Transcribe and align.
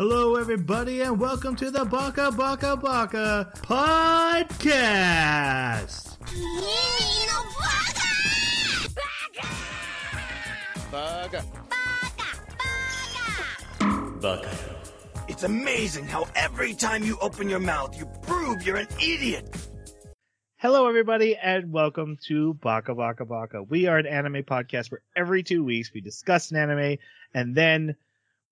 Hello, 0.00 0.36
everybody, 0.36 1.02
and 1.02 1.20
welcome 1.20 1.54
to 1.56 1.70
the 1.70 1.84
Baka 1.84 2.32
Baka 2.32 2.74
Baka 2.74 3.52
podcast. 3.56 4.56
Bugger. 10.90 11.44
Baka. 14.22 14.50
It's 15.28 15.42
amazing 15.42 16.06
how 16.06 16.26
every 16.34 16.72
time 16.72 17.02
you 17.02 17.18
open 17.20 17.50
your 17.50 17.60
mouth, 17.60 17.94
you 17.98 18.06
prove 18.22 18.62
you're 18.62 18.78
an 18.78 18.88
idiot. 18.98 19.54
Hello, 20.56 20.88
everybody, 20.88 21.36
and 21.36 21.70
welcome 21.70 22.16
to 22.26 22.54
Baka 22.54 22.94
Baka 22.94 23.26
Baka. 23.26 23.64
We 23.64 23.86
are 23.86 23.98
an 23.98 24.06
anime 24.06 24.44
podcast 24.44 24.90
where 24.90 25.02
every 25.14 25.42
two 25.42 25.62
weeks 25.62 25.92
we 25.92 26.00
discuss 26.00 26.50
an 26.52 26.56
anime 26.56 26.96
and 27.34 27.54
then 27.54 27.96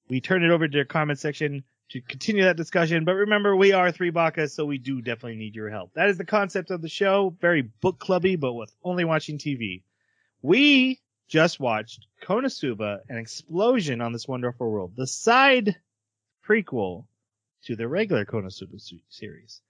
we 0.09 0.20
turn 0.20 0.45
it 0.45 0.50
over 0.50 0.68
to 0.68 0.79
the 0.79 0.84
comment 0.84 1.18
section 1.18 1.64
to 1.91 2.00
continue 2.02 2.45
that 2.45 2.56
discussion. 2.56 3.04
But 3.04 3.14
remember, 3.14 3.56
we 3.56 3.73
are 3.73 3.91
three 3.91 4.10
Bakas, 4.10 4.51
so 4.51 4.65
we 4.65 4.78
do 4.78 5.01
definitely 5.01 5.37
need 5.37 5.55
your 5.55 5.70
help. 5.70 5.92
That 5.95 6.09
is 6.09 6.19
the 6.19 6.24
concept 6.24 6.70
of 6.70 6.82
the 6.82 6.88
show. 6.88 7.34
Very 7.41 7.62
book 7.62 7.98
clubby, 7.98 8.37
but 8.37 8.55
with 8.55 8.74
only 8.84 9.05
watching 9.05 9.38
TV. 9.38 9.82
We 10.42 11.01
just 11.29 11.60
watched 11.60 12.06
Konosuba, 12.23 13.01
an 13.09 13.18
explosion 13.18 14.01
on 14.01 14.12
this 14.12 14.29
wonderful 14.29 14.70
world, 14.70 14.92
the 14.96 15.06
side 15.06 15.77
prequel 16.46 17.04
to 17.65 17.77
the 17.77 17.88
regular 17.88 18.24
Konosuba 18.24 18.80
series. 19.09 19.60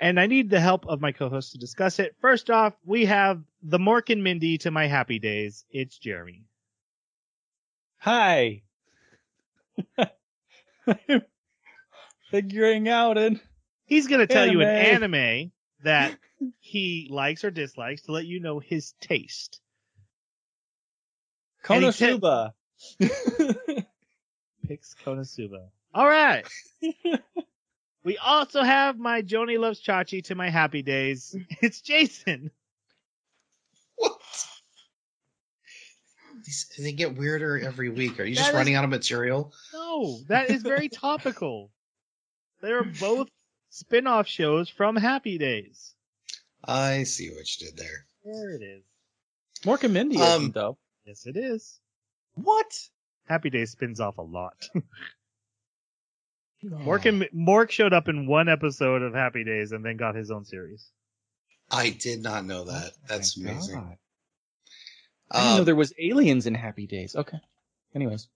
And 0.00 0.18
I 0.18 0.26
need 0.26 0.48
the 0.48 0.60
help 0.60 0.86
of 0.86 1.00
my 1.00 1.12
co-host 1.12 1.52
to 1.52 1.58
discuss 1.58 1.98
it. 1.98 2.16
First 2.20 2.48
off, 2.48 2.72
we 2.86 3.04
have 3.04 3.42
the 3.62 3.78
Mork 3.78 4.10
and 4.10 4.24
Mindy 4.24 4.56
to 4.58 4.70
my 4.70 4.86
happy 4.86 5.18
days. 5.18 5.64
It's 5.70 5.98
Jeremy. 5.98 6.44
Hi. 7.98 8.62
I'm 10.86 11.22
figuring 12.30 12.88
out 12.88 13.18
and 13.18 13.40
He's 13.86 14.06
going 14.06 14.20
to 14.20 14.26
tell 14.28 14.46
you 14.46 14.60
an 14.60 14.68
Anime. 14.68 15.14
anime 15.14 15.52
that 15.82 16.16
he 16.60 17.08
likes 17.10 17.44
or 17.44 17.50
dislikes 17.50 18.02
to 18.02 18.12
let 18.12 18.24
you 18.24 18.38
know 18.38 18.60
his 18.60 18.94
taste. 19.00 19.60
And 21.68 21.82
he 21.82 21.90
Konosuba. 21.90 22.52
Picks 24.68 24.94
Konosuba. 25.04 25.66
All 25.92 26.06
right. 26.06 26.46
we 28.04 28.16
also 28.18 28.62
have 28.62 28.96
my 28.96 29.22
Joni 29.22 29.58
loves 29.58 29.82
Chachi 29.82 30.22
to 30.24 30.36
my 30.36 30.48
happy 30.48 30.82
days. 30.82 31.36
It's 31.60 31.80
Jason. 31.80 32.52
What? 33.96 34.20
These, 36.50 36.66
they 36.78 36.90
get 36.90 37.16
weirder 37.16 37.60
every 37.60 37.90
week. 37.90 38.18
Are 38.18 38.24
you 38.24 38.34
just 38.34 38.46
That 38.48 38.54
is- 38.54 38.56
running 38.58 38.74
out 38.74 38.82
of 38.82 38.90
material? 38.90 39.52
No, 39.72 40.18
that 40.26 40.50
is 40.50 40.62
very 40.62 40.88
topical. 40.92 41.70
They're 42.60 42.82
both 42.82 43.28
spin-off 43.68 44.26
shows 44.26 44.68
from 44.68 44.96
Happy 44.96 45.38
Days. 45.38 45.94
I 46.64 47.04
see 47.04 47.30
what 47.30 47.46
you 47.60 47.66
did 47.68 47.76
there. 47.76 48.04
There 48.24 48.50
it 48.56 48.62
is. 48.64 48.82
Mork 49.62 49.84
and 49.84 49.94
Mindy 49.94 50.20
Um, 50.20 50.50
though. 50.50 50.76
Yes, 51.06 51.24
it 51.26 51.36
is. 51.36 51.78
What? 52.34 52.66
Happy 53.28 53.48
Days 53.50 53.70
spins 53.70 54.00
off 54.00 54.18
a 54.18 54.22
lot. 54.22 54.54
Mork, 56.64 57.06
and, 57.06 57.22
Mork 57.32 57.70
showed 57.70 57.92
up 57.92 58.08
in 58.08 58.26
one 58.26 58.48
episode 58.48 59.02
of 59.02 59.14
Happy 59.14 59.44
Days 59.44 59.70
and 59.70 59.84
then 59.84 59.96
got 59.96 60.16
his 60.16 60.32
own 60.32 60.44
series. 60.44 60.90
I 61.70 61.90
did 61.90 62.22
not 62.24 62.44
know 62.44 62.64
that. 62.64 62.90
That's 63.08 63.38
Oh 63.38 63.42
my 63.44 63.50
amazing. 63.52 63.74
God. 63.76 63.96
I 65.30 65.40
didn't 65.40 65.52
know 65.54 65.58
Um, 65.60 65.64
there 65.64 65.76
was 65.76 65.92
aliens 65.98 66.46
in 66.46 66.54
Happy 66.54 66.86
Days. 66.86 67.14
Okay. 67.14 67.38
Anyways. 67.94 68.28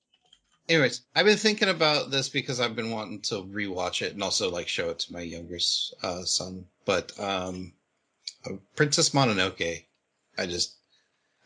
anyways, 0.68 1.02
I've 1.14 1.26
been 1.26 1.36
thinking 1.36 1.68
about 1.68 2.10
this 2.10 2.28
because 2.28 2.60
I've 2.60 2.74
been 2.76 2.90
wanting 2.90 3.20
to 3.22 3.42
rewatch 3.44 4.02
it 4.02 4.14
and 4.14 4.22
also 4.22 4.50
like 4.50 4.68
show 4.68 4.90
it 4.90 4.98
to 5.00 5.12
my 5.12 5.20
younger 5.20 5.58
uh, 6.02 6.22
son. 6.24 6.66
But 6.84 7.18
um, 7.20 7.72
uh, 8.46 8.54
Princess 8.76 9.10
Mononoke, 9.10 9.84
I 10.38 10.46
just 10.46 10.76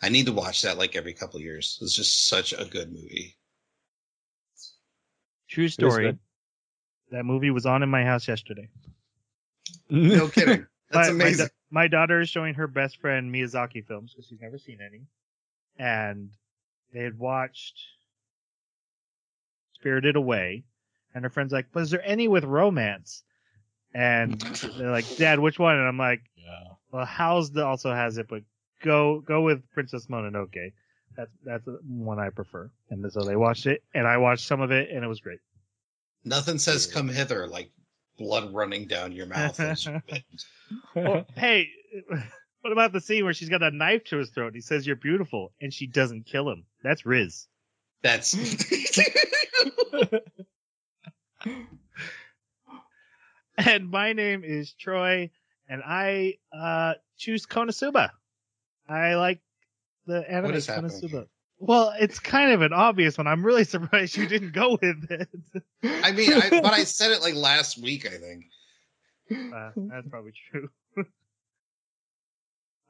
I 0.01 0.09
need 0.09 0.27
to 0.27 0.33
watch 0.33 0.63
that 0.63 0.79
like 0.79 0.97
every 0.97 1.13
couple 1.13 1.41
years. 1.41 1.79
It's 1.83 1.95
just 1.95 2.29
such 2.29 2.53
a 2.53 2.65
good 2.65 2.93
movie. 2.93 3.37
True 5.49 5.69
story. 5.69 6.19
That 7.11 7.25
movie 7.25 7.51
was 7.51 7.65
on 7.67 7.83
in 7.83 7.89
my 7.89 8.05
house 8.05 8.29
yesterday. 8.29 8.69
No 9.89 10.29
kidding. 10.29 10.67
That's 10.91 11.09
my, 11.09 11.15
my 11.15 11.25
amazing. 11.25 11.47
da- 11.47 11.53
My, 11.71 11.89
daughter 11.89 12.21
is 12.21 12.29
showing 12.29 12.55
her 12.55 12.67
best 12.67 13.01
friend 13.01 13.35
Miyazaki 13.35 13.87
films 13.87 14.13
because 14.13 14.27
she's 14.29 14.41
never 14.41 14.59
seen 14.59 14.79
any. 14.81 15.03
And 15.79 16.31
they 16.93 17.03
had 17.03 17.19
watched 17.19 17.79
Spirited 19.75 20.17
Away. 20.17 20.65
And 21.15 21.25
her 21.25 21.31
friend's 21.31 21.53
like, 21.53 21.67
Was 21.75 21.91
there 21.91 22.03
any 22.05 22.29
with 22.29 22.45
romance? 22.45 23.23
And 23.95 24.41
they're 24.77 24.91
like, 24.91 25.17
Dad, 25.17 25.39
which 25.39 25.59
one? 25.59 25.77
And 25.77 25.87
I'm 25.87 25.99
like, 25.99 26.23
Yeah. 26.37 26.75
Well, 26.91 27.05
House 27.05 27.55
also 27.57 27.93
has 27.93 28.19
it, 28.19 28.27
but 28.29 28.43
go 28.83 29.21
go 29.21 29.43
with 29.43 29.69
Princess 29.73 30.07
Mononoke. 30.07 30.73
That's 31.17 31.31
that's 31.45 31.65
the 31.65 31.81
one 31.87 32.19
I 32.19 32.31
prefer. 32.31 32.71
And 32.91 33.11
so 33.13 33.25
they 33.25 33.37
watched 33.37 33.67
it, 33.67 33.83
and 33.95 34.07
I 34.07 34.19
watched 34.19 34.47
some 34.47 34.61
of 34.61 34.71
it, 34.71 34.91
and 34.91 35.05
it 35.05 35.09
was 35.09 35.21
great. 35.21 35.41
Nothing 36.25 36.59
says 36.59 36.87
come 36.87 37.09
hither 37.09 37.47
like 37.47 37.71
blood 38.19 38.53
running 38.53 38.87
down 38.87 39.13
your 39.13 39.27
mouth. 39.27 39.59
as 39.61 39.87
you 39.87 40.01
bit. 40.09 40.23
Well, 40.95 41.27
hey, 41.37 41.69
what 42.69 42.73
about 42.75 42.93
the 42.93 43.01
scene 43.01 43.25
where 43.25 43.33
she's 43.33 43.49
got 43.49 43.63
a 43.63 43.71
knife 43.71 44.05
to 44.05 44.19
his 44.19 44.29
throat? 44.29 44.49
And 44.49 44.55
he 44.57 44.61
says 44.61 44.87
you're 44.87 44.95
beautiful, 44.95 45.53
and 45.59 45.73
she 45.73 45.87
doesn't 45.87 46.27
kill 46.27 46.51
him. 46.51 46.67
That's 46.83 47.07
Riz. 47.07 47.47
That's 48.03 48.35
And 53.57 53.91
my 53.91 54.13
name 54.13 54.45
is 54.45 54.73
Troy, 54.75 55.31
and 55.67 55.83
I 55.85 56.35
uh 56.53 56.95
choose 57.17 57.47
Konosuba. 57.47 58.11
I 58.87 59.15
like 59.15 59.41
the 60.07 60.31
anime 60.31 60.45
What 60.45 60.55
is 60.55 60.67
happening 60.67 60.91
Konosuba. 60.91 61.11
here? 61.11 61.27
Well, 61.61 61.95
it's 61.99 62.19
kind 62.21 62.53
of 62.53 62.61
an 62.63 62.75
obvious 62.75 63.17
one. 63.17 63.27
I'm 63.27 63.45
really 63.45 63.65
surprised 63.75 64.15
you 64.17 64.29
didn't 64.29 64.53
go 64.53 64.79
with 64.81 65.11
it. 65.11 65.29
I 65.83 66.13
mean, 66.13 66.35
I, 66.35 66.51
but 66.51 66.73
I 66.73 66.85
said 66.85 67.13
it 67.13 67.23
like 67.23 67.35
last 67.35 67.83
week. 67.83 68.07
I 68.07 68.19
think. 68.19 68.45
Uh, 69.55 69.71
that's 69.75 70.07
probably 70.09 70.33
true. 70.51 70.69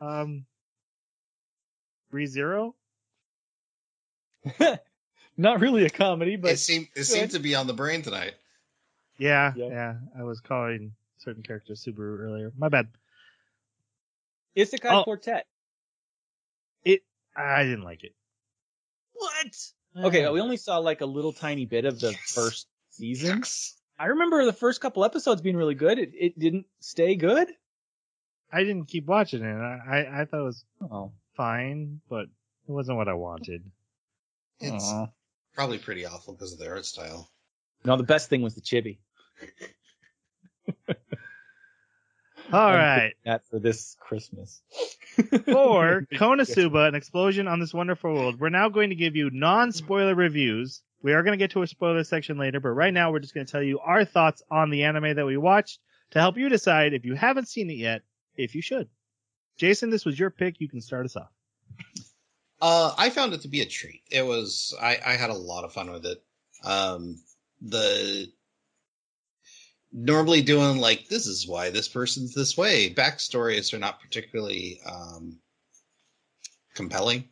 um, 0.00 0.44
ReZero? 2.12 2.74
Not 5.36 5.60
really 5.60 5.84
a 5.84 5.90
comedy, 5.90 6.36
but 6.36 6.52
it 6.52 6.58
seemed 6.58 6.88
it 6.96 7.04
seemed 7.04 7.30
to 7.32 7.38
be 7.38 7.54
on 7.54 7.66
the 7.66 7.72
brain 7.74 8.02
tonight. 8.02 8.34
Yeah, 9.18 9.52
Yep. 9.56 9.70
yeah. 9.70 9.94
I 10.18 10.22
was 10.24 10.40
calling 10.40 10.92
certain 11.18 11.42
characters 11.42 11.84
Subaru 11.86 12.18
earlier. 12.20 12.52
My 12.56 12.68
bad. 12.68 12.88
Isekai 14.56 14.90
Oh. 15.00 15.04
Quartet. 15.04 15.46
It. 16.84 17.02
I 17.36 17.64
didn't 17.64 17.82
like 17.82 18.04
it. 18.04 18.14
What? 19.14 20.06
Okay, 20.06 20.28
we 20.30 20.40
only 20.40 20.56
saw 20.56 20.78
like 20.78 21.00
a 21.00 21.06
little 21.06 21.32
tiny 21.32 21.66
bit 21.66 21.84
of 21.84 21.98
the 22.00 22.12
first 22.12 22.66
season. 22.90 23.42
I 23.98 24.06
remember 24.06 24.44
the 24.44 24.52
first 24.52 24.80
couple 24.80 25.04
episodes 25.04 25.40
being 25.42 25.56
really 25.56 25.74
good. 25.74 25.98
It, 25.98 26.12
it 26.14 26.38
didn't 26.38 26.66
stay 26.80 27.16
good. 27.16 27.48
I 28.52 28.60
didn't 28.64 28.86
keep 28.86 29.06
watching 29.06 29.42
it. 29.44 29.54
I, 29.54 29.78
I 29.88 30.20
I 30.20 30.24
thought 30.24 30.40
it 30.40 30.44
was 30.44 30.64
Oh. 30.90 31.12
fine, 31.36 32.00
but 32.08 32.22
it 32.24 32.72
wasn't 32.72 32.96
what 32.98 33.08
I 33.08 33.14
wanted. 33.14 33.62
It's 34.60 34.84
Aw. 34.90 35.06
probably 35.54 35.78
pretty 35.78 36.04
awful 36.06 36.34
because 36.34 36.52
of 36.52 36.58
the 36.58 36.68
art 36.68 36.84
style. 36.86 37.28
No, 37.84 37.96
the 37.96 38.02
best 38.02 38.28
thing 38.28 38.42
was 38.42 38.54
the 38.54 38.60
chibi. 38.60 38.98
All 42.52 42.68
I'm 42.70 42.74
right. 42.74 43.08
picking 43.08 43.32
That 43.32 43.46
for 43.50 43.58
this 43.58 43.96
Christmas. 44.00 44.62
For 45.46 46.06
Konosuba, 46.14 46.86
an 46.88 46.94
explosion 46.94 47.48
on 47.48 47.58
this 47.58 47.74
wonderful 47.74 48.12
world, 48.14 48.38
we're 48.38 48.50
now 48.50 48.68
going 48.68 48.90
to 48.90 48.94
give 48.94 49.16
you 49.16 49.30
non-spoiler 49.32 50.14
reviews. 50.14 50.82
We 51.02 51.12
are 51.12 51.22
going 51.24 51.32
to 51.32 51.42
get 51.42 51.50
to 51.52 51.62
a 51.62 51.66
spoiler 51.66 52.04
section 52.04 52.38
later, 52.38 52.60
but 52.60 52.68
right 52.70 52.94
now 52.94 53.10
we're 53.10 53.18
just 53.18 53.34
going 53.34 53.44
to 53.44 53.50
tell 53.50 53.62
you 53.62 53.80
our 53.80 54.04
thoughts 54.04 54.42
on 54.50 54.70
the 54.70 54.84
anime 54.84 55.16
that 55.16 55.26
we 55.26 55.36
watched 55.36 55.80
to 56.12 56.20
help 56.20 56.36
you 56.36 56.48
decide 56.48 56.94
if 56.94 57.04
you 57.04 57.14
haven't 57.14 57.48
seen 57.48 57.68
it 57.68 57.74
yet, 57.74 58.02
if 58.38 58.54
you 58.54 58.62
should. 58.62 58.88
Jason, 59.58 59.90
this 59.90 60.04
was 60.04 60.18
your 60.18 60.30
pick. 60.30 60.60
You 60.60 60.68
can 60.68 60.80
start 60.80 61.04
us 61.04 61.16
off. 61.16 61.32
Uh, 62.60 62.94
I 62.96 63.10
found 63.10 63.34
it 63.34 63.42
to 63.42 63.48
be 63.48 63.60
a 63.60 63.66
treat. 63.66 64.02
It 64.10 64.24
was. 64.24 64.74
I 64.80 64.98
I 65.04 65.12
had 65.14 65.30
a 65.30 65.34
lot 65.34 65.64
of 65.64 65.72
fun 65.72 65.90
with 65.90 66.06
it. 66.06 66.22
Um, 66.64 67.18
the 67.60 68.30
normally 69.92 70.42
doing 70.42 70.78
like 70.78 71.08
this 71.08 71.26
is 71.26 71.46
why 71.46 71.70
this 71.70 71.88
person's 71.88 72.34
this 72.34 72.56
way. 72.56 72.92
Backstories 72.92 73.72
are 73.72 73.78
not 73.78 74.00
particularly 74.00 74.80
um, 74.86 75.38
compelling, 76.74 77.28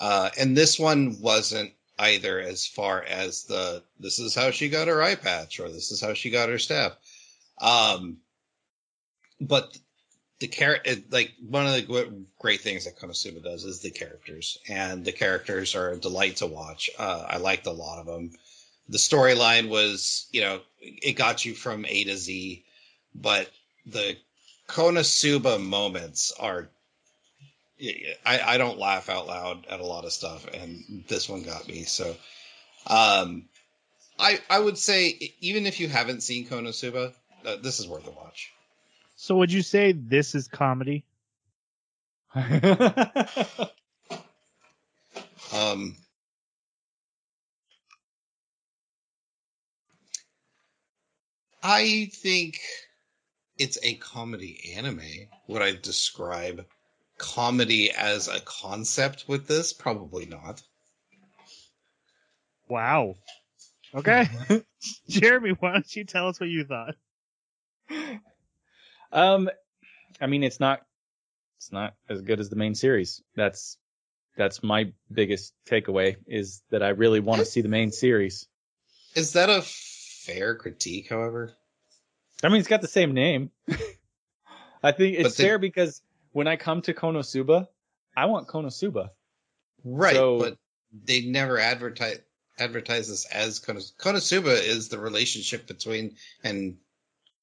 uh, 0.00 0.30
and 0.38 0.56
this 0.56 0.78
one 0.78 1.16
wasn't 1.20 1.72
either. 1.98 2.40
As 2.40 2.66
far 2.66 3.04
as 3.04 3.44
the 3.44 3.82
this 3.98 4.18
is 4.18 4.34
how 4.34 4.50
she 4.50 4.68
got 4.68 4.88
her 4.88 5.02
eye 5.02 5.14
patch 5.14 5.60
or 5.60 5.70
this 5.70 5.90
is 5.90 6.00
how 6.00 6.12
she 6.12 6.30
got 6.30 6.50
her 6.50 6.58
staff. 6.58 6.92
Um, 7.60 8.18
but 9.40 9.78
the 10.42 10.48
character, 10.48 10.96
like 11.10 11.32
one 11.48 11.68
of 11.68 11.72
the 11.72 12.24
great 12.40 12.62
things 12.62 12.84
that 12.84 12.98
Konosuba 12.98 13.44
does 13.44 13.62
is 13.62 13.78
the 13.78 13.92
characters, 13.92 14.58
and 14.68 15.04
the 15.04 15.12
characters 15.12 15.76
are 15.76 15.90
a 15.90 15.96
delight 15.96 16.38
to 16.38 16.48
watch. 16.48 16.90
Uh, 16.98 17.24
I 17.28 17.36
liked 17.36 17.68
a 17.68 17.70
lot 17.70 18.00
of 18.00 18.06
them. 18.06 18.32
the 18.88 18.98
storyline 18.98 19.68
was, 19.68 20.26
you 20.32 20.40
know, 20.40 20.60
it 20.80 21.12
got 21.12 21.44
you 21.44 21.54
from 21.54 21.86
A 21.86 22.02
to 22.04 22.16
Z, 22.16 22.64
but 23.14 23.52
the 23.86 24.16
Konosuba 24.68 25.62
moments 25.62 26.32
are 26.40 26.68
I, 28.26 28.40
I 28.44 28.58
don't 28.58 28.80
laugh 28.80 29.08
out 29.08 29.28
loud 29.28 29.64
at 29.70 29.78
a 29.78 29.86
lot 29.86 30.04
of 30.04 30.12
stuff, 30.12 30.44
and 30.52 31.04
this 31.06 31.28
one 31.28 31.44
got 31.44 31.68
me. 31.68 31.84
So, 31.84 32.16
um, 32.88 33.44
I 34.18 34.40
I 34.50 34.58
would 34.58 34.76
say 34.76 35.34
even 35.40 35.66
if 35.66 35.78
you 35.78 35.86
haven't 35.86 36.24
seen 36.24 36.48
Konosuba, 36.48 37.12
uh, 37.46 37.56
this 37.62 37.78
is 37.78 37.86
worth 37.86 38.08
a 38.08 38.10
watch. 38.10 38.50
So, 39.22 39.36
would 39.36 39.52
you 39.52 39.62
say 39.62 39.92
this 39.92 40.34
is 40.34 40.48
comedy? 40.48 41.04
um, 42.34 42.44
I 51.62 52.10
think 52.12 52.58
it's 53.58 53.78
a 53.84 53.94
comedy 53.94 54.74
anime. 54.76 55.28
Would 55.46 55.62
I 55.62 55.76
describe 55.80 56.66
comedy 57.16 57.92
as 57.92 58.26
a 58.26 58.40
concept 58.40 59.26
with 59.28 59.46
this? 59.46 59.72
Probably 59.72 60.26
not. 60.26 60.60
Wow. 62.68 63.14
Okay. 63.94 64.26
Jeremy, 65.08 65.50
why 65.60 65.74
don't 65.74 65.94
you 65.94 66.02
tell 66.02 66.26
us 66.26 66.40
what 66.40 66.48
you 66.48 66.64
thought? 66.64 66.96
Um, 69.12 69.50
I 70.20 70.26
mean, 70.26 70.42
it's 70.42 70.60
not, 70.60 70.80
it's 71.58 71.72
not 71.72 71.94
as 72.08 72.22
good 72.22 72.40
as 72.40 72.48
the 72.48 72.56
main 72.56 72.74
series. 72.74 73.22
That's, 73.36 73.78
that's 74.36 74.62
my 74.62 74.92
biggest 75.12 75.52
takeaway 75.68 76.16
is 76.26 76.62
that 76.70 76.82
I 76.82 76.88
really 76.90 77.20
want 77.20 77.40
to 77.40 77.44
see 77.44 77.60
the 77.60 77.68
main 77.68 77.92
series. 77.92 78.48
Is 79.14 79.34
that 79.34 79.50
a 79.50 79.62
fair 79.62 80.54
critique, 80.54 81.10
however? 81.10 81.52
I 82.42 82.48
mean, 82.48 82.58
it's 82.58 82.68
got 82.68 82.80
the 82.80 82.88
same 82.88 83.12
name. 83.12 83.50
I 84.82 84.92
think 84.92 85.18
it's 85.18 85.36
fair 85.36 85.58
because 85.58 86.02
when 86.32 86.48
I 86.48 86.56
come 86.56 86.82
to 86.82 86.94
Konosuba, 86.94 87.68
I 88.16 88.26
want 88.26 88.48
Konosuba. 88.48 89.10
Right, 89.84 90.14
so, 90.14 90.38
but 90.38 90.58
they 91.04 91.22
never 91.22 91.58
advertise 91.58 92.20
advertise 92.58 93.08
this 93.08 93.24
as 93.26 93.60
Konos- 93.60 93.94
Konosuba 93.96 94.62
is 94.62 94.88
the 94.88 94.98
relationship 94.98 95.66
between 95.66 96.16
and 96.44 96.76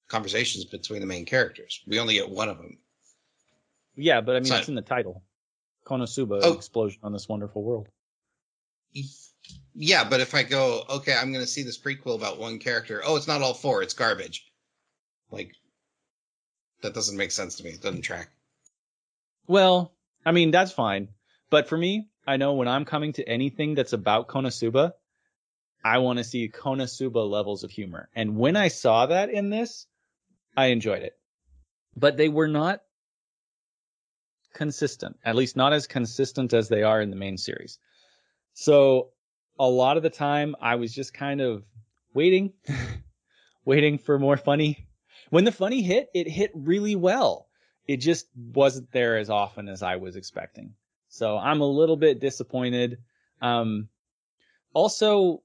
conversations 0.09 0.65
between 0.65 1.00
the 1.00 1.06
main 1.06 1.25
characters. 1.25 1.81
We 1.88 2.00
only 2.00 2.15
get 2.15 2.29
one 2.29 2.50
of 2.50 2.57
them. 2.57 2.77
Yeah, 3.95 4.21
but 4.21 4.35
I 4.35 4.39
mean, 4.39 4.51
it's, 4.51 4.51
it's 4.51 4.69
in 4.69 4.75
the 4.75 4.81
title. 4.81 5.23
Konosuba, 5.85 6.41
oh. 6.44 6.53
explosion 6.53 7.00
on 7.03 7.13
this 7.13 7.29
wonderful 7.29 7.63
world. 7.63 7.88
Yeah, 9.73 10.03
but 10.03 10.19
if 10.19 10.35
I 10.35 10.44
go, 10.44 10.83
okay, 10.89 11.15
I'm 11.15 11.31
going 11.31 11.44
to 11.44 11.50
see 11.50 11.63
this 11.63 11.79
prequel 11.79 12.15
about 12.15 12.39
one 12.39 12.59
character. 12.59 13.01
Oh, 13.06 13.15
it's 13.15 13.27
not 13.27 13.41
all 13.41 13.53
four. 13.53 13.81
It's 13.81 13.94
garbage. 13.94 14.45
Like, 15.31 15.53
that 16.81 16.94
doesn't 16.94 17.17
make 17.17 17.31
sense 17.31 17.56
to 17.56 17.63
me. 17.63 17.71
It 17.71 17.81
doesn't 17.81 18.01
track. 18.01 18.29
Well, 19.47 19.94
I 20.25 20.31
mean, 20.31 20.51
that's 20.51 20.71
fine. 20.71 21.09
But 21.50 21.67
for 21.67 21.77
me, 21.77 22.09
I 22.27 22.38
know 22.38 22.53
when 22.53 22.67
I'm 22.67 22.85
coming 22.85 23.13
to 23.13 23.27
anything 23.27 23.75
that's 23.75 23.94
about 23.94 24.27
Konosuba, 24.27 24.94
I 25.83 26.00
want 26.00 26.17
to 26.17 26.23
see 26.23 26.50
Konosuba 26.50 27.29
levels 27.29 27.63
of 27.63 27.71
humor. 27.71 28.09
And 28.15 28.38
when 28.38 28.56
I 28.56 28.67
saw 28.67 29.07
that 29.07 29.29
in 29.29 29.50
this, 29.50 29.88
I 30.56 30.68
enjoyed 30.68 31.04
it. 31.04 31.13
But 31.96 32.18
they 32.18 32.30
were 32.30 32.48
not 32.48 32.81
consistent, 34.54 35.18
at 35.24 35.36
least 35.36 35.56
not 35.56 35.74
as 35.74 35.88
consistent 35.88 36.54
as 36.54 36.69
they 36.69 36.84
are 36.84 37.01
in 37.01 37.10
the 37.10 37.16
main 37.16 37.38
series. 37.38 37.80
So 38.54 39.12
a 39.57 39.68
lot 39.68 39.98
of 39.98 40.04
the 40.04 40.10
time 40.10 40.56
I 40.62 40.75
was 40.75 40.94
just 40.94 41.13
kind 41.13 41.42
of 41.42 41.63
waiting, 42.13 42.54
waiting 43.66 43.98
for 43.98 44.18
more 44.18 44.38
funny. 44.38 44.88
When 45.30 45.44
the 45.44 45.51
funny 45.51 45.81
hit, 45.81 46.10
it 46.13 46.28
hit 46.28 46.52
really 46.54 46.95
well. 46.95 47.48
It 47.88 47.98
just 47.98 48.28
wasn't 48.36 48.92
there 48.92 49.18
as 49.18 49.30
often 49.30 49.68
as 49.68 49.84
I 49.84 49.98
was 49.98 50.16
expecting. 50.16 50.74
So 51.10 51.38
I'm 51.38 51.62
a 51.62 51.66
little 51.66 51.98
bit 51.98 52.19
disappointed. 52.19 53.00
Um, 53.42 53.90
also, 54.74 55.42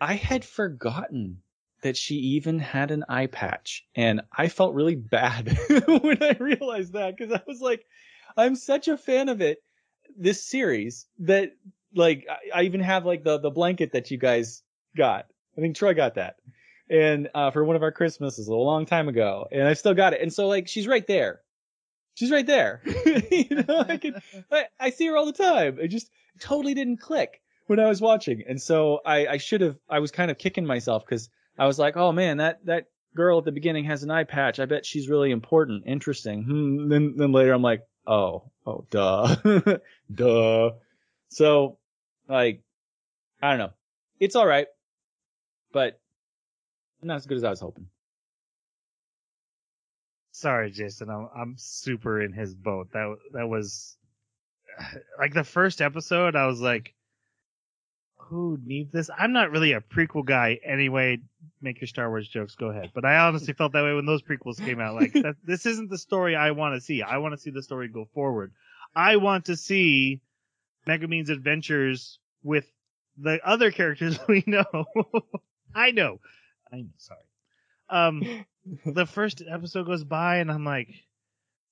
I 0.00 0.14
had 0.14 0.44
forgotten 0.44 1.42
that 1.82 1.96
she 1.96 2.14
even 2.14 2.58
had 2.58 2.90
an 2.90 3.04
eye 3.08 3.26
patch 3.26 3.86
and 3.94 4.20
I 4.36 4.48
felt 4.48 4.74
really 4.74 4.96
bad 4.96 5.58
when 5.86 6.22
I 6.22 6.36
realized 6.38 6.92
that 6.92 7.16
because 7.16 7.32
I 7.32 7.42
was 7.46 7.60
like, 7.60 7.84
I'm 8.36 8.54
such 8.54 8.88
a 8.88 8.96
fan 8.96 9.28
of 9.28 9.40
it, 9.40 9.62
this 10.16 10.44
series 10.44 11.06
that 11.20 11.52
like, 11.94 12.26
I, 12.28 12.60
I 12.60 12.62
even 12.64 12.80
have 12.80 13.06
like 13.06 13.24
the, 13.24 13.38
the 13.38 13.50
blanket 13.50 13.92
that 13.92 14.10
you 14.10 14.18
guys 14.18 14.62
got. 14.96 15.26
I 15.56 15.60
think 15.60 15.76
Troy 15.76 15.94
got 15.94 16.14
that. 16.14 16.36
And, 16.88 17.28
uh, 17.34 17.50
for 17.50 17.64
one 17.64 17.76
of 17.76 17.82
our 17.82 17.92
Christmases 17.92 18.48
a 18.48 18.54
long 18.54 18.84
time 18.84 19.08
ago 19.08 19.46
and 19.50 19.66
I 19.66 19.74
still 19.74 19.94
got 19.94 20.12
it. 20.12 20.20
And 20.20 20.32
so 20.32 20.48
like, 20.48 20.68
she's 20.68 20.86
right 20.86 21.06
there. 21.06 21.40
She's 22.14 22.30
right 22.30 22.46
there. 22.46 22.82
you 23.30 23.64
know, 23.66 23.84
I 23.88 23.96
can, 23.96 24.20
I, 24.50 24.64
I 24.78 24.90
see 24.90 25.06
her 25.06 25.16
all 25.16 25.26
the 25.26 25.32
time. 25.32 25.78
It 25.80 25.88
just 25.88 26.10
totally 26.40 26.74
didn't 26.74 26.98
click 26.98 27.40
when 27.66 27.80
I 27.80 27.86
was 27.86 28.00
watching. 28.00 28.42
And 28.48 28.60
so 28.60 29.00
I, 29.06 29.26
I 29.26 29.36
should 29.38 29.60
have, 29.60 29.76
I 29.88 30.00
was 30.00 30.10
kind 30.10 30.30
of 30.30 30.38
kicking 30.38 30.66
myself 30.66 31.04
because 31.06 31.30
I 31.60 31.66
was 31.66 31.78
like, 31.78 31.98
oh 31.98 32.10
man, 32.10 32.38
that, 32.38 32.64
that 32.64 32.86
girl 33.14 33.38
at 33.38 33.44
the 33.44 33.52
beginning 33.52 33.84
has 33.84 34.02
an 34.02 34.10
eye 34.10 34.24
patch. 34.24 34.58
I 34.58 34.64
bet 34.64 34.86
she's 34.86 35.10
really 35.10 35.30
important, 35.30 35.84
interesting. 35.86 36.44
Hmm. 36.44 36.88
Then, 36.88 37.14
then 37.18 37.32
later 37.32 37.52
I'm 37.52 37.60
like, 37.60 37.82
oh, 38.06 38.50
oh, 38.66 38.86
duh, 38.88 39.36
duh. 40.14 40.70
So 41.28 41.76
like, 42.28 42.62
I 43.42 43.50
don't 43.50 43.58
know. 43.58 43.72
It's 44.18 44.36
all 44.36 44.46
right, 44.46 44.68
but 45.70 46.00
not 47.02 47.16
as 47.16 47.26
good 47.26 47.36
as 47.36 47.44
I 47.44 47.50
was 47.50 47.60
hoping. 47.60 47.88
Sorry, 50.32 50.70
Jason. 50.70 51.10
I'm 51.10 51.28
I'm 51.36 51.54
super 51.58 52.22
in 52.22 52.32
his 52.32 52.54
boat. 52.54 52.92
That 52.92 53.16
that 53.32 53.48
was 53.48 53.98
like 55.18 55.34
the 55.34 55.44
first 55.44 55.82
episode. 55.82 56.36
I 56.36 56.46
was 56.46 56.60
like, 56.60 56.94
who 58.30 58.58
needs 58.64 58.92
this? 58.92 59.10
I'm 59.18 59.32
not 59.32 59.50
really 59.50 59.72
a 59.72 59.80
prequel 59.80 60.24
guy 60.24 60.60
anyway. 60.64 61.18
Make 61.60 61.80
your 61.80 61.88
Star 61.88 62.08
Wars 62.08 62.28
jokes. 62.28 62.54
Go 62.54 62.68
ahead. 62.68 62.92
But 62.94 63.04
I 63.04 63.16
honestly 63.18 63.52
felt 63.52 63.72
that 63.72 63.82
way 63.82 63.92
when 63.92 64.06
those 64.06 64.22
prequels 64.22 64.64
came 64.64 64.80
out. 64.80 64.94
Like, 64.94 65.12
that, 65.14 65.34
this 65.44 65.66
isn't 65.66 65.90
the 65.90 65.98
story 65.98 66.36
I 66.36 66.52
want 66.52 66.76
to 66.76 66.80
see. 66.80 67.02
I 67.02 67.18
want 67.18 67.34
to 67.34 67.40
see 67.40 67.50
the 67.50 67.62
story 67.62 67.88
go 67.88 68.08
forward. 68.14 68.52
I 68.94 69.16
want 69.16 69.46
to 69.46 69.56
see 69.56 70.20
Megumin's 70.86 71.28
adventures 71.28 72.20
with 72.44 72.70
the 73.18 73.40
other 73.44 73.72
characters 73.72 74.18
we 74.28 74.44
know. 74.46 74.64
I 75.74 75.90
know. 75.90 76.20
I'm 76.72 76.92
Sorry. 76.98 77.20
Um, 77.88 78.44
the 78.86 79.06
first 79.06 79.42
episode 79.46 79.86
goes 79.86 80.04
by 80.04 80.36
and 80.36 80.50
I'm 80.50 80.64
like, 80.64 80.88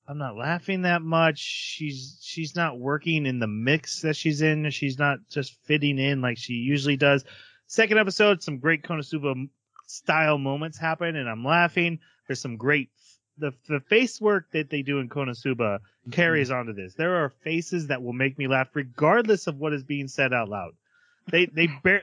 I'm 0.09 0.17
not 0.17 0.38
laughing 0.38 0.83
that 0.83 1.03
much. 1.03 1.38
She's 1.38 2.19
she's 2.23 2.57
not 2.57 2.79
working 2.79 3.27
in 3.27 3.38
the 3.38 3.47
mix 3.47 4.00
that 4.00 4.17
she's 4.17 4.41
in. 4.41 4.71
She's 4.71 4.99
not 4.99 5.19
just 5.29 5.62
fitting 5.65 5.99
in 5.99 6.23
like 6.23 6.38
she 6.38 6.55
usually 6.55 6.97
does. 6.97 7.25
Second 7.67 7.99
episode, 7.99 8.43
some 8.43 8.59
great 8.59 8.83
Konosuba 8.83 9.49
style 9.87 10.38
moments 10.38 10.79
happen, 10.79 11.15
and 11.17 11.29
I'm 11.29 11.45
laughing. 11.45 11.99
There's 12.27 12.41
some 12.41 12.57
great 12.57 12.88
the 13.37 13.53
the 13.69 13.81
face 13.81 14.19
work 14.19 14.50
that 14.53 14.71
they 14.71 14.81
do 14.81 14.99
in 14.99 15.11
Konosuba 15.11 15.81
carries 16.11 16.49
mm-hmm. 16.49 16.59
onto 16.59 16.73
this. 16.73 16.95
There 16.95 17.17
are 17.23 17.29
faces 17.29 17.88
that 17.88 18.03
will 18.03 18.15
make 18.15 18.38
me 18.38 18.47
laugh 18.47 18.69
regardless 18.73 19.47
of 19.47 19.59
what 19.59 19.75
is 19.75 19.85
being 19.85 20.09
said 20.09 20.33
out 20.33 20.49
loud. 20.49 20.73
They 21.31 21.45
they 21.45 21.69
bear 21.83 22.03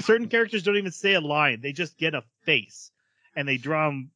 certain 0.00 0.28
characters 0.28 0.64
don't 0.64 0.76
even 0.76 0.90
say 0.90 1.14
a 1.14 1.20
line; 1.20 1.60
they 1.60 1.72
just 1.72 1.98
get 1.98 2.16
a 2.16 2.24
face, 2.42 2.90
and 3.36 3.46
they 3.46 3.58
draw 3.58 3.86
them 3.86 4.10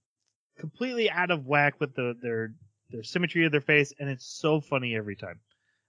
completely 0.59 1.09
out 1.09 1.31
of 1.31 1.47
whack 1.47 1.79
with 1.79 1.95
the 1.95 2.17
their 2.21 2.53
their 2.91 3.03
symmetry 3.03 3.45
of 3.45 3.53
their 3.53 3.61
face, 3.61 3.93
and 3.99 4.09
it's 4.09 4.27
so 4.27 4.61
funny 4.61 4.95
every 4.97 5.17
time. 5.17 5.41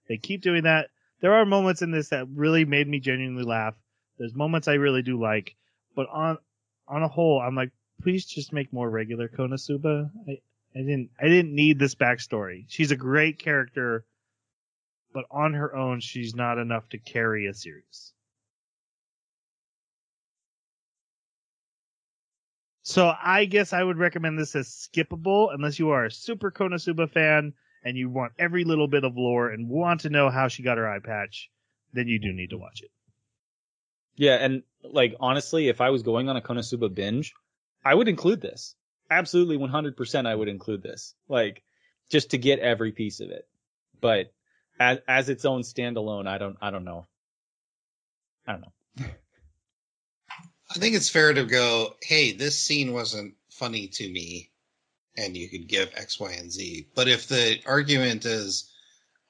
They 0.08 0.16
keep 0.16 0.42
doing 0.42 0.64
that. 0.64 0.90
There 1.20 1.34
are 1.34 1.44
moments 1.44 1.82
in 1.82 1.90
this 1.90 2.08
that 2.08 2.28
really 2.28 2.64
made 2.64 2.88
me 2.88 2.98
genuinely 3.00 3.44
laugh. 3.44 3.74
There's 4.18 4.34
moments 4.34 4.68
I 4.68 4.74
really 4.74 5.02
do 5.02 5.20
like, 5.20 5.54
but 5.94 6.08
on 6.10 6.38
on 6.88 7.02
a 7.02 7.08
whole, 7.08 7.40
I'm 7.40 7.54
like, 7.54 7.70
please 8.02 8.26
just 8.26 8.52
make 8.52 8.72
more 8.72 8.90
regular 8.90 9.28
Konosuba. 9.28 10.10
I 10.28 10.40
I 10.74 10.78
didn't 10.78 11.10
I 11.20 11.28
didn't 11.28 11.54
need 11.54 11.78
this 11.78 11.94
backstory. 11.94 12.64
She's 12.68 12.90
a 12.90 12.96
great 12.96 13.38
character, 13.38 14.04
but 15.12 15.24
on 15.30 15.54
her 15.54 15.74
own, 15.74 16.00
she's 16.00 16.34
not 16.34 16.58
enough 16.58 16.88
to 16.90 16.98
carry 16.98 17.46
a 17.46 17.54
series. 17.54 18.12
So 22.82 23.12
I 23.22 23.44
guess 23.44 23.72
I 23.72 23.82
would 23.82 23.98
recommend 23.98 24.38
this 24.38 24.56
as 24.56 24.68
skippable 24.68 25.54
unless 25.54 25.78
you 25.78 25.90
are 25.90 26.04
a 26.04 26.10
super 26.10 26.50
Konosuba 26.50 27.10
fan 27.10 27.52
and 27.84 27.96
you 27.96 28.10
want 28.10 28.32
every 28.38 28.64
little 28.64 28.88
bit 28.88 29.04
of 29.04 29.16
lore 29.16 29.50
and 29.50 29.68
want 29.68 30.00
to 30.00 30.10
know 30.10 30.30
how 30.30 30.48
she 30.48 30.62
got 30.62 30.78
her 30.78 30.88
eye 30.88 30.98
patch, 30.98 31.48
then 31.92 32.08
you 32.08 32.18
do 32.18 32.32
need 32.32 32.50
to 32.50 32.58
watch 32.58 32.82
it. 32.82 32.90
Yeah, 34.16 34.34
and 34.34 34.62
like 34.82 35.14
honestly, 35.20 35.68
if 35.68 35.80
I 35.80 35.90
was 35.90 36.02
going 36.02 36.28
on 36.28 36.36
a 36.36 36.40
Konosuba 36.40 36.92
binge, 36.92 37.32
I 37.84 37.94
would 37.94 38.08
include 38.08 38.40
this. 38.40 38.74
Absolutely 39.10 39.58
100% 39.58 40.26
I 40.26 40.34
would 40.34 40.48
include 40.48 40.82
this. 40.82 41.14
Like 41.28 41.62
just 42.10 42.30
to 42.30 42.38
get 42.38 42.58
every 42.58 42.92
piece 42.92 43.20
of 43.20 43.30
it. 43.30 43.46
But 44.00 44.32
as 44.80 44.98
as 45.06 45.28
its 45.28 45.44
own 45.44 45.62
standalone, 45.62 46.26
I 46.26 46.38
don't 46.38 46.56
I 46.60 46.70
don't 46.70 46.84
know. 46.84 47.06
I 48.46 48.52
don't 48.52 48.62
know. 48.62 49.06
I 50.74 50.78
think 50.78 50.94
it's 50.94 51.08
fair 51.10 51.34
to 51.34 51.44
go, 51.44 51.94
hey, 52.02 52.32
this 52.32 52.58
scene 52.58 52.92
wasn't 52.94 53.34
funny 53.50 53.88
to 53.88 54.10
me, 54.10 54.50
and 55.16 55.36
you 55.36 55.48
could 55.48 55.68
give 55.68 55.90
X, 55.94 56.18
Y, 56.18 56.32
and 56.32 56.50
Z. 56.50 56.88
But 56.94 57.08
if 57.08 57.28
the 57.28 57.58
argument 57.66 58.24
is, 58.24 58.70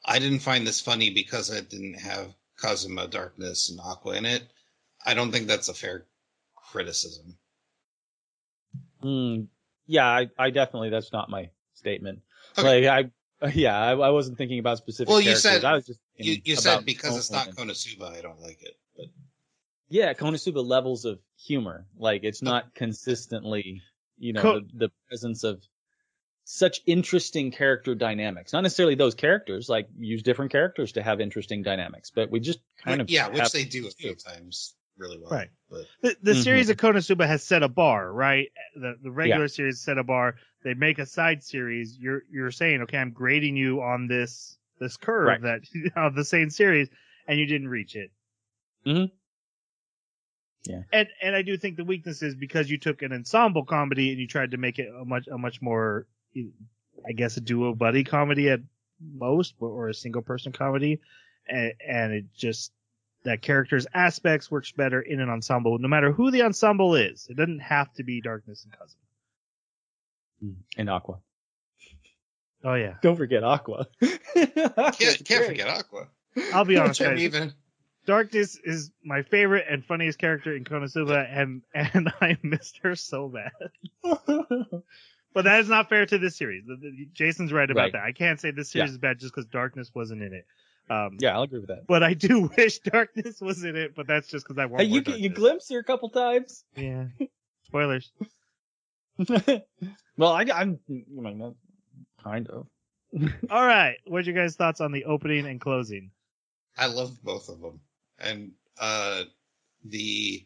I 0.04 0.18
didn't 0.20 0.38
find 0.40 0.64
this 0.66 0.80
funny 0.80 1.10
because 1.10 1.50
it 1.50 1.68
didn't 1.68 1.98
have 1.98 2.32
Kazuma, 2.60 3.08
Darkness, 3.08 3.70
and 3.70 3.80
Aqua 3.80 4.14
in 4.16 4.24
it, 4.24 4.44
I 5.04 5.14
don't 5.14 5.32
think 5.32 5.48
that's 5.48 5.68
a 5.68 5.74
fair 5.74 6.06
criticism. 6.54 7.36
Mm, 9.02 9.48
yeah, 9.86 10.06
I, 10.06 10.28
I 10.38 10.50
definitely 10.50 10.90
that's 10.90 11.12
not 11.12 11.28
my 11.28 11.50
statement. 11.74 12.20
Okay. 12.56 12.86
Like 12.88 13.10
I, 13.42 13.48
yeah, 13.54 13.76
I, 13.76 13.90
I 13.92 14.10
wasn't 14.10 14.38
thinking 14.38 14.60
about 14.60 14.78
specific. 14.78 15.08
Well, 15.08 15.20
you 15.20 15.30
characters. 15.30 15.42
said- 15.42 15.64
I 15.64 15.74
was 15.74 15.86
just 15.86 15.98
You, 16.16 16.36
you 16.44 16.54
said 16.54 16.84
because 16.84 17.16
it's 17.16 17.32
not 17.32 17.48
Konosuba. 17.48 17.98
Konosuba, 17.98 18.16
I 18.16 18.20
don't 18.22 18.40
like 18.40 18.62
it. 18.62 18.76
But 18.96 19.06
Yeah, 19.92 20.14
Konosuba 20.14 20.64
levels 20.64 21.04
of 21.04 21.20
humor. 21.36 21.86
Like 21.98 22.24
it's 22.24 22.40
not 22.40 22.74
consistently, 22.74 23.82
you 24.18 24.32
know, 24.32 24.40
Ko- 24.40 24.60
the, 24.60 24.86
the 24.86 24.92
presence 25.06 25.44
of 25.44 25.62
such 26.44 26.80
interesting 26.86 27.52
character 27.52 27.94
dynamics. 27.94 28.54
Not 28.54 28.62
necessarily 28.62 28.94
those 28.94 29.14
characters. 29.14 29.68
Like 29.68 29.88
use 29.98 30.22
different 30.22 30.50
characters 30.50 30.92
to 30.92 31.02
have 31.02 31.20
interesting 31.20 31.62
dynamics, 31.62 32.10
but 32.10 32.30
we 32.30 32.40
just 32.40 32.60
kind 32.82 33.02
of 33.02 33.10
yeah, 33.10 33.28
which 33.28 33.52
they 33.52 33.64
do 33.64 33.86
a 33.86 33.90
few 33.90 34.14
times 34.14 34.74
really 34.96 35.18
well. 35.18 35.30
Right. 35.30 35.50
But 35.68 35.86
The, 36.00 36.16
the 36.22 36.32
Mhm. 36.32 36.42
series 36.42 36.70
of 36.70 36.78
Konosuba 36.78 37.26
has 37.26 37.42
set 37.42 37.62
a 37.62 37.68
bar, 37.68 38.10
right? 38.10 38.48
The 38.74 38.96
the 39.02 39.10
regular 39.10 39.48
series 39.48 39.82
set 39.82 39.98
a 39.98 40.04
bar. 40.04 40.36
They 40.64 40.72
make 40.72 41.00
a 41.00 41.06
side 41.06 41.44
series. 41.44 41.98
You're 41.98 42.22
you're 42.30 42.50
saying, 42.50 42.80
okay, 42.82 42.96
I'm 42.96 43.10
grading 43.12 43.56
you 43.56 43.82
on 43.82 44.06
this 44.06 44.56
this 44.80 44.96
curve 44.96 45.26
Right. 45.26 45.42
that 45.42 45.60
of 45.96 46.14
the 46.14 46.24
same 46.24 46.48
series, 46.48 46.88
and 47.28 47.38
you 47.38 47.44
didn't 47.44 47.68
reach 47.68 47.94
it. 47.94 48.10
Mm 48.86 48.96
Mhm. 48.96 49.10
Yeah. 50.64 50.82
And 50.92 51.08
and 51.20 51.34
I 51.34 51.42
do 51.42 51.56
think 51.56 51.76
the 51.76 51.84
weakness 51.84 52.22
is 52.22 52.34
because 52.34 52.70
you 52.70 52.78
took 52.78 53.02
an 53.02 53.12
ensemble 53.12 53.64
comedy 53.64 54.10
and 54.10 54.20
you 54.20 54.26
tried 54.26 54.52
to 54.52 54.56
make 54.56 54.78
it 54.78 54.88
a 54.88 55.04
much 55.04 55.26
a 55.26 55.36
much 55.36 55.60
more, 55.60 56.06
I 56.36 57.12
guess, 57.12 57.36
a 57.36 57.40
duo 57.40 57.74
buddy 57.74 58.04
comedy 58.04 58.48
at 58.48 58.60
most, 59.00 59.54
or 59.58 59.88
a 59.88 59.94
single 59.94 60.22
person 60.22 60.52
comedy, 60.52 61.00
and, 61.48 61.72
and 61.86 62.12
it 62.12 62.24
just 62.36 62.72
that 63.24 63.42
character's 63.42 63.86
aspects 63.94 64.50
works 64.50 64.72
better 64.72 65.00
in 65.00 65.20
an 65.20 65.28
ensemble, 65.28 65.78
no 65.78 65.88
matter 65.88 66.12
who 66.12 66.30
the 66.30 66.42
ensemble 66.42 66.94
is. 66.94 67.26
It 67.30 67.36
doesn't 67.36 67.60
have 67.60 67.92
to 67.94 68.04
be 68.04 68.20
Darkness 68.20 68.64
and 68.64 68.72
Kazuma. 68.72 68.96
Mm-hmm. 70.44 70.80
and 70.80 70.90
Aqua. 70.90 71.18
Oh 72.64 72.74
yeah, 72.74 72.94
Don't 73.02 73.16
forget 73.16 73.42
Aqua. 73.42 73.88
can't, 74.00 75.24
can't 75.24 75.46
forget 75.46 75.66
Aqua. 75.68 76.06
I'll 76.52 76.64
be 76.64 76.76
honest, 76.78 77.00
guys. 77.00 77.20
even 77.20 77.52
Darkness 78.06 78.58
is 78.64 78.90
my 79.04 79.22
favorite 79.22 79.64
and 79.70 79.84
funniest 79.84 80.18
character 80.18 80.54
in 80.56 80.64
Konosuba, 80.64 81.26
and 81.30 81.62
and 81.74 82.12
I 82.20 82.36
missed 82.42 82.78
her 82.82 82.94
so 82.96 83.28
bad. 83.28 83.52
But 85.34 85.44
that 85.46 85.60
is 85.60 85.68
not 85.70 85.88
fair 85.88 86.04
to 86.04 86.18
this 86.18 86.36
series. 86.36 86.64
The- 86.66 86.76
the- 86.76 87.08
Jason's 87.14 87.54
right 87.54 87.70
about 87.70 87.80
Right. 87.84 87.92
that. 87.94 88.02
I 88.02 88.12
can't 88.12 88.38
say 88.38 88.50
this 88.50 88.70
series 88.70 88.90
Yeah. 88.90 88.92
is 88.92 88.98
bad 88.98 89.18
just 89.18 89.32
because 89.34 89.46
Darkness 89.46 89.90
wasn't 89.94 90.20
in 90.22 90.34
it. 90.34 90.44
Um, 90.90 91.16
yeah, 91.20 91.32
I'll 91.34 91.44
agree 91.44 91.60
with 91.60 91.68
that. 91.68 91.86
But 91.88 92.02
I 92.02 92.12
do 92.12 92.50
wish 92.58 92.80
Darkness 92.80 93.40
was 93.40 93.64
in 93.64 93.74
it, 93.74 93.94
but 93.94 94.06
that's 94.06 94.28
just 94.28 94.44
because 94.44 94.58
I 94.58 94.66
want 94.66 94.82
Hey, 94.82 94.88
more 94.88 94.96
you 94.96 95.00
you 95.00 95.02
Darkness. 95.30 95.38
glimpsed 95.38 95.72
her 95.72 95.78
a 95.78 95.84
couple 95.84 96.10
times. 96.10 96.64
Yeah. 96.76 97.04
Spoilers. 97.64 98.12
well, 100.16 100.32
I, 100.32 100.42
I'm 100.54 100.78
I 100.88 100.92
mean, 101.20 101.54
kind 102.22 102.48
of. 102.48 102.66
All 103.50 103.66
right. 103.66 103.96
What's 104.06 104.26
your 104.26 104.36
guys' 104.36 104.56
thoughts 104.56 104.80
on 104.82 104.92
the 104.92 105.04
opening 105.06 105.46
and 105.46 105.60
closing? 105.60 106.10
I 106.76 106.86
loved 106.86 107.22
both 107.22 107.48
of 107.48 107.60
them, 107.60 107.80
and 108.18 108.52
uh, 108.78 109.24
the 109.84 110.44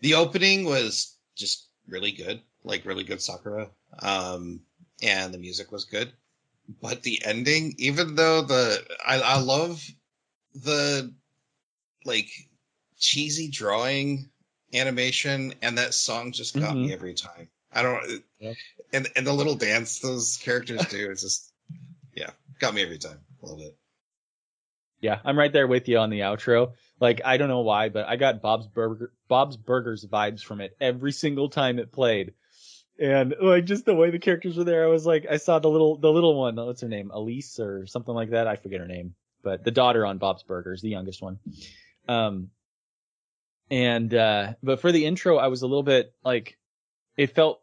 the 0.00 0.14
opening 0.14 0.64
was 0.64 1.16
just 1.36 1.68
really 1.88 2.12
good, 2.12 2.40
like 2.64 2.84
really 2.84 3.04
good 3.04 3.18
sakuga, 3.18 3.68
um, 4.00 4.60
and 5.02 5.32
the 5.34 5.38
music 5.38 5.70
was 5.72 5.84
good. 5.84 6.12
But 6.80 7.02
the 7.02 7.20
ending, 7.24 7.74
even 7.78 8.14
though 8.14 8.42
the 8.42 8.84
I, 9.04 9.20
I 9.20 9.40
love 9.40 9.84
the 10.54 11.12
like 12.04 12.30
cheesy 12.98 13.48
drawing 13.48 14.30
animation, 14.72 15.54
and 15.62 15.78
that 15.78 15.94
song 15.94 16.32
just 16.32 16.58
got 16.58 16.76
me 16.76 16.92
every 16.92 17.14
time. 17.14 17.48
I 17.72 17.82
don't, 17.82 18.22
Yep. 18.38 18.56
and 18.92 19.08
and 19.16 19.26
the 19.26 19.32
little 19.32 19.54
dance 19.54 19.98
those 19.98 20.38
characters 20.38 20.84
do 20.86 21.10
is 21.10 21.22
just 21.22 21.52
yeah, 22.14 22.30
got 22.58 22.74
me 22.74 22.82
every 22.82 22.98
time. 22.98 23.20
Love 23.42 23.60
it. 23.60 23.76
Yeah, 25.00 25.18
I'm 25.24 25.38
right 25.38 25.52
there 25.52 25.66
with 25.66 25.88
you 25.88 25.98
on 25.98 26.10
the 26.10 26.20
outro. 26.20 26.72
Like, 27.00 27.22
I 27.24 27.38
don't 27.38 27.48
know 27.48 27.60
why, 27.60 27.88
but 27.88 28.06
I 28.06 28.16
got 28.16 28.42
Bob's 28.42 28.66
Burger, 28.66 29.12
Bob's 29.28 29.56
Burgers 29.56 30.04
vibes 30.04 30.42
from 30.42 30.60
it 30.60 30.76
every 30.80 31.12
single 31.12 31.48
time 31.48 31.78
it 31.78 31.90
played. 31.90 32.34
And 32.98 33.34
like 33.40 33.64
just 33.64 33.86
the 33.86 33.94
way 33.94 34.10
the 34.10 34.18
characters 34.18 34.58
were 34.58 34.64
there, 34.64 34.84
I 34.84 34.88
was 34.88 35.06
like, 35.06 35.26
I 35.30 35.38
saw 35.38 35.58
the 35.58 35.70
little, 35.70 35.96
the 35.96 36.12
little 36.12 36.38
one, 36.38 36.56
what's 36.56 36.82
her 36.82 36.88
name? 36.88 37.10
Elise 37.10 37.58
or 37.58 37.86
something 37.86 38.14
like 38.14 38.30
that. 38.30 38.46
I 38.46 38.56
forget 38.56 38.80
her 38.80 38.86
name, 38.86 39.14
but 39.42 39.64
the 39.64 39.70
daughter 39.70 40.04
on 40.04 40.18
Bob's 40.18 40.42
Burgers, 40.42 40.82
the 40.82 40.90
youngest 40.90 41.22
one. 41.22 41.38
Um, 42.06 42.50
and, 43.70 44.12
uh, 44.12 44.52
but 44.62 44.82
for 44.82 44.92
the 44.92 45.06
intro, 45.06 45.38
I 45.38 45.46
was 45.46 45.62
a 45.62 45.66
little 45.66 45.82
bit 45.82 46.12
like, 46.22 46.58
it 47.16 47.34
felt 47.34 47.62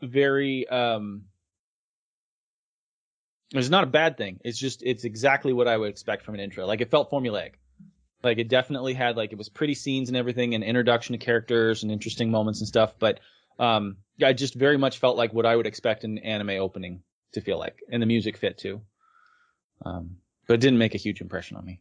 very, 0.00 0.68
um, 0.68 1.22
it's 3.52 3.68
not 3.68 3.84
a 3.84 3.88
bad 3.88 4.16
thing. 4.16 4.40
It's 4.44 4.58
just 4.58 4.82
it's 4.82 5.04
exactly 5.04 5.52
what 5.52 5.68
I 5.68 5.76
would 5.76 5.90
expect 5.90 6.24
from 6.24 6.34
an 6.34 6.40
intro. 6.40 6.66
Like 6.66 6.80
it 6.80 6.90
felt 6.90 7.10
formulaic. 7.10 7.52
Like 8.22 8.38
it 8.38 8.48
definitely 8.48 8.94
had 8.94 9.16
like 9.16 9.32
it 9.32 9.38
was 9.38 9.48
pretty 9.48 9.74
scenes 9.74 10.08
and 10.08 10.16
everything 10.16 10.54
and 10.54 10.64
introduction 10.64 11.12
to 11.12 11.24
characters 11.24 11.82
and 11.82 11.92
interesting 11.92 12.30
moments 12.30 12.60
and 12.60 12.68
stuff, 12.68 12.94
but 12.98 13.20
um 13.58 13.98
I 14.22 14.32
just 14.32 14.54
very 14.54 14.78
much 14.78 14.98
felt 14.98 15.16
like 15.16 15.32
what 15.32 15.46
I 15.46 15.54
would 15.54 15.66
expect 15.66 16.04
an 16.04 16.18
anime 16.18 16.50
opening 16.50 17.02
to 17.32 17.40
feel 17.40 17.58
like. 17.58 17.78
And 17.90 18.02
the 18.02 18.06
music 18.06 18.36
fit 18.36 18.58
too. 18.58 18.80
Um 19.84 20.16
but 20.46 20.54
it 20.54 20.60
didn't 20.60 20.78
make 20.78 20.94
a 20.94 20.98
huge 20.98 21.20
impression 21.20 21.56
on 21.56 21.64
me. 21.64 21.80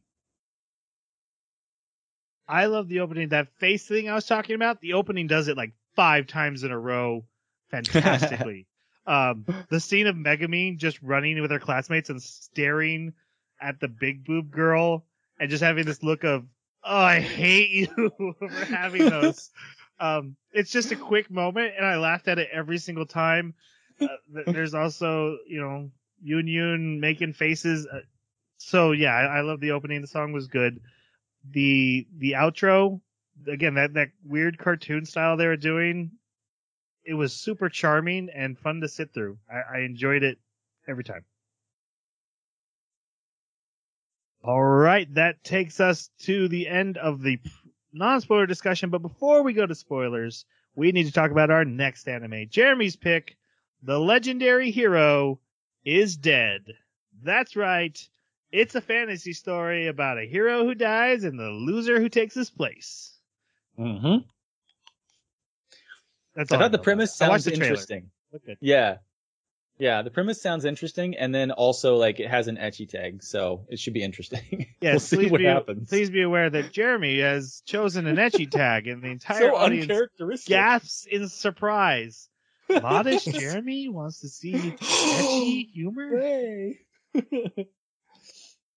I 2.47 2.65
love 2.65 2.87
the 2.87 2.99
opening. 2.99 3.29
That 3.29 3.49
face 3.57 3.87
thing 3.87 4.07
I 4.07 4.13
was 4.13 4.27
talking 4.27 4.55
about, 4.55 4.81
the 4.81 4.93
opening 4.93 5.25
does 5.27 5.47
it 5.47 5.57
like 5.57 5.73
five 5.95 6.27
times 6.27 6.63
in 6.63 6.71
a 6.71 6.77
row 6.77 7.25
fantastically. 7.71 8.67
Um, 9.07 9.45
the 9.69 9.79
scene 9.79 10.07
of 10.07 10.15
Megumin 10.15 10.77
just 10.77 11.01
running 11.01 11.41
with 11.41 11.51
her 11.51 11.59
classmates 11.59 12.09
and 12.09 12.21
staring 12.21 13.13
at 13.61 13.79
the 13.79 13.87
big 13.87 14.25
boob 14.25 14.51
girl 14.51 15.05
and 15.39 15.49
just 15.49 15.63
having 15.63 15.85
this 15.85 16.03
look 16.03 16.23
of, 16.23 16.45
oh, 16.83 16.97
I 16.97 17.19
hate 17.19 17.69
you 17.69 18.35
for 18.39 18.65
having 18.65 19.05
those. 19.09 19.51
um, 19.99 20.35
it's 20.51 20.71
just 20.71 20.91
a 20.91 20.95
quick 20.95 21.29
moment 21.29 21.73
and 21.77 21.85
I 21.85 21.97
laughed 21.97 22.27
at 22.27 22.39
it 22.39 22.49
every 22.51 22.77
single 22.77 23.05
time. 23.05 23.53
Uh, 24.01 24.07
th- 24.33 24.47
there's 24.47 24.73
also, 24.73 25.37
you 25.47 25.61
know, 25.61 25.89
Yunyun 26.25 26.99
making 26.99 27.33
faces. 27.33 27.85
Uh, 27.85 27.99
so 28.57 28.91
yeah, 28.91 29.13
I, 29.13 29.37
I 29.37 29.41
love 29.41 29.59
the 29.59 29.71
opening. 29.71 30.01
The 30.01 30.07
song 30.07 30.31
was 30.31 30.47
good. 30.47 30.79
The 31.51 32.07
the 32.17 32.33
outro, 32.33 32.99
again, 33.47 33.75
that 33.75 33.93
that 33.93 34.09
weird 34.23 34.57
cartoon 34.57 35.05
style 35.05 35.37
they 35.37 35.47
were 35.47 35.57
doing, 35.57 36.11
it 37.05 37.13
was 37.13 37.33
super 37.33 37.69
charming 37.69 38.29
and 38.33 38.57
fun 38.57 38.81
to 38.81 38.87
sit 38.87 39.13
through. 39.13 39.37
I, 39.49 39.77
I 39.77 39.81
enjoyed 39.81 40.23
it 40.23 40.37
every 40.87 41.03
time. 41.03 41.23
All 44.43 44.63
right, 44.63 45.11
that 45.15 45.43
takes 45.43 45.79
us 45.79 46.09
to 46.23 46.47
the 46.47 46.67
end 46.67 46.97
of 46.97 47.21
the 47.21 47.39
non-spoiler 47.93 48.45
discussion. 48.45 48.89
But 48.91 49.01
before 49.01 49.41
we 49.41 49.53
go 49.53 49.65
to 49.65 49.73
spoilers, 49.73 50.45
we 50.75 50.91
need 50.91 51.05
to 51.05 51.11
talk 51.11 51.31
about 51.31 51.49
our 51.49 51.65
next 51.65 52.07
anime. 52.07 52.47
Jeremy's 52.49 52.95
pick, 52.95 53.37
the 53.81 53.99
legendary 53.99 54.69
hero 54.69 55.39
is 55.83 56.17
dead. 56.17 56.61
That's 57.23 57.55
right. 57.55 57.97
It's 58.51 58.75
a 58.75 58.81
fantasy 58.81 59.33
story 59.33 59.87
about 59.87 60.19
a 60.19 60.27
hero 60.27 60.63
who 60.63 60.75
dies 60.75 61.23
and 61.23 61.39
the 61.39 61.49
loser 61.49 61.99
who 61.99 62.09
takes 62.09 62.35
his 62.35 62.49
place. 62.49 63.17
Mm-hmm. 63.79 64.27
That's 66.35 66.51
I 66.51 66.57
thought 66.57 66.71
the 66.71 66.79
premise 66.79 67.15
about 67.15 67.25
it. 67.25 67.27
I 67.27 67.31
watched 67.31 67.43
sounds 67.45 67.57
the 67.57 67.63
interesting. 67.63 68.11
Yeah. 68.59 68.97
Yeah, 69.77 70.03
the 70.03 70.09
premise 70.11 70.41
sounds 70.41 70.63
interesting, 70.63 71.15
and 71.17 71.35
then 71.35 71.51
also 71.51 71.97
like 71.97 72.21
it 72.21 72.29
has 72.29 72.47
an 72.47 72.55
ecchi 72.55 72.87
tag, 72.87 73.21
so 73.21 73.65
it 73.67 73.77
should 73.77 73.93
be 73.93 74.03
interesting. 74.03 74.67
Yes, 74.81 74.93
we'll 74.93 74.99
see 74.99 75.15
please 75.17 75.31
what 75.31 75.39
be, 75.39 75.45
happens. 75.45 75.89
Please 75.89 76.09
be 76.09 76.21
aware 76.21 76.49
that 76.49 76.71
Jeremy 76.71 77.19
has 77.19 77.61
chosen 77.65 78.05
an 78.07 78.15
ecchi 78.17 78.49
tag, 78.51 78.87
and 78.87 79.01
the 79.03 79.07
entire 79.09 79.49
so 79.49 79.55
audience 79.55 79.91
gasps 80.45 81.07
in 81.09 81.27
surprise. 81.27 82.29
Modest 82.69 83.25
Jeremy 83.33 83.89
wants 83.89 84.21
to 84.21 84.29
see 84.29 84.53
ecchi 84.53 85.69
humor. 85.73 86.09
Hooray. 86.09 86.79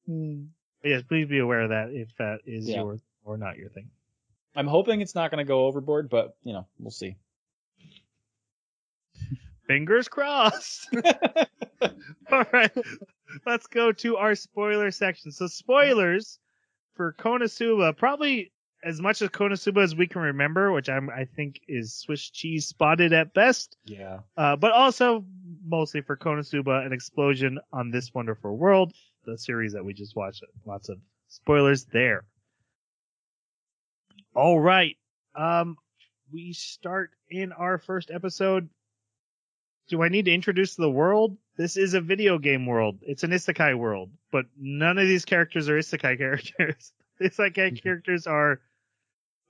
Hmm. 0.06 0.44
Yes, 0.82 1.02
please 1.08 1.26
be 1.28 1.38
aware 1.38 1.60
of 1.62 1.70
that 1.70 1.90
if 1.92 2.08
that 2.18 2.38
is 2.46 2.68
Yeah. 2.68 2.82
your 2.82 2.98
or 3.24 3.36
not 3.36 3.56
your 3.58 3.68
thing. 3.68 3.90
I'm 4.56 4.66
hoping 4.66 5.00
it's 5.00 5.14
not 5.14 5.30
going 5.30 5.44
to 5.44 5.48
go 5.48 5.66
overboard, 5.66 6.08
but 6.08 6.36
you 6.42 6.52
know, 6.54 6.66
we'll 6.78 6.90
see. 6.90 7.16
Fingers 9.68 10.08
crossed. 10.08 10.88
All 12.32 12.44
right, 12.52 12.72
let's 13.46 13.68
go 13.68 13.92
to 13.92 14.16
our 14.16 14.34
spoiler 14.34 14.90
section. 14.90 15.30
So 15.30 15.46
spoilers 15.46 16.40
for 16.94 17.14
Konosuba, 17.18 17.96
probably 17.96 18.50
as 18.84 19.00
much 19.00 19.22
as 19.22 19.28
Konosuba 19.30 19.82
as 19.82 19.94
we 19.94 20.06
can 20.06 20.22
remember, 20.22 20.72
which 20.72 20.88
I'm 20.88 21.10
I 21.10 21.24
think 21.24 21.60
is 21.68 21.94
Swiss 21.94 22.30
cheese 22.30 22.66
spotted 22.66 23.12
at 23.12 23.34
best. 23.34 23.76
Yeah. 23.84 24.20
Uh, 24.36 24.56
but 24.56 24.72
also 24.72 25.24
mostly 25.64 26.00
for 26.00 26.16
Konosuba, 26.16 26.84
an 26.84 26.92
explosion 26.92 27.58
on 27.72 27.90
this 27.90 28.12
wonderful 28.14 28.56
world, 28.56 28.92
the 29.24 29.38
series 29.38 29.72
that 29.74 29.84
we 29.84 29.94
just 29.94 30.16
watched. 30.16 30.42
Lots 30.64 30.88
of 30.88 30.98
spoilers 31.28 31.84
there. 31.86 32.24
All 34.34 34.58
right. 34.60 34.96
Um, 35.34 35.76
we 36.32 36.52
start 36.52 37.10
in 37.30 37.52
our 37.52 37.78
first 37.78 38.10
episode. 38.10 38.68
Do 39.88 40.02
I 40.02 40.08
need 40.08 40.26
to 40.26 40.34
introduce 40.34 40.74
the 40.74 40.90
world? 40.90 41.36
This 41.56 41.76
is 41.76 41.94
a 41.94 42.00
video 42.00 42.38
game 42.38 42.66
world. 42.66 42.98
It's 43.02 43.24
an 43.24 43.30
isekai 43.30 43.76
world, 43.76 44.10
but 44.30 44.46
none 44.56 44.98
of 44.98 45.08
these 45.08 45.24
characters 45.24 45.68
are 45.68 45.78
isekai 45.78 46.18
characters. 46.18 46.92
isekai 47.20 47.82
characters 47.82 48.26
are 48.26 48.60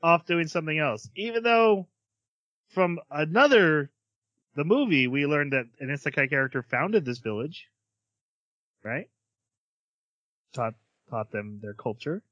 off 0.02 0.26
doing 0.26 0.46
something 0.46 0.78
else. 0.78 1.10
Even 1.16 1.42
though 1.42 1.86
from 2.68 3.00
another 3.10 3.90
the 4.54 4.64
movie, 4.64 5.06
we 5.06 5.26
learned 5.26 5.52
that 5.52 5.66
an 5.80 5.88
isekai 5.88 6.30
character 6.30 6.62
founded 6.62 7.04
this 7.04 7.18
village, 7.18 7.68
right? 8.84 9.08
Taught 10.52 10.74
taught 11.10 11.30
them 11.32 11.58
their 11.60 11.74
culture. 11.74 12.22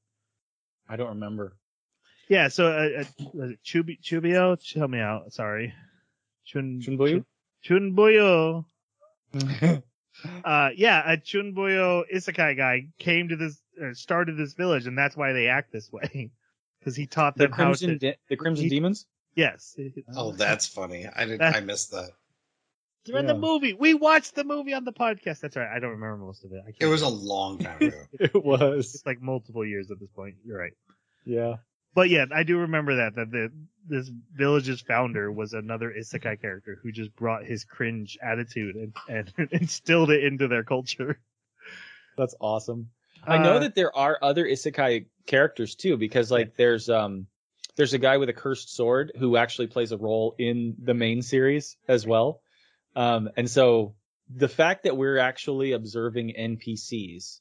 I 0.89 0.95
don't 0.95 1.09
remember. 1.09 1.57
Yeah, 2.29 2.47
so 2.47 2.67
uh, 2.67 3.01
uh, 3.01 3.25
was 3.33 3.51
it 3.51 3.59
Chubi, 3.63 4.01
Chubio? 4.01 4.57
Help 4.75 4.91
me 4.91 4.99
out. 4.99 5.33
Sorry. 5.33 5.73
Chun, 6.45 6.81
Chuunibyou? 6.81 7.25
Chuunibyou. 7.67 8.65
Uh, 10.43 10.69
yeah, 10.75 11.11
a 11.11 11.17
Chuunibyou 11.17 12.03
isekai 12.11 12.57
guy 12.57 12.87
came 12.97 13.29
to 13.29 13.35
this, 13.35 13.61
uh, 13.79 13.93
started 13.93 14.35
this 14.35 14.53
village, 14.53 14.87
and 14.87 14.97
that's 14.97 15.15
why 15.15 15.31
they 15.31 15.47
act 15.47 15.71
this 15.71 15.91
way. 15.91 16.31
Because 16.79 16.95
he 16.95 17.05
taught 17.05 17.35
the 17.35 17.45
them 17.47 17.51
how 17.51 17.73
to. 17.73 17.97
De- 17.97 18.15
the 18.29 18.35
Crimson 18.37 18.63
he- 18.63 18.69
Demons? 18.69 19.05
Yes. 19.35 19.75
Oh, 20.15 20.31
that's 20.31 20.67
funny. 20.67 21.05
I 21.13 21.25
did. 21.25 21.39
That- 21.39 21.55
I 21.55 21.59
missed 21.59 21.91
that. 21.91 22.11
They're 23.05 23.19
in 23.19 23.25
the 23.27 23.35
movie. 23.35 23.73
We 23.73 23.93
watched 23.93 24.35
the 24.35 24.43
movie 24.43 24.73
on 24.73 24.85
the 24.85 24.93
podcast. 24.93 25.39
That's 25.41 25.55
right. 25.55 25.67
I 25.67 25.79
don't 25.79 25.91
remember 25.91 26.17
most 26.17 26.43
of 26.45 26.51
it. 26.51 26.61
I 26.61 26.71
can't 26.71 26.81
It 26.81 26.85
was 26.87 27.01
a 27.01 27.09
long 27.09 27.57
time 27.57 27.81
ago. 27.81 28.01
It 28.19 28.35
was. 28.35 28.95
It's 28.95 29.05
like 29.05 29.21
multiple 29.21 29.65
years 29.65 29.91
at 29.91 29.99
this 29.99 30.09
point. 30.09 30.35
You're 30.45 30.59
right. 30.59 30.73
Yeah. 31.25 31.55
But 31.97 32.11
yeah, 32.11 32.25
I 32.31 32.43
do 32.43 32.59
remember 32.59 32.97
that 32.97 33.15
that 33.15 33.31
the 33.31 33.51
this 33.89 34.11
village's 34.31 34.81
founder 34.81 35.31
was 35.31 35.53
another 35.53 35.91
isekai 35.91 36.39
character 36.39 36.77
who 36.83 36.91
just 36.91 37.15
brought 37.15 37.43
his 37.43 37.63
cringe 37.63 38.19
attitude 38.21 38.75
and, 38.75 38.93
and 39.09 39.49
instilled 39.51 40.11
it 40.11 40.23
into 40.23 40.47
their 40.47 40.63
culture. 40.63 41.19
That's 42.15 42.35
awesome. 42.39 42.91
I 43.25 43.39
know 43.39 43.55
Uh, 43.55 43.59
that 43.61 43.73
there 43.73 43.97
are 43.97 44.15
other 44.21 44.45
isekai 44.45 45.07
characters 45.25 45.73
too, 45.73 45.97
because 45.97 46.29
like 46.29 46.55
there's 46.55 46.87
um 46.87 47.25
there's 47.77 47.95
a 47.95 47.97
guy 47.97 48.17
with 48.17 48.29
a 48.29 48.33
cursed 48.33 48.75
sword 48.75 49.13
who 49.17 49.35
actually 49.35 49.65
plays 49.65 49.91
a 49.91 49.97
role 49.97 50.35
in 50.37 50.75
the 50.79 50.93
main 50.93 51.23
series 51.23 51.77
as 51.87 52.05
well. 52.05 52.41
Um 52.95 53.27
and 53.35 53.49
so 53.49 53.95
the 54.29 54.47
fact 54.47 54.83
that 54.83 54.95
we're 54.95 55.17
actually 55.17 55.71
observing 55.71 56.35
NPCs 56.37 57.39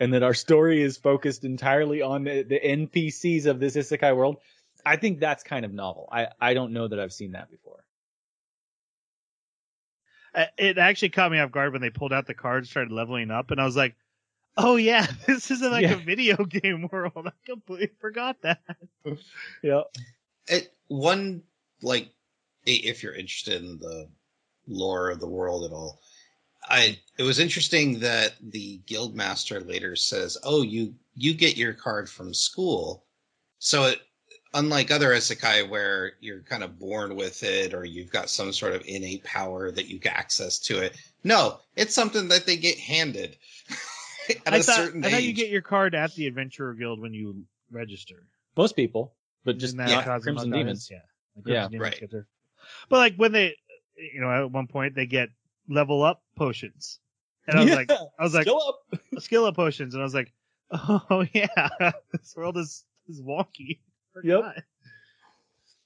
and 0.00 0.12
that 0.12 0.22
our 0.22 0.34
story 0.34 0.82
is 0.82 0.96
focused 0.96 1.44
entirely 1.44 2.02
on 2.02 2.24
the, 2.24 2.42
the 2.42 2.60
NPCs 2.60 3.46
of 3.46 3.60
this 3.60 3.76
isekai 3.76 4.16
world, 4.16 4.36
I 4.84 4.96
think 4.96 5.20
that's 5.20 5.42
kind 5.42 5.64
of 5.64 5.72
novel. 5.72 6.08
I 6.12 6.28
I 6.40 6.54
don't 6.54 6.72
know 6.72 6.88
that 6.88 6.98
I've 7.00 7.12
seen 7.12 7.32
that 7.32 7.50
before. 7.50 7.84
It 10.58 10.78
actually 10.78 11.10
caught 11.10 11.30
me 11.30 11.38
off 11.38 11.52
guard 11.52 11.72
when 11.72 11.80
they 11.80 11.90
pulled 11.90 12.12
out 12.12 12.26
the 12.26 12.34
cards, 12.34 12.68
started 12.68 12.92
leveling 12.92 13.30
up, 13.30 13.52
and 13.52 13.60
I 13.60 13.64
was 13.64 13.76
like, 13.76 13.94
"Oh 14.56 14.76
yeah, 14.76 15.06
this 15.26 15.50
isn't 15.50 15.70
like 15.70 15.82
Yeah. 15.82 15.94
a 15.94 15.96
video 15.96 16.44
game 16.44 16.88
world." 16.90 17.26
I 17.26 17.32
completely 17.46 17.90
forgot 18.00 18.40
that. 18.42 18.60
Yeah. 19.62 19.82
It 20.48 20.72
one 20.88 21.42
like 21.82 22.08
if 22.66 23.02
you're 23.02 23.14
interested 23.14 23.62
in 23.62 23.78
the 23.78 24.08
lore 24.66 25.10
of 25.10 25.20
the 25.20 25.28
world 25.28 25.64
at 25.64 25.72
all. 25.72 26.00
I 26.68 26.98
it 27.18 27.22
was 27.22 27.38
interesting 27.38 28.00
that 28.00 28.34
the 28.40 28.78
guild 28.86 29.14
master 29.14 29.60
later 29.60 29.96
says, 29.96 30.38
"Oh, 30.42 30.62
you 30.62 30.94
you 31.14 31.34
get 31.34 31.56
your 31.56 31.72
card 31.74 32.08
from 32.08 32.32
school." 32.34 33.04
So 33.58 33.84
it 33.84 34.00
unlike 34.54 34.90
other 34.90 35.10
isekai 35.10 35.68
where 35.68 36.12
you're 36.20 36.42
kind 36.42 36.62
of 36.62 36.78
born 36.78 37.16
with 37.16 37.42
it 37.42 37.74
or 37.74 37.84
you've 37.84 38.10
got 38.12 38.30
some 38.30 38.52
sort 38.52 38.72
of 38.72 38.82
innate 38.86 39.24
power 39.24 39.70
that 39.72 39.86
you 39.88 39.98
get 39.98 40.14
access 40.14 40.60
to 40.60 40.78
it. 40.78 40.96
No, 41.24 41.58
it's 41.74 41.92
something 41.94 42.28
that 42.28 42.46
they 42.46 42.56
get 42.56 42.78
handed 42.78 43.36
at 44.46 44.52
I 44.54 44.58
a 44.58 44.62
thought, 44.62 44.76
certain 44.76 45.04
I 45.04 45.08
age. 45.08 45.12
thought 45.14 45.22
you 45.24 45.32
get 45.32 45.48
your 45.50 45.62
card 45.62 45.94
at 45.96 46.14
the 46.14 46.28
Adventurer 46.28 46.74
Guild 46.74 47.00
when 47.00 47.12
you 47.12 47.44
register. 47.72 48.26
Most 48.56 48.76
people, 48.76 49.12
but 49.44 49.54
just 49.58 49.74
Isn't 49.74 49.78
that 49.78 49.88
not 49.88 50.04
Kazuma 50.04 50.22
Crimson 50.22 50.50
does? 50.50 50.58
Demons. 50.60 50.88
Yeah. 50.90 50.98
The 51.42 51.52
Yeah, 51.52 51.68
Demons 51.68 51.82
right. 51.82 52.00
get 52.00 52.10
their- 52.12 52.26
But 52.88 52.98
like 52.98 53.16
when 53.16 53.32
they, 53.32 53.56
you 53.96 54.20
know, 54.20 54.30
at 54.30 54.50
one 54.52 54.68
point 54.68 54.94
they 54.94 55.06
get 55.06 55.30
level 55.68 56.02
up 56.02 56.22
potions, 56.36 57.00
and 57.46 57.58
I 57.58 57.64
was 57.64 57.74
like, 57.74 57.90
I 57.90 58.22
was 58.22 58.34
like, 58.34 58.44
Skill 58.44 58.62
up. 58.92 59.00
skill 59.22 59.44
up 59.46 59.56
potions, 59.56 59.94
and 59.94 60.02
I 60.02 60.04
was 60.04 60.14
like, 60.14 60.32
oh 60.70 61.24
yeah, 61.32 61.68
this 62.12 62.34
world 62.36 62.56
is 62.56 62.84
is 63.08 63.20
wonky. 63.20 63.78
Yep. 64.22 64.40
Forgot. 64.42 64.54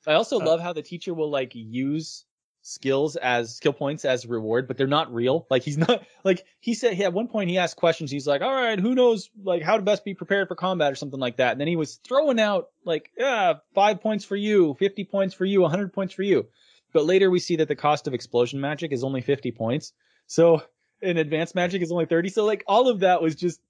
I 0.07 0.13
also 0.15 0.41
Uh, 0.41 0.45
love 0.47 0.61
how 0.61 0.73
the 0.73 0.83
teacher 0.83 1.13
will 1.15 1.31
like 1.31 1.53
use 1.55 2.25
skills 2.63 3.17
as 3.17 3.55
skill 3.57 3.73
points 3.73 4.05
as 4.05 4.27
reward, 4.27 4.69
but 4.69 4.77
they're 4.77 4.87
not 4.87 5.13
real. 5.15 5.47
Like 5.51 5.63
he's 5.63 5.79
not 5.79 6.03
like 6.25 6.45
he 6.61 6.75
said 6.75 6.95
he 6.95 7.05
at 7.05 7.13
one 7.13 7.29
point 7.29 7.51
he 7.51 7.59
asked 7.59 7.77
questions. 7.77 8.11
He's 8.11 8.27
like, 8.27 8.43
"All 8.43 8.53
right, 8.53 8.79
who 8.79 8.95
knows 8.95 9.31
like 9.43 9.63
how 9.63 9.77
to 9.77 9.83
best 9.83 10.05
be 10.05 10.15
prepared 10.15 10.49
for 10.49 10.55
combat 10.55 10.93
or 10.93 10.95
something 10.95 11.21
like 11.21 11.37
that." 11.39 11.53
And 11.53 11.61
then 11.61 11.69
he 11.69 11.77
was 11.77 11.97
throwing 11.97 12.39
out 12.41 12.69
like, 12.85 13.11
"Yeah, 13.19 13.55
five 13.75 14.01
points 14.01 14.25
for 14.25 14.37
you, 14.37 14.77
fifty 14.79 15.05
points 15.05 15.35
for 15.35 15.45
you, 15.45 15.65
hundred 15.67 15.93
points 15.93 16.15
for 16.15 16.23
you." 16.23 16.47
But 16.93 17.05
later 17.05 17.31
we 17.31 17.39
see 17.39 17.57
that 17.57 17.69
the 17.69 17.77
cost 17.77 18.07
of 18.07 18.15
explosion 18.15 18.61
magic 18.61 18.93
is 18.93 19.05
only 19.05 19.21
fifty 19.21 19.51
points. 19.53 19.93
So 20.27 20.63
in 21.03 21.17
advanced 21.19 21.55
magic 21.55 21.83
is 21.83 21.93
only 21.93 22.07
thirty. 22.07 22.29
So 22.29 22.45
like 22.45 22.65
all 22.67 22.89
of 22.89 23.01
that 23.01 23.21
was 23.23 23.35
just 23.37 23.61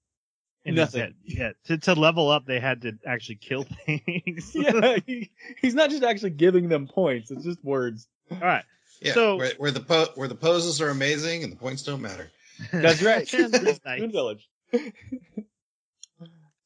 And 0.65 0.75
Nothing. 0.75 1.13
Yeah, 1.23 1.51
to 1.65 1.77
to 1.77 1.93
level 1.95 2.29
up, 2.29 2.45
they 2.45 2.59
had 2.59 2.81
to 2.83 2.97
actually 3.05 3.35
kill 3.35 3.63
things. 3.85 4.51
yeah. 4.55 4.97
He, 5.05 5.31
he's 5.61 5.73
not 5.75 5.89
just 5.89 6.03
actually 6.03 6.31
giving 6.31 6.69
them 6.69 6.87
points. 6.87 7.31
It's 7.31 7.43
just 7.45 7.63
words. 7.63 8.07
All 8.31 8.37
right. 8.39 8.63
Yeah, 9.01 9.13
So- 9.13 9.35
where, 9.37 9.51
where 9.57 9.71
the 9.71 9.79
po- 9.79 10.09
where 10.15 10.27
the 10.27 10.35
poses 10.35 10.81
are 10.81 10.89
amazing 10.89 11.43
and 11.43 11.51
the 11.51 11.57
points 11.57 11.83
don't 11.83 12.01
matter. 12.01 12.29
That's 12.73 13.01
right. 13.01 13.31
Nice. 13.33 13.99
Moon 14.01 14.11
Village. 14.11 14.49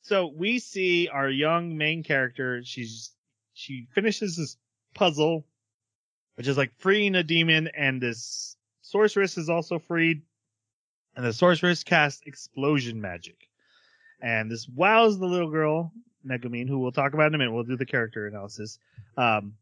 So 0.01 0.27
we 0.35 0.59
see 0.59 1.07
our 1.07 1.29
young 1.29 1.77
main 1.77 2.03
character. 2.03 2.61
She's 2.63 3.11
she 3.53 3.87
finishes 3.93 4.35
this 4.35 4.57
puzzle, 4.93 5.45
which 6.35 6.47
is 6.47 6.57
like 6.57 6.71
freeing 6.77 7.15
a 7.15 7.23
demon, 7.23 7.69
and 7.75 8.01
this 8.01 8.57
sorceress 8.81 9.37
is 9.37 9.49
also 9.49 9.79
freed, 9.79 10.21
and 11.15 11.25
the 11.25 11.33
sorceress 11.33 11.83
casts 11.83 12.21
explosion 12.25 13.01
magic, 13.01 13.49
and 14.21 14.49
this 14.49 14.67
wows 14.67 15.19
the 15.19 15.25
little 15.25 15.51
girl 15.51 15.91
Megumin, 16.25 16.69
who 16.69 16.79
we'll 16.79 16.91
talk 16.91 17.13
about 17.13 17.27
in 17.27 17.35
a 17.35 17.37
minute. 17.37 17.51
We'll 17.51 17.63
do 17.63 17.77
the 17.77 17.85
character 17.85 18.27
analysis, 18.27 18.79
um, 19.17 19.55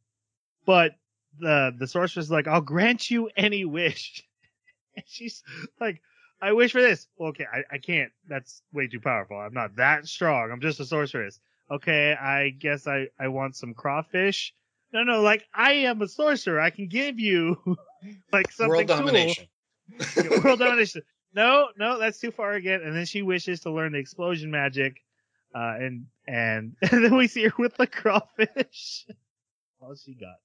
but 0.66 0.96
the 1.40 1.74
the 1.78 1.88
sorceress 1.88 2.26
is 2.26 2.32
like, 2.32 2.48
"I'll 2.48 2.62
grant 2.62 3.10
you 3.10 3.30
any 3.36 3.66
wish," 3.66 4.24
and 4.96 5.06
she's 5.08 5.44
like, 5.80 6.02
I 6.42 6.54
wish 6.54 6.72
for 6.72 6.82
this. 6.82 7.08
Well, 7.18 7.30
okay, 7.30 7.46
I, 7.52 7.76
I 7.76 7.78
can't. 7.78 8.12
That's 8.28 8.64
way 8.74 8.88
too 8.88 9.00
powerful. 9.00 9.38
I'm 9.38 9.54
not 9.54 9.76
that 9.76 10.08
strong. 10.08 10.50
I'm 10.52 10.60
just 10.60 10.80
a 10.80 10.86
sorceress. 10.86 11.40
Okay, 11.70 12.14
I 12.14 12.50
guess 12.50 12.88
I, 12.88 13.10
I 13.20 13.28
want 13.28 13.56
some 13.56 13.74
crawfish. 13.74 14.54
No, 14.94 15.04
no, 15.04 15.22
like 15.22 15.46
I 15.54 15.74
am 15.74 16.02
a 16.02 16.08
sorcerer. 16.08 16.60
I 16.60 16.70
can 16.70 16.88
give 16.88 17.20
you 17.20 17.58
like 18.34 18.52
something 18.52 18.70
World 18.70 18.88
cool. 18.88 18.98
domination. 18.98 19.48
Yeah, 20.18 20.40
World 20.44 20.60
domination. 20.60 21.02
No, 21.34 21.70
no, 21.78 21.98
that's 21.98 22.20
too 22.20 22.32
far 22.32 22.54
again. 22.54 22.82
And 22.82 22.96
then 22.96 23.06
she 23.06 23.22
wishes 23.22 23.62
to 23.62 23.72
learn 23.72 23.94
the 23.94 24.00
explosion 24.00 24.52
magic. 24.52 25.02
Uh, 25.56 25.76
and, 25.80 26.06
and, 26.28 26.76
and 26.92 27.06
then 27.06 27.16
we 27.16 27.28
see 27.28 27.44
her 27.44 27.54
with 27.58 27.76
the 27.78 27.88
crawfish. 27.88 29.06
All 29.82 29.96
she 29.96 30.14
got. 30.14 30.36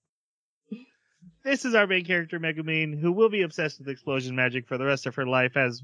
This 1.44 1.64
is 1.64 1.74
our 1.74 1.86
main 1.86 2.04
character, 2.04 2.38
Megumin, 2.38 2.98
who 2.98 3.12
will 3.12 3.28
be 3.28 3.42
obsessed 3.42 3.78
with 3.78 3.88
explosion 3.88 4.34
magic 4.34 4.66
for 4.66 4.78
the 4.78 4.84
rest 4.84 5.06
of 5.06 5.14
her 5.16 5.26
life, 5.26 5.56
as 5.56 5.82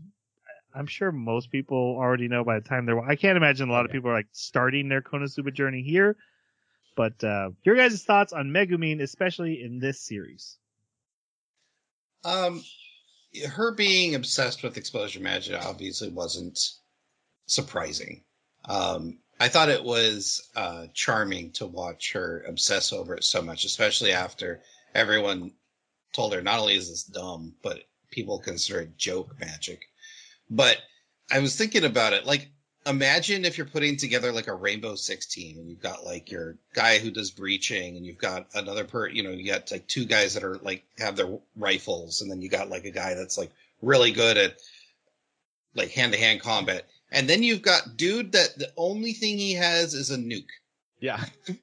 I'm 0.75 0.87
sure 0.87 1.13
most 1.13 1.51
people 1.51 1.97
already 1.99 2.29
know 2.29 2.45
by 2.45 2.59
the 2.59 2.69
time 2.69 2.87
they're. 2.87 2.99
I 3.01 3.17
can't 3.17 3.37
imagine 3.37 3.69
a 3.69 3.73
lot 3.73 3.85
of 3.85 3.91
people 3.91 4.11
are 4.11 4.15
like 4.15 4.29
starting 4.33 4.89
their 4.89 5.03
Konosuba 5.03 5.53
journey 5.53 5.83
here. 5.83 6.17
But 6.95 7.23
uh, 7.25 7.51
your 7.65 7.77
guys' 7.77 8.05
thoughts 8.05 8.33
on 8.33 8.51
Megumin, 8.51 9.01
especially 9.01 9.63
in 9.63 9.79
this 9.79 10.01
series? 10.01 10.59
Um, 12.25 12.63
her 13.49 13.73
being 13.73 14.15
obsessed 14.15 14.63
with 14.63 14.77
exposure 14.77 15.21
magic 15.21 15.65
obviously 15.65 16.11
wasn't 16.11 16.59
surprising. 17.47 18.23
Um, 18.67 19.19
I 19.41 19.49
thought 19.49 19.71
it 19.71 19.83
was 19.83 20.49
uh, 20.55 20.87
charming 20.95 21.51
to 21.53 21.67
watch 21.67 22.13
her 22.13 22.45
obsess 22.47 22.93
over 22.93 23.15
it 23.15 23.25
so 23.25 23.43
much, 23.43 23.65
especially 23.65 24.13
after 24.13 24.63
everyone 24.95 25.53
told 26.13 26.35
her 26.35 26.43
not 26.43 26.61
only 26.61 26.77
is 26.77 26.91
this 26.91 27.05
dumb, 27.05 27.55
but 27.63 27.81
people 28.11 28.39
consider 28.39 28.81
it 28.81 28.97
joke 28.97 29.35
magic. 29.41 29.87
But 30.51 30.77
I 31.31 31.41
was 31.41 31.57
thinking 31.57 31.85
about 31.85 32.13
it, 32.13 32.27
like 32.27 32.51
imagine 32.87 33.45
if 33.45 33.57
you're 33.57 33.67
putting 33.67 33.97
together 33.97 34.33
like 34.33 34.49
a 34.49 34.55
Rainbow 34.55 34.95
Six 34.95 35.27
team 35.27 35.59
and 35.59 35.69
you've 35.69 35.83
got 35.83 36.05
like 36.05 36.31
your 36.31 36.57
guy 36.75 36.99
who 36.99 37.11
does 37.11 37.31
breaching 37.31 37.97
and 37.97 38.05
you've 38.05 38.19
got 38.19 38.47
another 38.55 38.85
per, 38.85 39.09
you 39.09 39.23
know, 39.23 39.31
you 39.31 39.51
got 39.51 39.71
like 39.71 39.87
two 39.87 40.05
guys 40.05 40.35
that 40.35 40.45
are 40.45 40.57
like 40.59 40.85
have 40.99 41.17
their 41.17 41.39
rifles 41.57 42.21
and 42.21 42.31
then 42.31 42.43
you 42.43 42.49
got 42.49 42.71
like 42.71 42.85
a 42.85 42.91
guy 42.91 43.15
that's 43.15 43.39
like 43.39 43.51
really 43.81 44.13
good 44.13 44.37
at 44.37 44.57
like 45.75 45.91
hand 45.91 46.13
to 46.13 46.19
hand 46.19 46.41
combat. 46.41 46.87
And 47.11 47.29
then 47.29 47.43
you've 47.43 47.63
got 47.63 47.97
dude 47.97 48.33
that 48.33 48.59
the 48.59 48.73
only 48.77 49.13
thing 49.13 49.39
he 49.39 49.55
has 49.55 49.95
is 49.95 50.11
a 50.11 50.17
nuke. 50.17 50.45
Yeah. 51.01 51.25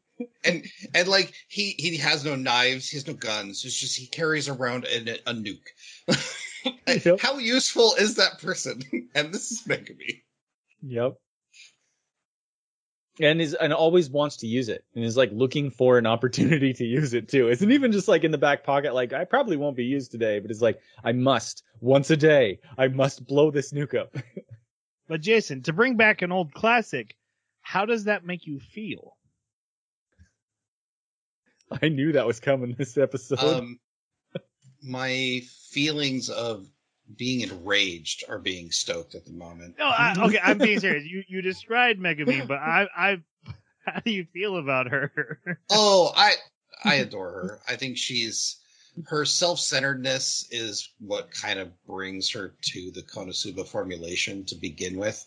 And 0.43 0.65
and 0.93 1.07
like 1.07 1.33
he 1.47 1.75
he 1.79 1.95
has 1.95 2.25
no 2.25 2.35
knives, 2.35 2.89
he 2.89 2.97
has 2.97 3.07
no 3.07 3.13
guns. 3.13 3.63
It's 3.63 3.79
just 3.79 3.97
he 3.97 4.05
carries 4.05 4.49
around 4.49 4.83
a, 4.83 5.13
a 5.29 5.33
nuke. 5.33 7.19
How 7.21 7.37
useful 7.37 7.95
is 7.95 8.15
that 8.15 8.39
person? 8.41 8.81
And 9.15 9.33
this 9.33 9.49
is 9.49 9.61
Megumin. 9.63 10.19
Yep. 10.81 11.15
And 13.21 13.41
is 13.41 13.53
and 13.53 13.73
always 13.73 14.09
wants 14.09 14.37
to 14.37 14.47
use 14.47 14.69
it 14.69 14.85
and 14.95 15.03
is 15.03 15.17
like 15.17 15.31
looking 15.33 15.71
for 15.71 15.97
an 15.97 16.05
opportunity 16.05 16.73
to 16.73 16.85
use 16.85 17.13
it 17.13 17.27
too. 17.27 17.49
Isn't 17.49 17.71
even 17.71 17.91
just 17.91 18.07
like 18.07 18.23
in 18.23 18.31
the 18.31 18.37
back 18.37 18.63
pocket, 18.63 18.93
like 18.93 19.11
I 19.11 19.25
probably 19.25 19.57
won't 19.57 19.75
be 19.75 19.83
used 19.83 20.11
today, 20.11 20.39
but 20.39 20.51
it's 20.51 20.61
like 20.61 20.79
I 21.03 21.11
must 21.11 21.63
once 21.81 22.09
a 22.11 22.17
day. 22.17 22.59
I 22.77 22.87
must 22.87 23.25
blow 23.27 23.51
this 23.51 23.73
nuke 23.73 23.97
up. 23.99 24.15
But 25.09 25.21
Jason, 25.21 25.63
to 25.63 25.73
bring 25.73 25.97
back 25.97 26.21
an 26.21 26.31
old 26.31 26.53
classic, 26.53 27.15
how 27.61 27.85
does 27.85 28.03
that 28.03 28.23
make 28.23 28.45
you 28.45 28.59
feel? 28.59 29.17
I 31.81 31.89
knew 31.89 32.11
that 32.11 32.27
was 32.27 32.39
coming 32.39 32.75
this 32.77 32.95
episode. 32.95 33.39
Um, 33.39 33.79
my 34.83 35.41
feelings 35.71 36.29
of 36.29 36.67
being 37.17 37.41
enraged 37.41 38.23
are 38.29 38.39
being 38.39 38.71
stoked 38.71 39.15
at 39.15 39.25
the 39.25 39.31
moment. 39.31 39.75
No, 39.77 39.85
I, 39.85 40.15
okay, 40.25 40.39
I'm 40.41 40.57
being 40.57 40.79
serious. 40.79 41.05
You 41.05 41.23
you 41.27 41.41
described 41.41 41.99
Megumin, 41.99 42.47
but 42.47 42.59
I 42.59 42.87
I 42.95 43.21
how 43.85 43.99
do 44.01 44.11
you 44.11 44.25
feel 44.33 44.57
about 44.57 44.87
her? 44.87 45.59
Oh, 45.69 46.11
I 46.15 46.33
I 46.83 46.95
adore 47.05 47.31
her. 47.31 47.59
I 47.67 47.75
think 47.75 47.97
she's 47.97 48.57
her 49.07 49.23
self-centeredness 49.23 50.47
is 50.51 50.89
what 50.99 51.31
kind 51.31 51.59
of 51.59 51.71
brings 51.85 52.29
her 52.31 52.55
to 52.61 52.91
the 52.91 53.01
Konosuba 53.01 53.65
formulation 53.65 54.45
to 54.45 54.55
begin 54.55 54.97
with. 54.97 55.25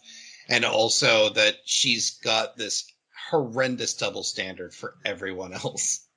And 0.49 0.64
also 0.64 1.31
that 1.31 1.57
she's 1.64 2.18
got 2.18 2.57
this 2.57 2.85
horrendous 3.31 3.95
double 3.95 4.25
standard 4.25 4.75
for 4.75 4.95
everyone 5.05 5.53
else. 5.53 6.07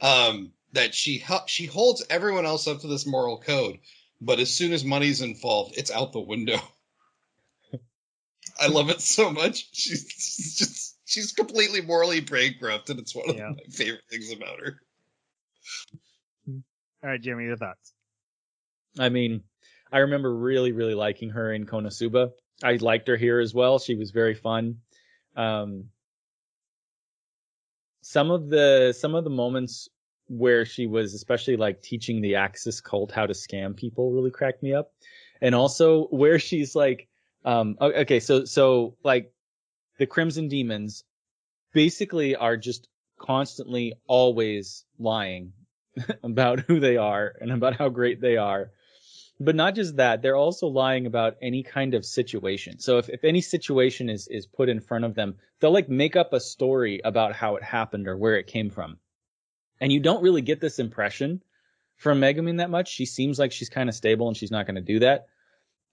Um 0.00 0.52
that 0.72 0.94
she 0.94 1.24
she 1.46 1.66
holds 1.66 2.04
everyone 2.10 2.44
else 2.44 2.66
up 2.66 2.80
to 2.80 2.86
this 2.88 3.06
moral 3.06 3.38
code, 3.38 3.78
but 4.20 4.38
as 4.40 4.52
soon 4.52 4.72
as 4.72 4.84
money's 4.84 5.20
involved, 5.22 5.74
it's 5.76 5.90
out 5.90 6.12
the 6.12 6.20
window. 6.20 6.58
I 8.60 8.66
love 8.66 8.90
it 8.90 9.00
so 9.00 9.30
much. 9.30 9.68
She's, 9.72 10.06
she's 10.10 10.56
just 10.56 10.98
she's 11.04 11.32
completely 11.32 11.80
morally 11.80 12.20
bankrupt, 12.20 12.90
and 12.90 12.98
it's 12.98 13.14
one 13.14 13.30
of 13.30 13.36
Yeah. 13.36 13.50
my 13.50 13.62
favorite 13.70 14.02
things 14.10 14.32
about 14.32 14.58
her. 14.60 14.80
All 17.02 17.10
right, 17.10 17.20
Jeremy, 17.20 17.44
your 17.44 17.56
thoughts. 17.56 17.92
I 18.98 19.08
mean, 19.08 19.44
I 19.92 19.98
remember 19.98 20.34
really, 20.34 20.72
really 20.72 20.94
liking 20.94 21.30
her 21.30 21.52
in 21.52 21.66
Konosuba. 21.66 22.30
I 22.62 22.74
liked 22.76 23.06
her 23.06 23.16
here 23.16 23.38
as 23.38 23.54
well. 23.54 23.78
She 23.78 23.94
was 23.94 24.10
very 24.10 24.34
fun. 24.34 24.78
Um, 25.36 25.90
some 28.00 28.32
of 28.32 28.48
the 28.48 28.92
some 28.98 29.14
of 29.14 29.22
the 29.22 29.30
moments 29.30 29.88
where 30.28 30.64
she 30.64 30.86
was 30.86 31.14
especially 31.14 31.56
like 31.56 31.82
teaching 31.82 32.20
the 32.20 32.36
Axis 32.36 32.80
cult 32.80 33.10
how 33.12 33.26
to 33.26 33.32
scam 33.32 33.76
people 33.76 34.12
really 34.12 34.30
cracked 34.30 34.62
me 34.62 34.74
up. 34.74 34.92
And 35.40 35.54
also 35.54 36.06
where 36.06 36.38
she's 36.38 36.74
like 36.74 37.08
um 37.44 37.76
okay, 37.80 38.20
so 38.20 38.44
so 38.44 38.96
like 39.04 39.32
the 39.98 40.06
Crimson 40.06 40.48
Demons 40.48 41.04
basically 41.72 42.36
are 42.36 42.56
just 42.56 42.88
constantly 43.18 43.94
always 44.06 44.84
lying 44.98 45.52
about 46.22 46.60
who 46.60 46.80
they 46.80 46.96
are 46.96 47.34
and 47.40 47.50
about 47.52 47.76
how 47.76 47.88
great 47.88 48.20
they 48.20 48.36
are. 48.36 48.70
But 49.40 49.54
not 49.54 49.76
just 49.76 49.96
that, 49.96 50.20
they're 50.20 50.36
also 50.36 50.66
lying 50.66 51.06
about 51.06 51.36
any 51.40 51.62
kind 51.62 51.94
of 51.94 52.04
situation. 52.04 52.80
So 52.80 52.98
if, 52.98 53.08
if 53.08 53.22
any 53.22 53.40
situation 53.40 54.08
is, 54.08 54.26
is 54.28 54.46
put 54.46 54.68
in 54.68 54.80
front 54.80 55.04
of 55.04 55.14
them, 55.14 55.36
they'll 55.60 55.72
like 55.72 55.88
make 55.88 56.16
up 56.16 56.32
a 56.32 56.40
story 56.40 57.00
about 57.04 57.34
how 57.34 57.54
it 57.54 57.62
happened 57.62 58.08
or 58.08 58.16
where 58.16 58.36
it 58.36 58.48
came 58.48 58.68
from. 58.68 58.98
And 59.80 59.92
you 59.92 60.00
don't 60.00 60.22
really 60.22 60.42
get 60.42 60.60
this 60.60 60.78
impression 60.78 61.42
from 61.96 62.20
Megumin 62.20 62.58
that 62.58 62.70
much. 62.70 62.88
She 62.88 63.06
seems 63.06 63.38
like 63.38 63.52
she's 63.52 63.68
kind 63.68 63.88
of 63.88 63.94
stable 63.94 64.28
and 64.28 64.36
she's 64.36 64.50
not 64.50 64.66
going 64.66 64.76
to 64.76 64.80
do 64.80 65.00
that 65.00 65.26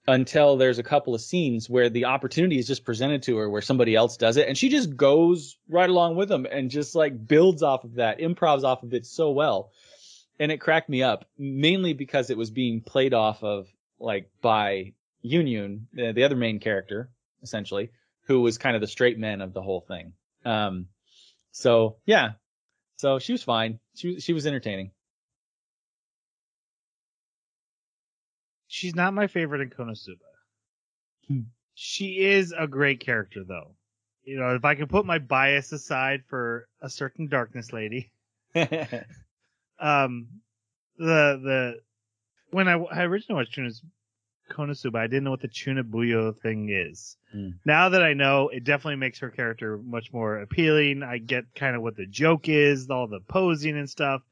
until 0.08 0.56
there's 0.56 0.78
a 0.78 0.84
couple 0.84 1.14
of 1.14 1.20
scenes 1.20 1.68
where 1.68 1.90
the 1.90 2.04
opportunity 2.04 2.58
is 2.58 2.66
just 2.66 2.84
presented 2.84 3.24
to 3.24 3.36
her 3.38 3.50
where 3.50 3.62
somebody 3.62 3.94
else 3.94 4.16
does 4.16 4.36
it 4.36 4.48
and 4.48 4.56
she 4.56 4.68
just 4.68 4.96
goes 4.96 5.56
right 5.68 5.90
along 5.90 6.14
with 6.14 6.28
them 6.28 6.46
and 6.48 6.70
just 6.70 6.94
like 6.94 7.26
builds 7.26 7.62
off 7.62 7.84
of 7.84 7.94
that, 7.94 8.20
improvs 8.20 8.62
off 8.62 8.82
of 8.82 8.94
it 8.94 9.04
so 9.04 9.30
well. 9.30 9.70
And 10.38 10.52
it 10.52 10.60
cracked 10.60 10.88
me 10.88 11.02
up 11.02 11.24
mainly 11.38 11.92
because 11.92 12.30
it 12.30 12.36
was 12.36 12.50
being 12.50 12.82
played 12.82 13.14
off 13.14 13.42
of 13.42 13.66
like 13.98 14.30
by 14.40 14.92
Yunyun, 15.24 15.86
the, 15.92 16.12
the 16.12 16.24
other 16.24 16.36
main 16.36 16.60
character, 16.60 17.10
essentially, 17.42 17.90
who 18.26 18.40
was 18.42 18.58
kind 18.58 18.76
of 18.76 18.82
the 18.82 18.86
straight 18.86 19.18
man 19.18 19.40
of 19.40 19.54
the 19.54 19.62
whole 19.62 19.80
thing. 19.80 20.12
Um, 20.44 20.86
so 21.50 21.96
yeah, 22.04 22.32
so 22.96 23.18
she 23.18 23.32
was 23.32 23.42
fine. 23.42 23.78
She 23.94 24.14
was, 24.14 24.24
she 24.24 24.32
was 24.32 24.46
entertaining. 24.46 24.90
She's 28.68 28.94
not 28.94 29.14
my 29.14 29.26
favorite 29.26 29.60
in 29.60 29.70
Konosuba. 29.70 30.16
Hmm. 31.28 31.40
She 31.74 32.18
is 32.18 32.52
a 32.56 32.66
great 32.66 33.00
character, 33.00 33.44
though. 33.46 33.76
You 34.24 34.38
know, 34.38 34.54
if 34.54 34.64
I 34.64 34.74
can 34.74 34.88
put 34.88 35.06
my 35.06 35.18
bias 35.18 35.72
aside 35.72 36.24
for 36.28 36.68
a 36.80 36.90
certain 36.90 37.28
darkness 37.28 37.72
lady, 37.72 38.10
um, 39.78 40.26
the 40.98 41.38
the 41.38 41.80
when 42.50 42.66
I, 42.66 42.74
I 42.74 43.02
originally 43.02 43.40
watched 43.40 43.54
Konosuba, 44.50 44.98
I 44.98 45.06
didn't 45.06 45.24
know 45.24 45.30
what 45.30 45.40
the 45.40 45.48
Chuunibyou 45.48 46.38
thing 46.40 46.68
is. 46.70 47.16
Hmm. 47.32 47.50
Now 47.64 47.88
that 47.90 48.02
I 48.02 48.14
know, 48.14 48.48
it 48.48 48.64
definitely 48.64 48.96
makes 48.96 49.18
her 49.20 49.30
character 49.30 49.78
much 49.78 50.12
more 50.12 50.38
appealing. 50.38 51.02
I 51.02 51.18
get 51.18 51.54
kind 51.54 51.76
of 51.76 51.82
what 51.82 51.96
the 51.96 52.06
joke 52.06 52.48
is, 52.48 52.88
all 52.90 53.06
the 53.06 53.20
posing 53.20 53.76
and 53.76 53.88
stuff. 53.88 54.22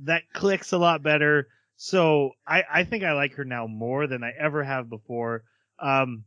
That 0.00 0.22
clicks 0.32 0.72
a 0.72 0.78
lot 0.78 1.02
better. 1.02 1.48
So 1.76 2.32
I, 2.46 2.64
I 2.70 2.84
think 2.84 3.04
I 3.04 3.12
like 3.12 3.34
her 3.34 3.44
now 3.44 3.66
more 3.66 4.06
than 4.06 4.22
I 4.22 4.32
ever 4.38 4.62
have 4.62 4.90
before. 4.90 5.44
Um, 5.78 6.24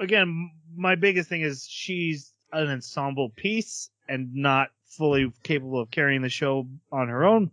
again, 0.00 0.50
my 0.76 0.94
biggest 0.94 1.28
thing 1.28 1.42
is 1.42 1.66
she's 1.68 2.32
an 2.52 2.68
ensemble 2.68 3.30
piece 3.30 3.90
and 4.08 4.34
not 4.34 4.68
fully 4.86 5.32
capable 5.42 5.80
of 5.80 5.90
carrying 5.90 6.22
the 6.22 6.28
show 6.28 6.68
on 6.92 7.08
her 7.08 7.24
own. 7.24 7.50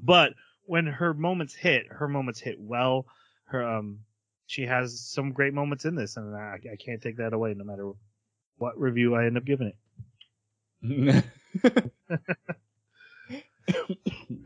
But 0.00 0.34
when 0.66 0.86
her 0.86 1.14
moments 1.14 1.54
hit, 1.54 1.86
her 1.88 2.08
moments 2.08 2.40
hit 2.40 2.60
well. 2.60 3.06
Her 3.46 3.66
um, 3.66 4.00
she 4.48 4.62
has 4.66 4.98
some 4.98 5.32
great 5.32 5.52
moments 5.52 5.84
in 5.84 5.94
this, 5.94 6.16
and 6.16 6.34
I, 6.34 6.58
I 6.72 6.76
can't 6.76 7.02
take 7.02 7.18
that 7.18 7.34
away, 7.34 7.52
no 7.54 7.64
matter 7.64 7.92
what 8.56 8.80
review 8.80 9.14
I 9.14 9.26
end 9.26 9.36
up 9.36 9.44
giving 9.44 9.72
it. 10.82 11.24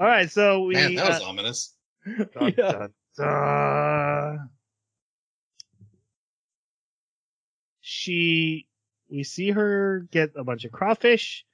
All 0.01 0.07
right, 0.07 0.29
so 0.29 0.65
we 0.65 0.75
Man, 0.75 0.97
that 0.97 1.09
was 1.09 1.21
uh, 1.23 1.25
ominous. 1.25 1.75
dun, 2.35 2.55
Yeah. 2.59 2.73
dun, 2.73 2.93
dun. 3.17 4.51
She, 7.81 8.67
we 9.09 9.23
see 9.23 9.51
her 9.53 10.07
get 10.11 10.33
a 10.37 10.43
bunch 10.43 10.65
of 10.65 10.73
crawfish, 10.73 11.45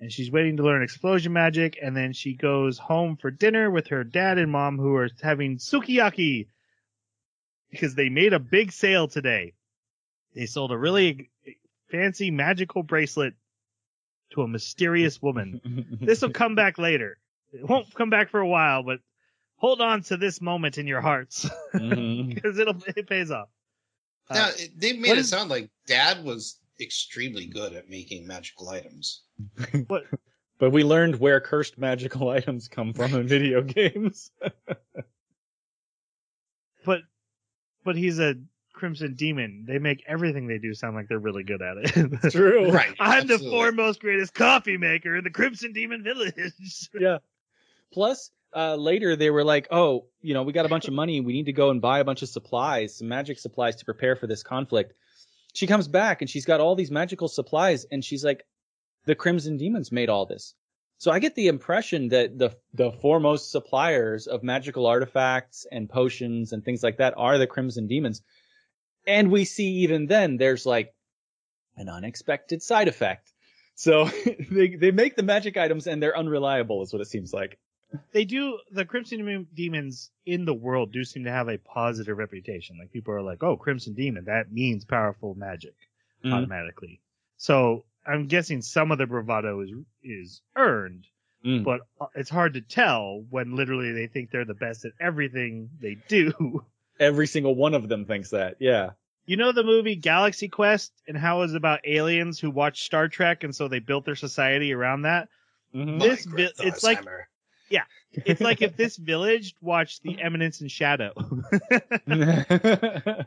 and 0.00 0.10
she's 0.10 0.30
waiting 0.32 0.56
to 0.56 0.62
learn 0.62 0.82
explosion 0.82 1.34
magic, 1.34 1.78
and 1.82 1.94
then 1.94 2.14
she 2.14 2.32
goes 2.34 2.78
home 2.78 3.16
for 3.18 3.30
dinner 3.30 3.70
with 3.70 3.88
her 3.88 4.02
dad 4.02 4.38
and 4.38 4.50
mom, 4.50 4.78
who 4.78 4.94
are 4.96 5.10
having 5.20 5.58
sukiyaki 5.58 6.46
because 7.72 7.94
they 7.96 8.08
made 8.08 8.32
a 8.32 8.38
big 8.38 8.70
sale 8.70 9.08
today. 9.08 9.54
They 10.36 10.46
sold 10.46 10.70
a 10.70 10.78
really 10.78 11.30
fancy 11.90 12.30
magical 12.30 12.82
bracelet 12.84 13.34
to 14.32 14.42
a 14.42 14.48
mysterious 14.48 15.20
woman. 15.20 15.60
This 16.00 16.22
will 16.22 16.30
come 16.30 16.54
back 16.54 16.78
later. 16.78 17.18
It 17.52 17.68
won't 17.68 17.92
come 17.94 18.10
back 18.10 18.30
for 18.30 18.40
a 18.40 18.46
while, 18.48 18.82
but 18.82 19.00
hold 19.56 19.80
on 19.80 20.02
to 20.04 20.16
this 20.16 20.40
moment 20.40 20.78
in 20.78 20.86
your 20.86 21.00
hearts 21.00 21.48
because 21.72 22.58
it'll 22.58 22.76
it 22.96 23.08
pays 23.08 23.30
off. 23.30 23.48
Uh, 24.30 24.34
Now, 24.34 24.48
it- 24.56 24.70
they 24.78 24.92
made 24.94 25.08
what 25.08 25.18
it 25.18 25.22
is- 25.22 25.28
sound 25.28 25.50
like 25.50 25.70
Dad 25.86 26.24
was 26.24 26.58
extremely 26.80 27.46
good 27.46 27.72
at 27.74 27.88
making 27.88 28.26
magical 28.26 28.68
items. 28.70 29.22
what 29.88 30.04
But 30.58 30.70
we 30.70 30.82
learned 30.84 31.18
where 31.20 31.40
cursed 31.40 31.76
magical 31.78 32.30
items 32.30 32.68
come 32.68 32.92
from 32.94 33.14
in 33.14 33.26
video 33.28 33.62
games. 33.62 34.30
but 36.84 37.02
but 37.84 37.96
he's 37.96 38.18
a 38.18 38.34
crimson 38.72 39.14
demon. 39.14 39.64
They 39.66 39.78
make 39.78 40.02
everything 40.06 40.46
they 40.46 40.58
do 40.58 40.74
sound 40.74 40.96
like 40.96 41.08
they're 41.08 41.18
really 41.18 41.44
good 41.44 41.62
at 41.62 41.76
it. 41.78 42.30
True. 42.32 42.70
Right. 42.70 42.94
I'm 42.98 43.26
the 43.26 43.38
foremost 43.38 44.00
greatest 44.00 44.34
coffee 44.34 44.76
maker 44.76 45.16
in 45.16 45.24
the 45.24 45.30
Crimson 45.30 45.72
Demon 45.72 46.02
Village. 46.02 46.34
Yeah. 46.98 47.18
Plus, 47.92 48.30
uh, 48.56 48.74
later 48.74 49.16
they 49.16 49.30
were 49.30 49.44
like, 49.44 49.68
oh, 49.70 50.06
you 50.20 50.34
know, 50.34 50.42
we 50.42 50.52
got 50.52 50.66
a 50.66 50.68
bunch 50.68 50.88
of 50.88 50.94
money. 50.94 51.20
We 51.20 51.32
need 51.32 51.46
to 51.46 51.52
go 51.52 51.70
and 51.70 51.80
buy 51.80 51.98
a 51.98 52.04
bunch 52.04 52.22
of 52.22 52.28
supplies, 52.28 52.96
some 52.96 53.08
magic 53.08 53.38
supplies 53.38 53.76
to 53.76 53.84
prepare 53.84 54.16
for 54.16 54.26
this 54.26 54.42
conflict. 54.42 54.94
she 55.54 55.66
comes 55.66 55.86
back 55.88 56.22
and 56.22 56.30
she's 56.30 56.46
got 56.46 56.60
all 56.60 56.74
these 56.74 56.90
magical 56.90 57.28
supplies 57.28 57.84
and 57.90 58.04
she's 58.04 58.24
like, 58.24 58.44
the 59.04 59.14
Crimson 59.14 59.56
Demons 59.58 59.92
made 59.92 60.08
all 60.08 60.26
this. 60.26 60.54
So 61.02 61.10
I 61.10 61.18
get 61.18 61.34
the 61.34 61.48
impression 61.48 62.10
that 62.10 62.38
the 62.38 62.56
the 62.74 62.92
foremost 62.92 63.50
suppliers 63.50 64.28
of 64.28 64.44
magical 64.44 64.86
artifacts 64.86 65.66
and 65.72 65.90
potions 65.90 66.52
and 66.52 66.64
things 66.64 66.84
like 66.84 66.98
that 66.98 67.14
are 67.16 67.38
the 67.38 67.46
Crimson 67.48 67.88
Demons. 67.88 68.22
And 69.04 69.32
we 69.32 69.44
see 69.44 69.66
even 69.82 70.06
then 70.06 70.36
there's 70.36 70.64
like 70.64 70.94
an 71.76 71.88
unexpected 71.88 72.62
side 72.62 72.86
effect. 72.86 73.32
So 73.74 74.04
they 74.52 74.76
they 74.76 74.92
make 74.92 75.16
the 75.16 75.24
magic 75.24 75.56
items 75.56 75.88
and 75.88 76.00
they're 76.00 76.16
unreliable 76.16 76.82
is 76.82 76.92
what 76.92 77.02
it 77.02 77.08
seems 77.08 77.34
like. 77.34 77.58
They 78.12 78.24
do 78.24 78.60
the 78.70 78.84
Crimson 78.84 79.48
Demons 79.52 80.12
in 80.24 80.44
the 80.44 80.54
world 80.54 80.92
do 80.92 81.02
seem 81.02 81.24
to 81.24 81.32
have 81.32 81.48
a 81.48 81.58
positive 81.58 82.16
reputation. 82.16 82.78
Like 82.78 82.92
people 82.92 83.12
are 83.12 83.22
like, 83.22 83.42
"Oh, 83.42 83.56
Crimson 83.56 83.94
Demon, 83.94 84.26
that 84.26 84.52
means 84.52 84.84
powerful 84.84 85.34
magic 85.34 85.74
Mhm. 86.24 86.32
automatically." 86.32 87.00
So 87.38 87.86
I'm 88.06 88.26
guessing 88.26 88.62
some 88.62 88.90
of 88.92 88.98
the 88.98 89.06
bravado 89.06 89.60
is 89.60 89.70
is 90.02 90.42
earned, 90.56 91.06
Mm. 91.44 91.64
but 91.64 91.80
uh, 92.00 92.06
it's 92.14 92.30
hard 92.30 92.54
to 92.54 92.60
tell 92.60 93.24
when 93.30 93.56
literally 93.56 93.92
they 93.92 94.06
think 94.06 94.30
they're 94.30 94.44
the 94.44 94.54
best 94.54 94.84
at 94.84 94.92
everything 95.00 95.70
they 95.80 95.96
do. 96.08 96.64
Every 97.00 97.26
single 97.26 97.54
one 97.56 97.74
of 97.74 97.88
them 97.88 98.04
thinks 98.04 98.30
that. 98.30 98.56
Yeah. 98.60 98.90
You 99.26 99.36
know 99.36 99.50
the 99.52 99.64
movie 99.64 99.96
Galaxy 99.96 100.48
Quest 100.48 100.92
and 101.08 101.16
how 101.16 101.38
it 101.38 101.40
was 101.46 101.54
about 101.54 101.80
aliens 101.86 102.38
who 102.38 102.50
watched 102.50 102.84
Star 102.84 103.08
Trek 103.08 103.42
and 103.44 103.54
so 103.54 103.66
they 103.66 103.78
built 103.80 104.04
their 104.04 104.14
society 104.16 104.72
around 104.72 105.02
that? 105.02 105.28
Mhm. 105.74 106.00
This 106.00 106.24
vi- 106.26 106.50
it's 106.60 106.82
like- 106.84 107.02
Hammer. 107.80 108.24
It's 108.26 108.40
like 108.40 108.60
if 108.62 108.76
this 108.76 108.96
village 108.96 109.54
watched 109.60 110.02
The 110.02 110.20
Eminence 110.20 110.60
in 110.60 110.68
Shadow. 110.68 111.12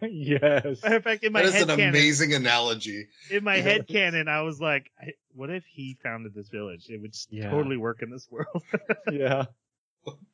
yes. 0.01 0.83
Matter 0.83 0.95
of 0.95 1.03
fact, 1.03 1.23
in 1.23 1.31
my 1.33 1.41
that 1.41 1.47
is 1.47 1.53
head 1.53 1.69
an 1.69 1.77
canon, 1.77 1.89
amazing 1.89 2.33
analogy. 2.33 3.07
in 3.29 3.43
my 3.43 3.57
head 3.57 3.87
canon, 3.87 4.27
I 4.27 4.41
was 4.41 4.59
like, 4.61 4.91
what 5.33 5.49
if 5.49 5.63
he 5.65 5.97
founded 6.03 6.33
this 6.33 6.49
village? 6.49 6.85
It 6.89 7.01
would 7.01 7.11
s- 7.13 7.27
Yeah. 7.29 7.49
totally 7.49 7.77
work 7.77 8.01
in 8.01 8.09
this 8.09 8.27
world. 8.29 8.63
Yeah. 9.11 9.45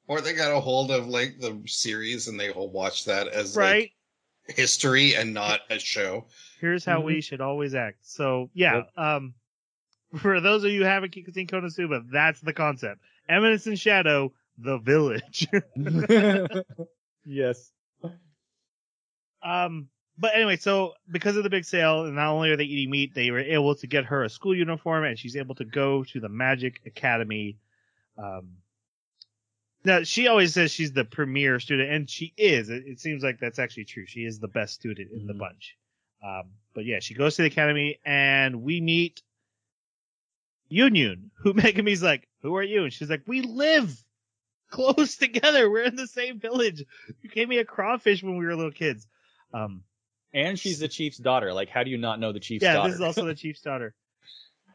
Or 0.07 0.19
they 0.19 0.33
got 0.33 0.51
a 0.55 0.59
hold 0.59 0.91
of 0.91 1.07
like 1.07 1.39
the 1.39 1.61
series 1.65 2.27
and 2.27 2.37
they 2.39 2.51
will 2.51 2.69
watch 2.69 3.05
that 3.05 3.27
as 3.29 3.55
right? 3.55 3.91
like 4.47 4.55
history 4.57 5.15
and 5.15 5.33
not 5.33 5.61
a 5.69 5.79
show. 5.79 6.25
Here's 6.59 6.83
how 6.83 6.99
we 6.99 7.21
should 7.21 7.39
always 7.39 7.73
act. 7.73 7.99
So 8.01 8.49
yeah, 8.53 8.83
um, 8.97 9.33
for 10.17 10.41
those 10.41 10.65
of 10.65 10.71
you 10.71 10.79
who 10.81 10.85
haven't 10.85 11.13
seen 11.13 11.47
Konosuba, 11.47 12.03
that's 12.11 12.41
the 12.41 12.51
concept. 12.51 12.99
Eminence 13.29 13.67
and 13.67 13.79
Shadow, 13.79 14.33
the 14.57 14.77
village. 14.79 15.47
yes. 17.25 17.71
Um, 19.43 19.89
but 20.17 20.35
anyway, 20.35 20.57
so 20.57 20.93
because 21.09 21.37
of 21.37 21.43
the 21.43 21.49
big 21.49 21.65
sale, 21.65 22.05
and 22.05 22.15
not 22.15 22.31
only 22.31 22.51
are 22.51 22.57
they 22.57 22.65
eating 22.65 22.91
meat, 22.91 23.15
they 23.15 23.31
were 23.31 23.39
able 23.39 23.73
to 23.75 23.87
get 23.87 24.05
her 24.05 24.23
a 24.23 24.29
school 24.29 24.55
uniform, 24.55 25.03
and 25.03 25.17
she's 25.17 25.35
able 25.35 25.55
to 25.55 25.65
go 25.65 26.03
to 26.05 26.19
the 26.19 26.29
Magic 26.29 26.81
Academy. 26.85 27.57
Um, 28.17 28.57
now 29.83 30.03
she 30.03 30.27
always 30.27 30.53
says 30.53 30.71
she's 30.71 30.91
the 30.93 31.05
premier 31.05 31.59
student, 31.59 31.89
and 31.91 32.09
she 32.09 32.33
is. 32.37 32.69
It, 32.69 32.83
it 32.85 32.99
seems 32.99 33.23
like 33.23 33.39
that's 33.39 33.57
actually 33.57 33.85
true. 33.85 34.05
She 34.05 34.25
is 34.25 34.39
the 34.39 34.47
best 34.47 34.75
student 34.75 35.11
in 35.11 35.25
the 35.25 35.33
Mhm. 35.33 35.39
bunch. 35.39 35.77
Um, 36.23 36.51
but 36.75 36.85
yeah, 36.85 36.99
she 36.99 37.15
goes 37.15 37.35
to 37.37 37.41
the 37.41 37.47
academy, 37.47 37.99
and 38.05 38.61
we 38.61 38.79
meet 38.79 39.23
Yunyun, 40.71 41.29
who 41.39 41.53
Megumin's 41.55 42.01
like, 42.03 42.27
"Who 42.41 42.55
are 42.55 42.63
you?" 42.63 42.83
And 42.83 42.93
she's 42.93 43.09
like, 43.09 43.23
"We 43.27 43.41
live." 43.41 43.95
Close 44.69 45.17
together. 45.17 45.69
We're 45.69 45.83
in 45.83 45.97
the 45.97 46.07
same 46.07 46.39
village. 46.39 46.83
You 47.21 47.29
gave 47.29 47.49
me 47.49 47.57
a 47.57 47.65
crawfish 47.65 48.23
when 48.23 48.37
we 48.37 48.45
were 48.45 48.55
little 48.55 48.71
kids. 48.71 49.05
Um, 49.53 49.83
And 50.33 50.57
she's 50.57 50.79
the 50.79 50.87
chief's 50.87 51.17
daughter. 51.17 51.51
Like, 51.53 51.67
how 51.67 51.83
do 51.83 51.89
you 51.91 51.97
not 51.97 52.21
know 52.21 52.31
the 52.31 52.39
chief's 52.39 52.63
daughter? 52.63 52.71
yeah, 52.71 52.77
daughter? 52.77 52.89
this 52.91 52.95
is 52.95 53.01
also 53.01 53.25
the 53.25 53.35
chief's 53.35 53.61
daughter. 53.61 53.93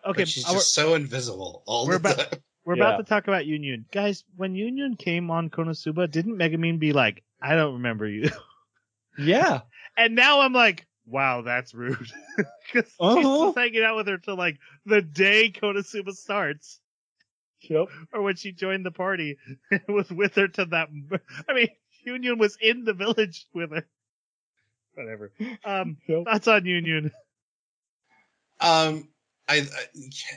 Okay, 0.07 0.21
But 0.23 0.29
she's 0.29 0.45
just 0.45 0.73
so 0.75 0.95
invisible 0.95 1.63
all 1.67 1.87
we're 1.87 1.99
the 1.99 2.11
about- 2.11 2.31
time. 2.31 2.41
we're 2.67 2.77
yeah. 2.77 2.83
about 2.85 2.97
to 2.99 3.05
talk 3.05 3.27
about 3.27 3.45
Yunyun, 3.47 3.91
guys. 3.91 4.23
When 4.37 4.55
Yunyun 4.55 4.97
came 4.99 5.31
on 5.33 5.49
Konosuba, 5.51 6.09
didn't 6.11 6.37
Megumin 6.39 6.79
be 6.79 6.93
like, 6.93 7.25
"I 7.43 7.57
don't 7.57 7.75
remember 7.75 8.07
you," 8.07 8.29
yeah. 9.19 9.63
and 9.97 10.15
now 10.15 10.41
I'm 10.43 10.53
like, 10.53 10.87
"Wow, 11.07 11.43
that's 11.43 11.73
rude," 11.75 12.11
because 12.37 12.89
she's 12.91 12.97
Uh-huh. 13.01 13.47
just 13.47 13.59
hanging 13.59 13.83
out 13.83 13.97
with 13.97 14.09
her 14.09 14.19
till 14.19 14.37
like 14.37 14.59
the 14.85 15.01
day 15.03 15.51
Konosuba 15.51 16.13
starts, 16.15 16.81
Yep. 17.63 17.89
or 18.13 18.23
when 18.23 18.37
she 18.37 18.53
joined 18.53 18.85
the 18.85 18.91
party 18.91 19.39
and 19.71 19.83
was 19.89 20.11
with 20.11 20.35
her 20.35 20.49
to 20.49 20.65
that. 20.67 20.89
I 21.49 21.53
mean, 21.53 21.69
Yunyun 22.07 22.39
was 22.39 22.57
in 22.61 22.85
the 22.85 22.93
village 22.93 23.47
with 23.55 23.71
her. 23.71 23.87
Whatever. 24.95 25.33
Um, 25.65 25.97
Yep. 26.09 26.25
thoughts 26.25 26.49
on 26.49 26.63
Yunyun? 26.63 27.11
Um, 28.61 29.09
I, 29.49 29.59
I 29.59 29.85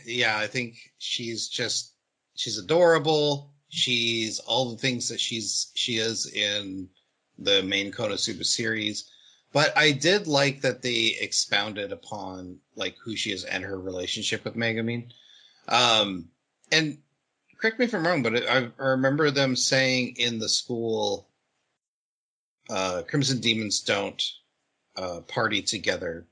yeah, 0.06 0.38
I 0.38 0.48
think 0.48 0.76
she's 0.98 1.48
just 1.48 1.94
she's 2.36 2.58
adorable. 2.58 3.54
She's 3.70 4.40
all 4.40 4.72
the 4.72 4.78
things 4.78 5.08
that 5.10 5.20
she's 5.20 5.72
she 5.76 5.98
is 5.98 6.32
in 6.34 6.90
the 7.38 7.64
main 7.64 7.92
Konosuba 7.92 8.46
series. 8.46 9.10
But 9.52 9.76
I 9.78 9.92
did 9.92 10.28
like 10.28 10.62
that 10.62 10.82
they 10.82 11.18
expounded 11.20 11.92
upon 11.92 12.60
like 12.76 12.96
who 13.04 13.16
she 13.16 13.32
is 13.32 13.44
and 13.44 13.64
her 13.64 13.80
relationship 13.80 14.44
with 14.44 14.56
Megumin. 14.56 15.12
Um, 15.68 16.30
and 16.72 17.00
correct 17.58 17.80
me 17.80 17.86
if 17.86 17.94
I'm 17.94 18.06
wrong, 18.06 18.22
but 18.22 18.36
I, 18.48 18.70
I 18.80 18.84
remember 18.84 19.32
them 19.32 19.56
saying 19.56 20.16
in 20.18 20.40
the 20.40 20.50
school, 20.50 21.28
uh, 22.70 23.02
Crimson 23.08 23.40
Demons 23.40 23.82
don't 23.82 24.24
uh, 24.96 25.22
party 25.22 25.62
together 25.62 26.28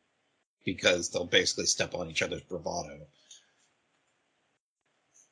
because 0.63 1.10
they'll 1.10 1.25
basically 1.25 1.65
step 1.65 1.95
on 1.95 2.10
each 2.10 2.21
other's 2.21 2.41
bravado. 2.41 2.99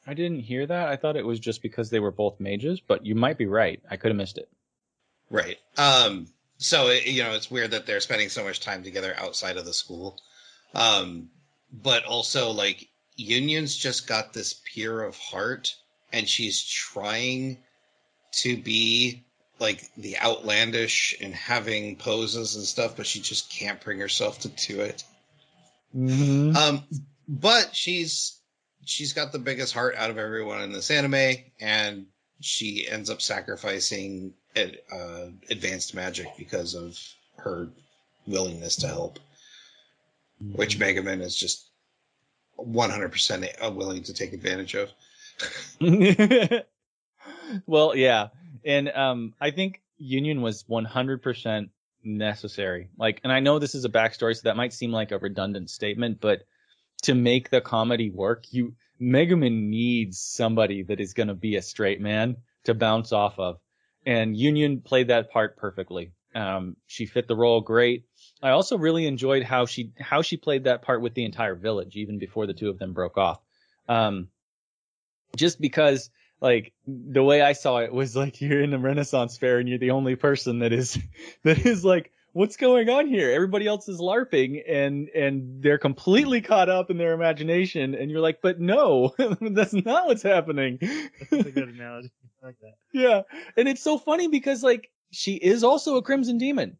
I 0.08 0.14
didn't 0.14 0.42
hear 0.42 0.66
that. 0.66 0.88
I 0.88 0.96
thought 0.96 1.18
it 1.18 1.26
was 1.26 1.40
just 1.40 1.62
because 1.62 1.90
they 1.90 2.00
were 2.00 2.12
both 2.12 2.40
mages, 2.40 2.80
but 2.80 3.06
you 3.06 3.16
might 3.16 3.38
be 3.38 3.48
right. 3.48 3.82
I 3.90 3.98
could 3.98 4.10
have 4.10 4.18
missed 4.18 4.38
it. 4.38 4.50
Right. 5.30 5.58
Um, 5.78 6.28
so 6.58 6.88
it, 6.88 7.06
you 7.06 7.24
know, 7.24 7.34
it's 7.34 7.52
weird 7.52 7.72
that 7.72 7.86
they're 7.86 8.00
spending 8.00 8.30
so 8.30 8.44
much 8.44 8.60
time 8.60 8.84
together 8.84 9.14
outside 9.18 9.58
of 9.58 9.66
the 9.66 9.74
school. 9.74 10.18
Um, 10.74 11.30
but 11.72 12.06
also 12.06 12.52
like 12.52 12.88
Yunyun's 13.20 13.76
just 13.76 14.08
got 14.08 14.34
this 14.34 14.62
pure 14.74 15.04
of 15.04 15.18
heart 15.18 15.76
and 16.12 16.28
she's 16.28 16.64
trying 16.64 17.58
to 18.32 18.58
be 18.58 19.26
like 19.60 19.90
the 19.96 20.18
outlandish 20.20 21.16
and 21.22 21.34
having 21.34 21.96
poses 21.96 22.56
and 22.56 22.66
stuff, 22.66 22.98
but 22.98 23.06
she 23.06 23.22
just 23.22 23.50
can't 23.50 23.82
bring 23.82 24.00
herself 24.00 24.40
to 24.40 24.50
do 24.50 24.82
it. 24.82 25.04
Mm-hmm. 25.96 26.56
Um, 26.56 26.84
but 27.28 27.74
she's 27.74 28.40
she's 28.84 29.14
got 29.14 29.32
the 29.32 29.40
biggest 29.40 29.74
heart 29.74 29.96
out 29.96 30.10
of 30.10 30.18
everyone 30.18 30.62
in 30.62 30.72
this 30.72 30.92
anime, 30.92 31.36
and 31.60 32.08
she 32.42 32.88
ends 32.88 33.10
up 33.10 33.22
sacrificing 33.22 34.34
ad, 34.56 34.78
uh, 34.92 35.28
advanced 35.50 35.94
magic 35.94 36.28
because 36.38 36.76
of 36.76 36.98
her 37.38 37.68
willingness 38.28 38.76
to 38.78 38.88
help, 38.88 39.20
which 40.54 40.80
Megumin 40.80 41.22
is 41.22 41.36
just 41.36 41.70
100% 42.60 43.76
willing 43.76 44.04
to 44.04 44.14
take 44.14 44.34
advantage 44.34 44.76
of. 44.76 44.90
well, 47.66 47.96
yeah, 47.96 48.28
and 48.64 48.90
um, 48.90 49.34
I 49.40 49.52
think 49.52 49.82
Yunyun 50.02 50.42
was 50.42 50.64
100% 50.64 51.70
necessary. 52.04 52.90
Like, 52.98 53.20
and 53.24 53.32
I 53.32 53.40
know 53.40 53.60
this 53.60 53.76
is 53.76 53.86
a 53.86 53.90
backstory, 53.90 54.36
so 54.36 54.42
that 54.46 54.58
might 54.58 54.74
seem 54.74 54.92
like 54.92 55.12
a 55.12 55.18
redundant 55.18 55.70
statement, 55.70 56.20
but 56.22 56.46
to 57.04 57.14
make 57.14 57.50
the 57.50 57.62
comedy 57.62 58.10
work, 58.10 58.46
you 58.52 58.76
Megumin 59.02 59.70
needs 59.70 60.20
somebody 60.20 60.84
that 60.84 61.02
is 61.02 61.14
going 61.14 61.28
to 61.28 61.34
be 61.34 61.58
a 61.58 61.62
straight 61.62 62.00
man 62.00 62.38
to 62.64 62.74
bounce 62.74 63.12
off 63.12 63.38
of, 63.38 63.60
and 64.06 64.36
Yunyun 64.36 64.84
played 64.84 65.08
that 65.08 65.32
part 65.32 65.58
perfectly. 65.58 66.12
Um, 66.34 66.76
she 66.86 67.06
fit 67.06 67.28
the 67.28 67.36
role 67.36 67.62
great. 67.62 68.06
I 68.44 68.50
also 68.50 68.78
really 68.78 69.08
enjoyed 69.08 69.44
how 69.44 69.66
she 69.66 69.94
how 70.00 70.22
she 70.22 70.38
played 70.38 70.66
that 70.66 70.82
part 70.82 71.02
with 71.02 71.14
the 71.14 71.26
entire 71.26 71.56
village, 71.56 71.96
even 71.96 72.20
before 72.20 72.46
the 72.46 72.54
two 72.54 72.70
of 72.70 72.78
them 72.78 72.94
broke 72.94 73.18
off. 73.18 73.40
Um, 73.88 74.30
just 75.36 75.60
because 75.60 76.10
like 76.42 76.74
the 76.86 77.24
way 77.24 77.42
I 77.42 77.54
saw 77.54 77.78
it 77.78 77.94
was 77.94 78.16
like 78.16 78.42
you're 78.42 78.62
in 78.62 78.74
a 78.74 78.80
Renaissance 78.80 79.38
fair 79.38 79.60
and 79.60 79.70
you're 79.70 79.78
the 79.78 79.92
only 79.92 80.16
person 80.16 80.60
that 80.60 80.74
is 80.74 80.98
that 81.44 81.66
is 81.66 81.86
like 81.86 82.12
what's 82.36 82.58
going 82.58 82.90
on 82.90 83.08
here? 83.08 83.32
Everybody 83.32 83.66
else 83.66 83.88
is 83.88 84.00
larping 84.02 84.62
and 84.68 85.08
and 85.10 85.64
they're 85.64 85.78
completely 85.78 86.42
caught 86.42 86.70
up 86.70 86.92
in 86.92 86.98
their 86.98 87.14
imagination 87.14 87.96
and 87.96 88.12
you're 88.12 88.20
like, 88.20 88.42
but 88.42 88.60
no, 88.60 89.16
that's 89.42 89.74
not 89.74 90.08
what's 90.08 90.22
happening. 90.22 90.78
That's 91.32 91.48
a 91.48 91.52
good 91.52 91.70
analogy. 91.70 92.12
I 92.44 92.48
like 92.48 92.60
that. 92.60 92.74
yeah, 92.94 93.22
and 93.56 93.70
it's 93.70 93.82
so 93.82 93.98
funny 93.98 94.28
because 94.28 94.64
like 94.64 94.92
she 95.12 95.36
is 95.36 95.64
also 95.64 95.96
a 95.96 96.02
crimson 96.02 96.38
demon. 96.38 96.78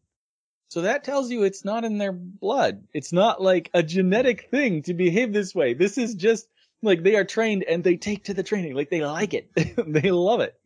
So 0.68 0.82
that 0.82 1.04
tells 1.04 1.30
you 1.30 1.42
it's 1.42 1.64
not 1.64 1.84
in 1.84 1.96
their 1.96 2.12
blood. 2.12 2.84
It's 2.92 3.12
not 3.12 3.40
like 3.40 3.70
a 3.72 3.82
genetic 3.82 4.50
thing 4.50 4.82
to 4.82 4.94
behave 4.94 5.32
this 5.32 5.54
way. 5.54 5.72
This 5.72 5.96
is 5.96 6.14
just 6.14 6.48
like 6.82 7.02
they 7.02 7.16
are 7.16 7.24
trained 7.24 7.64
and 7.64 7.82
they 7.82 7.96
take 7.96 8.24
to 8.24 8.34
the 8.34 8.42
training. 8.42 8.74
Like 8.74 8.90
they 8.90 9.00
like 9.00 9.32
it. 9.32 9.50
they 9.86 10.10
love 10.10 10.40
it. 10.40 10.60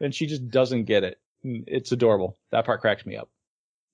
And 0.00 0.14
she 0.14 0.26
just 0.26 0.50
doesn't 0.50 0.84
get 0.84 1.04
it. 1.04 1.18
It's 1.42 1.92
adorable. 1.92 2.36
That 2.50 2.66
part 2.66 2.80
cracks 2.80 3.06
me 3.06 3.16
up. 3.16 3.30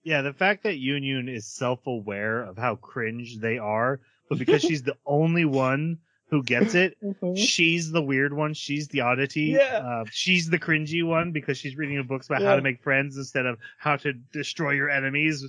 Yeah, 0.05 0.21
the 0.23 0.33
fact 0.35 0.63
that 0.65 0.75
Yunyun 0.81 1.35
is 1.35 1.47
self-aware 1.47 2.43
of 2.43 2.57
how 2.59 2.77
cringe 2.77 3.39
they 3.39 3.59
are, 3.59 4.01
but 4.29 4.39
because 4.39 4.61
she's 4.69 4.83
the 4.83 4.97
only 5.07 5.45
one 5.47 5.99
who 6.31 6.43
gets 6.43 6.75
it, 6.75 6.97
she's 7.37 7.91
the 7.91 8.03
weird 8.03 8.33
one. 8.33 8.55
She's 8.55 8.89
the 8.89 9.01
oddity. 9.03 9.57
Yeah. 9.59 9.79
Uh, 9.85 10.05
she's 10.11 10.49
the 10.51 10.59
cringy 10.59 11.07
one 11.07 11.33
because 11.33 11.59
she's 11.59 11.77
reading 11.77 12.03
books 12.07 12.27
about 12.27 12.43
how 12.43 12.57
to 12.57 12.63
make 12.63 12.83
friends 12.83 13.17
instead 13.17 13.47
of 13.47 13.59
how 13.79 13.97
to 13.97 14.13
destroy 14.13 14.73
your 14.73 14.91
enemies. 14.91 15.47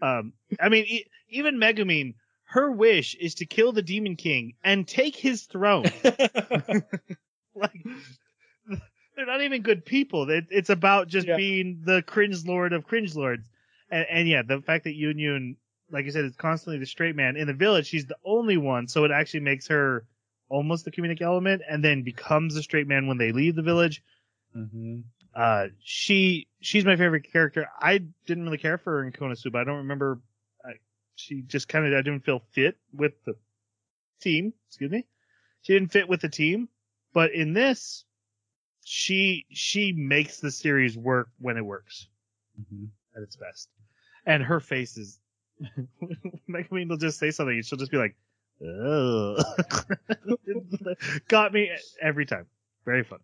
Um, 0.00 0.32
I 0.60 0.68
mean, 0.68 0.84
e- 0.86 1.06
even 1.30 1.58
Megumin, 1.58 2.14
her 2.44 2.70
wish 2.72 3.14
is 3.16 3.36
to 3.36 3.46
kill 3.46 3.72
the 3.72 3.82
Demon 3.82 4.16
King 4.16 4.54
and 4.64 4.86
take 4.88 5.16
his 5.16 5.42
throne. 5.42 5.84
like, 7.54 7.84
they're 9.16 9.26
not 9.26 9.42
even 9.42 9.62
good 9.62 9.84
people. 9.84 10.28
It, 10.30 10.46
it's 10.50 10.70
about 10.70 11.08
just 11.08 11.26
Yeah. 11.26 11.36
being 11.36 11.82
the 11.84 12.02
cringe 12.02 12.44
lord 12.46 12.72
of 12.72 12.84
cringe 12.86 13.14
lords. 13.14 13.46
And, 13.92 14.06
and 14.10 14.28
yeah, 14.28 14.42
the 14.42 14.62
fact 14.62 14.84
that 14.86 14.96
Yunyun, 14.98 15.56
like 15.92 16.06
you 16.06 16.12
said, 16.12 16.26
is 16.26 16.36
constantly 16.36 16.80
the 16.80 16.86
straight 16.86 17.16
man 17.16 17.36
in 17.36 17.48
the 17.48 17.54
village. 17.54 17.86
She's 17.88 18.06
the 18.06 18.18
only 18.24 18.58
one, 18.58 18.88
so 18.88 19.04
it 19.04 19.12
actually 19.12 19.42
makes 19.42 19.68
her 19.68 20.06
almost 20.50 20.84
the 20.86 20.92
comedic 20.92 21.22
element, 21.22 21.62
and 21.68 21.84
then 21.84 22.02
becomes 22.02 22.54
the 22.54 22.62
straight 22.62 22.88
man 22.88 23.08
when 23.08 23.18
they 23.18 23.32
leave 23.32 23.56
the 23.56 23.62
village. 23.62 24.02
hmm 24.54 25.00
Uh, 25.34 25.68
she 25.82 26.48
she's 26.60 26.84
my 26.86 26.96
favorite 26.96 27.30
character. 27.32 27.68
I 27.80 27.98
didn't 28.26 28.44
really 28.44 28.58
care 28.58 28.78
for 28.78 28.98
her 28.98 29.04
in 29.04 29.12
Konosuba. 29.12 29.56
I 29.60 29.64
don't 29.64 29.78
remember. 29.78 30.20
I, 30.64 30.74
she 31.16 31.42
just 31.42 31.68
kind 31.68 31.86
of 31.86 31.92
I 31.94 32.02
didn't 32.02 32.24
feel 32.24 32.40
fit 32.52 32.78
with 32.92 33.14
the 33.24 33.36
team. 34.20 34.54
Excuse 34.68 34.90
me. 34.92 35.06
She 35.62 35.74
didn't 35.74 35.92
fit 35.92 36.08
with 36.08 36.20
the 36.22 36.28
team, 36.30 36.68
but 37.14 37.32
in 37.32 37.54
this, 37.54 38.04
she 38.84 39.46
she 39.50 39.92
makes 39.92 40.40
the 40.40 40.50
series 40.50 40.96
work 40.98 41.30
when 41.38 41.56
it 41.58 41.64
works 41.64 42.08
hmm 42.56 42.86
at 43.16 43.22
its 43.22 43.36
best. 43.36 43.68
And 44.26 44.42
her 44.42 44.60
face 44.60 44.96
is 44.96 45.18
Megumin 46.48 46.88
will 46.88 46.96
just 46.96 47.18
say 47.18 47.30
something 47.30 47.56
and 47.56 47.64
she'll 47.64 47.78
just 47.78 47.90
be 47.90 47.98
like, 47.98 48.16
"Oh." 48.64 49.36
Got 51.28 51.52
me 51.52 51.70
every 52.00 52.26
time. 52.26 52.46
Very 52.84 53.04
fun. 53.04 53.20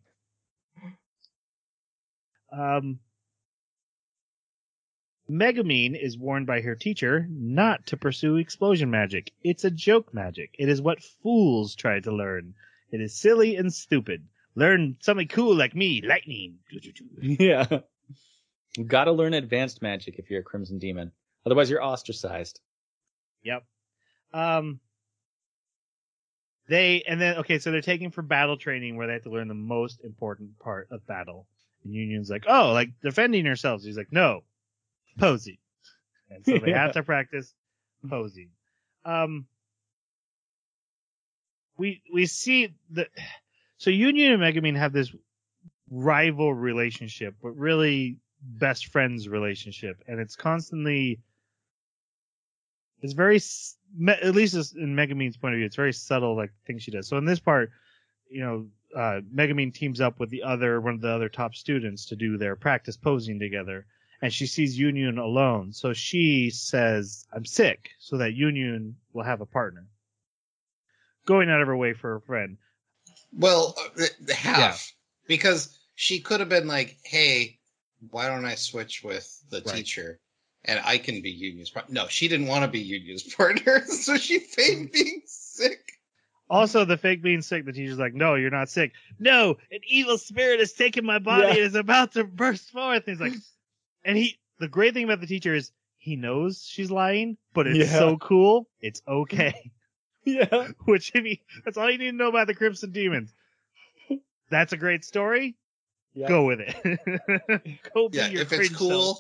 Um 2.53 3.01
Megumin 5.31 5.95
is 5.95 6.17
warned 6.17 6.47
by 6.47 6.63
her 6.63 6.75
teacher 6.75 7.27
not 7.31 7.87
to 7.87 7.99
pursue 7.99 8.37
explosion 8.37 8.91
magic. 8.91 9.31
It's 9.45 9.65
a 9.65 9.71
joke 9.71 10.15
magic. 10.15 10.55
It 10.59 10.71
is 10.71 10.81
what 10.81 11.03
fools 11.03 11.75
try 11.75 12.01
to 12.01 12.11
learn. 12.11 12.55
It 12.91 13.03
is 13.03 13.15
silly 13.15 13.57
and 13.57 13.73
stupid. 13.73 14.27
Learn 14.55 14.97
something 15.01 15.29
cool 15.29 15.55
like 15.55 15.75
me, 15.75 16.01
lightning. 16.01 16.59
Yeah. 17.21 17.81
You 18.79 18.85
gotta 18.85 19.11
learn 19.11 19.35
advanced 19.35 19.83
magic 19.83 20.21
if 20.21 20.31
you're 20.31 20.39
a 20.41 20.45
Crimson 20.45 20.79
Demon. 20.79 21.11
Otherwise 21.45 21.69
you're 21.69 21.83
ostracized. 21.83 22.61
Yep. 23.43 23.65
Um. 24.33 24.79
They 26.69 27.03
and 27.09 27.21
then 27.21 27.39
okay, 27.39 27.59
so 27.59 27.73
they're 27.73 27.81
taking 27.81 28.13
for 28.13 28.23
battle 28.23 28.57
training 28.57 28.97
where 28.97 29.09
they 29.09 29.15
have 29.15 29.23
to 29.25 29.31
learn 29.31 29.49
the 29.49 29.55
most 29.55 30.05
important 30.05 30.57
part 30.61 30.87
of 30.93 31.05
battle. 31.07 31.47
And 31.83 31.93
Yunyun's 31.93 32.31
like, 32.31 32.45
oh, 32.47 32.73
like 32.73 32.91
defending 33.03 33.49
ourselves. 33.49 33.85
He's 33.85 33.97
like, 33.97 34.13
no, 34.13 34.43
posing. 35.19 35.59
And 36.31 36.45
so 36.45 36.59
they 36.59 36.71
Yeah. 36.71 36.83
have 36.83 36.93
to 36.93 37.03
practice 37.03 37.53
posing. 38.09 38.51
Um. 39.05 39.47
We 41.77 42.01
we 42.13 42.27
see 42.27 42.75
the 42.91 43.09
so 43.77 43.91
Yunyun 43.91 44.35
and 44.35 44.43
Megumin 44.43 44.77
have 44.77 44.93
this 44.93 45.13
rival 45.91 46.53
relationship, 46.55 47.35
but 47.43 47.57
really 47.57 48.19
best 48.43 48.87
friends 48.87 49.29
relationship, 49.29 50.03
and 50.07 50.21
it's 50.21 50.37
constantly 50.37 51.21
it's 53.01 53.13
very 53.13 53.41
at 54.09 54.35
least 54.35 54.77
in 54.77 54.95
Megumin's 54.95 55.37
point 55.37 55.55
of 55.55 55.59
view, 55.59 55.67
it's 55.67 55.77
very 55.77 55.93
subtle 55.93 56.37
like 56.37 56.51
things 56.67 56.83
she 56.83 56.91
does. 56.91 57.09
So 57.09 57.17
in 57.17 57.25
this 57.25 57.41
part, 57.41 57.71
you 58.31 58.41
know, 58.41 58.67
uh, 58.95 59.21
Megumin 59.35 59.73
teams 59.73 60.01
up 60.01 60.19
with 60.19 60.31
the 60.31 60.43
other 60.43 60.81
one 60.81 60.95
of 60.95 61.01
the 61.01 61.11
other 61.11 61.29
top 61.29 61.55
students 61.55 62.07
to 62.07 62.17
do 62.17 62.37
their 62.37 62.57
practice 62.57 62.97
posing 62.97 63.39
together, 63.39 63.87
and 64.23 64.33
she 64.33 64.47
sees 64.47 64.79
Yunyun 64.79 65.19
alone. 65.19 65.73
So 65.73 65.93
she 65.93 66.51
says, 66.51 67.27
"I'm 67.33 67.45
sick," 67.45 67.91
so 67.99 68.19
that 68.19 68.33
Yunyun 68.35 68.95
will 69.13 69.25
have 69.25 69.41
a 69.41 69.47
partner. 69.47 69.87
Going 71.27 71.51
out 71.51 71.61
of 71.61 71.69
her 71.69 71.77
way 71.77 71.93
for 71.93 72.15
her 72.15 72.21
friend. 72.21 72.57
Well, 73.33 73.75
uh, 73.99 74.33
half 74.33 74.93
because 75.27 75.79
she 75.95 76.21
could 76.21 76.41
have 76.41 76.49
been 76.49 76.67
like, 76.67 76.99
"Hey, 77.05 77.58
why 78.11 78.29
don't 78.29 78.45
I 78.45 78.55
switch 78.55 79.03
with 79.05 79.43
the 79.51 79.63
Right. 79.67 79.77
teacher?" 79.77 80.21
And 80.65 80.81
I 80.85 80.99
can 80.99 81.23
be 81.23 81.33
Yunyun's 81.33 81.71
partner. 81.71 81.95
No, 81.95 82.09
she 82.09 82.27
didn't 82.29 82.47
want 82.49 82.65
to 82.65 82.69
be 82.69 82.85
Yunyun's 82.85 83.23
partner, 83.35 83.85
so 83.87 84.17
she 84.17 84.39
feigned 84.41 84.89
mm. 84.89 84.93
being 84.93 85.23
sick. 85.27 85.93
Also, 86.51 86.85
the 86.85 86.97
fake 86.97 87.23
being 87.23 87.43
sick, 87.43 87.65
the 87.67 87.73
teacher's 87.73 87.99
like, 87.99 88.15
no, 88.15 88.35
you're 88.35 88.51
not 88.51 88.71
sick. 88.71 88.93
No, 89.19 89.59
an 89.71 89.81
evil 89.87 90.17
spirit 90.17 90.61
has 90.61 90.73
taken 90.73 91.05
my 91.05 91.19
body 91.19 91.43
Yeah. 91.43 91.49
and 91.51 91.59
is 91.59 91.75
about 91.75 92.13
to 92.13 92.25
burst 92.25 92.71
forth. 92.71 93.07
And 93.07 93.17
he's 93.17 93.21
like, 93.21 93.39
and 94.05 94.17
he, 94.17 94.39
the 94.59 94.67
great 94.69 94.95
thing 94.95 95.05
about 95.05 95.21
the 95.21 95.27
teacher 95.27 95.55
is 95.55 95.71
he 95.99 96.17
knows 96.17 96.65
she's 96.67 96.91
lying, 96.91 97.37
but 97.53 97.67
it's 97.67 97.91
Yeah. 97.91 97.99
so 97.99 98.17
cool. 98.17 98.67
It's 98.81 99.03
okay. 99.07 99.55
Yeah. 100.25 100.69
Which, 100.85 101.13
if 101.15 101.25
he, 101.25 101.41
that's 101.65 101.79
all 101.79 101.91
you 101.91 101.97
need 101.97 102.11
to 102.11 102.17
know 102.17 102.29
about 102.29 102.49
the 102.49 102.55
Crimson 102.55 102.91
Demons. 102.91 103.33
That's 104.51 104.75
a 104.75 104.77
great 104.77 105.03
story. 105.03 105.57
Yeah. 106.19 106.27
Go 106.27 106.47
with 106.47 106.59
it. 106.61 107.79
Go 107.95 108.09
be 108.09 108.19
Yeah, 108.19 108.27
your 108.27 108.43
if 108.43 108.53
it's 108.53 108.71
cool, 108.71 109.15
self. 109.15 109.19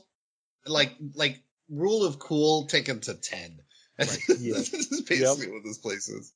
like 0.67 0.97
like 1.15 1.41
rule 1.71 2.05
of 2.05 2.19
cool 2.19 2.67
taken 2.67 2.99
to 3.03 3.15
ten. 3.15 3.61
Right, 4.01 4.19
yeah. 4.41 4.55
this 4.55 4.73
is 4.75 5.03
basically 5.03 5.53
what 5.53 5.63
this 5.65 5.79
place 5.79 6.09
is. 6.09 6.33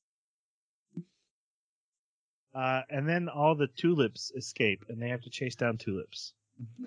Uh, 2.55 2.83
and 2.89 3.09
then 3.09 3.27
all 3.27 3.55
the 3.55 3.67
tulips 3.67 4.31
escape 4.37 4.85
and 4.87 5.01
they 5.01 5.09
have 5.09 5.21
to 5.23 5.29
chase 5.29 5.55
down 5.55 5.77
tulips. 5.77 6.31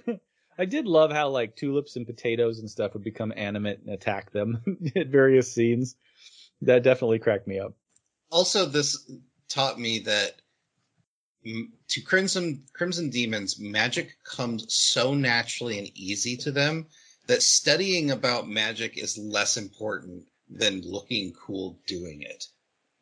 I 0.59 0.65
did 0.65 0.87
love 0.87 1.13
how 1.13 1.29
like 1.29 1.55
tulips 1.55 1.97
and 1.97 2.07
potatoes 2.07 2.61
and 2.61 2.71
stuff 2.71 2.95
would 2.95 3.05
become 3.05 3.31
animate 3.37 3.81
and 3.81 3.91
attack 3.91 4.33
them 4.33 4.63
at 4.97 5.09
various 5.09 5.53
scenes. 5.53 5.97
That 6.63 6.83
definitely 6.83 7.19
cracked 7.19 7.47
me 7.47 7.59
up. 7.59 7.75
Also, 8.31 8.65
this 8.65 9.11
taught 9.51 9.79
me 9.79 9.99
that 10.01 10.41
to 11.89 12.01
crimson 12.01 12.65
crimson 12.73 13.11
demons, 13.11 13.59
magic 13.59 14.17
comes 14.25 14.67
so 14.69 15.15
naturally 15.15 15.79
and 15.79 15.89
easy 15.95 16.37
to 16.39 16.51
them 16.51 16.87
that 17.27 17.43
studying 17.43 18.11
about 18.11 18.49
magic 18.49 18.97
is 18.99 19.19
less 19.19 19.57
important 19.57 20.25
than 20.49 20.81
looking 20.83 21.33
cool 21.33 21.79
doing 21.87 22.23
it. 22.23 22.47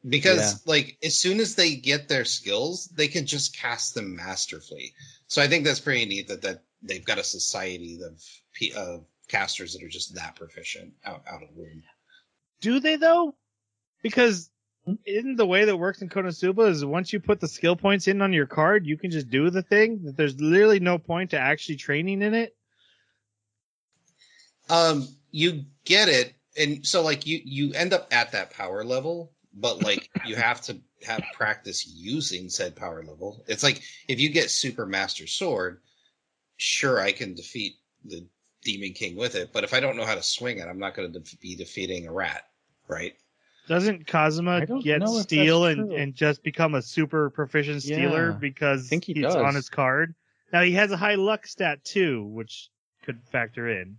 Because 0.06 0.66
like 0.66 0.98
as 1.02 1.18
soon 1.18 1.40
as 1.40 1.54
they 1.54 1.76
get 1.76 2.08
their 2.08 2.24
skills, 2.24 2.86
they 2.94 3.08
can 3.08 3.26
just 3.26 3.56
cast 3.56 3.94
them 3.94 4.16
masterfully. 4.16 4.92
So 5.28 5.40
I 5.40 5.48
think 5.48 5.64
that's 5.64 5.80
pretty 5.80 6.04
neat 6.04 6.28
that 6.28 6.42
that 6.42 6.62
they've 6.82 7.04
got 7.04 7.18
a 7.18 7.24
society 7.24 8.00
of 8.02 8.22
of 8.76 9.06
casters 9.28 9.72
that 9.72 9.82
are 9.82 9.88
just 9.88 10.14
that 10.14 10.36
proficient 10.36 10.92
out 11.06 11.22
out 11.26 11.42
of 11.42 11.48
the 11.48 11.60
womb. 11.60 11.82
Do 12.60 12.80
they 12.80 12.96
though? 12.96 13.34
Because 14.02 14.50
isn't 15.06 15.36
the 15.36 15.46
way 15.46 15.64
that 15.64 15.76
works 15.76 16.02
in 16.02 16.08
Konosuba 16.08 16.68
is 16.68 16.84
once 16.84 17.12
you 17.12 17.20
put 17.20 17.40
the 17.40 17.48
skill 17.48 17.76
points 17.76 18.06
in 18.08 18.20
on 18.20 18.32
your 18.32 18.46
card, 18.46 18.86
you 18.86 18.98
can 18.98 19.10
just 19.10 19.30
do 19.30 19.50
the 19.50 19.62
thing. 19.62 20.02
That 20.04 20.16
there's 20.16 20.38
literally 20.40 20.80
no 20.80 20.98
point 20.98 21.30
to 21.30 21.38
actually 21.38 21.76
training 21.76 22.22
in 22.22 22.34
it. 22.34 22.54
Um, 24.68 25.08
you 25.30 25.64
get 25.84 26.08
it, 26.08 26.34
and 26.56 26.86
so 26.86 27.02
like 27.02 27.26
you 27.26 27.40
you 27.44 27.72
end 27.72 27.92
up 27.92 28.08
at 28.10 28.32
that 28.32 28.50
power 28.50 28.84
level, 28.84 29.32
but 29.54 29.82
like 29.82 30.10
you 30.26 30.36
have 30.36 30.60
to 30.62 30.78
have 31.06 31.22
practice 31.34 31.86
using 31.86 32.48
said 32.48 32.76
power 32.76 33.02
level. 33.02 33.44
It's 33.46 33.62
like 33.62 33.82
if 34.08 34.20
you 34.20 34.28
get 34.28 34.50
Super 34.50 34.86
Master 34.86 35.26
Sword, 35.26 35.80
sure 36.56 37.00
I 37.00 37.12
can 37.12 37.34
defeat 37.34 37.74
the 38.04 38.26
Demon 38.62 38.92
King 38.92 39.16
with 39.16 39.34
it, 39.34 39.50
but 39.52 39.64
if 39.64 39.74
I 39.74 39.80
don't 39.80 39.96
know 39.96 40.06
how 40.06 40.14
to 40.14 40.22
swing 40.22 40.58
it, 40.58 40.68
I'm 40.68 40.78
not 40.78 40.94
going 40.94 41.12
to 41.12 41.18
de- 41.20 41.36
be 41.36 41.54
defeating 41.54 42.06
a 42.06 42.12
rat, 42.12 42.48
right? 42.88 43.14
Doesn't 43.66 44.00
I 44.00 44.04
Kazuma 44.10 44.66
get 44.82 45.00
know 45.00 45.16
if 45.18 45.22
steel 45.22 45.64
and, 45.64 45.92
and 45.92 46.14
just 46.14 46.42
become 46.42 46.74
a 46.74 46.82
super 46.82 47.30
proficient 47.30 47.82
stealer 47.82 48.30
Yeah, 48.32 48.36
because 48.38 48.88
think 48.88 49.04
he 49.04 49.14
he's 49.14 49.22
does. 49.22 49.36
on 49.36 49.54
his 49.54 49.68
card? 49.68 50.14
Now 50.52 50.62
he 50.62 50.72
has 50.72 50.90
a 50.92 50.96
high 50.96 51.14
luck 51.14 51.46
stat 51.46 51.84
too, 51.84 52.24
which 52.24 52.68
could 53.04 53.20
factor 53.32 53.68
in. 53.68 53.98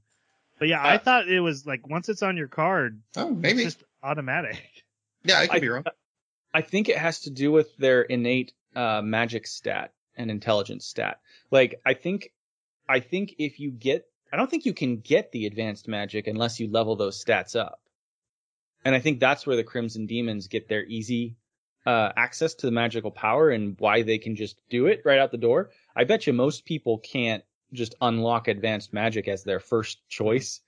But 0.59 0.67
yeah, 0.67 0.81
I 0.81 0.95
Uh, 0.95 0.99
thought 0.99 1.27
it 1.27 1.39
was 1.39 1.65
like 1.65 1.87
once 1.87 2.09
it's 2.09 2.23
on 2.23 2.37
your 2.37 2.47
card, 2.47 3.01
Oh, 3.17 3.31
it's 3.31 3.37
maybe. 3.39 3.63
just 3.63 3.83
automatic. 4.03 4.61
yeah, 5.23 5.39
I 5.39 5.47
could 5.47 5.55
I- 5.57 5.59
be 5.59 5.69
wrong. 5.69 5.83
I 6.53 6.61
think 6.61 6.87
it 6.87 6.97
has 6.97 7.21
to 7.21 7.29
do 7.31 7.51
with 7.51 7.75
their 7.77 8.03
innate 8.03 8.53
uh, 8.75 9.01
magic 9.03 9.45
stat 9.47 9.91
and 10.15 10.31
intelligence 10.31 10.85
stat. 10.85 11.19
Like 11.51 11.81
I 11.85 11.93
think, 11.95 12.31
I 12.87 13.01
think 13.01 13.35
if 13.39 13.59
you 13.59 13.71
get, 13.71 14.07
I 14.31 14.37
don't 14.37 14.49
think 14.49 14.65
you 14.65 14.73
can 14.73 14.97
get 14.97 15.33
the 15.33 15.47
advanced 15.47 15.87
magic 15.89 16.27
unless 16.27 16.59
you 16.61 16.69
level 16.69 16.95
those 16.95 17.21
stats 17.21 17.57
up. 17.59 17.81
And 18.85 18.93
I 18.93 18.99
think 18.99 19.19
that's 19.19 19.47
where 19.47 19.55
the 19.55 19.63
Crimson 19.63 20.05
Demons 20.05 20.47
get 20.47 20.69
their 20.69 20.85
easy 20.85 21.35
uh, 21.85 22.11
access 22.15 22.53
to 22.55 22.67
the 22.67 22.71
magical 22.71 23.11
power 23.11 23.49
and 23.49 23.75
why 23.79 24.03
they 24.03 24.19
can 24.19 24.35
just 24.35 24.61
do 24.69 24.85
it 24.85 25.01
right 25.03 25.19
out 25.19 25.31
the 25.31 25.37
door. 25.37 25.71
I 25.95 26.03
bet 26.03 26.25
you 26.27 26.33
most 26.33 26.65
people 26.65 26.99
can't 26.99 27.43
just 27.73 27.95
unlock 28.01 28.47
advanced 28.47 28.93
magic 28.93 29.27
as 29.27 29.43
their 29.43 29.59
first 29.59 30.07
choice 30.07 30.61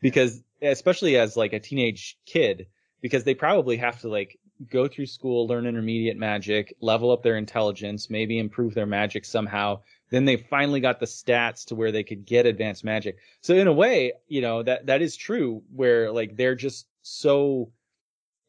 because 0.00 0.42
especially 0.60 1.16
as 1.16 1.36
like 1.36 1.52
a 1.52 1.60
teenage 1.60 2.18
kid, 2.26 2.66
because 3.00 3.24
they 3.24 3.34
probably 3.34 3.78
have 3.78 4.00
to 4.00 4.08
like 4.08 4.38
go 4.70 4.86
through 4.86 5.06
school, 5.06 5.46
learn 5.46 5.66
intermediate 5.66 6.16
magic, 6.16 6.74
level 6.80 7.10
up 7.10 7.22
their 7.22 7.36
intelligence, 7.36 8.10
maybe 8.10 8.38
improve 8.38 8.74
their 8.74 8.86
magic 8.86 9.24
somehow. 9.24 9.80
Then 10.10 10.24
they 10.24 10.36
finally 10.36 10.80
got 10.80 11.00
the 11.00 11.06
stats 11.06 11.64
to 11.66 11.74
where 11.74 11.90
they 11.90 12.04
could 12.04 12.26
get 12.26 12.46
advanced 12.46 12.84
magic. 12.84 13.16
So 13.40 13.54
in 13.54 13.66
a 13.66 13.72
way, 13.72 14.12
you 14.28 14.40
know, 14.40 14.62
that, 14.62 14.86
that 14.86 15.02
is 15.02 15.16
true 15.16 15.62
where 15.74 16.12
like 16.12 16.36
they're 16.36 16.54
just 16.54 16.86
so 17.02 17.72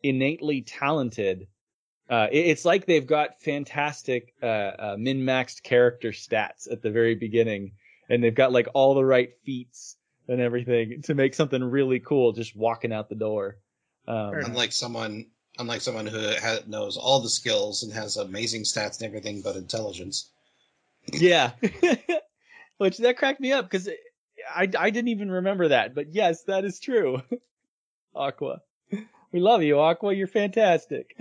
innately 0.02 0.62
talented. 0.62 1.48
Uh, 2.10 2.28
it- 2.32 2.48
it's 2.48 2.66
like 2.66 2.86
they've 2.86 3.08
got 3.08 3.42
fantastic, 3.42 4.34
uh, 4.42 4.46
uh, 4.46 4.96
min-maxed 5.00 5.64
character 5.64 6.12
stats 6.12 6.72
at 6.72 6.82
the 6.82 6.92
very 6.92 7.16
beginning 7.16 7.74
and 8.10 8.24
they've 8.24 8.36
got 8.36 8.52
like 8.52 8.68
all 8.74 8.94
the 8.94 9.06
right 9.06 9.32
feats 9.46 9.98
and 10.28 10.42
everything 10.42 11.02
to 11.04 11.16
make 11.16 11.34
something 11.34 11.64
really 11.64 12.00
cool 12.00 12.34
just 12.34 12.56
walking 12.56 12.92
out 12.94 13.10
the 13.10 13.16
door. 13.16 13.58
Um, 14.08 14.34
Unlike 14.36 14.74
someone, 14.74 15.28
unlike 15.58 15.82
someone 15.82 16.06
who 16.06 16.20
ha- 16.36 16.60
knows 16.68 16.98
all 16.98 17.22
the 17.22 17.30
skills 17.30 17.84
and 17.84 17.94
has 17.94 18.18
amazing 18.18 18.64
stats 18.64 19.00
and 19.00 19.08
everything 19.08 19.42
but 19.42 19.56
intelligence. 19.56 20.30
Yeah. 21.12 21.52
Which 22.78 22.98
that 22.98 23.18
cracked 23.18 23.40
me 23.40 23.54
up 23.54 23.66
because 23.70 23.88
I, 24.54 24.68
I 24.78 24.90
didn't 24.90 25.08
even 25.10 25.32
remember 25.32 25.70
that. 25.70 25.96
But 25.96 26.14
yes, 26.14 26.44
that 26.44 26.66
is 26.66 26.80
true. 26.80 27.22
Aqua. 28.16 28.62
We 29.32 29.40
love 29.40 29.64
you, 29.64 29.80
Aqua. 29.80 30.14
You're 30.14 30.28
fantastic. 30.28 31.16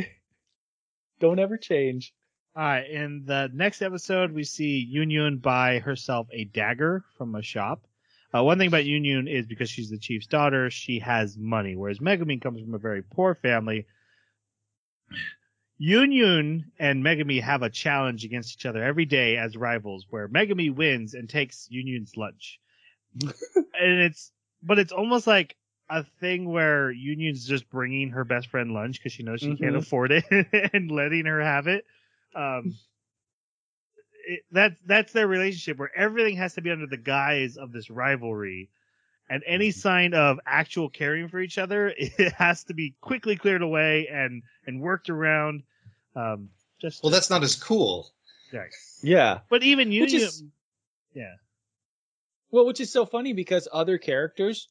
Don't 1.20 1.38
ever 1.38 1.56
change. 1.56 2.12
All 2.54 2.62
right, 2.62 2.88
in 2.88 3.24
the 3.24 3.50
next 3.54 3.80
episode, 3.80 4.32
we 4.32 4.44
see 4.44 4.86
Yun 4.86 5.38
buy 5.38 5.78
herself 5.78 6.28
a 6.30 6.44
dagger 6.44 7.02
from 7.16 7.34
a 7.34 7.42
shop. 7.42 7.86
Uh, 8.34 8.42
one 8.44 8.58
thing 8.58 8.68
about 8.68 8.84
Yun 8.84 9.26
is 9.26 9.46
because 9.46 9.70
she's 9.70 9.88
the 9.88 9.98
chief's 9.98 10.26
daughter, 10.26 10.68
she 10.68 10.98
has 10.98 11.38
money, 11.38 11.76
whereas 11.76 12.00
Megumin 12.00 12.42
comes 12.42 12.60
from 12.60 12.74
a 12.74 12.78
very 12.78 13.02
poor 13.02 13.34
family. 13.34 13.86
Yun 15.78 16.70
and 16.78 17.02
Megumin 17.02 17.42
have 17.42 17.62
a 17.62 17.70
challenge 17.70 18.24
against 18.24 18.54
each 18.54 18.66
other 18.66 18.84
every 18.84 19.06
day 19.06 19.38
as 19.38 19.56
rivals, 19.56 20.06
where 20.10 20.28
Megumin 20.28 20.74
wins 20.74 21.14
and 21.14 21.30
takes 21.30 21.68
Yunyun's 21.72 22.16
lunch. 22.16 22.60
and 23.22 23.32
it's, 24.00 24.30
but 24.62 24.78
it's 24.78 24.92
almost 24.92 25.26
like 25.26 25.56
a 26.00 26.04
thing 26.20 26.48
where 26.50 26.92
Yunyun's 26.92 27.46
just 27.46 27.68
bringing 27.68 28.10
her 28.10 28.24
best 28.24 28.48
friend 28.48 28.72
lunch 28.72 28.98
because 28.98 29.12
she 29.12 29.22
knows 29.22 29.40
she 29.40 29.54
can't 29.56 29.74
Mhm. 29.74 29.78
afford 29.78 30.12
it 30.12 30.24
and 30.72 30.90
letting 30.90 31.26
her 31.26 31.40
have 31.40 31.66
it 31.66 31.84
um 32.34 32.74
it, 34.26 34.44
that's 34.52 34.76
that's 34.86 35.12
their 35.12 35.26
relationship 35.26 35.78
where 35.78 35.90
everything 35.96 36.36
has 36.36 36.54
to 36.54 36.60
be 36.60 36.70
under 36.70 36.86
the 36.86 36.96
guise 36.96 37.56
of 37.56 37.72
this 37.72 37.90
rivalry 37.90 38.68
and 39.28 39.42
any 39.46 39.70
sign 39.70 40.14
of 40.14 40.38
actual 40.46 40.88
caring 40.88 41.28
for 41.28 41.40
each 41.40 41.58
other 41.58 41.92
it 41.98 42.32
has 42.32 42.64
to 42.64 42.74
be 42.74 42.94
quickly 43.00 43.36
cleared 43.36 43.62
away 43.62 44.08
and 44.08 44.42
and 44.66 44.80
worked 44.80 45.10
around 45.10 45.62
um 46.16 46.48
just 46.80 47.02
Well, 47.02 47.12
that's 47.12 47.30
not 47.30 47.42
as 47.42 47.54
cool. 47.54 48.10
right. 48.52 48.70
Yeah. 49.02 49.40
but 49.48 49.62
even 49.62 49.92
you 49.92 50.02
Which 50.02 50.14
is- 50.14 50.42
yeah 51.14 51.34
Well, 52.50 52.66
which 52.66 52.80
is 52.80 52.90
so 52.92 53.06
funny 53.06 53.32
because 53.32 53.66
other 53.72 53.98
characters, 53.98 54.68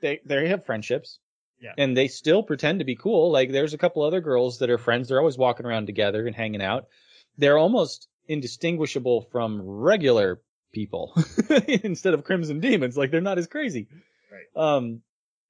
they 0.00 0.20
they 0.24 0.48
have 0.48 0.66
friendships. 0.66 1.18
Yeah. 1.60 1.72
And 1.78 1.96
they 1.96 2.08
still 2.08 2.42
pretend 2.42 2.80
to 2.80 2.84
be 2.84 2.96
cool. 2.96 3.30
Like 3.30 3.50
there's 3.50 3.72
a 3.72 3.78
couple 3.78 4.02
other 4.02 4.20
girls 4.20 4.58
that 4.58 4.68
are 4.68 4.78
friends. 4.78 5.08
They're 5.08 5.18
always 5.18 5.38
walking 5.38 5.64
around 5.64 5.86
together 5.86 6.26
and 6.26 6.36
hanging 6.36 6.62
out. 6.62 6.86
They're 7.38 7.56
almost 7.56 8.08
indistinguishable 8.28 9.22
from 9.32 9.62
regular 9.62 10.42
people 10.72 11.14
instead 11.66 12.12
of 12.12 12.24
Crimson 12.24 12.60
Demons. 12.60 12.96
Like 12.96 13.10
they're 13.10 13.20
not 13.20 13.38
as 13.38 13.46
crazy. 13.46 13.88
Right. 14.30 14.76
Um, 14.76 15.02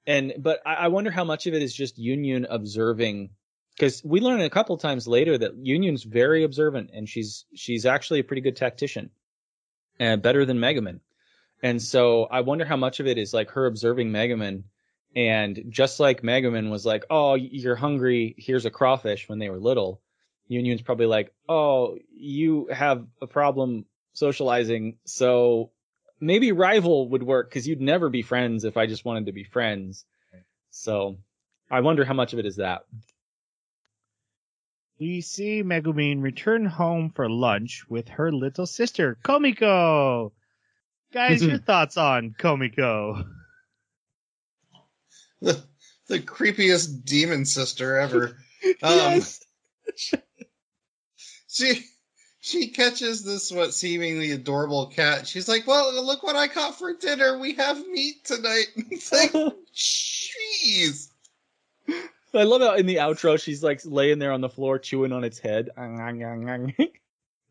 and 0.07 0.35
but 0.39 0.61
I, 0.65 0.75
I 0.75 0.89
wonder 0.89 1.11
how 1.11 1.25
much 1.25 1.47
of 1.47 1.55
it 1.55 1.63
is 1.63 1.75
just 1.75 1.99
Yunyun 1.99 2.47
observing 2.49 3.31
because 3.77 4.03
we 4.05 4.21
learn 4.21 4.41
a 4.41 4.51
couple 4.51 4.77
times 4.79 5.09
later 5.09 5.37
that 5.37 5.61
Yunyun's 5.61 6.05
very 6.05 6.45
observant 6.45 6.91
and 6.95 7.09
she's 7.09 7.45
she's 7.55 7.85
actually 7.85 8.21
a 8.21 8.25
pretty 8.25 8.43
good 8.43 8.57
tactician 8.57 9.11
and 9.99 10.23
better 10.23 10.45
than 10.45 10.59
Megumin. 10.59 11.01
And 11.63 11.81
so 11.81 12.25
I 12.25 12.41
wonder 12.43 12.65
how 12.65 12.77
much 12.77 13.01
of 13.01 13.07
it 13.07 13.19
is 13.19 13.33
like 13.33 13.51
her 13.51 13.67
observing 13.67 14.11
Megumin 14.11 14.65
and 15.15 15.65
just 15.71 15.99
like 15.99 16.23
Megumin 16.23 16.71
was 16.71 16.85
like, 16.85 17.05
"Oh, 17.09 17.35
you're 17.35 17.75
hungry, 17.77 18.35
here's 18.37 18.67
a 18.67 18.71
crawfish" 18.71 19.29
when 19.29 19.39
they 19.39 19.49
were 19.49 19.59
little. 19.59 20.03
Yunyun's 20.51 20.83
probably 20.83 21.07
like, 21.07 21.33
"Oh, 21.49 21.99
you 22.13 22.67
have 22.67 23.07
a 23.23 23.27
problem 23.27 23.87
socializing, 24.13 24.99
so 25.05 25.71
maybe 26.21 26.53
rival 26.53 27.09
would 27.09 27.23
work 27.23 27.49
because 27.49 27.67
you'd 27.67 27.81
never 27.81 28.11
be 28.11 28.23
friends 28.23 28.65
if 28.65 28.77
I 28.77 28.87
just 28.87 29.05
wanted 29.07 29.27
to 29.27 29.33
be 29.33 29.45
friends." 29.45 30.05
So 30.71 31.17
I 31.71 31.81
wonder 31.81 32.05
how 32.05 32.15
much 32.15 32.35
of 32.35 32.39
it 32.39 32.47
is 32.47 32.57
that. 32.57 32.83
we 34.99 35.21
see 35.21 35.63
Megumin 35.63 36.23
return 36.23 36.65
home 36.65 37.11
for 37.11 37.29
lunch 37.29 37.85
with 37.89 38.09
her 38.09 38.33
little 38.33 38.67
sister 38.67 39.19
Komekko 39.23 40.33
guys 41.13 41.43
your 41.43 41.59
thoughts 41.59 41.97
on 41.97 42.35
Komekko 42.39 43.27
The, 45.41 45.63
the 46.09 46.19
creepiest 46.21 47.05
demon 47.05 47.45
sister 47.45 47.99
ever. 47.99 48.37
Um, 48.83 49.21
she 51.47 51.85
she 52.41 52.69
catches 52.69 53.23
this 53.23 53.53
what 53.53 53.75
seemingly 53.75 54.33
adorable 54.33 54.87
cat. 54.89 55.29
She's 55.29 55.49
like, 55.49 55.69
"Well, 55.69 56.05
look 56.05 56.25
what 56.25 56.35
I 56.35 56.49
caught 56.49 56.77
for 56.77 56.93
dinner. 56.95 57.39
We 57.39 57.55
have 57.55 57.87
meat 57.87 58.25
tonight." 58.25 58.67
And 58.77 58.87
it's 58.91 59.13
like, 59.13 59.31
jeez. 59.73 61.11
I 62.35 62.43
love 62.43 62.61
how 62.61 62.75
in 62.75 62.87
the 62.87 62.97
outro 62.97 63.41
she's 63.41 63.63
like 63.63 63.83
laying 63.85 64.19
there 64.19 64.33
on 64.33 64.41
the 64.41 64.49
floor 64.49 64.81
chewing 64.81 65.13
on 65.13 65.23
its 65.23 65.39
head. 65.39 65.71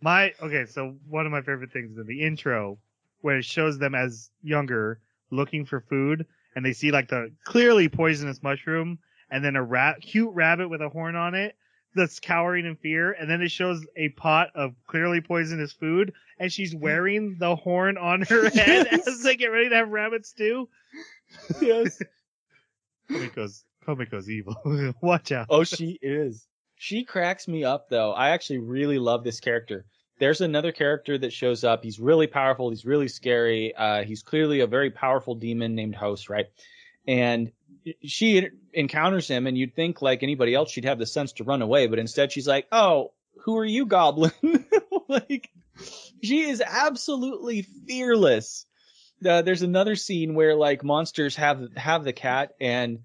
My 0.02 0.34
okay, 0.42 0.66
so 0.66 0.96
one 1.08 1.26
of 1.26 1.32
my 1.32 1.42
favorite 1.42 1.72
things 1.72 1.92
is 1.92 1.98
in 1.98 2.08
the 2.08 2.24
intro 2.24 2.78
where 3.26 3.40
it 3.40 3.44
shows 3.46 3.80
them 3.80 3.96
as 3.96 4.30
younger 4.44 5.00
looking 5.32 5.66
for 5.66 5.82
food 5.82 6.28
and 6.56 6.64
they 6.64 6.74
see 6.74 6.92
like 6.92 7.08
the 7.10 7.32
clearly 7.44 7.90
poisonous 7.90 8.44
mushroom 8.44 9.00
and 9.32 9.44
then 9.44 9.56
a 9.56 9.64
rat 9.64 10.00
cute 10.00 10.32
rabbit 10.36 10.70
with 10.70 10.80
a 10.80 10.90
horn 10.90 11.16
on 11.16 11.34
it 11.34 11.56
that's 11.96 12.20
cowering 12.20 12.68
in 12.68 12.76
fear 12.76 13.14
and 13.14 13.28
then 13.28 13.42
it 13.42 13.50
shows 13.50 13.84
a 13.98 14.10
pot 14.10 14.50
of 14.54 14.76
clearly 14.86 15.22
poisonous 15.22 15.72
food 15.74 16.14
and 16.40 16.52
she's 16.54 16.76
wearing 16.76 17.36
the 17.40 17.56
horn 17.56 17.98
on 17.98 18.22
her 18.22 18.48
head 18.54 18.88
Yes. 18.92 19.08
as 19.08 19.24
they 19.24 19.36
get 19.36 19.48
ready 19.48 19.70
to 19.70 19.76
have 19.76 19.90
rabbit 19.90 20.24
stew. 20.28 20.70
yes. 21.60 22.00
Komekko's 23.12 23.66
Komekko's 23.88 24.30
evil. 24.30 24.56
Watch 25.02 25.32
out. 25.32 25.48
Oh, 25.50 25.64
she 25.64 25.98
is. 26.02 26.46
She 26.76 27.04
cracks 27.04 27.48
me 27.48 27.64
up 27.64 27.90
though. 27.90 28.12
I 28.12 28.30
actually 28.30 28.60
really 28.60 29.00
love 29.00 29.24
this 29.24 29.40
character. 29.40 29.86
There's 30.18 30.42
another 30.42 30.72
character 30.72 31.18
that 31.18 31.34
shows 31.34 31.64
up. 31.64 31.84
He's 31.84 32.00
really 32.00 32.28
powerful. 32.28 32.70
He's 32.70 32.86
really 32.86 33.08
scary. 33.08 33.76
Uh, 33.76 34.04
he's 34.04 34.24
clearly 34.24 34.62
a 34.62 34.68
very 34.68 34.90
powerful 34.90 35.36
demon 35.36 35.76
named 35.76 35.96
Host, 35.96 36.30
right? 36.30 36.48
And 37.08 37.52
she 38.04 38.50
encounters 38.74 39.28
him, 39.28 39.46
and 39.48 39.58
you'd 39.58 39.76
think, 39.76 40.02
like 40.02 40.24
anybody 40.24 40.56
else, 40.56 40.72
she'd 40.72 40.86
have 40.86 41.00
the 41.00 41.06
sense 41.06 41.34
to 41.34 41.44
run 41.44 41.62
away, 41.62 41.88
but 41.88 42.00
instead 42.00 42.32
she's 42.32 42.48
like, 42.48 42.68
"Oh, 42.72 43.12
who 43.44 43.58
are 43.58 43.66
you, 43.66 43.86
Goblin?" 43.86 44.32
like, 45.08 45.50
she 46.24 46.42
is 46.50 46.62
absolutely 46.66 47.64
fearless. 47.88 48.66
Uh, 49.26 49.42
there's 49.42 49.62
another 49.62 49.96
scene 49.96 50.34
where 50.34 50.56
like 50.56 50.84
monsters 50.84 51.36
have 51.36 51.76
have 51.76 52.04
the 52.04 52.14
cat, 52.14 52.54
and 52.60 53.00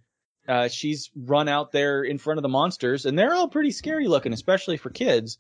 uh, 0.48 0.68
she's 0.68 1.10
run 1.14 1.48
out 1.48 1.72
there 1.72 2.02
in 2.02 2.18
front 2.18 2.38
of 2.38 2.42
the 2.42 2.48
monsters, 2.48 3.04
and 3.04 3.18
they're 3.18 3.34
all 3.34 3.48
pretty 3.48 3.70
scary 3.70 4.08
looking, 4.08 4.32
especially 4.32 4.76
for 4.76 4.90
kids. 4.90 5.38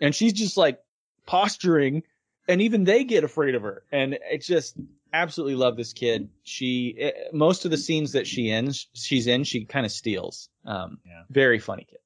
And 0.00 0.14
she's 0.14 0.32
just 0.32 0.56
like 0.56 0.80
posturing, 1.26 2.02
and 2.48 2.60
even 2.62 2.84
they 2.84 3.04
get 3.04 3.24
afraid 3.24 3.54
of 3.54 3.62
her. 3.62 3.84
And 3.92 4.18
it's 4.30 4.46
just 4.46 4.76
absolutely 5.12 5.54
love 5.56 5.76
this 5.76 5.92
kid. 5.92 6.28
She 6.42 6.96
eh, 6.98 7.12
most 7.32 7.64
of 7.64 7.70
the 7.70 7.76
scenes 7.76 8.12
that 8.12 8.26
she 8.26 8.50
in, 8.50 8.72
she's 8.94 9.26
in, 9.26 9.44
she 9.44 9.64
kind 9.64 9.86
of 9.86 9.92
steals. 9.92 10.48
Um, 10.64 10.98
Yeah. 11.06 11.22
very 11.30 11.58
funny 11.58 11.84
kid. 11.88 11.98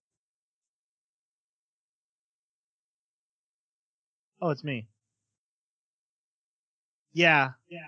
Oh, 4.40 4.50
it's 4.50 4.64
me. 4.64 4.88
Yeah, 7.12 7.52
Yeah. 7.70 7.80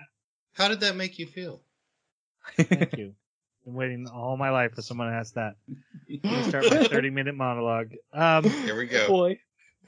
How 0.53 0.67
did 0.67 0.79
that 0.79 0.95
make 0.95 1.19
you 1.19 1.27
feel? 1.27 1.61
Thank 2.57 2.97
you. 2.97 3.13
Been 3.63 3.73
waiting 3.75 4.07
all 4.07 4.35
my 4.37 4.49
life 4.49 4.73
for 4.73 4.81
someone 4.81 5.07
to 5.11 5.13
ask 5.13 5.35
that. 5.35 5.55
Let 6.09 6.23
me 6.23 6.41
start 6.41 6.67
my 6.67 6.79
30 6.87 7.11
minute 7.11 7.35
monologue. 7.35 7.93
Um, 8.11 8.49
Here 8.65 8.75
we 8.75 8.87
go. 8.87 9.07
Boy. 9.07 9.39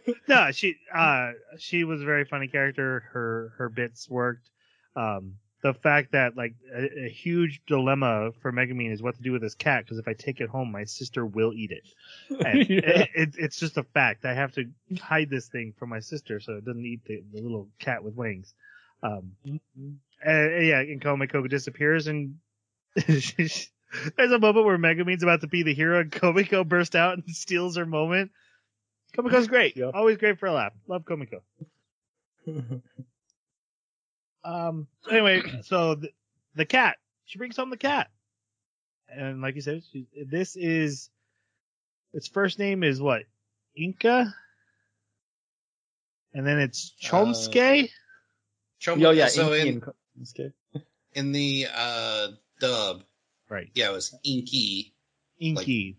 no, 0.28 0.52
she, 0.52 0.76
uh, 0.94 1.32
she 1.58 1.84
was 1.84 2.02
a 2.02 2.06
very 2.06 2.26
funny 2.26 2.48
character. 2.48 3.04
Her, 3.12 3.54
her 3.58 3.70
bits 3.70 4.10
worked. 4.10 4.50
Um, 4.96 5.36
the 5.64 5.74
fact 5.74 6.14
that 6.14 6.36
like 6.36 6.56
a, 6.74 7.06
a 7.06 7.10
huge 7.10 7.62
dilemma 7.68 8.32
for 8.42 8.52
Megumin 8.52 8.92
is 8.92 9.02
what 9.02 9.16
to 9.16 9.22
do 9.22 9.32
with 9.32 9.42
this 9.42 9.54
cat 9.54 9.84
because 9.86 10.00
if 10.00 10.08
I 10.08 10.14
take 10.14 10.42
it 10.42 10.50
home, 10.50 10.72
my 10.72 10.86
sister 10.86 11.26
will 11.26 11.54
eat 11.54 11.72
it. 11.72 11.88
And 12.46 12.60
Yeah. 12.70 12.80
it, 12.80 13.10
it, 13.14 13.30
it's 13.38 13.60
just 13.60 13.78
a 13.78 13.84
fact. 13.84 14.26
I 14.26 14.34
have 14.34 14.54
to 14.54 14.66
hide 15.00 15.30
this 15.30 15.48
thing 15.48 15.74
from 15.78 15.90
my 15.90 16.00
sister 16.00 16.40
so 16.40 16.54
it 16.54 16.66
doesn't 16.66 16.86
eat 16.86 17.06
the, 17.06 17.24
the 17.32 17.42
little 17.42 17.70
cat 17.80 18.04
with 18.04 18.16
wings. 18.16 18.54
Um, 19.04 19.34
and, 19.46 20.68
yeah, 20.68 20.80
and 20.80 21.02
Komekko 21.02 21.48
disappears 21.50 22.08
and 22.08 22.36
There's 23.08 24.32
a 24.32 24.40
moment 24.40 24.66
where 24.66 24.78
Megumin's 24.78 25.24
about 25.24 25.42
to 25.42 25.48
be 25.48 25.64
the 25.64 25.74
hero 25.74 26.00
and 26.00 26.12
Komekko 26.12 26.68
bursts 26.68 26.96
out 26.96 27.18
and 27.18 27.24
steals 27.30 27.78
her 27.78 27.86
moment. 27.86 28.32
Komekko's 29.16 29.48
great. 29.48 29.76
Yep. 29.78 29.92
Always 29.94 30.18
great 30.18 30.40
for 30.40 30.48
a 30.48 30.54
laugh. 30.54 30.74
Love 30.88 31.04
Komekko. 31.04 31.42
Um. 34.44 34.88
Anyway, 35.10 35.44
so 35.64 35.96
the, 35.96 36.10
the 36.56 36.66
cat. 36.66 36.98
She 37.26 37.38
brings 37.38 37.56
home 37.56 37.70
the 37.70 37.78
cat, 37.78 38.10
and 39.08 39.42
like 39.42 39.56
you 39.56 39.62
said, 39.62 39.84
she, 39.92 40.08
this 40.28 40.56
is 40.56 41.10
its 42.14 42.28
first 42.28 42.60
name 42.60 42.84
is 42.84 43.02
what 43.02 43.24
Inca, 43.76 44.34
and 46.34 46.46
then 46.46 46.60
it's 46.60 46.94
Chomusuke. 47.02 47.90
Chom- 48.82 49.00
Yo, 49.00 49.12
yeah, 49.12 49.28
so 49.28 49.54
Inky 49.54 49.62
in, 49.62 49.74
and 49.76 49.84
Co- 49.84 50.82
in 51.14 51.32
the 51.32 51.68
uh, 51.74 52.28
dub, 52.60 53.04
right, 53.48 53.70
yeah, 53.76 53.90
it 53.90 53.94
was 53.94 54.14
inky, 54.24 54.94
Inky. 55.40 55.98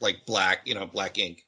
like 0.00 0.24
black, 0.26 0.62
you 0.64 0.74
know, 0.74 0.86
black 0.86 1.18
ink, 1.18 1.44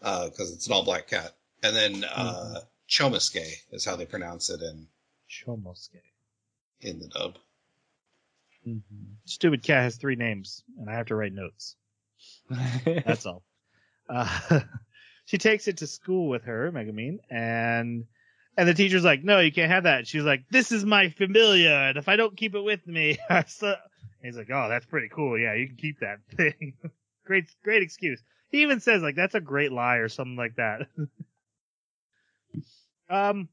because 0.00 0.52
it's 0.52 0.66
an 0.66 0.72
all 0.72 0.84
black 0.84 1.08
cat. 1.08 1.34
And 1.62 1.74
then 1.74 2.04
uh, 2.04 2.60
Chomusuke 2.88 3.52
is 3.72 3.84
how 3.84 3.96
they 3.96 4.06
pronounce 4.06 4.50
it 4.50 4.60
in 4.62 4.86
Chomusuke. 5.28 6.02
in 6.80 6.98
the 7.00 7.08
dub. 7.08 7.36
Mm-hmm. 8.66 9.12
Stupid 9.24 9.62
cat 9.62 9.82
has 9.82 9.96
three 9.96 10.16
names, 10.16 10.62
and 10.78 10.88
I 10.90 10.94
have 10.94 11.06
to 11.06 11.14
write 11.14 11.32
notes. 11.32 11.76
That's 12.84 13.26
all. 13.26 13.42
Uh, 14.08 14.60
she 15.26 15.38
takes 15.38 15.68
it 15.68 15.78
to 15.78 15.86
school 15.86 16.28
with 16.28 16.44
her, 16.44 16.70
Megumin, 16.72 17.18
and 17.30 18.04
and 18.56 18.68
the 18.68 18.74
teacher's 18.74 19.04
like, 19.04 19.22
"No, 19.22 19.38
you 19.40 19.52
can't 19.52 19.70
have 19.70 19.84
that." 19.84 20.06
She's 20.06 20.24
like, 20.24 20.44
"This 20.50 20.72
is 20.72 20.84
my 20.84 21.10
familia, 21.10 21.74
and 21.74 21.98
if 21.98 22.08
I 22.08 22.16
don't 22.16 22.36
keep 22.36 22.54
it 22.54 22.62
with 22.62 22.86
me, 22.86 23.18
so-" 23.46 23.76
he's 24.22 24.36
like, 24.36 24.50
"Oh, 24.50 24.68
that's 24.68 24.86
pretty 24.86 25.08
cool. 25.08 25.38
Yeah, 25.38 25.54
you 25.54 25.68
can 25.68 25.76
keep 25.76 26.00
that 26.00 26.18
thing. 26.36 26.74
great, 27.24 27.44
great 27.62 27.82
excuse." 27.82 28.22
He 28.50 28.62
even 28.62 28.80
says 28.80 29.02
like, 29.02 29.14
"That's 29.14 29.34
a 29.34 29.40
great 29.40 29.72
lie" 29.72 29.96
or 29.96 30.08
something 30.08 30.36
like 30.36 30.56
that. 30.56 30.88
um, 33.10 33.48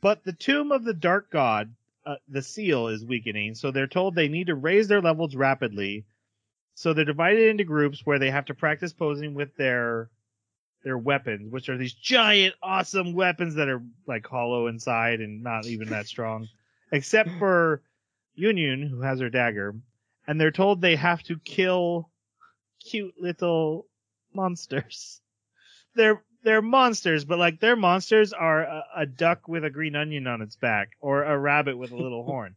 but 0.00 0.24
the 0.24 0.32
tomb 0.32 0.72
of 0.72 0.84
the 0.84 0.94
dark 0.94 1.30
god, 1.30 1.74
uh, 2.04 2.16
the 2.28 2.42
seal, 2.42 2.88
is 2.88 3.04
weakening, 3.04 3.54
so 3.54 3.70
they're 3.70 3.86
told 3.86 4.14
they 4.14 4.28
need 4.28 4.48
to 4.48 4.54
raise 4.54 4.88
their 4.88 5.00
levels 5.00 5.34
rapidly. 5.34 6.04
So 6.74 6.92
they're 6.92 7.04
divided 7.04 7.48
into 7.48 7.64
groups 7.64 8.04
where 8.04 8.18
they 8.18 8.30
have 8.30 8.46
to 8.46 8.54
practice 8.54 8.92
posing 8.92 9.34
with 9.34 9.56
their 9.56 10.10
their 10.84 10.98
weapons, 10.98 11.50
which 11.50 11.68
are 11.68 11.78
these 11.78 11.94
giant, 11.94 12.54
awesome 12.62 13.14
weapons 13.14 13.54
that 13.54 13.68
are 13.68 13.82
like 14.06 14.26
hollow 14.26 14.66
inside 14.66 15.20
and 15.20 15.42
not 15.42 15.66
even 15.66 15.88
that 15.90 16.06
strong, 16.06 16.48
except 16.92 17.30
for 17.38 17.82
Yunyun, 18.38 18.88
who 18.88 19.00
has 19.00 19.20
her 19.20 19.30
dagger, 19.30 19.74
and 20.26 20.40
they're 20.40 20.50
told 20.50 20.80
they 20.80 20.96
have 20.96 21.22
to 21.24 21.38
kill 21.38 22.10
cute 22.84 23.14
little 23.20 23.86
monsters. 24.34 25.20
They're 25.94 26.22
they're 26.44 26.62
monsters, 26.62 27.24
but 27.24 27.38
like 27.38 27.60
their 27.60 27.76
monsters 27.76 28.32
are 28.32 28.62
a, 28.62 28.84
a 28.96 29.06
duck 29.06 29.46
with 29.46 29.64
a 29.64 29.70
green 29.70 29.94
onion 29.94 30.26
on 30.26 30.42
its 30.42 30.56
back, 30.56 30.90
or 31.00 31.22
a 31.22 31.38
rabbit 31.38 31.76
with 31.76 31.92
a 31.92 31.96
little 31.96 32.24
horn. 32.26 32.56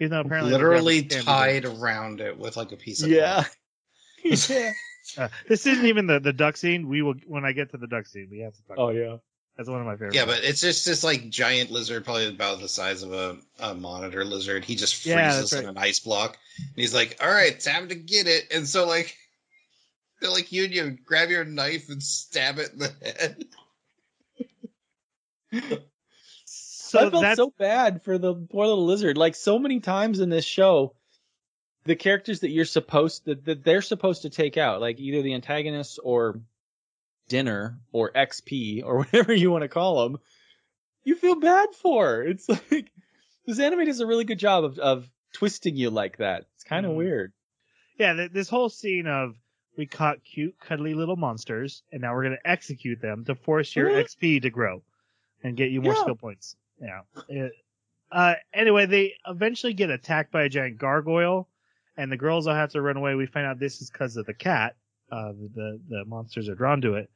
Even 0.00 0.12
though 0.12 0.20
apparently 0.20 0.52
Literally 0.52 0.96
rabbits 0.96 1.14
can't 1.14 1.26
be 1.26 1.30
tied 1.30 1.64
around 1.66 2.20
it 2.20 2.38
with 2.38 2.56
like 2.56 2.72
a 2.72 2.76
piece 2.76 3.02
of 3.02 3.10
yeah. 3.10 3.44
yeah. 4.24 4.72
Uh, 5.16 5.28
this 5.48 5.66
isn't 5.66 5.86
even 5.86 6.06
the, 6.06 6.20
the 6.20 6.32
duck 6.32 6.56
scene. 6.56 6.88
We 6.88 7.02
will 7.02 7.14
when 7.26 7.44
I 7.44 7.52
get 7.52 7.70
to 7.72 7.76
the 7.76 7.86
duck 7.86 8.06
scene. 8.06 8.28
We 8.30 8.40
have 8.40 8.54
to 8.54 8.62
talk. 8.66 8.76
Oh 8.78 8.88
about 8.88 8.94
yeah. 8.96 9.16
That's 9.56 9.68
one 9.68 9.80
of 9.80 9.86
my 9.86 9.92
favorites. 9.92 10.16
Yeah, 10.16 10.24
but 10.24 10.42
it's 10.42 10.62
just 10.62 10.86
this 10.86 11.04
like 11.04 11.28
giant 11.28 11.70
lizard, 11.70 12.02
probably 12.04 12.28
about 12.28 12.60
the 12.60 12.68
size 12.68 13.02
of 13.02 13.12
a, 13.12 13.36
a 13.58 13.74
monitor 13.74 14.24
lizard. 14.24 14.64
He 14.64 14.74
just 14.74 14.94
freezes 14.94 15.06
Yeah, 15.14 15.36
that's 15.36 15.52
in 15.52 15.68
an 15.68 15.76
ice 15.76 16.00
block. 16.00 16.38
And 16.56 16.76
he's 16.76 16.94
like, 16.94 17.18
"All 17.22 17.30
right, 17.30 17.60
time 17.60 17.88
to 17.88 17.94
get 17.94 18.26
it." 18.26 18.50
And 18.54 18.66
so 18.66 18.86
like, 18.86 19.14
they're 20.20 20.30
like, 20.30 20.52
you 20.52 20.64
and 20.64 20.72
you 20.74 20.90
grab 21.04 21.30
your 21.30 21.44
knife 21.44 21.88
and 21.88 22.02
stab 22.02 22.58
it 22.58 22.72
in 22.72 22.78
the 22.80 22.92
head." 23.02 23.44
so 26.44 26.98
I 26.98 27.10
felt 27.10 27.22
that's 27.22 27.36
so 27.36 27.52
bad 27.58 28.02
for 28.02 28.18
the 28.18 28.34
poor 28.34 28.66
little 28.66 28.86
lizard. 28.86 29.16
Like 29.16 29.34
so 29.34 29.58
many 29.58 29.80
times 29.80 30.20
in 30.20 30.28
this 30.28 30.44
show, 30.44 30.94
the 31.84 31.96
characters 31.96 32.40
that 32.40 32.50
you're 32.50 32.64
supposed 32.64 33.24
to, 33.26 33.34
that 33.34 33.64
they're 33.64 33.82
supposed 33.82 34.22
to 34.22 34.30
take 34.30 34.56
out, 34.56 34.80
like 34.80 34.98
either 35.00 35.22
the 35.22 35.34
antagonists 35.34 35.98
or 35.98 36.40
dinner 37.28 37.78
or 37.92 38.10
XP 38.12 38.82
or 38.84 38.98
whatever 39.04 39.32
you 39.32 39.50
want 39.50 39.62
to 39.62 39.68
call 39.68 40.08
them, 40.08 40.18
you 41.04 41.14
feel 41.14 41.36
bad 41.36 41.68
for. 41.74 42.22
It's 42.22 42.48
like 42.70 42.90
this 43.46 43.58
anime 43.58 43.86
does 43.86 44.00
a 44.00 44.06
really 44.06 44.24
good 44.24 44.38
job 44.38 44.64
of, 44.64 44.78
of 44.78 45.08
twisting 45.32 45.76
you 45.76 45.90
like 45.90 46.18
that. 46.18 46.46
It's 46.54 46.64
kind 46.64 46.84
of 46.86 46.92
Mhm. 46.92 46.96
weird. 46.96 47.32
yeah. 47.98 48.14
Th- 48.14 48.32
this 48.32 48.48
whole 48.48 48.68
scene 48.68 49.06
of 49.06 49.36
we 49.76 49.86
caught 49.86 50.22
cute, 50.24 50.58
cuddly 50.60 50.94
little 50.94 51.16
monsters, 51.16 51.82
and 51.92 52.02
now 52.02 52.14
we're 52.14 52.24
gonna 52.24 52.38
execute 52.44 53.00
them 53.00 53.24
to 53.24 53.34
force 53.34 53.74
your 53.74 53.88
Mhm. 53.88 54.00
XP 54.04 54.40
to 54.40 54.50
grow 54.50 54.82
and 55.42 55.56
get 55.56 55.70
you 55.70 55.80
more 55.80 55.94
Yeah. 55.94 56.00
skill 56.02 56.16
points. 56.16 56.56
Yeah. 56.80 57.02
It- 57.28 57.52
uh, 58.10 58.34
anyway, 58.52 58.86
they 58.86 59.14
eventually 59.26 59.72
get 59.74 59.90
attacked 59.90 60.32
by 60.32 60.42
a 60.44 60.48
giant 60.48 60.78
gargoyle, 60.78 61.48
and 61.96 62.10
the 62.10 62.16
girls 62.16 62.46
all 62.46 62.54
have 62.54 62.70
to 62.70 62.82
run 62.82 62.96
away. 62.96 63.14
We 63.14 63.26
find 63.26 63.46
out 63.46 63.58
this 63.58 63.80
is 63.80 63.90
because 63.90 64.16
of 64.16 64.26
the 64.26 64.34
cat. 64.34 64.76
Uh, 65.10 65.32
the 65.32 65.80
the 65.88 66.04
monsters 66.04 66.48
are 66.48 66.54
drawn 66.54 66.80
to 66.80 66.94
it, 66.94 67.10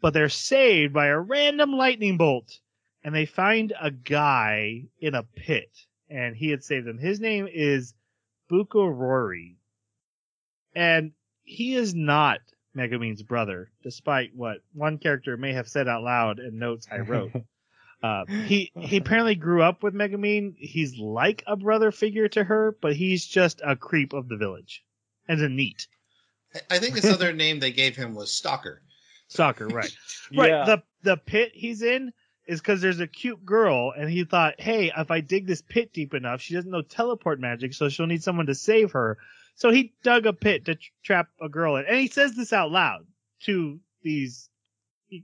but 0.00 0.12
they're 0.12 0.28
saved 0.28 0.92
by 0.92 1.06
a 1.06 1.18
random 1.18 1.72
lightning 1.72 2.16
bolt, 2.16 2.60
and 3.04 3.14
they 3.14 3.24
find 3.26 3.72
a 3.80 3.90
guy 3.90 4.84
in 5.00 5.14
a 5.14 5.22
pit, 5.22 5.86
and 6.08 6.36
he 6.36 6.48
had 6.50 6.64
saved 6.64 6.86
them. 6.86 6.98
His 6.98 7.20
name 7.20 7.46
is 7.46 7.94
Buko 8.50 8.92
Rory, 8.92 9.58
and 10.74 11.12
he 11.46 11.74
is 11.74 11.94
not 11.94 12.40
Megumin's 12.76 13.22
brother, 13.22 13.70
despite 13.82 14.34
what 14.34 14.58
one 14.74 14.98
character 14.98 15.36
may 15.38 15.54
have 15.54 15.68
said 15.68 15.88
out 15.88 16.02
loud 16.02 16.38
in 16.40 16.58
notes 16.58 16.86
I 16.92 16.98
wrote. 16.98 17.32
Uh, 18.02 18.26
he 18.26 18.70
he 18.78 18.98
apparently 18.98 19.34
grew 19.34 19.62
up 19.62 19.82
with 19.82 19.94
Megumin. 19.94 20.54
He's 20.58 20.98
like 20.98 21.42
a 21.46 21.56
brother 21.56 21.90
figure 21.90 22.28
to 22.28 22.44
her, 22.44 22.76
but 22.82 22.94
he's 22.94 23.26
just 23.26 23.62
a 23.64 23.74
creep 23.74 24.12
of 24.12 24.28
the 24.28 24.36
village, 24.36 24.84
and 25.26 25.40
a 25.40 25.48
neat 25.48 25.88
I- 26.54 26.76
I 26.76 26.78
think 26.78 26.94
this 26.94 27.06
other 27.06 27.32
name 27.32 27.58
they 27.58 27.72
gave 27.72 27.96
him 27.96 28.14
was 28.14 28.30
Stalker. 28.30 28.82
stalker, 29.28 29.66
right? 29.68 29.90
Right. 30.36 30.50
Yeah. 30.50 30.64
The 30.66 30.82
the 31.02 31.16
pit 31.16 31.52
he's 31.54 31.80
in 31.80 32.12
is 32.46 32.60
because 32.60 32.82
there's 32.82 33.00
a 33.00 33.06
cute 33.06 33.44
girl, 33.46 33.92
and 33.96 34.10
he 34.10 34.24
thought, 34.24 34.60
hey, 34.60 34.92
if 34.96 35.10
I 35.10 35.20
dig 35.22 35.46
this 35.46 35.62
pit 35.62 35.94
deep 35.94 36.12
enough, 36.12 36.42
she 36.42 36.52
doesn't 36.54 36.70
know 36.70 36.82
teleport 36.82 37.40
magic, 37.40 37.72
so 37.72 37.88
she'll 37.88 38.06
need 38.06 38.22
someone 38.22 38.46
to 38.46 38.54
save 38.54 38.92
her. 38.92 39.16
So 39.56 39.70
he 39.70 39.94
dug 40.02 40.26
a 40.26 40.32
pit 40.32 40.66
to 40.66 40.74
tr- 40.74 40.90
trap 41.02 41.28
a 41.40 41.48
girl 41.48 41.76
in, 41.76 41.86
and 41.86 41.96
he 41.96 42.08
says 42.08 42.36
this 42.36 42.52
out 42.52 42.70
loud 42.70 43.06
to 43.44 43.80
these 44.02 44.50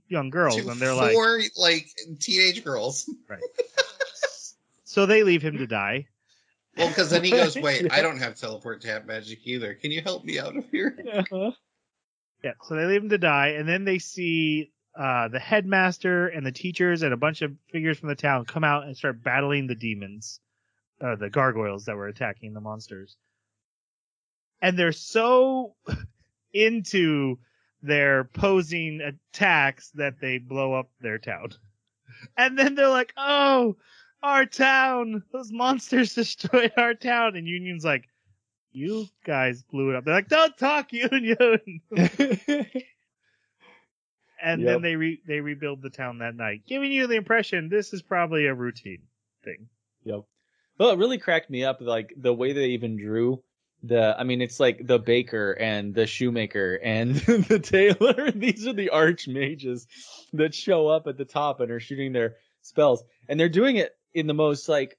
young 0.09 0.31
girls, 0.31 0.57
To 0.57 0.69
and 0.71 0.81
they're 0.81 0.95
like, 0.95 1.13
four 1.13 1.41
like 1.57 1.89
teenage 2.19 2.65
girls. 2.65 3.09
Right? 3.29 3.43
so 4.85 5.07
they 5.07 5.23
leave 5.23 5.43
him 5.43 5.59
to 5.59 5.67
die. 5.67 6.07
Well, 6.77 6.89
because 6.89 7.11
then 7.11 7.25
he 7.25 7.31
goes, 7.31 7.57
"Wait, 7.61 7.93
I 7.93 8.01
don't 8.01 8.19
have 8.19 8.35
teleport 8.35 8.81
tap 8.81 9.07
magic 9.07 9.41
either. 9.45 9.75
Can 9.75 9.91
you 9.91 10.01
help 10.01 10.25
me 10.25 10.39
out 10.39 10.57
of 10.57 10.69
here?" 10.71 10.97
Uh-huh. 11.13 11.53
Yeah, 12.43 12.53
so 12.65 12.75
they 12.75 12.87
leave 12.87 13.03
him 13.03 13.11
to 13.11 13.19
die, 13.19 13.49
and 13.51 13.69
then 13.69 13.85
they 13.85 13.99
see 13.99 14.73
uh, 14.99 15.29
the 15.29 15.39
headmaster 15.39 16.29
and 16.29 16.45
the 16.45 16.51
teachers 16.51 17.03
and 17.03 17.13
a 17.13 17.17
bunch 17.17 17.43
of 17.43 17.55
figures 17.71 17.99
from 17.99 18.09
the 18.09 18.17
town 18.17 18.45
come 18.47 18.65
out 18.65 18.85
and 18.85 18.97
start 18.97 19.23
battling 19.23 19.67
the 19.67 19.75
demons, 19.77 20.41
uh, 21.01 21.15
the 21.17 21.31
gargoyles 21.31 21.85
that 21.85 21.97
were 21.97 22.09
attacking 22.09 22.53
the 22.53 22.61
monsters. 22.61 23.17
And 24.63 24.79
they're 24.79 24.93
so 24.93 25.75
into 26.55 27.39
their 27.83 28.25
posing 28.25 29.01
attacks 29.01 29.91
that 29.97 30.21
they 30.21 30.39
blow 30.39 30.73
up 30.73 30.91
their 31.01 31.19
town. 31.19 31.51
And 32.37 32.57
then 32.57 32.75
they're 32.77 32.89
like, 32.89 33.13
"Oh, 33.17 33.77
our 34.23 34.47
town! 34.47 35.25
Those 35.33 35.51
monsters 35.53 36.15
destroyed 36.15 36.73
our 36.77 36.95
town!" 36.95 37.35
And 37.37 37.47
Yunyun's 37.49 37.85
like, 37.85 38.09
"You 38.71 39.07
guys 39.25 39.65
blew 39.65 39.91
it 39.91 39.97
up." 39.97 40.05
They're 40.05 40.15
like, 40.15 40.29
"Don't 40.29 40.57
talk, 40.57 40.91
Yunyun." 40.93 41.81
and 44.43 44.63
Yep. 44.63 44.69
then 44.69 44.83
they 44.83 44.95
re- 44.97 45.23
they 45.27 45.41
rebuild 45.41 45.83
the 45.83 45.91
town 45.91 46.19
that 46.19 46.37
night, 46.37 46.63
giving 46.67 46.93
you 46.93 47.07
the 47.09 47.17
impression 47.17 47.69
this 47.69 47.93
is 47.93 48.03
probably 48.03 48.47
a 48.47 48.55
routine 48.55 49.03
thing. 49.45 49.69
Yep. 50.05 50.21
Well, 50.79 50.91
it 50.91 50.99
really 50.99 51.19
cracked 51.19 51.51
me 51.51 51.65
up, 51.65 51.81
like 51.81 52.13
the 52.17 52.33
way 52.33 52.53
they 52.53 52.67
even 52.67 52.97
drew 52.97 53.43
the. 53.83 54.15
I 54.19 54.25
mean, 54.25 54.41
it's 54.41 54.61
like 54.61 54.87
the 54.87 54.99
baker 54.99 55.53
and 55.53 55.95
the 55.95 56.07
shoemaker 56.07 56.79
and 56.83 57.17
the 57.17 57.59
tailor. 57.59 58.31
These 58.35 58.67
are 58.67 58.73
the 58.73 58.91
archmages 58.93 59.87
that 60.33 60.55
show 60.55 60.89
up 60.89 61.07
at 61.07 61.17
the 61.17 61.25
top 61.25 61.61
and 61.61 61.71
are 61.71 61.81
shooting 61.81 62.13
their 62.13 62.37
spells, 62.63 63.03
and 63.29 63.39
they're 63.39 63.49
doing 63.49 63.77
it 63.77 63.97
in 64.15 64.27
the 64.27 64.35
most 64.35 64.69
like 64.69 64.99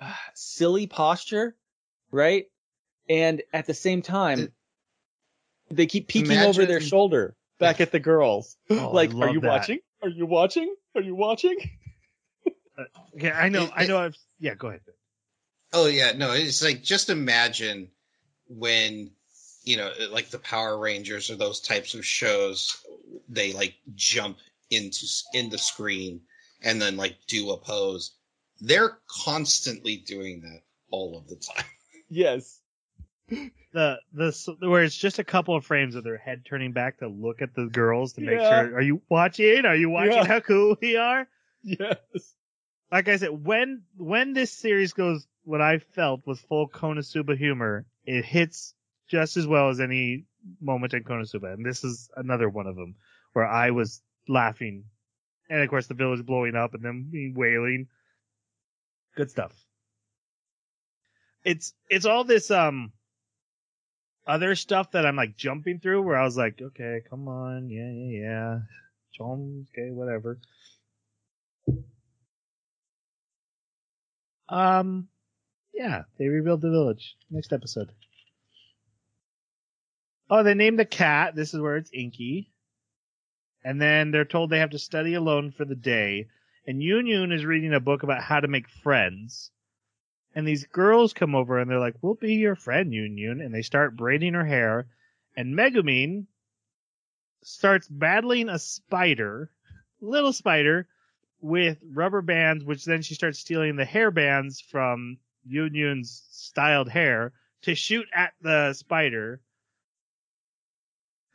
silly 0.34 0.86
posture, 0.86 1.56
right? 2.10 2.46
And 3.08 3.42
at 3.52 3.66
the 3.66 3.74
same 3.74 4.00
time, 4.02 4.52
they 5.70 5.86
keep 5.86 6.08
peeking 6.08 6.38
over 6.38 6.64
their 6.64 6.80
shoulder 6.80 7.36
back 7.58 7.80
at 7.80 7.92
the 7.92 8.00
girls. 8.00 8.56
Oh, 8.70 8.90
like, 8.92 9.14
are 9.14 9.30
you 9.30 9.40
that. 9.40 9.48
watching? 9.48 9.78
Are 10.02 10.08
you 10.08 10.26
watching? 10.26 10.74
Are 10.94 11.02
you 11.02 11.14
watching? 11.14 11.56
Uh, 12.76 12.84
okay, 13.14 13.30
I 13.30 13.48
know, 13.50 13.70
I 13.74 13.86
know. 13.86 13.98
I've, 13.98 14.16
yeah, 14.40 14.54
go 14.54 14.68
ahead. 14.68 14.80
Oh 15.76 15.86
yeah, 15.86 16.12
no, 16.16 16.30
it's 16.32 16.62
like 16.62 16.82
just 16.82 17.10
imagine 17.10 17.88
when 18.48 19.10
you 19.64 19.76
know, 19.76 19.90
like 20.10 20.28
the 20.30 20.38
Power 20.38 20.78
Rangers 20.78 21.30
or 21.30 21.36
those 21.36 21.60
types 21.60 21.94
of 21.94 22.04
shows, 22.06 22.76
they 23.28 23.52
like 23.52 23.74
jump 23.94 24.38
into 24.70 25.06
in 25.32 25.48
the 25.50 25.58
screen 25.58 26.20
and 26.62 26.80
then 26.80 26.96
like 26.96 27.16
do 27.26 27.50
a 27.50 27.56
pose. 27.56 28.12
They're 28.60 28.98
constantly 29.24 29.96
doing 29.96 30.42
that 30.42 30.60
all 30.90 31.18
of 31.18 31.28
the 31.28 31.36
time. 31.36 31.64
Yes. 32.10 32.60
The 33.72 33.98
the 34.12 34.56
where 34.60 34.84
it's 34.84 34.94
just 34.96 35.18
a 35.18 35.24
couple 35.24 35.56
of 35.56 35.64
frames 35.64 35.94
of 35.96 36.04
their 36.04 36.18
head 36.18 36.44
turning 36.44 36.70
back 36.72 36.98
to 36.98 37.08
look 37.08 37.42
at 37.42 37.54
the 37.54 37.64
girls 37.64 38.12
to 38.12 38.20
make 38.20 38.38
Yeah. 38.40 38.48
sure. 38.48 38.76
Are 38.76 38.82
you 38.82 39.00
watching? 39.08 39.64
Are 39.64 39.74
you 39.74 39.88
watching 39.90 40.12
Yeah. 40.12 40.26
how 40.26 40.40
cool 40.40 40.76
we 40.80 40.96
are? 40.96 41.26
Yes. 41.62 41.96
Like 42.92 43.08
I 43.08 43.16
said, 43.16 43.30
when 43.44 43.82
when 43.96 44.34
this 44.34 44.52
series 44.52 44.92
goes, 44.92 45.26
what 45.44 45.60
I 45.60 45.78
felt 45.78 46.26
was 46.26 46.40
full 46.40 46.68
Konosuba 46.68 47.36
humor. 47.36 47.86
It 48.04 48.24
hits 48.24 48.74
just 49.08 49.36
as 49.36 49.46
well 49.46 49.68
as 49.68 49.80
any 49.80 50.24
moment 50.60 50.94
in 50.94 51.04
Konosuba, 51.04 51.54
and 51.54 51.64
this 51.64 51.84
is 51.84 52.10
another 52.16 52.48
one 52.48 52.66
of 52.66 52.76
them 52.76 52.96
where 53.32 53.46
I 53.46 53.70
was 53.70 54.02
laughing, 54.28 54.84
and 55.48 55.62
of 55.62 55.68
course 55.68 55.86
the 55.86 55.94
village 55.94 56.24
blowing 56.24 56.54
up 56.56 56.74
and 56.74 56.82
them 56.82 57.10
wailing. 57.34 57.88
Good 59.16 59.30
stuff. 59.30 59.52
It's 61.44 61.74
it's 61.90 62.06
all 62.06 62.24
this 62.24 62.50
um 62.50 62.92
other 64.26 64.54
stuff 64.54 64.92
that 64.92 65.04
I'm 65.04 65.16
like 65.16 65.36
jumping 65.36 65.80
through 65.80 66.02
where 66.02 66.16
I 66.16 66.24
was 66.24 66.36
like, 66.36 66.60
okay, 66.60 67.02
come 67.08 67.28
on, 67.28 67.68
yeah, 67.68 67.90
yeah, 67.90 68.20
yeah, 68.20 68.58
Jones, 69.16 69.68
okay, 69.72 69.90
whatever. 69.90 70.38
Um, 74.48 75.08
yeah, 75.74 76.04
they 76.18 76.28
rebuild 76.28 76.60
the 76.60 76.70
village. 76.70 77.16
Next 77.30 77.52
episode. 77.52 77.90
Oh, 80.30 80.42
they 80.42 80.54
named 80.54 80.78
the 80.78 80.84
cat. 80.84 81.34
This 81.34 81.52
is 81.52 81.60
where 81.60 81.76
it's 81.76 81.90
Inky. 81.92 82.50
And 83.64 83.80
then 83.80 84.10
they're 84.10 84.24
told 84.24 84.50
they 84.50 84.60
have 84.60 84.70
to 84.70 84.78
study 84.78 85.14
alone 85.14 85.50
for 85.50 85.64
the 85.64 85.74
day. 85.74 86.28
And 86.66 86.80
Yunyun 86.80 87.32
is 87.32 87.44
reading 87.44 87.74
a 87.74 87.80
book 87.80 88.02
about 88.02 88.22
how 88.22 88.40
to 88.40 88.48
make 88.48 88.68
friends. 88.68 89.50
And 90.34 90.46
these 90.46 90.66
girls 90.66 91.12
come 91.12 91.34
over 91.34 91.58
and 91.58 91.70
they're 91.70 91.78
like, 91.78 92.02
"We'll 92.02 92.14
be 92.14 92.34
your 92.34 92.56
friend, 92.56 92.92
Yunyun." 92.92 93.44
And 93.44 93.54
they 93.54 93.62
start 93.62 93.96
braiding 93.96 94.34
her 94.34 94.44
hair. 94.44 94.86
And 95.36 95.54
Megumin 95.54 96.26
starts 97.42 97.88
battling 97.88 98.48
a 98.48 98.58
spider, 98.58 99.50
little 100.00 100.32
spider, 100.32 100.88
with 101.40 101.78
rubber 101.92 102.22
bands, 102.22 102.64
which 102.64 102.84
then 102.84 103.02
she 103.02 103.14
starts 103.14 103.38
stealing 103.38 103.76
the 103.76 103.84
hair 103.84 104.10
bands 104.10 104.60
from 104.60 105.18
Yoon's 105.46 106.22
styled 106.30 106.88
hair 106.88 107.32
to 107.62 107.74
shoot 107.74 108.06
at 108.14 108.32
the 108.42 108.72
spider. 108.72 109.40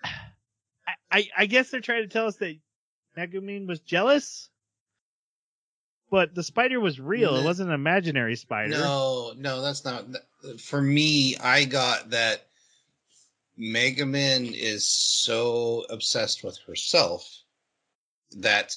I, 0.04 0.12
I, 1.12 1.28
I 1.38 1.46
guess 1.46 1.70
they're 1.70 1.82
trying 1.82 2.04
to 2.04 2.10
tell 2.10 2.28
us 2.28 2.38
that 2.38 2.58
Megumin 3.18 3.68
was 3.68 3.80
jealous, 3.80 4.50
but 6.10 6.34
the 6.36 6.44
spider 6.44 6.80
was 6.80 7.00
real. 7.00 7.34
It 7.34 7.38
mm-hmm. 7.38 7.46
wasn't 7.46 7.70
an 7.70 7.76
imaginary 7.76 8.36
spider. 8.36 8.70
No, 8.70 9.34
no, 9.38 9.62
that's 9.62 9.86
not. 9.86 10.06
For 10.60 10.82
me, 10.82 11.36
I 11.38 11.66
got 11.66 12.12
that 12.12 12.46
Megumin 13.60 14.54
is 14.54 14.88
so 14.88 15.86
obsessed 15.90 16.44
with 16.44 16.58
herself 16.60 17.28
that 18.38 18.76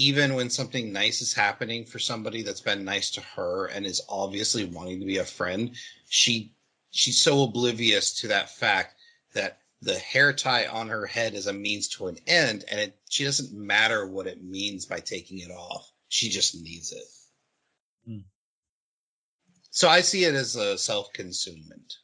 even 0.00 0.34
when 0.34 0.48
something 0.48 0.94
nice 0.94 1.20
is 1.20 1.34
happening 1.34 1.84
for 1.84 1.98
somebody 1.98 2.42
that's 2.42 2.62
been 2.62 2.82
nice 2.86 3.10
to 3.10 3.20
her 3.20 3.66
and 3.66 3.84
is 3.84 4.00
obviously 4.08 4.64
wanting 4.64 4.98
to 4.98 5.04
be 5.04 5.18
a 5.18 5.24
friend, 5.24 5.76
she 6.08 6.54
she's 6.90 7.20
so 7.20 7.42
oblivious 7.42 8.14
to 8.14 8.28
that 8.28 8.48
fact 8.48 8.94
that 9.34 9.58
the 9.82 9.98
hair 9.98 10.32
tie 10.32 10.66
on 10.68 10.88
her 10.88 11.04
head 11.04 11.34
is 11.34 11.48
a 11.48 11.52
means 11.52 11.86
to 11.88 12.06
an 12.06 12.16
end, 12.26 12.64
and 12.70 12.80
it 12.80 12.98
she 13.10 13.24
doesn't 13.24 13.52
matter 13.52 14.06
what 14.06 14.26
it 14.26 14.42
means 14.42 14.86
by 14.86 15.00
taking 15.00 15.40
it 15.40 15.50
off. 15.50 15.92
She 16.08 16.30
just 16.30 16.54
needs 16.62 16.92
it. 16.92 17.04
Hmm. 18.06 18.24
So 19.70 19.86
I 19.86 20.00
see 20.00 20.24
it 20.24 20.34
as 20.34 20.56
a 20.56 20.78
self-consumment. 20.78 21.94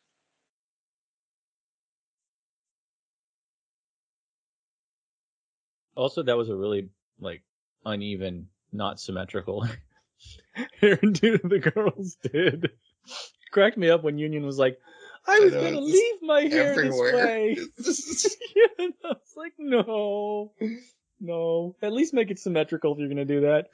Also, 5.95 6.23
that 6.23 6.37
was 6.37 6.51
a 6.51 6.55
really 6.55 6.91
like 7.21 7.43
uneven, 7.87 8.49
not 8.73 9.01
symmetrical 9.01 9.67
hairdo 10.83 11.49
the 11.49 11.59
girls 11.59 12.17
did. 12.23 12.71
Cracked 13.53 13.79
me 13.79 13.89
up 13.89 14.03
when 14.03 14.17
Yunyun 14.17 14.45
was 14.45 14.59
like, 14.59 14.79
"I 15.27 15.37
I 15.37 15.41
was 15.41 15.53
know, 15.53 15.63
gonna 15.63 15.81
leave 15.81 16.23
my 16.23 16.43
hair 16.43 16.73
Everywhere. 16.73 17.13
this 17.77 17.99
way." 18.19 18.37
yeah, 18.57 18.85
and 18.85 18.95
I 19.05 19.09
was 19.09 19.35
like, 19.37 19.53
"No, 19.59 20.53
no. 21.21 21.77
At 21.81 21.93
least 21.93 22.13
make 22.13 22.31
it 22.31 22.39
symmetrical 22.39 22.93
if 22.93 22.99
you're 22.99 23.09
gonna 23.09 23.25
do 23.25 23.41
that." 23.43 23.69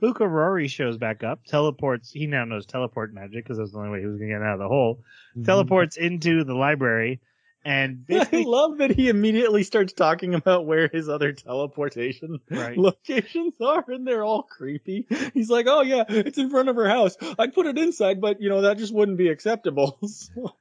Luca 0.00 0.26
Rory 0.26 0.68
shows 0.68 0.96
back 0.96 1.24
up, 1.24 1.44
teleports. 1.44 2.10
He 2.10 2.26
now 2.26 2.44
knows 2.44 2.66
teleport 2.66 3.12
magic 3.12 3.44
because 3.44 3.58
that's 3.58 3.72
the 3.72 3.78
only 3.78 3.90
way 3.90 4.00
he 4.00 4.06
was 4.06 4.16
going 4.16 4.30
to 4.30 4.34
get 4.34 4.42
out 4.42 4.54
of 4.54 4.60
the 4.60 4.68
hole. 4.68 5.00
Mm-hmm. 5.32 5.44
Teleports 5.44 5.96
into 5.96 6.44
the 6.44 6.54
library 6.54 7.20
and 7.64 8.04
I 8.10 8.28
love 8.46 8.78
that 8.78 8.90
he 8.90 9.08
immediately 9.08 9.62
starts 9.62 9.92
talking 9.92 10.34
about 10.34 10.66
where 10.66 10.88
his 10.88 11.08
other 11.08 11.32
teleportation 11.32 12.40
Right. 12.50 12.76
locations 12.88 13.54
are, 13.60 13.84
and 13.88 14.06
they're 14.06 14.24
all 14.24 14.42
creepy. 14.42 15.06
He's 15.32 15.48
like, 15.50 15.66
"Oh 15.68 15.82
yeah, 15.82 16.04
it's 16.08 16.38
in 16.38 16.50
front 16.50 16.68
of 16.68 16.76
her 16.76 16.88
house. 16.88 17.16
I'd 17.38 17.54
put 17.54 17.66
it 17.66 17.78
inside, 17.78 18.20
but 18.20 18.40
you 18.40 18.48
know 18.48 18.62
that 18.62 18.78
just 18.78 18.92
wouldn't 18.94 19.18
be 19.18 19.28
acceptable." 19.28 19.98
So- 20.08 20.54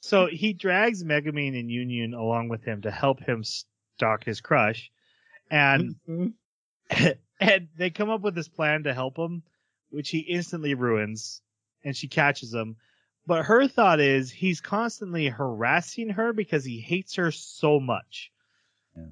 So 0.00 0.26
he 0.26 0.54
drags 0.54 1.04
Megumin 1.04 1.58
and 1.58 1.68
Yunyun 1.70 2.18
along 2.18 2.48
with 2.48 2.64
him 2.64 2.82
to 2.82 2.90
help 2.90 3.20
him 3.20 3.44
stalk 3.44 4.24
his 4.24 4.40
crush, 4.40 4.90
and 5.50 5.94
Mhm. 6.08 6.32
and 7.40 7.68
they 7.76 7.90
come 7.90 8.08
up 8.10 8.22
with 8.22 8.34
this 8.34 8.48
plan 8.48 8.84
to 8.84 8.94
help 8.94 9.16
him, 9.18 9.42
which 9.90 10.08
he 10.08 10.20
instantly 10.20 10.74
ruins, 10.74 11.42
and 11.84 11.94
she 11.96 12.08
catches 12.08 12.52
him. 12.52 12.76
But 13.28 13.44
her 13.44 13.68
thought 13.68 14.00
is 14.00 14.30
he's 14.30 14.62
constantly 14.62 15.28
harassing 15.28 16.08
her 16.08 16.32
because 16.32 16.64
he 16.64 16.80
hates 16.80 17.14
her 17.16 17.30
so 17.30 17.78
much. 17.78 18.32
Yeah. 18.96 19.02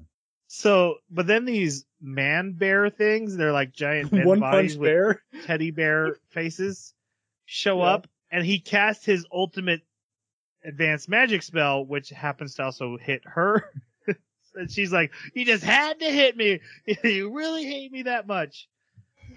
So, 0.47 0.95
but 1.11 1.27
then 1.27 1.45
these 1.45 1.85
man 2.01 2.53
bear 2.53 2.89
things, 2.89 3.37
they're 3.37 3.51
like 3.51 3.71
giant 3.73 4.11
one 4.25 4.39
bodies 4.39 4.73
punch 4.75 4.79
with 4.79 4.87
bear. 4.89 5.21
teddy 5.45 5.69
bear 5.69 6.17
faces 6.29 6.95
show 7.45 7.77
Yeah. 7.77 7.91
up 7.93 8.07
and 8.31 8.43
he 8.43 8.59
casts 8.59 9.05
his 9.05 9.23
ultimate 9.31 9.81
advanced 10.65 11.07
magic 11.07 11.43
spell 11.43 11.85
which 11.85 12.09
happens 12.09 12.55
to 12.55 12.63
also 12.63 12.97
hit 12.97 13.21
her 13.23 13.71
and 14.55 14.69
she's 14.71 14.91
like 14.91 15.13
you 15.35 15.45
just 15.45 15.63
had 15.63 15.99
to 15.99 16.05
hit 16.11 16.35
me 16.35 16.59
you 17.03 17.31
really 17.31 17.63
hate 17.63 17.91
me 17.91 18.01
that 18.01 18.25
much 18.27 18.67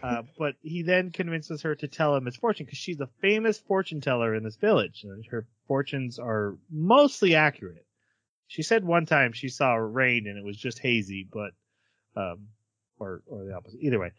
uh, 0.03 0.23
but 0.39 0.55
he 0.63 0.83
then 0.83 1.11
convinces 1.11 1.63
her 1.63 1.75
to 1.75 1.89
tell 1.89 2.15
him 2.17 2.27
his 2.27 2.37
fortune 2.37 2.67
because 2.67 2.79
she's 2.79 3.01
a 3.01 3.09
famous 3.21 3.59
fortune 3.59 4.01
teller 4.01 4.35
in 4.35 4.43
this 4.43 4.57
village 4.57 5.05
and 5.05 5.25
her 5.27 5.47
fortunes 5.67 6.19
are 6.19 6.57
mostly 6.71 7.35
accurate 7.35 7.87
she 8.47 8.63
said 8.63 8.85
one 8.85 9.07
time 9.07 9.33
she 9.33 9.49
saw 9.49 9.75
rain 9.75 10.27
and 10.27 10.39
it 10.39 10.45
was 10.45 10.57
just 10.57 10.79
hazy 10.79 11.27
but 11.33 11.53
um 12.17 12.47
or 12.99 13.23
or 13.27 13.45
the 13.45 13.55
opposite 13.55 13.81
either 13.81 13.99
way 13.99 14.11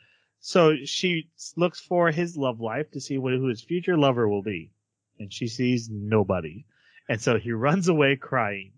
so 0.42 0.76
she 0.86 1.30
looks 1.56 1.80
for 1.80 2.10
his 2.10 2.36
love 2.36 2.60
life 2.60 2.90
to 2.92 3.00
see 3.00 3.20
what, 3.20 3.34
who 3.34 3.46
his 3.46 3.62
future 3.62 3.96
lover 3.96 4.28
will 4.28 4.42
be. 4.42 4.72
And 5.20 5.32
she 5.32 5.48
sees 5.48 5.88
nobody. 5.90 6.66
And 7.08 7.22
so 7.22 7.38
he 7.38 7.52
runs 7.68 7.88
away 7.88 8.16
crying. 8.16 8.74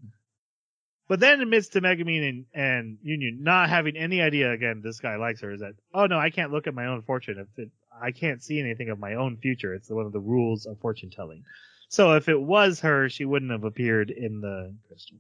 But 1.08 1.20
then 1.20 1.42
admits 1.42 1.68
to 1.70 1.82
Megumin 1.82 2.28
and, 2.30 2.46
and 2.54 2.98
Yunyun 3.06 3.42
not 3.42 3.70
having 3.70 3.98
any 3.98 4.22
idea 4.22 4.52
again 4.52 4.82
this 4.82 5.00
guy 5.00 5.18
likes 5.18 5.42
her 5.42 5.52
is 5.52 5.60
that, 5.60 5.74
oh 5.94 6.06
no, 6.06 6.18
I 6.18 6.30
can't 6.30 6.52
look 6.52 6.66
at 6.68 6.74
my 6.74 6.86
own 6.88 7.02
fortune. 7.02 7.38
If 7.40 7.48
it, 7.60 7.70
I 8.02 8.12
can't 8.12 8.42
see 8.42 8.60
anything 8.60 8.90
of 8.90 9.00
my 9.00 9.16
own 9.16 9.38
future. 9.38 9.74
It's 9.74 9.90
one 9.90 10.06
of 10.06 10.14
the 10.14 10.20
rules 10.20 10.66
of 10.66 10.80
fortune 10.80 11.10
telling. 11.10 11.44
So 11.90 12.14
if 12.16 12.30
it 12.30 12.42
was 12.42 12.80
her, 12.80 13.10
she 13.10 13.26
wouldn't 13.26 13.52
have 13.52 13.66
appeared 13.66 14.10
in 14.12 14.42
the 14.42 14.74
crystal. 14.88 15.18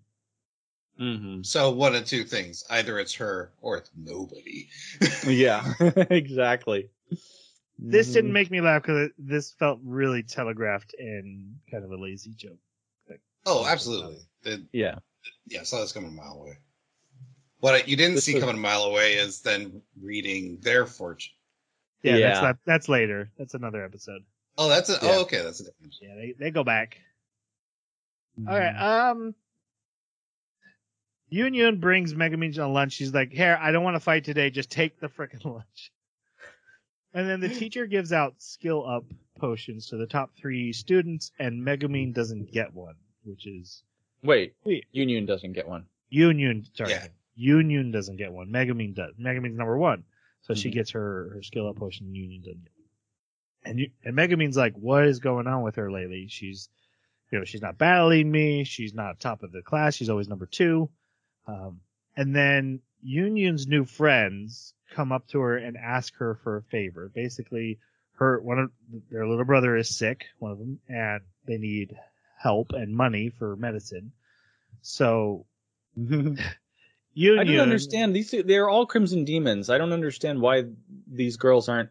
Mm-hmm. 0.99 1.41
So 1.43 1.71
one 1.71 1.95
of 1.95 2.05
two 2.05 2.23
things: 2.23 2.63
either 2.69 2.99
it's 2.99 3.13
her 3.15 3.51
or 3.61 3.77
it's 3.77 3.89
nobody. 3.95 4.69
Yeah, 5.27 5.73
exactly. 6.09 6.89
This 7.79 8.09
Mhm. 8.09 8.13
didn't 8.13 8.33
make 8.33 8.51
me 8.51 8.61
laugh 8.61 8.83
because 8.83 9.09
this 9.17 9.51
felt 9.53 9.79
really 9.83 10.23
telegraphed 10.23 10.95
and 10.97 11.55
kind 11.69 11.83
of 11.83 11.91
a 11.91 11.97
lazy 11.97 12.31
joke. 12.35 12.59
Oh, 13.45 13.65
absolutely. 13.65 14.19
The- 14.43 14.65
Yeah. 14.71 14.99
Yeah, 15.47 15.61
I 15.61 15.63
saw 15.63 15.81
this 15.81 15.91
coming 15.91 16.09
a 16.09 16.13
mile 16.13 16.39
away. 16.41 16.57
What 17.59 17.75
I, 17.75 17.77
you 17.85 17.95
didn't 17.95 18.15
This 18.15 18.25
see 18.25 18.33
was- 18.35 18.41
coming 18.43 18.57
a 18.57 18.59
mile 18.59 18.83
away 18.83 19.13
is 19.13 19.41
then 19.41 19.81
reading 20.01 20.57
their 20.61 20.85
fortune. 20.85 21.33
Yeah, 22.01 22.17
Yeah. 22.17 22.27
that's 22.29 22.41
not, 22.41 22.57
that's 22.65 22.89
later. 22.89 23.29
That's 23.37 23.53
another 23.53 23.83
episode. 23.85 24.23
Oh, 24.57 24.67
that's 24.69 24.89
a, 24.89 24.93
Yeah. 24.93 24.99
oh, 25.03 25.21
okay, 25.21 25.41
that's 25.41 25.61
a 25.61 25.63
different. 25.65 25.95
Yeah, 26.01 26.15
they, 26.15 26.33
they 26.37 26.51
go 26.51 26.63
back. 26.63 26.97
Mm-hmm. 28.39 28.49
All 28.49 28.59
right. 28.59 29.09
Um, 29.09 29.35
Yunyun 31.31 31.79
brings 31.79 32.13
Megumin 32.13 32.57
on 32.63 32.73
lunch. 32.73 32.93
She's 32.93 33.13
like, 33.13 33.31
"Here, 33.31 33.57
I 33.59 33.71
don't 33.71 33.83
want 33.83 33.95
to 33.95 33.99
fight 33.99 34.23
today. 34.23 34.49
Just 34.49 34.69
take 34.69 34.99
the 34.99 35.07
frickin' 35.07 35.43
lunch." 35.51 35.91
And 37.13 37.27
then 37.27 37.39
the 37.39 37.49
teacher 37.59 37.85
gives 37.87 38.13
out 38.13 38.35
skill 38.37 38.87
up 38.87 39.05
potions 39.39 39.87
to 39.87 39.97
the 39.97 40.05
top 40.05 40.31
three 40.37 40.73
students, 40.73 41.31
and 41.39 41.65
Megumin 41.65 42.13
doesn't 42.13 42.51
get 42.51 42.73
one, 42.73 42.95
which 43.23 43.47
is 43.47 43.83
Wait, 44.23 44.53
Wait. 44.63 44.85
Yunyun 44.95 45.27
doesn't 45.27 45.53
get 45.53 45.67
one. 45.67 45.85
Yunyun. 46.11 46.65
Sorry, 46.75 46.91
Yeah. 46.91 47.07
Yunyun 47.39 47.91
doesn't 47.91 48.17
get 48.17 48.31
one. 48.31 48.49
Megumin 48.49 48.93
does. 48.93 49.15
Megumin's 49.15 49.57
number 49.57 49.77
one, 49.77 50.03
so 50.41 50.53
she 50.53 50.69
Mhm. 50.69 50.73
gets 50.73 50.91
her 50.91 51.29
her 51.33 51.41
skill 51.43 51.67
up 51.67 51.75
potion. 51.77 52.07
Yunyun 52.13 52.43
doesn't. 52.43 52.63
Get. 52.63 52.73
And 53.65 53.79
you, 53.79 53.91
and 54.03 54.15
Megumin's 54.15 54.57
like, 54.57 54.75
what 54.75 55.05
is 55.05 55.19
going 55.19 55.47
on 55.47 55.63
with 55.63 55.75
her 55.75 55.91
lately? 55.91 56.27
She's, 56.27 56.69
you 57.31 57.39
know, 57.39 57.45
she's 57.45 57.61
not 57.61 57.77
battling 57.77 58.29
me. 58.29 58.63
She's 58.65 58.93
not 58.93 59.19
top 59.19 59.41
of 59.43 59.51
the 59.51 59.61
class. 59.61 59.95
She's 59.95 60.09
always 60.09 60.27
number 60.27 60.45
two. 60.45 60.89
Um, 61.47 61.79
and 62.15 62.35
then 62.35 62.81
Yunyun's 63.05 63.65
new 63.67 63.85
friends 63.85 64.73
come 64.91 65.11
up 65.11 65.27
to 65.29 65.39
her 65.39 65.57
and 65.57 65.75
ask 65.77 66.13
her 66.15 66.35
for 66.35 66.57
a 66.57 66.61
favor. 66.63 67.09
Basically, 67.09 67.79
her 68.17 68.39
one 68.41 68.59
of 68.59 68.71
their 69.09 69.27
little 69.27 69.45
brother 69.45 69.75
is 69.75 69.89
sick, 69.95 70.25
one 70.39 70.51
of 70.51 70.59
them, 70.59 70.79
and 70.87 71.21
they 71.45 71.57
need 71.57 71.97
help 72.43 72.73
and 72.73 72.95
money 72.95 73.29
for 73.29 73.55
medicine. 73.55 74.11
So 74.81 75.45
Yunyun, 75.97 76.37
I 77.39 77.43
don't 77.43 77.59
understand 77.59 78.15
these. 78.15 78.35
They're 78.45 78.69
all 78.69 78.85
Crimson 78.85 79.23
Demons. 79.23 79.69
I 79.69 79.77
don't 79.77 79.93
understand 79.93 80.41
why 80.41 80.65
these 81.07 81.37
girls 81.37 81.69
aren't 81.69 81.89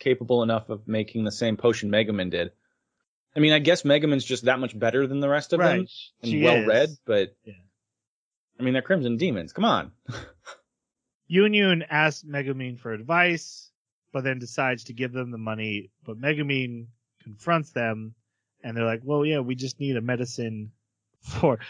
capable 0.00 0.42
enough 0.42 0.68
of 0.68 0.88
making 0.88 1.24
the 1.24 1.32
same 1.32 1.56
potion 1.56 1.90
Megumin 1.90 2.30
did. 2.30 2.50
I 3.36 3.40
mean, 3.40 3.52
I 3.52 3.58
guess 3.58 3.82
Megumin's 3.82 4.24
just 4.24 4.44
that 4.44 4.58
much 4.58 4.78
better 4.78 5.06
than 5.06 5.20
the 5.20 5.28
rest 5.28 5.52
of 5.52 5.60
them 5.60 5.68
right? 5.68 5.90
and 6.22 6.30
she 6.30 6.42
well 6.42 6.56
is. 6.56 6.66
read, 6.66 6.88
but 7.04 7.36
Yeah. 7.44 7.54
I 8.58 8.62
mean, 8.62 8.72
they're 8.72 8.82
Crimson 8.82 9.16
Demons. 9.16 9.52
Come 9.52 9.64
on. 9.64 9.92
Yunyun 11.30 11.84
asks 11.90 12.22
Megumin 12.22 12.78
for 12.78 12.92
advice, 12.92 13.70
but 14.12 14.22
then 14.22 14.38
decides 14.38 14.84
to 14.84 14.92
give 14.92 15.12
them 15.12 15.30
the 15.30 15.38
money. 15.38 15.90
But 16.04 16.20
Megumin 16.20 16.86
confronts 17.22 17.70
them, 17.72 18.14
and 18.64 18.76
they're 18.76 18.84
like, 18.86 19.02
"Well, 19.04 19.24
yeah, 19.24 19.38
we 19.40 19.54
just 19.54 19.78
need 19.78 19.96
a 19.96 20.00
medicine 20.00 20.72
for 21.20 21.60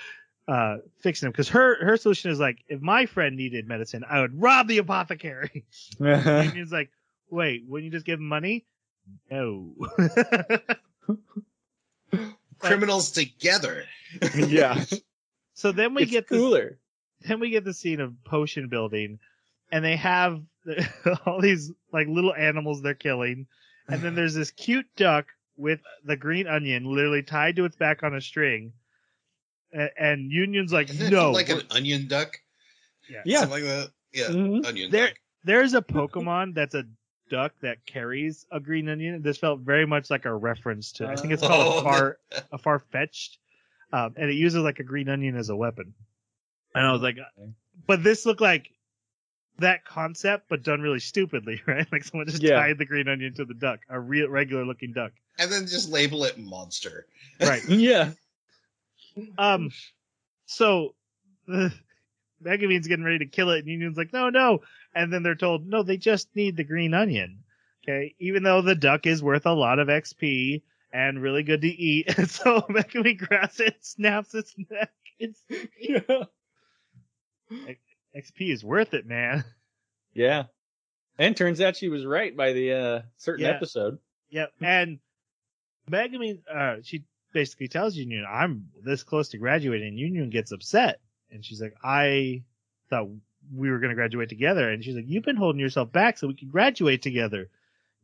uh 0.49 0.77
fixing 1.01 1.27
them." 1.27 1.33
Because 1.33 1.51
her 1.51 1.85
her 1.85 1.97
solution 1.99 2.31
is 2.31 2.41
like, 2.41 2.65
if 2.69 2.81
my 2.81 3.05
friend 3.05 3.37
needed 3.37 3.69
medicine, 3.69 4.05
I 4.09 4.21
would 4.21 4.41
rob 4.41 4.69
the 4.69 4.79
apothecary. 4.79 5.67
and 6.01 6.53
he's 6.55 6.73
like, 6.73 6.91
"Wait, 7.29 7.65
wouldn't 7.69 7.85
you 7.85 7.91
just 7.91 8.07
give 8.07 8.19
him 8.21 8.29
money?" 8.29 8.65
No. 9.31 9.75
Criminals 12.59 13.11
together. 13.11 13.85
yeah, 14.35 14.83
so 15.53 15.73
then 15.73 15.93
we 15.95 16.03
it's 16.05 16.11
get 16.11 16.29
this 16.29 16.39
cooler. 16.39 16.79
then 17.23 17.41
we 17.41 17.51
get 17.51 17.65
the 17.65 17.75
scene 17.75 18.01
of 18.01 18.15
potion 18.25 18.69
building 18.69 19.19
and 19.71 19.85
they 19.85 19.97
have 19.97 20.41
all 21.27 21.41
these 21.41 21.73
like 21.93 22.07
little 22.09 22.33
animals 22.35 22.81
they're 22.81 22.95
killing 22.95 23.47
and 23.89 24.01
then 24.01 24.15
there's 24.15 24.35
this 24.35 24.51
cute 24.53 24.87
duck 24.97 25.27
with 25.57 25.81
the 26.05 26.17
green 26.17 26.47
onion 26.47 26.85
literally 26.85 27.23
tied 27.23 27.57
to 27.57 27.65
its 27.65 27.77
back 27.77 28.03
on 28.03 28.15
a 28.15 28.21
string 28.21 28.73
and, 29.73 29.91
and 29.99 30.33
Yunyun's 30.33 30.73
like 30.73 30.91
Isn't 30.91 31.13
no 31.13 31.31
like 31.33 31.49
an 31.49 31.63
onion 31.71 32.07
duck? 32.09 32.39
Yeah. 33.25 33.41
Something 33.41 33.51
like 33.51 33.63
that. 33.65 33.91
Yeah, 34.13 34.29
Mhm. 34.29 34.67
onion 34.67 34.91
There- 34.91 35.09
duck. 35.09 35.17
there's 35.45 35.75
a 35.75 35.83
pokemon 35.83 36.55
that's 36.55 36.75
a 36.75 36.85
duck 37.31 37.53
that 37.63 37.85
carries 37.87 38.47
a 38.53 38.61
green 38.61 38.89
onion 38.89 39.23
this 39.23 39.39
felt 39.39 39.61
very 39.61 39.87
much 39.87 40.11
like 40.11 40.27
a 40.27 40.33
reference 40.35 40.93
to 40.93 41.07
i 41.09 41.17
think 41.17 41.33
it's 41.33 41.43
called 41.43 41.75
Oh. 41.75 41.79
a 41.81 41.83
far 41.83 42.19
a 42.53 42.59
far 42.59 42.79
fetched 42.93 43.39
um, 43.95 44.13
and 44.17 44.29
it 44.31 44.35
uses 44.35 44.63
like 44.63 44.79
a 44.79 44.83
green 44.85 45.09
onion 45.09 45.35
as 45.35 45.49
a 45.49 45.57
weapon 45.57 45.95
and 46.75 46.87
i 46.87 46.93
was 46.93 47.01
like 47.01 47.17
but 47.87 48.05
this 48.05 48.27
looked 48.27 48.43
like 48.43 48.71
that 49.59 49.85
concept, 49.85 50.47
but 50.49 50.63
done 50.63 50.81
really 50.81 51.01
stupidly, 51.01 51.61
right? 51.67 51.87
Like 51.93 52.05
someone 52.05 52.27
just 52.29 52.43
Yeah. 52.43 52.57
tied 52.57 52.79
the 52.79 52.85
green 52.85 53.09
onion 53.09 53.35
to 53.35 53.45
the 53.45 53.55
duck, 53.55 53.81
a 53.89 53.99
real 53.99 54.29
regular 54.29 54.65
looking 54.65 54.93
duck. 54.93 55.13
And 55.39 55.51
then 55.51 55.67
just 55.67 55.91
label 55.91 56.25
it 56.25 56.39
monster. 56.39 57.07
Right. 57.41 57.63
Yeah. 57.69 58.13
um. 59.39 59.71
So, 60.47 60.95
the 61.47 61.73
Megumin's 62.45 62.87
getting 62.89 63.05
ready 63.05 63.19
to 63.21 63.27
kill 63.27 63.51
it, 63.51 63.65
and 63.65 63.69
Yunyun's 63.69 63.97
like, 63.97 64.13
"No, 64.13 64.29
no!" 64.29 64.61
And 64.95 65.13
then 65.13 65.23
they're 65.23 65.35
told, 65.35 65.67
"No, 65.67 65.83
they 65.83 65.97
just 65.97 66.35
need 66.35 66.57
the 66.57 66.65
green 66.65 66.95
onion." 66.95 67.45
Okay, 67.83 68.15
even 68.19 68.43
though 68.43 68.61
the 68.63 68.75
duck 68.75 69.07
is 69.07 69.23
worth 69.23 69.47
a 69.47 69.53
lot 69.53 69.79
of 69.79 69.89
XP 69.89 70.63
and 70.93 71.21
really 71.23 71.43
good 71.43 71.61
to 71.63 71.69
eat, 71.69 72.13
and 72.19 72.29
so 72.31 72.63
Megumin 72.63 73.19
grabs 73.19 73.61
it, 73.61 73.77
snaps 73.85 74.35
its 74.35 74.55
neck. 74.71 74.93
It's 75.19 75.43
yeah. 75.79 76.25
XP 78.17 78.53
is 78.53 78.65
worth 78.65 78.95
it, 78.95 79.07
man. 79.07 79.45
Yeah. 80.17 80.45
And 81.19 81.37
turns 81.37 81.61
out 81.61 81.75
she 81.77 81.89
was 81.89 82.07
right 82.07 82.37
by 82.37 82.53
the 82.53 82.73
uh 82.73 83.03
certain 83.17 83.45
Yeah. 83.47 83.51
episode. 83.51 83.99
Yep. 84.31 84.53
And 84.63 85.01
Megumin, 85.91 86.39
uh, 86.49 86.77
she 86.83 87.05
basically 87.33 87.67
tells 87.69 87.97
Yunyun, 87.97 88.25
I'm 88.29 88.69
this 88.83 89.03
close 89.03 89.31
to 89.31 89.39
graduating. 89.39 89.89
And 89.89 89.99
Yunyun 89.99 90.31
gets 90.31 90.53
upset. 90.53 91.01
And 91.33 91.45
she's 91.45 91.61
like, 91.61 91.75
I 91.83 92.45
thought 92.91 93.09
we 93.53 93.71
were 93.71 93.79
going 93.81 93.91
to 93.91 93.97
graduate 93.97 94.29
together. 94.29 94.71
And 94.71 94.85
she's 94.85 94.95
like, 94.95 95.07
you've 95.09 95.25
been 95.25 95.37
holding 95.37 95.61
yourself 95.61 95.91
back 95.93 96.17
so 96.17 96.29
we 96.29 96.35
can 96.35 96.49
graduate 96.49 97.03
together. 97.03 97.49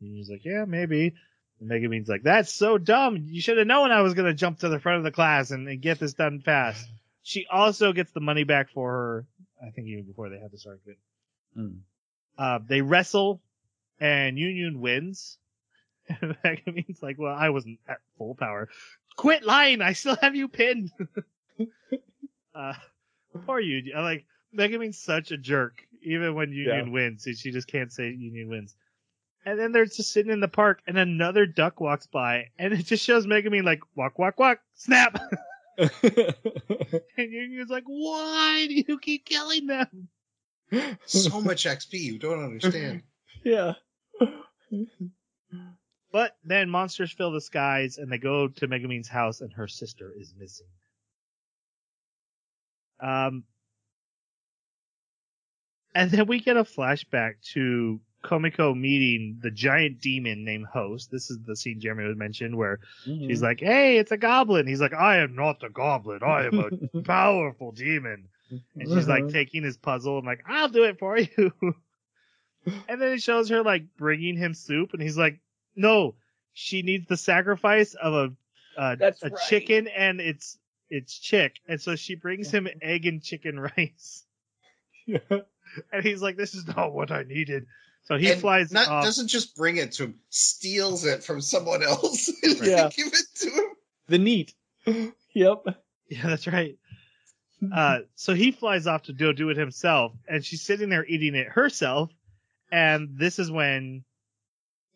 And 0.01 0.11
Yunyun's 0.11 0.29
like, 0.31 0.45
yeah, 0.45 0.65
maybe. 0.67 1.15
And 1.61 1.71
Megumin's 1.71 2.09
like, 2.09 2.25
that's 2.25 2.53
so 2.53 2.77
dumb. 2.77 3.19
You 3.29 3.41
should 3.41 3.59
have 3.59 3.67
known 3.69 3.93
I 3.93 4.03
was 4.03 4.15
going 4.15 4.27
to 4.27 4.35
jump 4.35 4.59
to 4.61 4.69
the 4.69 4.81
front 4.81 4.99
of 4.99 5.05
the 5.05 5.13
class 5.13 5.53
and, 5.53 5.69
and 5.69 5.81
get 5.81 6.01
this 6.01 6.15
done 6.15 6.41
fast. 6.41 6.87
She 7.23 7.47
also 7.51 7.93
gets 7.93 8.11
the 8.13 8.21
money 8.21 8.43
back 8.45 8.71
for 8.71 8.91
her. 8.91 9.27
I 9.65 9.71
think 9.71 9.89
even 9.89 10.05
before 10.05 10.29
they 10.29 10.39
had 10.39 10.51
this 10.53 10.67
argument. 10.67 10.99
Mm. 11.57 11.79
Uh, 12.39 12.59
they 12.67 12.81
wrestle 12.81 13.41
and 14.01 14.37
Yunyun 14.39 14.77
wins. 14.77 15.39
And 16.21 16.35
Megumin's 16.45 17.03
like, 17.03 17.19
well, 17.21 17.35
I 17.39 17.51
wasn't 17.51 17.79
at 17.89 17.99
full 18.19 18.35
power. 18.35 18.69
Quit 19.17 19.45
lying. 19.45 19.81
I 19.81 19.93
still 19.93 20.17
have 20.21 20.35
you 20.35 20.49
pinned. 20.49 20.91
uh, 22.55 22.73
poor 23.47 23.63
Yunyun. 23.63 23.95
I 23.95 24.01
like, 24.03 24.25
Megumin's 24.57 24.99
such 24.99 25.31
a 25.31 25.37
jerk. 25.37 25.83
Even 26.03 26.35
when 26.35 26.51
Yunyun 26.51 26.87
Yeah. 26.87 26.91
wins, 26.91 27.23
she- 27.25 27.35
she 27.35 27.51
just 27.53 27.69
can't 27.69 27.93
say 27.93 28.05
Yunyun 28.05 28.49
wins. 28.49 28.75
And 29.45 29.59
then 29.59 29.71
they're 29.73 29.85
just 29.87 30.13
sitting 30.13 30.33
in 30.33 30.41
the 30.41 30.49
park 30.49 30.83
and 30.87 30.99
another 30.99 31.47
duck 31.47 31.81
walks 31.81 32.07
by 32.07 32.47
and 32.59 32.73
it 32.75 32.85
just 32.87 33.05
shows 33.05 33.27
Megumin 33.27 33.63
like, 33.65 33.81
walk, 33.95 34.19
walk, 34.19 34.39
walk, 34.39 34.59
snap. 34.75 35.17
and 36.03 37.33
Yunyun's 37.33 37.70
like, 37.70 37.85
why 37.87 38.66
do 38.68 38.74
you 38.74 38.99
keep 38.99 39.24
killing 39.24 39.66
them? 39.66 40.09
So 41.07 41.41
much 41.41 41.64
XP, 41.64 41.95
you 41.95 42.18
don't 42.18 42.45
understand. 42.45 43.03
yeah. 43.45 43.72
But 46.12 46.37
then 46.45 46.68
monsters 46.68 47.12
fill 47.12 47.33
the 47.33 47.41
skies 47.41 47.99
and 47.99 48.11
they 48.11 48.18
go 48.18 48.49
to 48.49 48.68
Megumin's 48.68 49.09
house 49.09 49.41
and 49.41 49.53
her 49.55 49.68
sister 49.68 50.12
is 50.16 50.35
missing. 50.37 50.66
Um, 53.01 53.45
and 55.95 56.11
then 56.11 56.26
we 56.26 56.41
get 56.41 56.57
a 56.57 56.64
flashback 56.64 57.35
to 57.53 58.01
Komekko 58.23 58.79
meeting 58.79 59.39
the 59.43 59.51
giant 59.51 60.01
demon 60.01 60.45
named 60.45 60.66
Host. 60.66 61.11
This 61.11 61.31
is 61.31 61.39
the 61.47 61.57
scene 61.57 61.81
Jeremy 61.81 62.07
had 62.07 62.16
mentioned 62.16 62.57
where 62.57 62.81
she's 63.05 63.43
like, 63.43 63.61
Hey, 63.61 63.99
it's 63.99 64.12
a 64.12 64.16
goblin. 64.16 64.66
He's 64.66 64.81
like, 64.81 64.95
I 64.95 65.18
am 65.18 65.35
not 65.35 65.62
a 65.62 65.71
goblin. 65.71 66.23
I 66.23 66.47
am 66.47 66.59
a 66.95 67.01
powerful 67.03 67.73
demon. 67.73 68.29
And 68.51 68.89
she's 68.89 69.09
like 69.09 69.29
taking 69.29 69.62
his 69.62 69.77
puzzle 69.77 70.18
and 70.18 70.27
like, 70.27 70.45
I'll 70.47 70.68
do 70.68 70.85
it 70.85 70.99
for 70.99 71.18
you. 71.37 71.53
and 72.89 73.01
then 73.01 73.12
it 73.12 73.23
shows 73.23 73.49
her 73.49 73.62
like 73.62 73.85
bringing 73.97 74.37
him 74.37 74.55
soup 74.55 74.93
and 74.93 75.03
he's 75.03 75.16
like, 75.16 75.41
no, 75.77 76.14
she 76.53 76.83
needs 76.83 77.07
the 77.07 77.16
sacrifice 77.16 77.95
of 77.95 78.12
a, 78.12 78.81
uh, 78.81 78.97
a 79.01 79.29
right. 79.29 79.39
chicken 79.49 79.89
and 79.89 80.21
its, 80.21 80.59
its 80.91 81.18
chick. 81.18 81.57
And 81.68 81.81
so 81.81 81.97
she 81.97 82.16
brings 82.16 82.51
him 82.51 82.68
egg 82.83 83.07
and 83.07 83.23
chicken 83.23 83.59
rice. 83.59 84.25
Yeah. 85.07 85.18
And 85.93 86.05
he's 86.05 86.21
like, 86.21 86.37
this 86.37 86.55
is 86.55 86.66
not 86.66 86.93
what 86.93 87.12
I 87.12 87.23
needed. 87.23 87.66
So 88.05 88.16
he 88.16 88.30
And 88.32 88.40
flies 88.40 88.72
not 88.72 88.88
off. 88.88 89.05
doesn't 89.05 89.28
just 89.28 89.55
bring 89.57 89.76
it 89.76 89.92
to 89.92 90.05
him, 90.05 90.14
steals 90.30 91.05
it 91.05 91.22
from 91.22 91.40
someone 91.40 91.82
else 91.92 92.28
and 92.42 92.59
Yeah. 92.61 92.88
give 92.96 93.07
it 93.09 93.26
to 93.36 93.51
him. 93.51 93.64
the 94.09 94.18
neat. 94.18 94.55
Yep. 95.32 95.62
Yeah, 96.09 96.26
that's 96.26 96.48
right. 96.48 96.76
Uh, 97.72 97.98
so 98.16 98.34
he 98.34 98.51
flies 98.51 98.88
off 98.88 99.03
to 99.05 99.12
go 99.12 99.32
do 99.32 99.48
it 99.51 99.57
himself, 99.57 100.12
and 100.28 100.44
she's 100.44 100.62
sitting 100.62 100.88
there 100.88 101.07
eating 101.07 101.36
it 101.36 101.46
herself. 101.46 102.11
And 102.72 103.11
this 103.16 103.38
is 103.38 103.48
when 103.51 104.03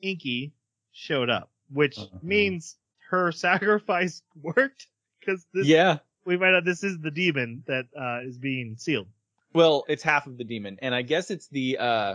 Inky 0.01 0.53
showed 0.93 1.31
up, 1.31 1.51
which 1.71 1.99
Uh-huh. 1.99 2.19
means 2.23 2.77
her 3.11 3.31
sacrifice 3.47 4.23
worked 4.43 4.89
because 5.21 5.47
this 5.55 5.67
Yeah. 5.67 5.99
we 6.25 6.37
find 6.37 6.57
out 6.57 6.65
this 6.65 6.83
is 6.83 6.99
the 6.99 7.11
demon 7.13 7.63
that 7.69 7.87
uh, 7.97 8.27
is 8.27 8.39
being 8.39 8.77
sealed. 8.77 9.07
Well, 9.53 9.85
it's 9.89 10.03
half 10.03 10.27
of 10.27 10.37
the 10.37 10.45
demon, 10.45 10.79
and 10.83 10.93
I 10.95 11.03
guess 11.03 11.31
it's 11.31 11.47
the 11.49 11.79
uh 11.79 12.15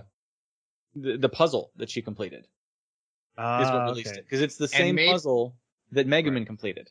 the, 0.96 1.18
the 1.18 1.30
puzzle 1.30 1.72
that 1.78 1.90
she 1.90 2.02
completed 2.02 2.42
is 2.42 2.46
Ah, 3.38 3.74
what 3.74 3.86
released 3.90 4.12
it 4.18 4.24
because 4.26 4.42
it's 4.42 4.58
the 4.58 4.68
same 4.68 4.96
may- 4.96 5.08
puzzle 5.12 5.56
that 5.92 6.08
Megumin 6.08 6.46
completed. 6.46 6.90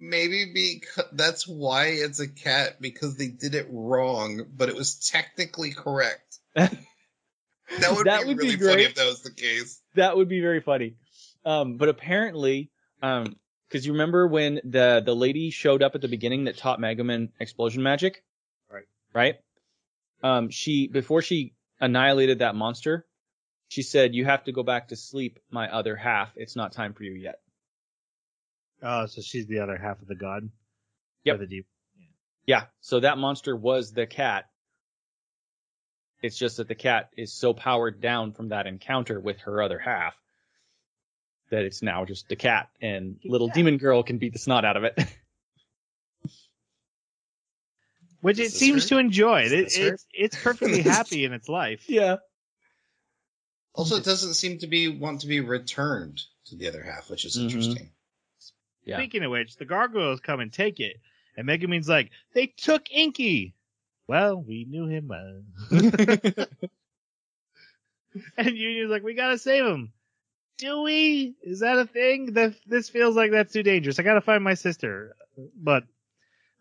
Maybe 0.00 0.52
because 0.54 1.06
that's 1.12 1.46
why 1.48 1.86
it's 1.86 2.20
a 2.20 2.28
cat 2.28 2.80
because 2.80 3.16
they 3.16 3.28
did 3.28 3.54
it 3.56 3.66
wrong, 3.70 4.46
but 4.56 4.68
it 4.68 4.74
was 4.76 4.94
technically 4.98 5.72
correct. 5.72 6.38
That 7.80 7.94
would 7.94 8.06
That 8.06 8.22
be 8.22 8.28
would 8.28 8.38
be 8.38 8.56
really 8.56 8.56
funny 8.56 8.82
if 8.84 8.94
that 8.94 9.06
was 9.06 9.20
the 9.22 9.30
case. 9.30 9.80
that 9.94 10.16
would 10.16 10.28
be 10.28 10.40
very 10.40 10.60
funny. 10.60 10.94
Um, 11.44 11.76
but 11.76 11.88
apparently, 11.90 12.70
um, 13.02 13.36
because 13.68 13.84
you 13.86 13.92
remember 13.92 14.26
when 14.26 14.60
the 14.64 15.02
the 15.04 15.14
lady 15.14 15.50
showed 15.50 15.82
up 15.82 15.94
at 15.94 16.00
the 16.00 16.08
beginning 16.08 16.44
that 16.44 16.56
taught 16.56 16.80
Megumin 16.80 17.28
explosion 17.38 17.82
magic, 17.82 18.24
Right. 18.72 18.84
Right. 19.12 19.34
Um, 20.22 20.48
she 20.48 20.88
before 20.88 21.20
she 21.20 21.52
annihilated 21.78 22.38
that 22.38 22.54
monster, 22.54 23.04
she 23.68 23.82
said, 23.82 24.14
"You 24.14 24.24
have 24.24 24.44
to 24.44 24.52
go 24.52 24.62
back 24.62 24.88
to 24.88 24.96
sleep, 24.96 25.38
my 25.50 25.70
other 25.70 25.94
half. 25.96 26.32
It's 26.36 26.56
not 26.56 26.72
time 26.72 26.94
for 26.94 27.04
you 27.04 27.12
yet." 27.14 27.40
Oh, 28.82 29.06
so 29.06 29.20
she's 29.22 29.46
the 29.46 29.60
other 29.60 29.76
half 29.76 30.00
of 30.00 30.08
the 30.08 30.14
god. 30.14 30.48
Yep. 31.24 31.38
The 31.40 31.46
deep. 31.46 31.66
Yeah. 32.46 32.64
So 32.80 33.00
that 33.00 33.18
monster 33.18 33.54
was 33.56 33.92
the 33.92 34.06
cat. 34.06 34.46
It's 36.22 36.38
just 36.38 36.56
that 36.56 36.68
the 36.68 36.74
cat 36.74 37.10
is 37.16 37.32
so 37.32 37.52
powered 37.54 38.00
down 38.00 38.32
from 38.32 38.48
that 38.48 38.66
encounter 38.66 39.20
with 39.20 39.38
her 39.40 39.62
other 39.62 39.78
half 39.78 40.14
that 41.50 41.62
it's 41.64 41.82
now 41.82 42.04
just 42.04 42.28
the 42.28 42.36
cat 42.36 42.68
and 42.80 43.18
little 43.24 43.48
demon 43.48 43.78
girl 43.78 44.02
can 44.02 44.18
beat 44.18 44.32
the 44.32 44.38
snot 44.38 44.64
out 44.64 44.76
of 44.76 44.84
it. 44.84 44.98
Which 48.20 48.38
it 48.38 48.50
seems 48.52 48.84
her? 48.84 48.88
to 48.90 48.98
enjoy. 48.98 49.42
Is 49.42 49.52
It, 49.52 49.78
it's 49.78 50.06
it's 50.12 50.42
perfectly 50.42 50.82
happy 50.96 51.24
in 51.24 51.32
its 51.32 51.48
life. 51.48 51.84
yeah. 51.88 52.16
Also, 53.78 53.96
it 53.96 54.04
doesn't 54.04 54.34
seem 54.34 54.58
to 54.58 54.66
be 54.66 54.88
want 54.88 55.20
to 55.20 55.28
be 55.28 55.38
returned 55.38 56.20
to 56.46 56.56
the 56.56 56.66
other 56.66 56.82
half, 56.82 57.08
which 57.08 57.24
is 57.24 57.38
Mhm. 57.38 57.44
interesting. 57.44 57.90
Yeah. 58.84 58.96
Speaking 58.96 59.22
of 59.22 59.30
which, 59.30 59.56
the 59.56 59.64
gargoyles 59.64 60.18
come 60.18 60.40
and 60.40 60.52
take 60.52 60.80
it, 60.80 61.00
and 61.36 61.46
Megumin's 61.46 61.88
like, 61.88 62.10
"They 62.34 62.48
took 62.48 62.90
Inky." 62.90 63.54
Well, 64.08 64.42
we 64.42 64.64
knew 64.64 64.86
him 64.86 65.06
well. 65.06 65.44
and 68.36 68.56
Yunyun's 68.56 68.90
like, 68.90 69.04
"We 69.04 69.14
gotta 69.14 69.38
save 69.38 69.64
him." 69.64 69.92
Do 70.56 70.82
we? 70.82 71.36
Is 71.42 71.60
that 71.60 71.78
a 71.78 71.86
thing? 71.86 72.32
That 72.32 72.56
this 72.66 72.88
feels 72.88 73.14
like 73.14 73.30
that's 73.30 73.52
too 73.52 73.62
dangerous. 73.62 74.00
I 74.00 74.02
gotta 74.02 74.20
find 74.20 74.42
my 74.42 74.54
sister. 74.54 75.14
But 75.54 75.84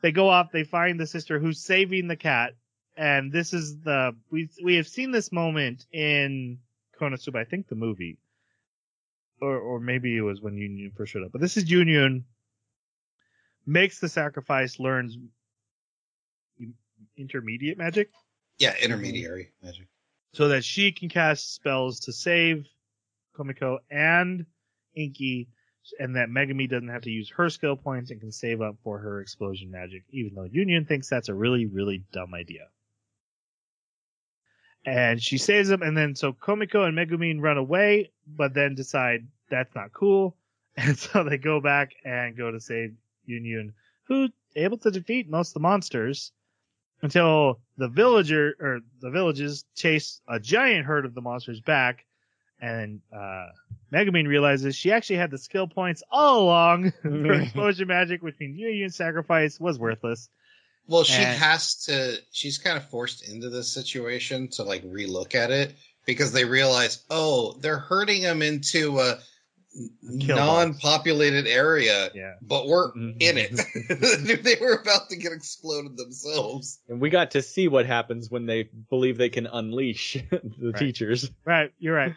they 0.02 0.12
go 0.12 0.30
off. 0.30 0.52
They 0.52 0.66
find 0.66 1.00
the 1.00 1.08
sister 1.08 1.40
who's 1.40 1.60
saving 1.60 2.08
the 2.10 2.16
cat, 2.16 2.54
and 2.96 3.32
this 3.32 3.54
is 3.54 3.80
the 3.80 4.16
we 4.30 4.50
we 4.64 4.76
have 4.76 4.88
seen 4.88 5.10
this 5.10 5.32
moment 5.32 5.88
in 5.92 6.60
Konosuba. 7.00 7.38
I 7.40 7.44
think 7.46 7.68
the 7.68 7.76
movie, 7.76 8.18
or 9.42 9.58
or 9.58 9.80
maybe 9.80 10.18
it 10.18 10.22
was 10.22 10.42
when 10.42 10.56
Yunyun 10.56 10.96
first 10.96 11.12
showed 11.14 11.24
up. 11.24 11.32
But 11.32 11.42
this 11.42 11.58
is 11.58 11.66
Yunyun 11.66 12.24
makes 13.66 14.00
the 14.00 14.10
sacrifice, 14.10 14.80
learns 14.80 15.18
intermediate 17.18 17.78
magic, 17.78 18.10
Yeah, 18.60 18.74
intermediary 18.82 19.52
magic. 19.62 19.88
so 20.34 20.48
that 20.50 20.64
she 20.64 20.92
can 20.92 21.10
cast 21.10 21.54
spells 21.56 22.00
to 22.02 22.14
save 22.14 22.66
Komekko 23.36 23.80
and 23.92 24.46
Inky, 24.96 25.50
and 26.00 26.16
that 26.16 26.30
Megumin 26.30 26.70
doesn't 26.70 26.88
have 26.90 27.04
to 27.04 27.12
use 27.12 27.30
her 27.32 27.50
skill 27.50 27.76
points 27.76 28.10
and 28.12 28.20
can 28.20 28.32
save 28.32 28.62
up 28.62 28.78
for 28.84 28.98
her 29.00 29.22
explosion 29.22 29.70
magic, 29.70 30.04
even 30.10 30.34
though 30.34 30.48
Yunyun 30.48 30.88
thinks 30.88 31.10
that's 31.10 31.30
a 31.30 31.34
really, 31.34 31.66
really 31.66 32.04
dumb 32.12 32.34
idea. 32.34 32.68
And 34.88 35.22
she 35.22 35.38
saves 35.38 35.68
them, 35.68 35.82
and 35.82 35.98
then 35.98 36.16
so 36.16 36.32
Komekko 36.32 36.88
and 36.88 36.98
Megumin 36.98 37.42
run 37.42 37.58
away, 37.58 38.10
but 38.26 38.54
then 38.54 38.74
decide 38.74 39.28
that's 39.50 39.76
not 39.76 39.92
cool, 39.92 40.38
and 40.78 40.98
so 40.98 41.26
they 41.26 41.38
go 41.38 41.60
back 41.60 41.92
and 42.06 42.38
go 42.38 42.52
to 42.52 42.62
save 42.62 42.96
Yunyun, 43.30 43.74
who 44.06 44.30
able 44.56 44.78
to 44.78 44.90
defeat 44.90 45.30
most 45.30 45.50
of 45.50 45.56
the 45.56 45.60
monsters 45.60 46.32
until 47.02 47.60
the 47.78 47.90
villager 47.90 48.56
or 48.62 48.80
the 49.02 49.10
villages 49.10 49.66
chase 49.76 50.22
a 50.26 50.40
giant 50.40 50.86
herd 50.86 51.06
of 51.06 51.14
the 51.14 51.22
monsters 51.22 51.60
back, 51.60 52.06
and 52.62 53.02
uh, 53.14 53.48
Megumin 53.92 54.26
realizes 54.26 54.74
she 54.74 54.94
actually 54.94 55.18
had 55.18 55.32
the 55.32 55.38
skill 55.38 55.68
points 55.68 56.02
all 56.10 56.44
along. 56.44 56.94
For 57.02 57.34
explosion 57.34 57.90
magic, 57.90 58.24
which 58.24 58.40
means 58.40 58.58
Yunyun 58.58 58.94
sacrifice 58.94 59.60
was 59.60 59.78
worthless. 59.78 60.30
Well, 60.88 61.04
she 61.04 61.22
And- 61.22 61.38
has 61.38 61.76
to. 61.86 62.18
She's 62.32 62.58
kind 62.58 62.78
of 62.78 62.88
forced 62.90 63.28
into 63.30 63.50
this 63.50 63.72
situation 63.72 64.48
to 64.50 64.64
like 64.64 64.84
relook 64.86 65.36
at 65.36 65.52
it 65.52 65.76
because 66.06 66.32
they 66.32 66.46
realize, 66.46 67.04
oh, 67.10 67.54
they're 67.60 67.78
herding 67.80 68.22
them 68.24 68.42
into 68.42 69.00
a 69.00 69.20
non-populated 70.02 71.48
area, 71.48 72.10
Yeah. 72.16 72.34
but 72.42 72.68
we're 72.68 72.92
Mhm. 72.94 73.18
in 73.22 73.38
it. 73.38 74.42
they 74.44 74.56
were 74.60 74.74
about 74.82 75.10
to 75.10 75.16
get 75.16 75.32
exploded 75.32 75.98
themselves. 75.98 76.80
And 76.88 77.00
we 77.00 77.10
got 77.10 77.32
to 77.32 77.42
see 77.42 77.68
what 77.68 77.86
happens 77.86 78.30
when 78.30 78.46
they 78.46 78.70
believe 78.90 79.18
they 79.18 79.30
can 79.30 79.46
unleash 79.48 80.14
the 80.32 80.72
Right. 80.72 80.78
teachers. 80.78 81.30
Right, 81.46 81.72
you're 81.80 81.96
right. 81.96 82.14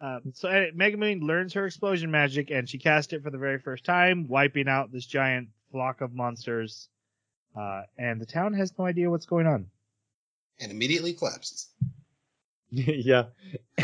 Um, 0.00 0.32
so 0.34 0.48
uh, 0.48 0.66
Megumin 0.76 1.22
learns 1.22 1.54
her 1.54 1.64
explosion 1.64 2.10
magic, 2.10 2.50
and 2.50 2.68
she 2.68 2.76
casts 2.78 3.12
it 3.14 3.22
for 3.22 3.30
the 3.30 3.38
very 3.38 3.58
first 3.58 3.84
time, 3.84 4.28
wiping 4.28 4.68
out 4.68 4.92
this 4.92 5.06
giant 5.06 5.48
flock 5.70 6.02
of 6.02 6.12
monsters. 6.12 6.88
Uh, 7.58 7.82
and 7.96 8.20
the 8.20 8.26
town 8.26 8.52
has 8.54 8.72
no 8.78 8.84
idea 8.84 9.10
what's 9.10 9.26
going 9.26 9.46
on. 9.46 9.66
And 10.60 10.70
immediately 10.70 11.12
collapses. 11.12 11.68
yeah. 12.70 13.24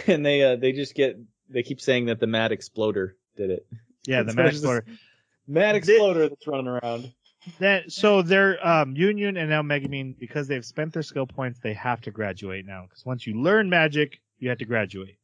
And 0.07 0.25
they 0.25 0.43
uh 0.43 0.57
they 0.57 0.73
just 0.73 0.95
get 0.95 1.19
they 1.49 1.63
keep 1.63 1.81
saying 1.81 2.07
that 2.07 2.21
the 2.21 2.27
mad 2.27 2.53
exploder 2.53 3.17
did 3.37 3.51
it. 3.51 3.67
Yeah, 4.07 4.23
the 4.23 4.35
Mad 4.35 4.47
Exploder. 4.47 4.85
Mad 5.47 5.77
exploder 5.77 6.29
that's 6.29 6.47
running 6.47 6.67
around. 6.67 7.13
That 7.59 7.91
so 7.91 8.23
their 8.23 8.65
um, 8.67 8.95
Yunyun 8.95 9.39
and 9.39 9.51
now 9.51 9.63
Megumin 9.63 10.19
because 10.19 10.47
they've 10.47 10.65
spent 10.65 10.93
their 10.93 11.03
skill 11.03 11.27
points, 11.27 11.59
they 11.61 11.75
have 11.75 12.01
to 12.03 12.11
graduate 12.11 12.67
now. 12.67 12.85
Because 12.89 13.05
once 13.05 13.27
you 13.27 13.41
learn 13.41 13.69
magic, 13.69 14.21
you 14.39 14.49
have 14.49 14.59
to 14.59 14.65
graduate. 14.65 15.19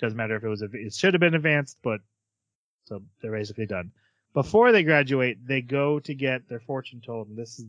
Doesn't 0.00 0.16
matter 0.16 0.36
if 0.36 0.44
it 0.44 0.48
was 0.48 0.62
it 0.62 0.94
should 0.94 1.14
have 1.14 1.20
been 1.20 1.34
advanced, 1.34 1.78
but 1.82 2.00
so 2.84 3.02
they're 3.20 3.32
basically 3.32 3.66
done. 3.66 3.90
Before 4.32 4.70
they 4.70 4.82
graduate, 4.82 5.38
they 5.44 5.60
go 5.60 5.98
to 6.00 6.14
get 6.14 6.48
their 6.48 6.60
fortune 6.60 7.00
told, 7.04 7.28
and 7.28 7.38
this 7.38 7.58
is 7.58 7.66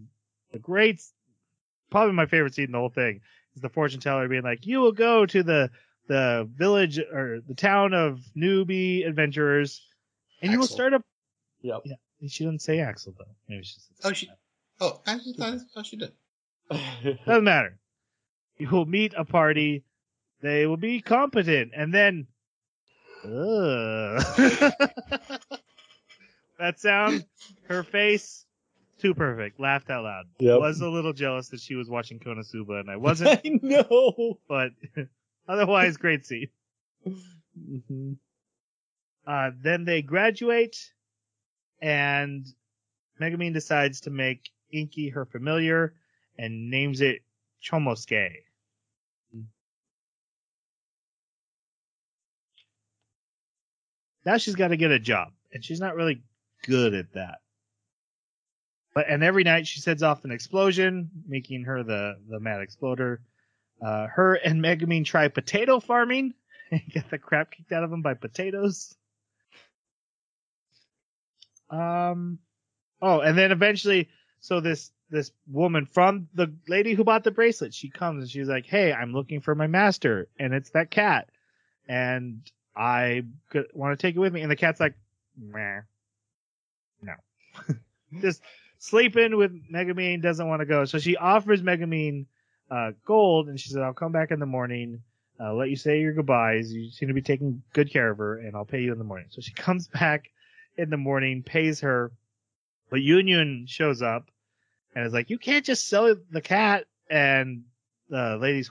the 0.52 0.60
great, 0.60 1.02
probably 1.90 2.14
my 2.14 2.26
favorite 2.26 2.56
scene 2.56 2.66
in 2.66 2.72
the 2.72 2.78
whole 2.78 2.90
thing 2.90 3.22
is 3.56 3.62
the 3.62 3.70
fortune 3.70 4.00
teller 4.00 4.28
being 4.28 4.44
like, 4.44 4.66
"You 4.66 4.80
will 4.80 4.92
go 4.92 5.26
to 5.26 5.44
the 5.44 5.70
the 6.08 6.50
village 6.56 7.00
or 7.00 7.42
the 7.48 7.56
town 7.56 7.94
of 7.94 8.20
newbie 8.36 9.06
adventurers, 9.06 9.82
and 10.42 10.52
you 10.52 10.60
will 10.60 10.68
start 10.68 10.94
up." 10.94 11.02
Yep. 11.62 11.82
She 12.28 12.44
doesn't 12.44 12.62
say 12.62 12.80
Axel 12.80 13.14
though. 13.18 13.26
Maybe 13.48 13.64
she 13.64 13.78
oh, 14.04 14.10
oh, 14.10 14.10
says 14.10 14.12
Oh, 14.12 14.14
she. 14.14 14.30
Oh, 14.80 15.02
I 15.06 15.16
just 15.18 15.38
thought, 15.38 15.54
I 15.54 15.58
thought 15.74 15.86
she 15.86 15.98
did. 15.98 16.12
Doesn't 17.26 17.44
matter. 17.44 17.80
You 18.58 18.70
will 18.70 18.86
meet 18.86 19.14
a 19.16 19.26
party. 19.26 19.84
They 20.42 20.68
will 20.68 20.78
be 20.78 21.02
competent, 21.02 21.72
and 21.76 21.94
then. 21.94 22.28
Ugh. 23.24 23.32
that 26.60 26.80
sound, 26.80 27.26
her 27.68 27.84
face, 27.84 28.46
too 29.00 29.14
perfect. 29.14 29.60
Laughed 29.60 29.90
out 29.90 30.04
loud. 30.04 30.26
Yep. 30.40 30.60
Was 30.60 30.82
a 30.82 30.90
little 30.90 31.14
jealous 31.14 31.50
that 31.50 31.60
she 31.62 31.76
was 31.76 31.90
watching 31.90 32.20
Konosuba, 32.20 32.80
and 32.80 32.90
I 32.90 32.96
wasn't. 32.98 33.42
I 33.46 33.60
know. 33.62 34.40
but 34.48 34.72
otherwise, 35.48 35.98
great 35.98 36.26
scene. 36.26 36.50
Mhm. 37.08 38.18
Uh, 39.26 39.52
then 39.62 39.84
they 39.86 40.02
graduate, 40.02 40.92
and 41.82 42.46
Megumin 43.20 43.54
decides 43.54 44.02
to 44.02 44.10
make 44.10 44.50
Inky 44.72 45.10
her 45.10 45.26
familiar 45.26 45.94
and 46.38 46.70
names 46.70 47.02
it 47.02 47.22
Chomusuke. 47.64 48.44
Now 54.26 54.38
she's 54.38 54.56
got 54.56 54.70
to 54.70 54.78
get 54.78 54.92
a 54.92 55.00
job, 55.00 55.30
and 55.54 55.64
she's 55.64 55.80
not 55.80 55.96
really 55.96 56.22
good 56.66 56.94
at 56.94 57.14
that. 57.14 57.40
But 58.98 59.10
and 59.10 59.24
every 59.24 59.44
night 59.44 59.68
she 59.68 59.80
sets 59.80 60.02
off 60.02 60.26
an 60.26 60.32
explosion, 60.32 61.12
making 61.28 61.66
her 61.66 61.84
the 61.84 62.16
the 62.28 62.40
mad 62.40 62.62
exploder. 62.62 63.22
Uh, 63.80 64.08
her 64.08 64.34
and 64.34 64.60
Megumin 64.60 65.06
try 65.06 65.28
potato 65.28 65.80
farming 65.80 66.34
and 66.72 66.82
get 66.90 67.08
the 67.12 67.20
crap 67.20 67.52
kicked 67.52 67.72
out 67.72 67.84
of 67.84 67.92
them 67.92 68.02
by 68.02 68.16
potatoes. 68.16 68.96
Um, 71.70 72.40
oh, 73.00 73.20
and 73.20 73.38
then 73.38 73.52
eventually, 73.52 74.10
so 74.40 74.62
this 74.62 74.92
this 75.12 75.32
woman 75.48 75.86
from 75.86 76.28
the 76.34 76.52
lady 76.68 76.96
who 76.96 77.04
bought 77.04 77.24
the 77.24 77.30
bracelet, 77.30 77.76
she 77.76 77.92
comes 77.92 78.24
and 78.24 78.32
she's 78.32 78.50
like, 78.50 78.66
"Hey, 78.66 78.92
I'm 78.92 79.14
looking 79.14 79.42
for 79.42 79.54
my 79.54 79.68
master, 79.68 80.28
and 80.40 80.56
it's 80.56 80.72
that 80.72 80.90
cat, 80.90 81.30
and 81.88 82.42
I 82.76 83.26
want 83.76 84.00
to 84.00 84.02
take 84.02 84.16
it 84.16 84.20
with 84.20 84.34
me." 84.34 84.42
And 84.42 84.50
the 84.50 84.56
cat's 84.56 84.80
like, 84.80 84.96
"Meh, 85.38 85.82
no." 87.04 87.14
Just 88.22 88.42
sleeping 88.80 89.38
with 89.38 89.52
Megumin 89.72 90.22
doesn't 90.22 90.48
want 90.48 90.62
to 90.62 90.66
go, 90.66 90.86
so 90.86 91.00
she 91.00 91.18
offers 91.18 91.62
Megumin 91.62 92.26
uh, 92.70 92.92
gold, 93.06 93.50
and 93.50 93.60
she 93.60 93.70
said, 93.70 93.82
"I'll 93.82 93.94
come 93.94 94.12
back 94.12 94.32
in 94.32 94.40
the 94.40 94.46
morning." 94.46 95.02
uh, 95.40 95.54
let 95.54 95.70
you 95.70 95.76
say 95.76 96.00
your 96.00 96.14
goodbyes. 96.14 96.74
You 96.74 96.90
seem 96.92 97.08
to 97.08 97.14
be 97.14 97.22
taking 97.22 97.62
good 97.74 97.92
care 97.92 98.10
of 98.10 98.18
her, 98.18 98.40
and 98.40 98.56
I'll 98.56 98.66
pay 98.66 98.82
you 98.82 98.92
in 98.92 98.98
the 98.98 99.04
morning. 99.04 99.28
So 99.30 99.42
she 99.42 99.52
comes 99.56 99.88
back 99.88 100.30
in 100.78 100.90
the 100.90 100.98
morning, 100.98 101.44
pays 101.44 101.82
her, 101.82 102.12
but 102.90 103.00
Yunyun 103.00 103.68
shows 103.68 104.02
up 104.02 104.30
and 104.96 105.06
is 105.06 105.14
like, 105.14 105.30
"You 105.30 105.38
can't 105.38 105.66
just 105.66 105.88
sell 105.88 106.16
the 106.32 106.42
cat." 106.42 106.86
And 107.10 107.64
the 108.10 108.38
ladies' 108.40 108.70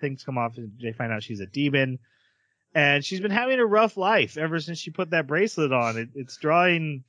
things 0.00 0.24
come 0.24 0.38
off, 0.38 0.56
and 0.58 0.72
they 0.80 0.92
find 0.92 1.12
out 1.12 1.22
she's 1.22 1.40
a 1.40 1.46
demon. 1.46 1.98
and 2.74 3.04
she's 3.04 3.20
been 3.20 3.30
having 3.30 3.60
a 3.60 3.66
rough 3.66 3.96
life 3.98 4.38
ever 4.38 4.58
since 4.58 4.78
she 4.78 4.90
put 4.90 5.10
that 5.10 5.26
bracelet 5.26 5.72
on. 5.72 5.98
It, 5.98 6.08
it's 6.14 6.36
drawing 6.38 7.04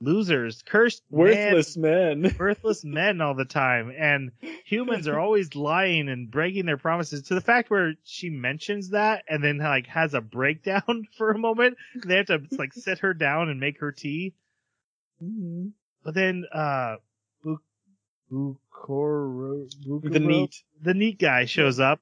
losers, 0.00 0.62
cursed, 0.62 1.02
Worthless 1.10 1.76
men. 1.76 2.34
worthless 2.38 2.84
men 2.84 3.20
all 3.20 3.34
the 3.34 3.44
time, 3.44 3.92
and 3.96 4.32
humans 4.64 5.08
are 5.08 5.18
always 5.18 5.54
lying 5.54 6.08
and 6.08 6.30
breaking 6.30 6.66
their 6.66 6.76
promises 6.76 7.22
to 7.22 7.34
the 7.34 7.40
fact 7.40 7.70
where 7.70 7.94
she 8.04 8.28
mentions 8.30 8.90
that 8.90 9.24
and 9.28 9.42
then 9.42 9.58
like 9.58 9.86
has 9.86 10.14
a 10.14 10.20
breakdown 10.20 11.06
for 11.16 11.30
a 11.30 11.38
moment. 11.38 11.76
They 12.04 12.16
have 12.16 12.26
to 12.26 12.42
like 12.58 12.72
sit 12.72 12.98
her 13.00 13.14
down 13.14 13.48
and 13.48 13.60
make 13.60 13.80
her 13.80 13.92
tea. 13.92 14.34
Mhm. 15.22 15.72
But 16.02 16.14
then, 16.14 16.44
uh, 16.52 16.96
Bu- 17.42 17.58
Bukoro, 18.30 19.70
The 20.02 20.18
neat. 20.20 20.62
the 20.82 20.92
neat 20.94 21.18
guy 21.18 21.44
shows 21.46 21.80
up, 21.80 22.00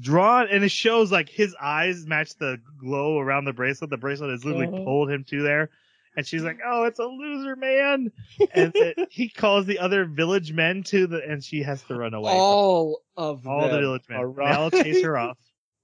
drawn, 0.00 0.48
and 0.48 0.64
it 0.64 0.70
shows 0.70 1.12
like 1.12 1.28
his 1.28 1.54
eyes 1.60 2.04
match 2.06 2.34
the 2.36 2.58
glow 2.78 3.18
around 3.18 3.44
the 3.44 3.52
bracelet. 3.52 3.90
The 3.90 3.96
bracelet 3.96 4.30
has 4.30 4.44
literally 4.44 4.66
Uh-huh. 4.66 4.84
pulled 4.84 5.10
him 5.10 5.24
to 5.24 5.42
there. 5.42 5.70
And 6.16 6.26
she's 6.26 6.42
like, 6.42 6.58
"Oh, 6.66 6.84
it's 6.84 6.98
a 6.98 7.04
loser, 7.04 7.56
man!" 7.56 8.10
And 8.54 8.72
it- 8.74 9.08
he 9.12 9.28
calls 9.28 9.66
the 9.66 9.78
other 9.78 10.06
village 10.06 10.52
men 10.52 10.82
to 10.84 11.06
the, 11.06 11.22
and 11.22 11.44
she 11.44 11.62
has 11.62 11.82
to 11.84 11.94
run 11.94 12.14
away. 12.14 12.32
All 12.32 13.02
of 13.16 13.46
all 13.46 13.68
the 13.68 13.78
village 13.78 14.04
men, 14.08 14.18
are 14.20 14.32
they 14.32 14.42
all 14.44 14.70
chase 14.70 15.02
her 15.02 15.16
off. 15.18 15.36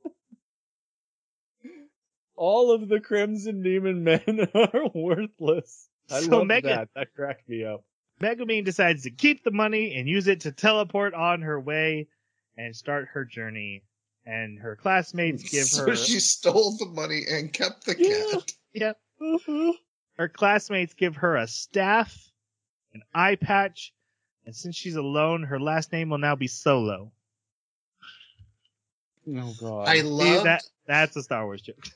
All 2.35 2.73
of 2.73 2.89
the 2.89 2.99
Crimson 2.99 3.63
Demon 3.63 4.03
men 4.03 4.49
are 4.55 4.89
worthless. 4.95 5.89
I 6.11 6.21
So 6.21 6.39
love 6.39 6.47
Megan- 6.47 6.71
that. 6.71 6.89
That 6.97 7.15
cracked 7.15 7.49
me 7.49 7.65
up. 7.65 7.85
Megumin 8.21 8.65
decides 8.65 9.03
to 9.05 9.11
keep 9.11 9.45
the 9.45 9.51
money 9.51 9.95
and 9.97 10.09
use 10.09 10.27
it 10.27 10.41
to 10.41 10.51
teleport 10.53 11.15
on 11.15 11.43
her 11.43 11.61
way 11.61 12.09
and 12.57 12.75
start 12.75 13.09
her 13.13 13.25
journey. 13.25 13.85
And 14.25 14.59
her 14.61 14.77
classmates 14.77 15.49
give 15.51 15.65
so 15.67 15.87
her 15.87 15.97
she 15.97 16.21
stole 16.21 16.77
the 16.79 16.87
money 16.87 17.23
and 17.31 17.53
kept 17.53 17.85
the 17.87 17.97
Yeah. 17.99 18.39
cat. 18.39 18.53
Yep. 18.73 19.01
Uh-huh. 19.21 19.73
Her 20.23 20.29
classmates 20.29 20.95
give 20.95 21.17
her 21.17 21.35
a 21.35 21.49
staff, 21.49 22.17
an 22.95 23.03
eye 23.13 23.35
patch, 23.35 23.93
and 24.47 24.55
since 24.55 24.77
she's 24.77 24.95
alone, 24.95 25.43
her 25.43 25.59
last 25.59 25.91
name 25.91 26.11
will 26.11 26.19
now 26.19 26.37
be 26.37 26.47
Solo. 26.47 27.11
Oh 29.29 29.55
god. 29.61 29.89
I 29.89 30.03
love 30.03 30.45
that. 30.45 30.63
That's 30.87 31.17
a 31.17 31.25
Star 31.25 31.45
Wars 31.45 31.61
joke. 31.61 31.89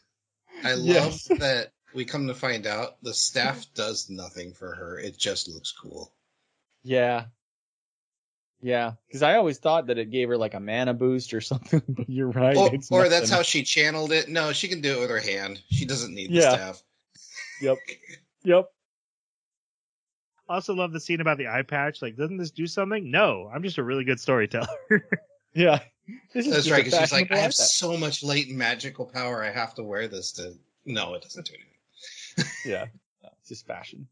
I 0.65 0.75
love 0.75 0.85
Yes. 0.87 1.29
that 1.39 1.71
we 1.95 2.05
come 2.05 2.27
to 2.27 2.35
find 2.35 2.67
out 2.67 3.01
the 3.01 3.15
staff 3.15 3.65
does 3.77 4.11
nothing 4.11 4.55
for 4.55 4.75
her. 4.75 4.99
It 4.99 5.17
just 5.17 5.47
looks 5.49 5.71
cool. 5.71 6.13
Yeah. 6.83 7.27
Yeah, 8.61 8.95
because 9.07 9.23
I 9.23 9.37
always 9.37 9.59
thought 9.59 9.87
that 9.87 9.99
it 9.99 10.11
gave 10.11 10.27
her 10.31 10.37
like 10.37 10.55
a 10.55 10.61
mana 10.61 10.95
boost 10.95 11.33
or 11.33 11.41
something, 11.53 11.83
but 11.87 12.11
you're 12.11 12.31
right. 12.33 12.57
Or, 12.57 12.75
it's 12.75 12.91
or 12.91 13.09
that's 13.09 13.31
how 13.31 13.43
she 13.43 13.63
channeled 13.63 14.11
it. 14.11 14.29
No, 14.29 14.53
she 14.53 14.67
can 14.67 14.81
do 14.81 14.95
it 14.97 15.01
with 15.01 15.11
her 15.11 15.21
hand. 15.21 15.63
She 15.71 15.85
doesn't 15.85 16.13
need 16.13 16.33
the 16.33 16.41
staff. 16.41 16.83
Yep. 17.61 17.79
Yep. 18.45 18.71
Also, 20.49 20.73
love 20.75 20.93
the 20.93 21.01
scene 21.01 21.21
about 21.21 21.37
the 21.37 21.49
eye 21.49 21.63
patch. 21.63 22.01
Like, 22.01 22.17
doesn't 22.17 22.37
this 22.37 22.53
do 22.53 22.69
something? 22.69 23.11
No, 23.11 23.51
I'm 23.53 23.65
just 23.65 23.79
a 23.79 23.83
really 23.83 24.05
good 24.05 24.21
storyteller. 24.21 24.69
Yeah. 25.53 25.79
This 26.35 26.45
That's 26.45 26.57
just 26.59 26.71
right. 26.71 26.85
Because 26.85 27.01
she's 27.01 27.13
like, 27.13 27.33
I 27.33 27.39
have 27.39 27.51
iPad. 27.53 27.55
so 27.55 27.97
much 27.97 28.23
latent 28.23 28.59
magical 28.59 29.07
power. 29.07 29.43
I 29.43 29.51
have 29.51 29.75
to 29.77 29.83
wear 29.83 30.07
this 30.07 30.31
to. 30.33 30.53
No, 30.85 31.15
it 31.15 31.23
doesn't 31.23 31.47
do 31.47 31.55
anything. 31.55 32.53
Yeah. 32.67 32.87
No, 33.23 33.31
it's 33.41 33.49
just 33.49 33.67
fashion. 33.67 34.07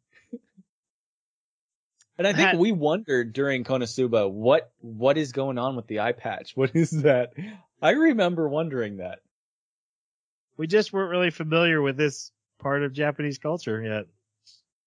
And 2.17 2.27
I 2.27 2.33
think 2.33 2.49
Had- 2.49 2.59
we 2.59 2.73
wondered 2.73 3.33
during 3.33 3.63
Konosuba 3.63 4.31
what 4.31 4.73
what 4.81 5.19
is 5.19 5.33
going 5.33 5.59
on 5.59 5.77
with 5.77 5.87
the 5.87 6.01
eye 6.01 6.13
patch. 6.13 6.57
What 6.57 6.75
is 6.75 6.91
that? 7.03 7.35
I 7.83 7.91
remember 7.91 8.49
wondering 8.49 8.97
that. 8.97 9.19
we 10.57 10.67
just 10.67 10.93
weren't 10.93 11.11
really 11.11 11.31
familiar 11.31 11.83
with 11.83 11.97
this 11.97 12.31
part 12.65 12.83
of 12.83 12.93
Japanese 12.95 13.39
culture 13.39 13.81
yet. 13.83 14.07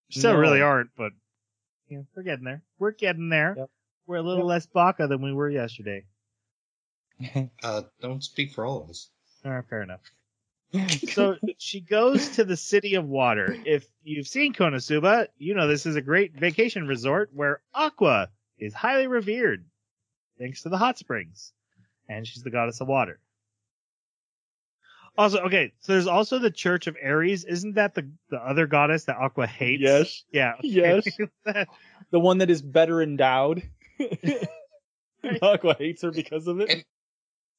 Still 0.09 0.34
No. 0.34 0.39
really 0.39 0.61
aren't, 0.61 0.89
but 0.97 1.11
yeah, 1.89 2.01
we're 2.15 2.23
getting 2.23 2.43
there. 2.43 2.63
We're 2.80 2.91
getting 2.91 3.30
there. 3.30 3.53
Yep. 3.55 3.69
We're 4.07 4.15
a 4.17 4.21
little 4.23 4.43
Yep. 4.45 4.49
less 4.49 4.65
baka 4.65 5.07
than 5.07 5.21
we 5.21 5.32
were 5.32 5.49
yesterday. 5.49 6.03
Uh, 7.63 7.82
don't 8.01 8.23
speak 8.23 8.51
for 8.51 8.65
all 8.65 8.84
of 8.84 8.89
us. 8.89 9.09
All 9.45 9.51
right, 9.51 9.65
fair 9.69 9.82
enough. 9.84 10.01
So 11.09 11.38
she 11.57 11.80
goes 11.82 12.30
to 12.36 12.43
the 12.43 12.57
city 12.57 12.95
of 12.95 13.05
water. 13.07 13.55
If 13.65 13.88
you've 14.03 14.28
seen 14.28 14.53
Konosuba, 14.53 15.28
you 15.38 15.53
know 15.55 15.67
this 15.67 15.86
is 15.86 15.95
a 15.95 16.01
great 16.01 16.34
vacation 16.36 16.88
resort 16.88 17.30
where 17.34 17.61
Aqua 17.73 18.30
is 18.59 18.73
highly 18.73 19.07
revered 19.07 19.65
thanks 20.39 20.63
to 20.63 20.69
the 20.69 20.78
hot 20.78 20.97
springs. 20.97 21.53
And 22.09 22.25
she's 22.28 22.43
the 22.43 22.49
goddess 22.51 22.82
of 22.82 22.88
water. 22.88 23.19
Also, 25.18 25.39
okay, 25.39 25.74
so 25.80 25.93
there's 25.93 26.05
also 26.07 26.38
the 26.39 26.51
Church 26.51 26.86
of 26.88 26.95
Eris. 27.01 27.43
Isn't 27.43 27.74
that 27.76 27.95
the, 27.95 28.07
the 28.30 28.38
other 28.38 28.68
goddess 28.68 29.05
that 29.05 29.18
Aqua 29.18 29.47
hates? 29.47 29.82
yes. 29.82 30.24
Yeah. 30.32 30.53
okay. 30.59 31.11
Yes. 31.45 31.65
The 32.11 32.20
one 32.22 32.38
that 32.38 32.49
is 32.49 32.61
better 32.61 33.01
endowed. 33.01 33.63
Aqua 35.41 35.76
hates 35.78 36.01
her 36.03 36.11
because 36.11 36.47
of 36.47 36.59
it. 36.61 36.70
And- 36.70 36.84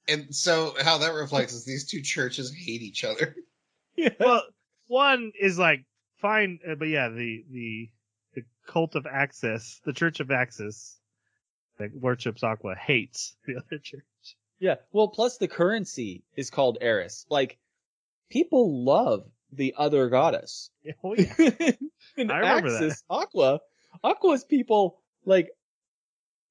And 0.08 0.34
so, 0.34 0.74
how 0.82 0.96
that 0.98 1.12
reflects 1.12 1.52
is 1.52 1.66
these 1.66 1.84
two 1.86 2.00
churches 2.00 2.50
hate 2.54 2.80
each 2.80 3.04
other. 3.04 3.36
yeah. 3.96 4.08
well, 4.18 4.42
one 4.86 5.32
is 5.38 5.58
like 5.58 5.84
fine, 6.16 6.60
uh, 6.66 6.76
but 6.76 6.88
yeah, 6.88 7.08
the 7.10 7.44
the 7.50 7.90
the 8.34 8.42
cult 8.66 8.94
of 8.94 9.04
Axis, 9.06 9.82
the 9.84 9.92
Church 9.92 10.20
of 10.20 10.30
Axis, 10.30 10.98
that 11.78 11.90
worships 11.94 12.42
Aqua, 12.42 12.74
hates 12.74 13.36
the 13.46 13.56
other 13.56 13.78
church. 13.78 14.02
Yeah. 14.60 14.76
Well, 14.92 15.08
plus 15.08 15.38
the 15.38 15.48
currency 15.48 16.24
is 16.36 16.50
called 16.50 16.78
Eris. 16.80 17.26
Like, 17.30 17.58
people 18.30 18.84
love 18.84 19.24
the 19.52 19.74
other 19.78 20.08
goddess. 20.08 20.70
Oh 21.04 21.14
yeah. 21.16 21.32
In 22.16 22.30
I 22.30 22.38
remember 22.38 22.70
that. 22.70 22.82
Axis, 22.82 23.04
Aqua, 23.08 23.60
Aqua's 24.02 24.44
people 24.44 24.98
like 25.24 25.50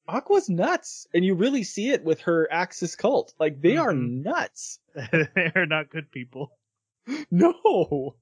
Aqua's 0.07 0.49
nuts, 0.49 1.05
and 1.13 1.25
you 1.25 1.33
really 1.35 1.63
see 1.63 1.89
it 1.89 2.03
with 2.03 2.21
her 2.21 2.47
Axis 2.51 2.95
cult. 2.95 3.33
Like 3.39 3.61
they 3.61 3.75
are 3.77 3.91
Mhm. 3.91 4.23
nuts. 4.23 4.79
they 4.95 5.51
are 5.55 5.65
not 5.65 5.89
good 5.89 6.11
people. 6.11 6.51
No. 7.29 8.15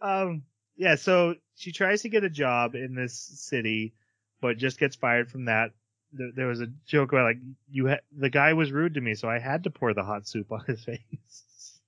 Um, 0.00 0.42
yeah, 0.76 0.96
so 0.96 1.34
she 1.54 1.70
tries 1.72 2.02
to 2.02 2.08
get 2.08 2.24
a 2.24 2.30
job 2.30 2.74
in 2.74 2.94
this 2.94 3.14
city, 3.14 3.94
but 4.40 4.56
just 4.58 4.78
gets 4.80 4.96
fired 4.96 5.30
from 5.30 5.44
that. 5.46 5.70
There, 6.12 6.30
there 6.34 6.46
was 6.46 6.60
a 6.60 6.66
joke 6.86 7.12
about 7.12 7.24
like 7.24 7.38
you 7.70 7.88
ha- 7.88 8.00
the 8.16 8.30
guy 8.30 8.52
was 8.52 8.70
rude 8.72 8.94
to 8.94 9.00
me, 9.00 9.14
so 9.14 9.28
I 9.28 9.38
had 9.38 9.64
to 9.64 9.70
pour 9.70 9.94
the 9.94 10.02
hot 10.04 10.26
soup 10.26 10.50
on 10.52 10.64
his 10.66 10.84
face. 10.84 11.78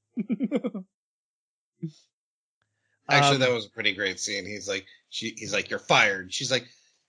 Actually, 3.09 3.35
Um, 3.35 3.41
that 3.41 3.51
was 3.53 3.67
a 3.67 3.71
pretty 3.71 3.93
great 3.95 4.19
scene. 4.19 4.47
He's 4.47 4.69
like, 4.69 4.87
she, 5.11 5.35
he's 5.37 5.53
like, 5.53 5.69
you're 5.69 5.79
fired. 5.79 6.33
She's 6.33 6.51
like, 6.51 6.67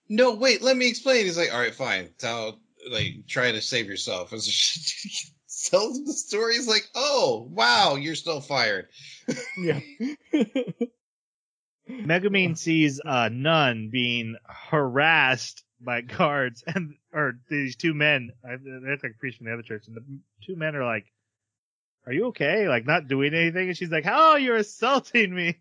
no, 0.09 0.33
wait, 0.33 0.61
let 0.61 0.75
me 0.75 0.87
explain. 0.89 1.23
He's 1.25 1.37
like, 1.37 1.53
all 1.53 1.59
right, 1.59 1.73
fine. 1.73 2.09
Tell, 2.17 2.59
like, 2.91 3.25
try 3.27 3.51
to 3.53 3.61
save 3.61 3.85
yourself. 3.87 4.33
And 4.33 4.41
so 4.41 4.51
she 4.51 5.29
tells 5.69 5.97
him 5.97 6.05
the 6.05 6.11
story. 6.13 6.55
He's 6.55 6.67
like, 6.67 6.85
oh, 6.95 7.47
wow, 7.49 7.95
you're 7.95 8.15
still 8.15 8.41
fired. 8.41 8.87
yeah. 9.57 9.79
Megumin 11.89 12.57
sees 12.57 12.99
a 13.05 13.29
nun 13.29 13.89
being 13.91 14.35
harassed 14.47 15.63
by 15.85 16.01
guards, 16.01 16.63
and 16.67 16.95
or 17.13 17.33
these 17.49 17.75
two 17.75 17.93
men. 17.93 18.31
I- 18.43 18.57
They 18.57 18.89
look 18.91 19.03
like 19.03 19.17
priests 19.19 19.37
from 19.37 19.47
the 19.47 19.53
other 19.53 19.61
church, 19.63 19.85
and 19.87 19.95
the 19.95 20.03
two 20.45 20.55
men 20.55 20.75
are 20.75 20.83
like, 20.85 21.05
"Are 22.05 22.13
you 22.13 22.25
okay? 22.27 22.67
Like 22.67 22.85
not 22.85 23.07
doing 23.07 23.33
anything?" 23.33 23.69
And 23.69 23.77
she's 23.77 23.91
like, 23.91 24.05
"Oh, 24.07 24.35
you're 24.35 24.57
assaulting 24.57 25.33
me." 25.33 25.57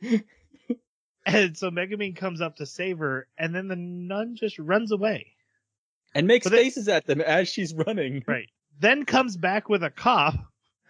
and 1.26 1.56
so 1.56 1.70
Megumin 1.70 2.16
comes 2.16 2.40
up 2.40 2.56
to 2.56 2.66
save 2.66 2.98
her, 2.98 3.26
and 3.38 3.54
then 3.54 3.68
the 3.68 3.76
nun 3.76 4.36
just 4.36 4.58
runs 4.58 4.92
away. 4.92 5.28
and 6.14 6.26
makes 6.26 6.44
But 6.44 6.50
they- 6.50 6.64
faces 6.64 6.88
at 6.88 7.06
them 7.06 7.20
as 7.20 7.48
she's 7.48 7.72
running. 7.74 8.22
Right. 8.28 8.48
Then 8.80 9.04
comes 9.04 9.36
back 9.36 9.68
with 9.68 9.84
a 9.84 9.90
cop 9.90 10.34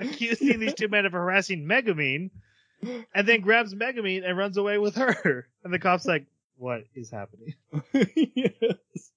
accusing 0.00 0.58
these 0.60 0.72
two 0.74 0.88
men 0.88 1.04
of 1.04 1.12
harassing 1.12 1.66
Megumin, 1.66 2.30
and 3.14 3.28
then 3.28 3.40
grabs 3.42 3.74
Megumin 3.74 4.24
and 4.26 4.38
runs 4.38 4.56
away 4.56 4.78
with 4.78 4.94
her. 4.96 5.46
And 5.62 5.72
the 5.74 5.78
cop's 5.78 6.06
like, 6.06 6.24
"What 6.62 6.84
is 6.94 7.10
happening?" 7.10 7.54
yes. 7.92 9.10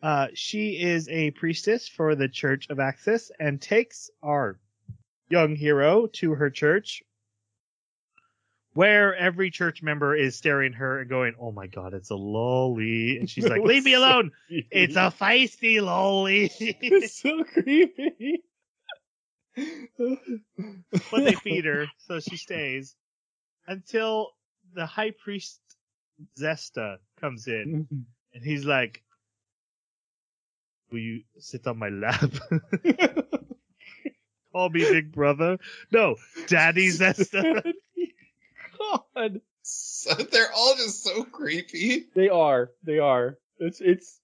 Uh, 0.00 0.28
she 0.32 0.80
is 0.80 1.08
a 1.08 1.32
priestess 1.32 1.88
for 1.88 2.14
the 2.14 2.28
Church 2.28 2.68
of 2.70 2.78
Axis 2.78 3.32
and 3.40 3.60
takes 3.60 4.08
our 4.22 4.60
young 5.28 5.56
hero 5.56 6.06
to 6.06 6.34
her 6.34 6.48
church, 6.48 7.02
where 8.74 9.16
every 9.16 9.50
church 9.50 9.82
member 9.82 10.14
is 10.14 10.36
staring 10.36 10.74
at 10.74 10.78
her 10.78 11.00
and 11.00 11.10
going, 11.10 11.34
"Oh 11.40 11.50
my 11.50 11.66
God, 11.66 11.92
it's 11.92 12.12
a 12.12 12.14
loli!" 12.14 13.18
And 13.18 13.28
she's 13.28 13.48
like, 13.48 13.62
"Leave 13.64 13.84
me 13.84 13.94
so 13.94 13.98
alone! 13.98 14.30
It's 14.48 14.94
a 14.94 15.10
feisty 15.10 15.80
loli." 15.80 16.50
It's 16.60 17.20
so 17.20 17.42
creepy. 17.42 18.44
but 21.10 21.24
they 21.24 21.34
feed 21.34 21.64
her, 21.72 21.86
so 22.06 22.20
she 22.20 22.36
stays 22.36 22.94
until 23.66 24.30
the 24.72 24.86
high 24.86 25.10
priest 25.10 25.60
Zesta 26.38 26.98
comes 27.20 27.46
in, 27.46 27.86
mm-hmm. 27.90 28.02
and 28.34 28.44
he's 28.44 28.64
like, 28.64 29.02
"Will 30.90 31.00
you 31.00 31.22
sit 31.38 31.66
on 31.66 31.78
my 31.78 31.88
lap?" 31.88 32.32
call 34.54 34.70
me 34.70 34.80
Big 34.80 35.12
Brother. 35.12 35.58
No, 35.90 36.16
Daddy 36.46 36.88
Zesta. 36.90 37.72
God, 39.14 39.40
So 39.62 40.14
they're 40.14 40.52
all 40.54 40.74
just 40.76 41.02
so 41.02 41.24
creepy. 41.24 42.06
they 42.14 42.28
are. 42.28 42.70
They 42.82 42.98
are. 42.98 43.38
It's 43.58 43.80
it's 43.80 44.20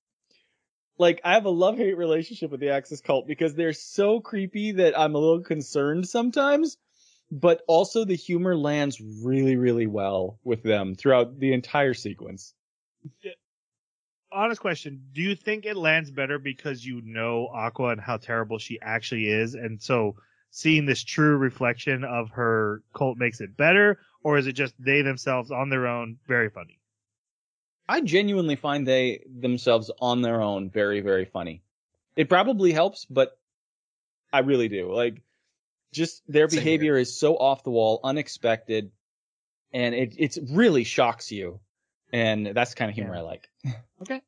like 0.98 1.20
I 1.24 1.34
have 1.34 1.44
a 1.46 1.50
love 1.50 1.76
hate 1.76 1.96
relationship 1.96 2.50
with 2.50 2.60
the 2.60 2.70
Axis 2.70 3.00
cult 3.00 3.26
because 3.26 3.54
they're 3.54 3.72
so 3.72 4.20
creepy 4.20 4.72
that 4.72 4.98
I'm 4.98 5.14
a 5.14 5.18
little 5.18 5.42
concerned 5.42 6.08
sometimes. 6.08 6.76
But 7.30 7.62
also 7.68 8.04
the 8.04 8.16
humor 8.16 8.56
lands 8.56 9.00
really, 9.00 9.56
really 9.56 9.86
well 9.86 10.38
with 10.42 10.62
them 10.62 10.94
throughout 10.94 11.38
the 11.38 11.52
entire 11.52 11.94
sequence. 11.94 12.54
Honest 14.32 14.60
question: 14.60 15.04
Do 15.12 15.22
you 15.22 15.34
think 15.34 15.64
it 15.64 15.76
lands 15.76 16.10
better 16.10 16.38
because 16.38 16.84
you 16.84 17.00
know 17.02 17.48
Aqua 17.52 17.90
and 17.90 18.00
how 18.00 18.16
terrible 18.16 18.58
she 18.58 18.80
actually 18.80 19.26
is, 19.26 19.54
and 19.54 19.80
so 19.80 20.16
seeing 20.50 20.86
this 20.86 21.02
true 21.02 21.36
reflection 21.36 22.04
of 22.04 22.30
her 22.30 22.82
cult 22.94 23.18
makes 23.18 23.40
it 23.40 23.56
better, 23.56 24.00
or 24.22 24.38
is 24.38 24.46
it 24.46 24.52
just 24.52 24.74
they 24.78 25.02
themselves 25.02 25.50
on 25.50 25.68
their 25.68 25.86
own 25.86 26.18
very 26.26 26.48
funny? 26.48 26.78
I 27.88 28.00
genuinely 28.00 28.56
find 28.56 28.86
they 28.86 29.24
themselves 29.28 29.90
on 30.00 30.22
their 30.22 30.40
own 30.40 30.70
very, 30.70 31.00
very 31.00 31.24
funny. 31.24 31.62
It 32.14 32.28
probably 32.28 32.72
helps, 32.72 33.04
but 33.04 33.36
I 34.32 34.40
really 34.40 34.68
do. 34.68 34.92
Like, 34.92 35.22
just 35.92 36.22
their 36.28 36.48
Same 36.48 36.58
behavior 36.60 36.96
is 36.96 37.18
so 37.18 37.36
off 37.36 37.64
the 37.64 37.70
wall, 37.70 38.00
unexpected, 38.04 38.90
and 39.72 39.94
it 39.94 40.14
it 40.18 40.38
really 40.50 40.84
shocks 40.84 41.30
you. 41.32 41.60
And 42.12 42.46
that's 42.48 42.70
the 42.70 42.76
kind 42.76 42.88
of 42.90 42.94
humor 42.96 43.14
Yeah. 43.14 43.20
I 43.20 43.22
like. 43.22 43.48
Okay. 44.02 44.20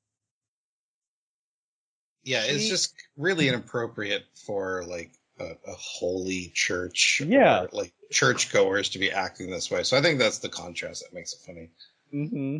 Yeah, 2.25 2.43
it's 2.45 2.63
She- 2.65 2.69
just 2.69 2.95
really 3.17 3.49
inappropriate 3.49 4.25
for 4.47 4.85
like 4.87 5.13
a, 5.41 5.53
a 5.67 5.73
holy 5.75 6.53
church, 6.55 7.23
Yeah. 7.25 7.63
or, 7.63 7.69
like 7.73 7.93
churchgoers 8.11 8.91
to 8.91 8.99
be 8.99 9.11
acting 9.11 9.51
this 9.51 9.71
way. 9.71 9.83
So 9.83 9.97
I 9.97 10.03
think 10.03 10.19
that's 10.19 10.39
the 10.39 10.49
contrast 10.49 11.03
that 11.03 11.15
makes 11.15 11.33
it 11.33 11.41
funny. 11.45 11.71
Mm-hmm. 12.15 12.59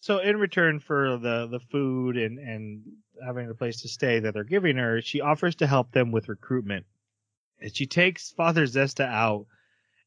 So 0.00 0.18
in 0.20 0.38
return 0.38 0.80
for 0.80 1.18
the 1.18 1.46
the 1.50 1.60
food 1.70 2.16
and 2.16 2.38
and 2.38 2.82
having 3.24 3.50
a 3.50 3.54
place 3.54 3.82
to 3.82 3.88
stay 3.88 4.20
that 4.20 4.32
they're 4.32 4.44
giving 4.44 4.76
her, 4.76 5.02
she 5.02 5.20
offers 5.20 5.56
to 5.56 5.66
help 5.66 5.92
them 5.92 6.10
with 6.12 6.28
recruitment. 6.28 6.86
And 7.60 7.74
she 7.74 7.86
takes 7.86 8.30
Father 8.32 8.64
Zesta 8.64 9.04
out 9.06 9.46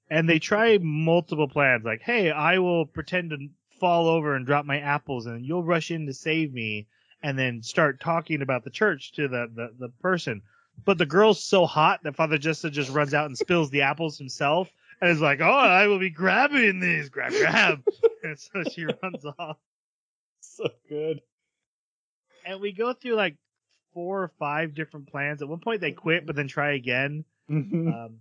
and 0.09 0.27
they 0.27 0.39
try 0.39 0.77
multiple 0.81 1.47
plans 1.47 1.85
like, 1.85 2.01
"Hey, 2.01 2.31
I 2.31 2.59
will 2.59 2.85
pretend 2.85 3.29
to 3.31 3.47
fall 3.79 4.07
over 4.07 4.35
and 4.35 4.45
drop 4.45 4.65
my 4.65 4.79
apples 4.79 5.25
and 5.25 5.45
you'll 5.45 5.63
rush 5.63 5.91
in 5.91 6.05
to 6.07 6.13
save 6.13 6.53
me." 6.53 6.87
And 7.21 7.39
then 7.39 7.61
start 7.63 8.01
talking 8.01 8.41
about 8.41 8.65
the 8.65 8.69
church 8.69 9.13
to 9.13 9.29
the, 9.29 9.49
the, 9.55 9.73
the 9.79 9.89
person. 10.01 10.41
But 10.83 10.97
the 10.97 11.05
girl's 11.05 11.41
so 11.41 11.65
hot 11.65 12.01
that 12.03 12.17
Father 12.17 12.37
Zesta 12.37 12.69
just 12.69 12.89
runs 12.91 13.13
out 13.13 13.27
and 13.27 13.37
spills 13.37 13.69
the 13.69 13.83
apples 13.83 14.17
himself 14.17 14.69
and 14.99 15.09
is 15.09 15.21
like, 15.21 15.39
Oh, 15.39 15.45
I 15.45 15.87
will 15.87 15.99
be 15.99 16.09
grabbing 16.09 16.81
these. 16.81 17.07
Grab, 17.07 17.31
grab. 17.31 17.81
and 18.23 18.37
so 18.37 18.63
she 18.69 18.85
runs 18.85 19.25
off 19.39 19.57
So 20.41 20.67
good. 20.89 21.21
and 22.45 22.59
we 22.59 22.73
go 22.73 22.91
through 22.91 23.15
like 23.15 23.37
four 23.93 24.23
or 24.23 24.31
five 24.39 24.73
different 24.73 25.07
plans. 25.07 25.41
At 25.41 25.47
one 25.47 25.59
point 25.59 25.79
they 25.79 25.91
quit, 25.93 26.25
but 26.25 26.35
then 26.35 26.47
try 26.49 26.73
again. 26.73 27.23
Mm-hmm. 27.49 27.87
Um, 27.87 28.19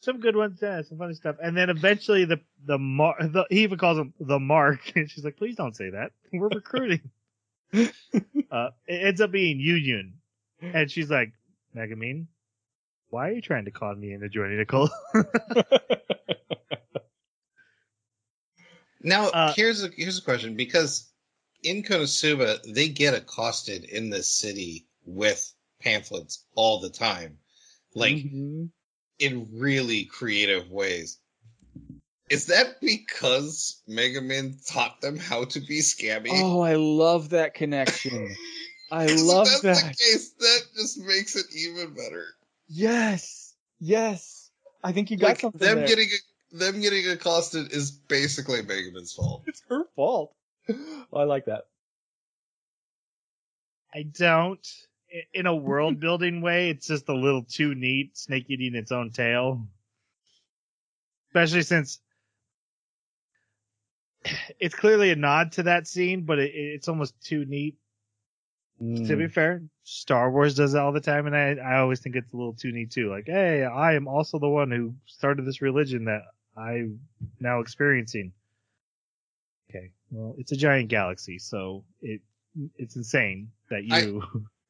some 0.00 0.20
good 0.20 0.34
ones, 0.34 0.58
yeah, 0.60 0.82
some 0.82 0.98
funny 0.98 1.14
stuff. 1.14 1.36
And 1.42 1.56
then 1.56 1.70
eventually 1.70 2.24
the 2.24 2.40
the, 2.64 2.78
mar- 2.78 3.16
the 3.20 3.46
he 3.50 3.62
even 3.62 3.78
calls 3.78 3.98
him 3.98 4.12
the 4.18 4.38
Mark, 4.38 4.80
and 4.96 5.10
she's 5.10 5.24
like, 5.24 5.36
"Please 5.36 5.56
don't 5.56 5.76
say 5.76 5.90
that. 5.90 6.12
We're 6.32 6.48
recruiting." 6.48 7.10
uh, 7.74 8.70
it 8.86 9.06
ends 9.06 9.20
up 9.20 9.30
being 9.30 9.58
Yunyun, 9.58 10.12
and 10.74 10.90
she's 10.90 11.10
like, 11.10 11.32
"Megumin, 11.76 12.26
why 13.10 13.28
are 13.28 13.32
you 13.32 13.40
trying 13.42 13.64
to 13.66 13.70
con 13.70 14.00
me 14.00 14.12
into 14.12 14.28
joining 14.28 14.60
a 14.60 14.66
cult?" 14.66 14.90
Now, 19.04 19.28
Uh, 19.28 19.52
here's 19.54 19.82
a 19.82 19.88
here's 19.96 20.18
a 20.18 20.22
question 20.22 20.56
because 20.56 21.10
in 21.62 21.82
Konosuba 21.82 22.62
they 22.72 22.88
get 22.88 23.14
accosted 23.14 23.84
in 23.84 24.10
this 24.10 24.28
city 24.28 24.86
with 25.04 25.52
pamphlets 25.80 26.44
all 26.54 26.80
the 26.80 26.90
time, 26.90 27.38
like 27.94 28.14
Mhm. 28.14 28.70
in 29.18 29.48
really 29.52 30.04
creative 30.04 30.70
ways. 30.70 31.18
Is 32.30 32.46
that 32.46 32.80
because 32.80 33.82
Megumin 33.88 34.64
taught 34.66 35.00
them 35.00 35.18
how 35.18 35.44
to 35.44 35.60
be 35.60 35.80
scammy? 35.80 36.28
Oh, 36.30 36.60
I 36.60 36.74
love 36.76 37.30
that 37.30 37.54
connection. 37.54 38.34
I 38.90 39.06
'Cause 39.06 39.20
if 39.22 39.26
love 39.26 39.46
that's 39.46 39.60
that. 39.62 39.74
the 39.74 39.96
case, 40.04 40.30
that 40.38 40.60
just 40.74 40.98
makes 40.98 41.36
it 41.36 41.46
even 41.54 41.94
better. 41.94 42.34
Yes. 42.68 43.54
Yes. 43.80 44.50
I 44.84 44.92
think 44.92 45.10
you 45.10 45.16
got 45.16 45.28
Like 45.28 45.40
something 45.40 45.60
them 45.60 45.78
there. 45.78 45.86
getting 45.86 46.08
them 46.52 46.80
getting 46.80 47.08
accosted 47.08 47.72
is 47.72 47.90
basically 47.90 48.62
Megumin's 48.62 49.12
fault. 49.12 49.42
It's 49.46 49.62
her 49.68 49.84
fault. 49.96 50.34
Oh, 51.14 51.18
I 51.18 51.24
like 51.24 51.44
that. 51.46 51.64
I 53.92 54.04
don't. 54.04 54.66
In 55.34 55.46
a 55.46 55.54
world 55.54 56.00
building 56.00 56.40
way, 56.40 56.70
it's 56.70 56.86
just 56.86 57.08
a 57.08 57.14
little 57.14 57.44
too 57.44 57.74
neat, 57.74 58.16
snake 58.16 58.46
eating 58.48 58.74
its 58.74 58.92
own 58.92 59.10
tail. 59.10 59.66
Especially 61.28 61.62
since 61.62 62.00
it's 64.58 64.74
clearly 64.74 65.10
a 65.10 65.16
nod 65.16 65.52
to 65.52 65.64
that 65.64 65.86
scene, 65.86 66.22
but 66.22 66.38
it, 66.38 66.52
it's 66.54 66.88
almost 66.88 67.20
too 67.22 67.44
neat. 67.44 67.76
Hmm. 68.78 69.04
To 69.04 69.16
be 69.16 69.28
fair, 69.28 69.62
Star 69.84 70.30
Wars 70.30 70.54
does 70.54 70.74
it 70.74 70.78
all 70.78 70.92
the 70.92 71.00
time, 71.00 71.26
and 71.26 71.36
I, 71.36 71.54
I 71.54 71.78
always 71.78 72.00
think 72.00 72.16
it's 72.16 72.32
a 72.32 72.36
little 72.36 72.54
too 72.54 72.72
neat 72.72 72.90
too. 72.90 73.10
Like, 73.10 73.26
hey, 73.26 73.64
I 73.64 73.94
am 73.94 74.08
also 74.08 74.38
the 74.38 74.48
one 74.48 74.70
who 74.70 74.94
started 75.06 75.44
this 75.44 75.62
religion 75.62 76.04
that 76.06 76.22
I'm 76.56 77.00
now 77.40 77.60
experiencing. 77.60 78.32
Okay, 79.70 79.90
well, 80.10 80.34
it's 80.38 80.52
a 80.52 80.56
giant 80.56 80.88
galaxy, 80.88 81.38
so 81.38 81.84
it 82.00 82.20
it's 82.76 82.96
insane 82.96 83.50
that 83.70 83.84
you. 83.84 84.22
I 84.22 84.38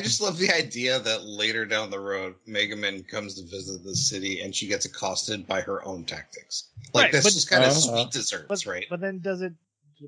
just 0.00 0.20
love 0.20 0.38
the 0.38 0.50
idea 0.50 0.98
that 0.98 1.24
later 1.24 1.64
down 1.66 1.90
the 1.90 2.00
road, 2.00 2.34
Megumin 2.48 3.06
comes 3.08 3.34
to 3.34 3.42
visit 3.48 3.82
the 3.84 3.94
city 3.94 4.40
and 4.40 4.54
she 4.54 4.66
gets 4.66 4.84
accosted 4.86 5.46
by 5.46 5.60
her 5.60 5.84
own 5.84 6.04
tactics. 6.04 6.68
Like 6.92 7.04
Right, 7.04 7.12
that's 7.12 7.24
but- 7.26 7.32
just 7.32 7.48
kind 7.50 7.64
of 7.64 7.70
Uh-huh. 7.70 7.80
sweet 7.80 8.10
desserts, 8.10 8.46
but, 8.48 8.66
right? 8.66 8.86
but 8.90 9.00
then 9.00 9.20
does 9.20 9.42
it? 9.42 9.52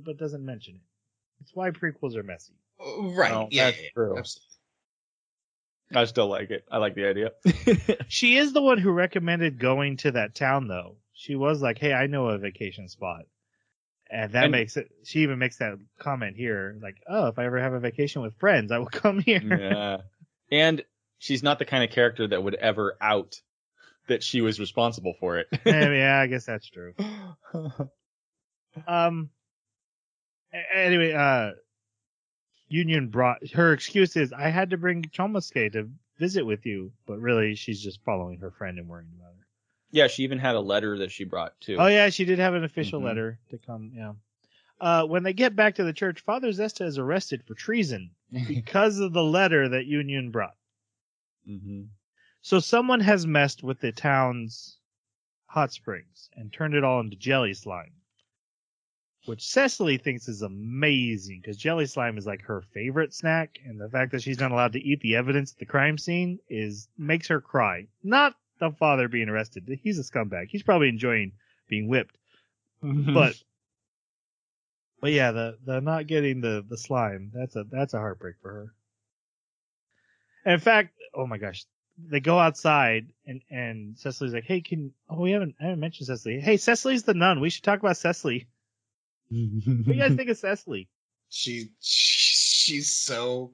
But 0.04 0.16
doesn't 0.18 0.44
mention 0.44 0.76
it. 0.76 0.80
It's 1.42 1.54
why 1.54 1.70
prequels 1.70 2.14
are 2.16 2.22
messy. 2.22 2.54
Oh, 2.80 3.12
right. 3.14 3.30
No, 3.30 3.48
yeah, 3.50 3.66
that's 3.66 3.76
yeah, 3.78 3.82
yeah, 3.84 3.88
true. 3.94 4.18
absolutely. 4.18 4.48
I 5.94 6.04
still 6.06 6.28
like 6.28 6.50
it. 6.50 6.64
I 6.70 6.78
like 6.78 6.94
the 6.94 7.06
idea. 7.06 7.32
She 8.08 8.36
is 8.38 8.52
the 8.54 8.62
one 8.62 8.78
who 8.78 8.90
recommended 8.90 9.58
going 9.58 9.98
to 9.98 10.12
that 10.12 10.34
town, 10.34 10.66
though. 10.68 10.96
She 11.12 11.34
was 11.34 11.60
like, 11.60 11.78
"Hey, 11.78 11.92
I 11.92 12.06
know 12.06 12.28
a 12.28 12.38
vacation 12.38 12.88
spot," 12.88 13.26
and 14.12 14.32
that 14.32 14.44
And- 14.44 14.52
makes 14.52 14.76
it. 14.76 14.90
She 15.04 15.20
even 15.20 15.38
makes 15.38 15.56
that 15.56 15.78
comment 15.98 16.36
here, 16.36 16.76
like, 16.82 17.02
"Oh, 17.08 17.26
if 17.28 17.38
I 17.38 17.46
ever 17.46 17.58
have 17.60 17.72
a 17.72 17.80
vacation 17.80 18.22
with 18.22 18.36
friends, 18.38 18.70
I 18.70 18.78
will 18.78 18.86
come 19.02 19.18
here." 19.20 19.40
yeah. 19.42 19.96
And 20.50 20.84
she's 21.18 21.42
not 21.42 21.58
the 21.58 21.64
kind 21.64 21.82
of 21.82 21.90
character 21.90 22.28
that 22.28 22.42
would 22.42 22.54
ever 22.54 22.96
out 23.00 23.40
that 24.08 24.22
she 24.22 24.40
was 24.40 24.60
responsible 24.60 25.14
for 25.20 25.38
it. 25.38 25.46
Eh, 25.66 25.88
yeah, 25.94 26.18
I 26.20 26.26
guess 26.26 26.44
that's 26.46 26.68
true. 26.68 26.94
Um. 28.86 29.30
Anyway, 30.74 31.12
uh, 31.12 31.50
Yunyun 32.72 33.10
brought 33.10 33.46
her 33.52 33.72
excuse 33.72 34.16
is 34.16 34.32
I 34.32 34.48
had 34.48 34.70
to 34.70 34.76
bring 34.78 35.02
Chomusuke 35.04 35.72
to 35.72 35.90
visit 36.18 36.44
with 36.46 36.64
you, 36.66 36.92
but 37.06 37.18
really 37.20 37.54
she's 37.54 37.82
just 37.82 38.02
following 38.04 38.38
her 38.40 38.50
friend 38.50 38.78
and 38.78 38.88
worrying 38.88 39.10
about 39.18 39.34
her. 39.38 39.41
Yeah, 39.92 40.06
she 40.08 40.24
even 40.24 40.38
had 40.38 40.54
a 40.56 40.60
letter 40.60 40.98
that 40.98 41.12
she 41.12 41.24
brought 41.24 41.58
too. 41.60 41.76
Oh 41.78 41.86
yeah, 41.86 42.08
she 42.08 42.24
did 42.24 42.38
have 42.38 42.54
an 42.54 42.64
official 42.64 43.00
Mhm. 43.00 43.04
letter 43.04 43.38
to 43.50 43.58
come. 43.58 43.92
Yeah. 43.94 44.14
Uh, 44.80 45.04
when 45.06 45.22
they 45.22 45.32
get 45.32 45.54
back 45.54 45.76
to 45.76 45.84
the 45.84 45.92
church, 45.92 46.20
Father 46.20 46.48
Zesta 46.48 46.84
is 46.84 46.98
arrested 46.98 47.44
for 47.44 47.54
treason 47.54 48.10
because 48.48 48.98
of 48.98 49.12
the 49.12 49.22
letter 49.22 49.68
that 49.68 49.86
Yunyun 49.86 50.32
brought. 50.32 50.56
Mm-hmm. 51.48 51.82
So 52.40 52.58
someone 52.58 53.00
has 53.00 53.24
messed 53.26 53.62
with 53.62 53.78
the 53.80 53.92
town's 53.92 54.78
hot 55.46 55.72
springs 55.72 56.30
and 56.34 56.52
turned 56.52 56.74
it 56.74 56.82
all 56.82 56.98
into 57.00 57.16
jelly 57.16 57.54
slime. 57.54 57.92
Which 59.26 59.46
Cecily 59.46 59.98
thinks 59.98 60.26
is 60.26 60.42
amazing 60.42 61.40
because 61.42 61.56
jelly 61.56 61.86
slime 61.86 62.18
is 62.18 62.26
like 62.26 62.42
her 62.42 62.60
favorite 62.74 63.14
snack, 63.14 63.60
and 63.64 63.80
the 63.80 63.88
fact 63.88 64.10
that 64.10 64.22
she's 64.22 64.40
not 64.40 64.50
allowed 64.50 64.72
to 64.72 64.80
eat 64.80 65.00
the 65.00 65.14
evidence 65.14 65.52
at 65.52 65.58
the 65.58 65.66
crime 65.66 65.96
scene 65.96 66.40
is 66.48 66.88
makes 66.98 67.28
her 67.28 67.40
cry. 67.40 67.86
Not 68.02 68.34
the 68.70 68.76
father 68.76 69.08
being 69.08 69.28
arrested. 69.28 69.68
He's 69.82 69.98
a 69.98 70.02
scumbag. 70.02 70.46
He's 70.48 70.62
probably 70.62 70.88
enjoying 70.88 71.32
being 71.68 71.88
whipped. 71.88 72.16
Mm-hmm. 72.82 73.14
But 73.14 73.34
but 75.00 75.12
yeah, 75.12 75.32
the 75.32 75.58
the 75.64 75.80
not 75.80 76.06
getting 76.06 76.40
the 76.40 76.64
the 76.68 76.78
slime, 76.78 77.30
that's 77.34 77.56
a 77.56 77.64
that's 77.64 77.94
a 77.94 77.98
heartbreak 77.98 78.36
for 78.40 78.52
her. 78.52 78.74
And 80.44 80.54
in 80.54 80.60
fact, 80.60 80.94
oh 81.14 81.26
my 81.26 81.38
gosh, 81.38 81.64
they 81.98 82.20
go 82.20 82.38
outside 82.38 83.08
and 83.26 83.42
and 83.50 83.98
Cecily's 83.98 84.32
like, 84.32 84.44
"Hey, 84.44 84.60
can 84.60 84.92
oh 85.08 85.20
we 85.20 85.32
haven't 85.32 85.56
I 85.60 85.64
haven't 85.64 85.80
mentioned 85.80 86.06
Cecily. 86.06 86.40
Hey, 86.40 86.56
Cecily's 86.56 87.02
the 87.02 87.14
nun. 87.14 87.40
We 87.40 87.50
should 87.50 87.64
talk 87.64 87.80
about 87.80 87.96
Cecily. 87.96 88.48
What 89.30 89.86
do 89.86 89.92
you 89.92 89.94
guys 89.94 90.14
think 90.14 90.28
of 90.28 90.36
Cecily? 90.36 90.88
She, 91.30 91.70
she 91.80 92.22
she's 92.62 92.92
so 92.92 93.52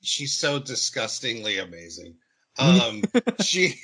she's 0.00 0.32
so 0.32 0.58
disgustingly 0.58 1.58
amazing. 1.58 2.14
Um, 2.58 3.02
she 3.40 3.80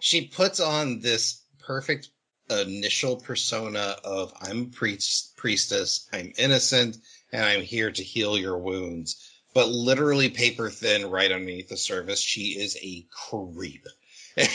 she 0.00 0.26
puts 0.26 0.60
on 0.60 1.00
this 1.00 1.42
perfect 1.58 2.10
initial 2.50 3.16
persona 3.16 3.96
of 4.04 4.32
I'm 4.40 4.70
priest, 4.70 5.36
priestess, 5.36 6.08
I'm 6.12 6.32
innocent, 6.36 6.98
and 7.32 7.44
I'm 7.44 7.62
here 7.62 7.90
to 7.90 8.02
heal 8.02 8.36
your 8.38 8.58
wounds. 8.58 9.28
But 9.54 9.68
literally 9.68 10.30
paper 10.30 10.70
thin 10.70 11.10
right 11.10 11.30
underneath 11.30 11.68
the 11.68 11.76
surface, 11.76 12.20
she 12.20 12.58
is 12.58 12.76
a 12.82 13.06
creep. 13.10 13.86
and 14.36 14.48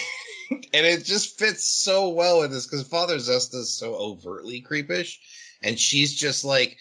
it 0.73 1.05
just 1.05 1.37
fits 1.37 1.63
so 1.63 2.09
well 2.09 2.39
with 2.39 2.51
this 2.51 2.65
because 2.65 2.87
Father 2.87 3.17
Zesta 3.17 3.55
is 3.55 3.73
so 3.73 3.95
overtly 3.95 4.61
creepish, 4.61 5.17
and 5.61 5.79
she's 5.79 6.15
just 6.15 6.43
like 6.43 6.77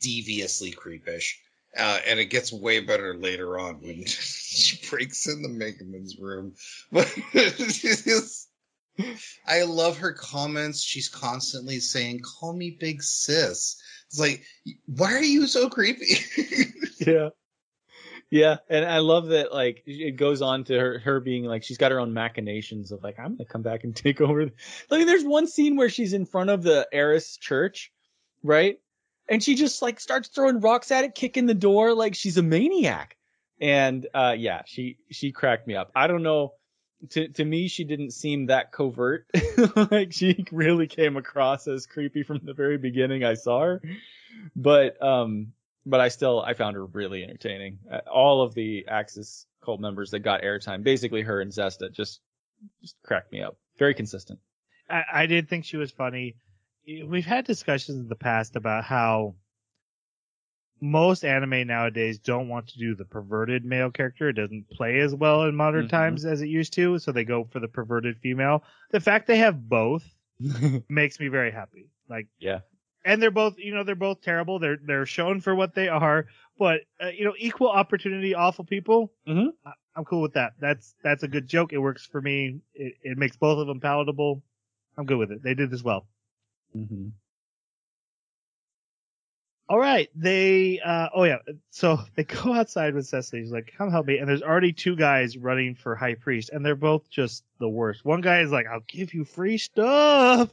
deviously 0.00 0.72
creepish. 0.72 1.34
Uh, 1.76 1.98
and 2.06 2.20
it 2.20 2.26
gets 2.26 2.52
way 2.52 2.80
better 2.80 3.16
later 3.16 3.58
on 3.58 3.80
when 3.80 4.04
she 4.06 4.78
breaks 4.88 5.26
in 5.26 5.42
the 5.42 5.48
Megumin's 5.48 6.18
room. 6.18 6.54
But 6.92 7.12
I 9.48 9.64
love 9.64 9.98
her 9.98 10.12
comments. 10.12 10.80
She's 10.80 11.08
constantly 11.08 11.80
saying, 11.80 12.20
"Call 12.20 12.52
me 12.52 12.76
Big 12.78 13.02
Sis." 13.02 13.82
It's 14.06 14.20
like, 14.20 14.44
why 14.86 15.12
are 15.14 15.22
you 15.22 15.48
so 15.48 15.68
creepy? 15.68 16.18
yeah. 17.04 17.30
Yeah, 18.30 18.56
and 18.68 18.84
I 18.84 18.98
love 18.98 19.28
that 19.28 19.52
like 19.52 19.82
it 19.86 20.16
goes 20.16 20.42
on 20.42 20.64
to 20.64 20.78
her 20.78 20.98
her 21.00 21.20
being 21.20 21.44
like 21.44 21.62
she's 21.62 21.78
got 21.78 21.92
her 21.92 22.00
own 22.00 22.12
machinations 22.12 22.90
of 22.90 23.02
like 23.02 23.18
I'm 23.18 23.36
gonna 23.36 23.44
come 23.44 23.62
back 23.62 23.84
and 23.84 23.94
take 23.94 24.20
over. 24.20 24.50
Like 24.90 25.06
there's 25.06 25.24
one 25.24 25.46
scene 25.46 25.76
where 25.76 25.90
she's 25.90 26.14
in 26.14 26.26
front 26.26 26.50
of 26.50 26.62
the 26.62 26.88
Eris 26.92 27.36
church, 27.36 27.92
right? 28.42 28.78
And 29.28 29.42
she 29.42 29.54
just 29.54 29.80
like 29.82 30.00
starts 30.00 30.28
throwing 30.28 30.60
rocks 30.60 30.90
at 30.90 31.04
it, 31.04 31.14
kicking 31.14 31.46
the 31.46 31.54
door 31.54 31.94
like 31.94 32.14
she's 32.14 32.36
a 32.36 32.42
maniac. 32.42 33.16
And 33.60 34.06
uh 34.14 34.34
yeah, 34.36 34.62
she 34.66 34.98
she 35.10 35.32
cracked 35.32 35.66
me 35.66 35.76
up. 35.76 35.90
I 35.94 36.06
don't 36.06 36.22
know. 36.22 36.54
To 37.10 37.28
to 37.28 37.44
me, 37.44 37.68
she 37.68 37.84
didn't 37.84 38.12
seem 38.12 38.46
that 38.46 38.72
covert. 38.72 39.26
like 39.90 40.12
she 40.12 40.44
really 40.50 40.86
came 40.86 41.16
across 41.16 41.66
as 41.68 41.86
creepy 41.86 42.22
from 42.22 42.40
the 42.44 42.54
very 42.54 42.78
beginning 42.78 43.24
I 43.24 43.34
saw 43.34 43.62
her. 43.62 43.82
But 44.54 45.02
um 45.02 45.52
but 45.86 46.00
I 46.00 46.08
still 46.08 46.40
I 46.40 46.54
found 46.54 46.76
her 46.76 46.84
really 46.84 47.22
entertaining. 47.22 47.78
Uh, 47.90 48.00
all 48.10 48.42
of 48.42 48.54
the 48.54 48.86
Axis 48.88 49.46
cult 49.64 49.80
members 49.80 50.10
that 50.10 50.20
got 50.20 50.42
airtime, 50.42 50.82
basically 50.82 51.22
her 51.22 51.40
and 51.40 51.52
Zesta, 51.52 51.92
just 51.92 52.20
just 52.82 52.96
cracked 53.02 53.32
me 53.32 53.42
up. 53.42 53.56
Very 53.78 53.94
consistent. 53.94 54.38
I, 54.88 55.04
I 55.12 55.26
did 55.26 55.48
think 55.48 55.64
she 55.64 55.76
was 55.76 55.90
funny. 55.90 56.36
We've 56.86 57.24
had 57.24 57.44
discussions 57.44 57.98
in 57.98 58.08
the 58.08 58.16
past 58.16 58.56
about 58.56 58.84
how 58.84 59.34
most 60.80 61.24
anime 61.24 61.66
nowadays 61.66 62.18
don't 62.18 62.48
want 62.48 62.66
to 62.68 62.78
do 62.78 62.94
the 62.94 63.04
perverted 63.04 63.64
male 63.64 63.90
character. 63.90 64.28
It 64.28 64.34
doesn't 64.34 64.68
play 64.70 65.00
as 65.00 65.14
well 65.14 65.44
in 65.44 65.54
modern 65.54 65.86
Mhm. 65.86 65.90
times 65.90 66.24
as 66.26 66.42
it 66.42 66.48
used 66.48 66.74
to, 66.74 66.98
so 66.98 67.10
they 67.12 67.24
go 67.24 67.44
for 67.44 67.58
the 67.60 67.68
perverted 67.68 68.18
female. 68.18 68.64
The 68.90 69.00
fact 69.00 69.26
they 69.26 69.38
have 69.38 69.66
both 69.68 70.04
makes 70.90 71.18
me 71.18 71.28
very 71.28 71.50
happy. 71.52 71.88
Like, 72.08 72.26
yeah. 72.38 72.60
and 73.04 73.22
they're 73.22 73.30
both, 73.30 73.58
you 73.58 73.74
know, 73.74 73.82
they're 73.84 73.94
both 73.94 74.20
terrible. 74.20 74.58
They're 74.58 74.76
they're 74.84 75.06
shown 75.06 75.40
for 75.40 75.54
what 75.54 75.74
they 75.74 75.88
are, 75.88 76.26
but 76.58 76.80
uh, 77.02 77.08
you 77.08 77.24
know, 77.24 77.34
equal 77.38 77.70
opportunity, 77.70 78.34
awful 78.34 78.64
people. 78.64 79.12
Mhm. 79.26 79.52
I, 79.64 79.72
I'm 79.96 80.04
cool 80.04 80.20
with 80.20 80.34
that. 80.34 80.52
That's 80.60 80.94
that's 81.02 81.22
a 81.22 81.28
good 81.28 81.48
joke. 81.48 81.72
It 81.72 81.78
works 81.78 82.04
for 82.04 82.20
me. 82.20 82.60
It, 82.74 82.94
it 83.02 83.16
makes 83.18 83.36
both 83.36 83.58
of 83.58 83.66
them 83.68 83.80
palatable. 83.80 84.42
I'm 84.98 85.06
good 85.06 85.18
with 85.18 85.30
it. 85.32 85.42
They 85.42 85.54
did 85.54 85.70
this 85.70 85.82
well. 85.82 86.06
Mm-hmm. 86.76 87.08
All 89.66 89.78
right, 89.78 90.10
they. 90.14 90.78
uh 90.84 91.08
Oh 91.14 91.24
yeah, 91.24 91.38
so 91.70 91.98
they 92.16 92.24
go 92.24 92.52
outside 92.52 92.94
with 92.94 93.06
Cecily. 93.06 93.40
He's 93.42 93.50
like, 93.52 93.72
"Come 93.78 93.90
help 93.90 94.06
me!" 94.06 94.18
And 94.18 94.28
there's 94.28 94.42
already 94.42 94.72
two 94.72 94.94
guys 94.94 95.38
running 95.38 95.74
for 95.74 95.94
high 95.96 96.14
priest, 96.14 96.50
and 96.50 96.64
they're 96.64 96.74
both 96.76 97.08
just 97.08 97.44
the 97.60 97.68
worst. 97.68 98.04
One 98.04 98.20
guy 98.20 98.40
is 98.40 98.50
like, 98.50 98.66
"I'll 98.66 98.84
give 98.86 99.14
you 99.14 99.24
free 99.24 99.56
stuff," 99.56 100.50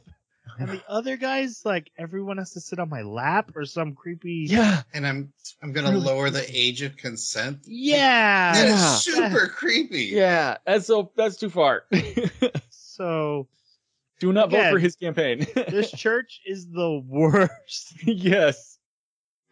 and 0.58 0.70
the 0.70 0.82
other 0.88 1.18
guy's 1.18 1.62
like, 1.66 1.90
"Everyone 1.98 2.38
has 2.38 2.52
to 2.52 2.60
sit 2.60 2.78
on 2.78 2.88
my 2.88 3.02
lap" 3.02 3.50
or 3.54 3.66
some 3.66 3.94
creepy. 3.94 4.46
Yeah. 4.48 4.82
and 4.94 5.06
I'm 5.06 5.30
I'm 5.62 5.72
gonna 5.74 5.90
lower 5.98 6.30
the 6.30 6.46
age 6.48 6.80
of 6.80 6.96
consent. 6.96 7.58
Yeah. 7.66 8.54
That 8.54 8.64
is 8.68 8.70
Yeah. 8.70 8.94
super 9.28 9.48
creepy. 9.48 10.04
Yeah. 10.06 10.56
That's 10.64 10.86
so 10.86 11.12
that's 11.16 11.36
too 11.36 11.50
far. 11.50 11.84
So 12.94 13.48
Do 14.22 14.32
not 14.32 14.52
vote 14.52 14.70
for 14.70 14.78
his 14.78 14.94
campaign. 14.94 15.44
this 15.52 15.90
church 15.96 16.42
is 16.46 16.68
the 16.70 17.02
worst. 17.04 18.06
yes. 18.06 18.78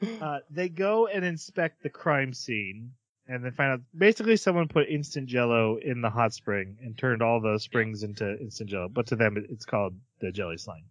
Uh, 0.01 0.39
they 0.49 0.69
go 0.69 1.09
and 1.09 1.25
inspect 1.25 1.83
the 1.83 1.91
crime 1.91 2.33
scene 2.33 2.93
and 3.27 3.45
then 3.45 3.51
find 3.51 3.73
out 3.73 3.81
basically 3.99 4.37
someone 4.37 4.69
put 4.69 4.89
instant 4.89 5.27
jello 5.27 5.77
in 5.79 6.01
the 6.03 6.09
hot 6.09 6.33
spring 6.33 6.77
and 6.85 6.97
turned 6.97 7.21
all 7.21 7.41
the 7.41 7.59
springs 7.59 8.05
into 8.05 8.39
instant 8.39 8.71
jello. 8.71 8.89
But 8.89 9.09
to 9.09 9.17
them, 9.17 9.45
it's 9.51 9.65
called 9.65 9.97
the 10.21 10.31
jelly 10.31 10.57
slime. 10.57 10.85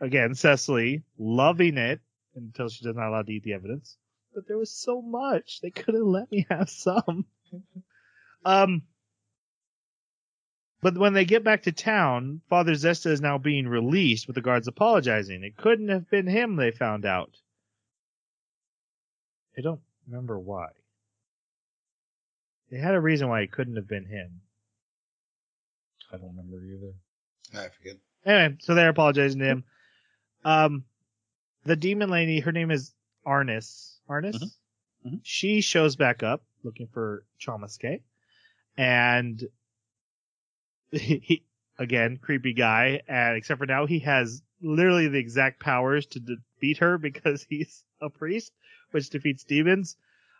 Again, 0.00 0.36
Cecily 0.36 1.02
loving 1.18 1.78
it 1.78 1.98
until 2.36 2.68
she 2.68 2.84
does 2.84 2.94
not 2.94 3.08
allowed 3.08 3.26
to 3.26 3.32
eat 3.32 3.42
the 3.42 3.54
evidence. 3.54 3.96
But 4.32 4.46
there 4.46 4.58
was 4.58 4.70
so 4.70 5.02
much. 5.02 5.58
They 5.60 5.70
could 5.70 5.94
have 5.94 6.04
let 6.04 6.30
me 6.30 6.46
have 6.48 6.70
some. 6.70 7.26
um, 8.44 8.82
but 10.82 10.98
when 10.98 11.14
they 11.14 11.24
get 11.24 11.44
back 11.44 11.62
to 11.62 11.72
town, 11.72 12.42
Father 12.50 12.72
Zesta 12.72 13.06
is 13.06 13.20
now 13.20 13.38
being 13.38 13.66
released 13.68 14.26
with 14.26 14.34
the 14.34 14.42
guards 14.42 14.68
apologizing. 14.68 15.44
It 15.44 15.56
couldn't 15.56 15.88
have 15.88 16.10
been 16.10 16.26
him, 16.26 16.56
they 16.56 16.72
found 16.72 17.06
out. 17.06 17.30
I 19.56 19.60
don't 19.60 19.80
remember 20.06 20.38
why. 20.38 20.68
They 22.70 22.78
had 22.78 22.94
a 22.94 23.00
reason 23.00 23.28
why 23.28 23.42
it 23.42 23.52
couldn't 23.52 23.76
have 23.76 23.88
been 23.88 24.06
him. 24.06 24.40
I 26.12 26.16
don't 26.16 26.34
remember 26.36 26.56
either. 26.64 26.94
I 27.54 27.68
forget. 27.68 27.96
Anyway, 28.24 28.56
so 28.60 28.74
they're 28.74 28.88
apologizing 28.88 29.40
to 29.40 29.46
him. 29.46 29.64
Um, 30.44 30.84
the 31.64 31.76
demon 31.76 32.10
lady, 32.10 32.40
her 32.40 32.52
name 32.52 32.70
is 32.70 32.92
Arnis. 33.26 33.98
Arnis? 34.08 34.34
Mhm. 34.34 34.52
Mhm. 35.06 35.20
She 35.22 35.60
shows 35.60 35.96
back 35.96 36.22
up 36.22 36.42
looking 36.64 36.88
for 36.88 37.24
Chomusuke. 37.40 38.02
And 38.76 39.46
he, 40.92 41.44
again, 41.78 42.18
creepy 42.20 42.52
guy. 42.52 43.02
And 43.08 43.36
except 43.36 43.58
for 43.58 43.66
now, 43.66 43.86
he 43.86 44.00
has 44.00 44.42
literally 44.60 45.08
the 45.08 45.18
exact 45.18 45.60
powers 45.60 46.06
to 46.06 46.20
defeat 46.20 46.78
her 46.78 46.98
because 47.08 47.44
he's 47.48 47.84
a 48.00 48.10
priest, 48.10 48.52
which 48.90 49.10
defeats 49.10 49.44
demons. 49.44 49.96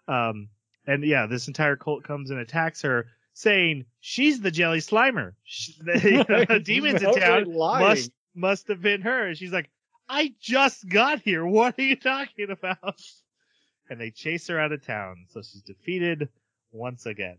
Um, 0.08 0.48
and 0.86 1.04
yeah, 1.04 1.26
this 1.26 1.48
entire 1.48 1.76
cult 1.76 2.04
comes 2.04 2.30
and 2.30 2.40
attacks 2.40 2.82
her, 2.82 3.06
saying 3.34 3.84
she's 4.00 4.40
the 4.40 4.50
Jelly 4.50 4.80
Slimer. 4.80 5.32
She, 5.44 5.74
the 5.82 6.60
demons 6.64 7.02
in 7.02 7.14
town 7.14 7.52
must 7.52 8.10
must 8.34 8.68
have 8.68 8.80
been 8.80 9.02
her. 9.02 9.28
And 9.28 9.36
she's 9.36 9.52
like, 9.52 9.70
I 10.08 10.34
just 10.40 10.88
got 10.88 11.20
here. 11.20 11.46
What 11.46 11.78
are 11.78 11.82
you 11.82 11.96
talking 11.96 12.50
about? 12.50 13.00
And 13.88 14.00
they 14.00 14.10
chase 14.10 14.48
her 14.48 14.58
out 14.58 14.72
of 14.72 14.84
town, 14.84 15.26
so 15.28 15.42
she's 15.42 15.62
defeated 15.62 16.28
once 16.72 17.06
again. 17.06 17.38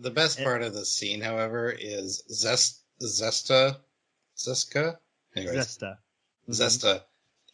The 0.00 0.10
best 0.10 0.38
Eh. 0.40 0.44
part 0.44 0.62
of 0.62 0.74
the 0.74 0.84
scene, 0.84 1.20
however, 1.20 1.70
is 1.70 2.22
Zest 2.30 2.82
Zesta 3.02 3.78
Zeska. 4.36 4.98
Anyways, 5.36 5.56
Zesta. 5.56 5.98
Zesta. 6.50 7.02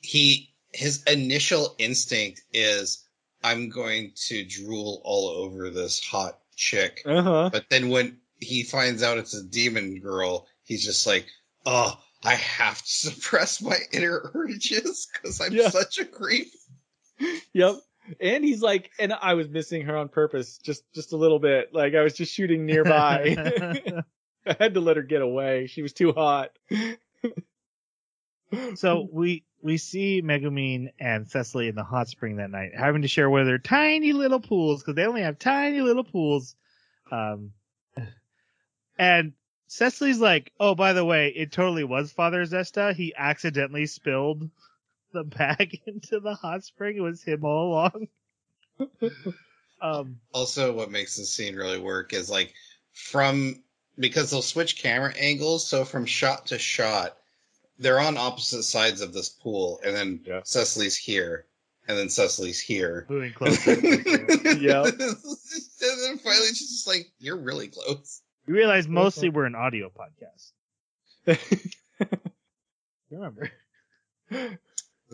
He 0.01 0.55
his 0.73 1.03
initial 1.05 1.75
instinct 1.79 2.43
is 2.53 3.05
I'm 3.43 3.69
going 3.69 4.13
to 4.27 4.45
drool 4.45 5.01
all 5.05 5.29
over 5.29 5.71
this 5.71 6.03
hot 6.05 6.39
chick. 6.57 7.03
Uh 7.07 7.23
huh. 7.23 7.51
But 7.53 7.67
then 7.71 7.89
when 7.91 8.19
he 8.41 8.63
finds 8.63 9.03
out 9.03 9.19
it's 9.19 9.35
a 9.35 9.43
demon 9.45 10.01
girl, 10.01 10.47
he's 10.65 10.85
just 10.85 11.07
like, 11.07 11.27
"Oh, 11.65 11.99
I 12.23 12.35
have 12.35 12.79
to 12.83 12.89
suppress 12.91 13.63
my 13.63 13.77
inner 13.93 14.31
urges 14.35 15.07
because 15.13 15.41
I'm 15.41 15.53
Yeah. 15.53 15.71
such 15.71 15.99
a 15.99 16.05
creep." 16.05 16.53
Yep. 17.53 17.77
And 18.21 18.45
he's 18.45 18.61
like, 18.61 18.91
and 18.99 19.13
I 19.13 19.35
was 19.35 19.49
missing 19.49 19.83
her 19.83 19.97
on 19.97 20.09
purpose, 20.09 20.59
just 20.59 20.83
just 20.95 21.13
a 21.13 21.17
little 21.17 21.39
bit. 21.39 21.73
Like 21.73 21.95
I 21.95 22.03
was 22.03 22.15
just 22.15 22.33
shooting 22.33 22.67
nearby. 22.67 23.37
I 24.47 24.57
had 24.59 24.75
to 24.75 24.81
let 24.81 24.97
her 24.97 25.03
get 25.03 25.23
away. 25.23 25.67
She 25.67 25.83
was 25.83 25.93
too 25.93 26.13
hot. 26.13 26.51
so 28.75 29.09
we 29.11 29.45
we 29.63 29.79
see 29.79 30.23
Megumin 30.23 30.93
and 31.01 31.29
Cecily 31.29 31.69
in 31.69 31.75
the 31.75 31.85
hot 31.85 32.09
spring 32.09 32.37
that 32.37 32.51
night, 32.51 32.73
having 32.77 33.03
to 33.03 33.09
share 33.09 33.31
one 33.31 33.41
of 33.41 33.47
their 33.47 33.59
tiny 33.59 34.13
little 34.13 34.41
pools 34.41 34.83
because 34.83 34.95
they 34.95 35.07
only 35.07 35.23
have 35.23 35.39
tiny 35.39 35.81
little 35.81 36.05
pools. 36.05 36.55
Um, 37.11 37.53
and 38.99 39.33
Cecily's 39.67 40.21
like, 40.21 40.53
"Oh, 40.61 40.75
by 40.75 40.93
the 40.93 41.05
way, 41.05 41.33
it 41.35 41.53
totally 41.53 41.85
was 41.85 42.13
Father 42.13 42.45
Zesta. 42.45 42.95
He 42.95 43.15
accidentally 43.17 43.87
spilled 43.87 44.51
the 45.15 45.25
bag 45.25 45.81
into 45.87 46.21
the 46.21 46.35
hot 46.35 46.63
spring. 46.65 46.97
It 46.99 47.01
was 47.01 47.23
him 47.23 47.45
all 47.45 47.69
along." 47.73 48.09
um, 49.81 50.21
Also, 50.33 50.73
what 50.75 50.91
makes 50.91 51.17
this 51.17 51.33
scene 51.33 51.57
really 51.57 51.79
work 51.79 52.13
is 52.13 52.29
like 52.29 52.53
from 52.93 53.63
because 53.99 54.31
they'll 54.31 54.43
switch 54.43 54.77
camera 54.83 55.15
angles, 55.19 55.67
so 55.67 55.85
from 55.85 56.05
shot 56.05 56.47
to 56.49 56.59
shot, 56.59 57.17
they're 57.79 58.01
on 58.01 58.17
opposite 58.17 58.65
sides 58.65 59.01
of 59.01 59.13
this 59.13 59.29
pool, 59.29 59.81
and 59.85 59.95
then 59.97 60.21
Yeah. 60.27 60.41
Cecily's 60.45 60.97
here, 60.97 61.47
and 61.87 61.97
then 61.97 62.09
Cecily's 62.09 62.61
here. 62.61 63.07
Moving 63.09 63.33
closer. 63.35 63.73
yeah, 63.75 64.83
and 64.85 64.99
then 64.99 66.19
finally 66.19 66.49
she's 66.49 66.71
just 66.71 66.87
like, 66.89 67.07
You're 67.21 67.37
really 67.39 67.69
close. 67.69 68.21
you 68.49 68.55
realize 68.55 68.89
mostly 68.89 69.29
we're 69.29 69.45
an 69.47 69.55
audio 69.55 69.91
podcast. 69.91 70.53
Remember. 73.11 73.49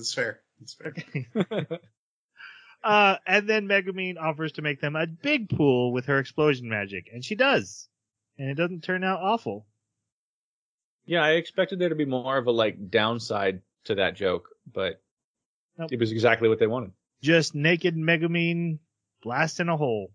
That's 0.00 0.14
fair. 0.14 0.40
That's 0.58 0.74
fair. 0.74 1.66
Uh, 2.82 3.16
and 3.26 3.46
then 3.46 3.68
Megumin 3.68 4.16
offers 4.18 4.52
to 4.52 4.62
make 4.62 4.80
them 4.80 4.96
a 4.96 5.06
big 5.06 5.50
pool 5.50 5.92
with 5.92 6.06
her 6.06 6.18
explosion 6.18 6.66
magic, 6.66 7.10
and 7.12 7.22
she 7.22 7.34
does. 7.34 7.90
And 8.38 8.48
it 8.48 8.54
doesn't 8.54 8.82
turn 8.82 9.04
out 9.04 9.20
awful. 9.20 9.66
yeah, 11.04 11.22
I 11.22 11.32
expected 11.32 11.78
there 11.78 11.90
to 11.90 11.94
be 11.94 12.06
more 12.06 12.38
of 12.38 12.46
a 12.46 12.50
like 12.50 12.88
downside 12.88 13.60
to 13.84 13.96
that 13.96 14.16
joke, 14.16 14.48
but 14.72 15.02
Nope. 15.76 15.92
it 15.92 16.00
was 16.00 16.10
exactly 16.10 16.48
what 16.48 16.58
they 16.58 16.66
wanted. 16.66 16.92
Just 17.20 17.54
naked 17.54 17.96
Megumin 17.96 18.78
blasting 19.22 19.68
a 19.68 19.76
hole. 19.76 20.10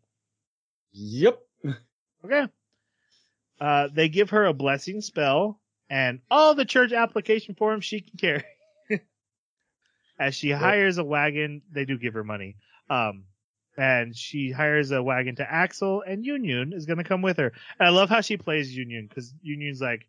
Yep. 0.93 1.39
Okay. 2.25 2.47
Uh, 3.61 3.89
they 3.93 4.09
give 4.09 4.31
her 4.31 4.45
a 4.45 4.53
blessing 4.53 5.01
spell 5.01 5.61
and 5.87 6.19
all 6.31 6.55
the 6.55 6.65
church 6.65 6.93
application 6.93 7.53
forms 7.53 7.85
she 7.85 8.01
can 8.01 8.17
carry. 8.17 8.43
As 10.17 10.35
she 10.35 10.51
hires 10.51 10.97
a 10.97 11.03
wagon, 11.03 11.61
they 11.71 11.85
do 11.85 11.97
give 11.97 12.13
her 12.13 12.23
money. 12.23 12.55
Um, 12.89 13.25
and 13.77 14.15
she 14.15 14.51
hires 14.51 14.91
a 14.91 15.03
wagon 15.03 15.35
to 15.35 15.51
Axel 15.51 16.01
and 16.01 16.23
Yunyun 16.23 16.73
is 16.73 16.85
going 16.85 16.97
to 16.97 17.03
come 17.03 17.21
with 17.21 17.37
her. 17.37 17.51
And 17.79 17.87
I 17.87 17.89
love 17.89 18.09
how 18.09 18.21
she 18.21 18.37
plays 18.37 18.75
Yunyun 18.75 19.09
because 19.09 19.33
Yunyun's 19.45 19.81
like, 19.81 20.07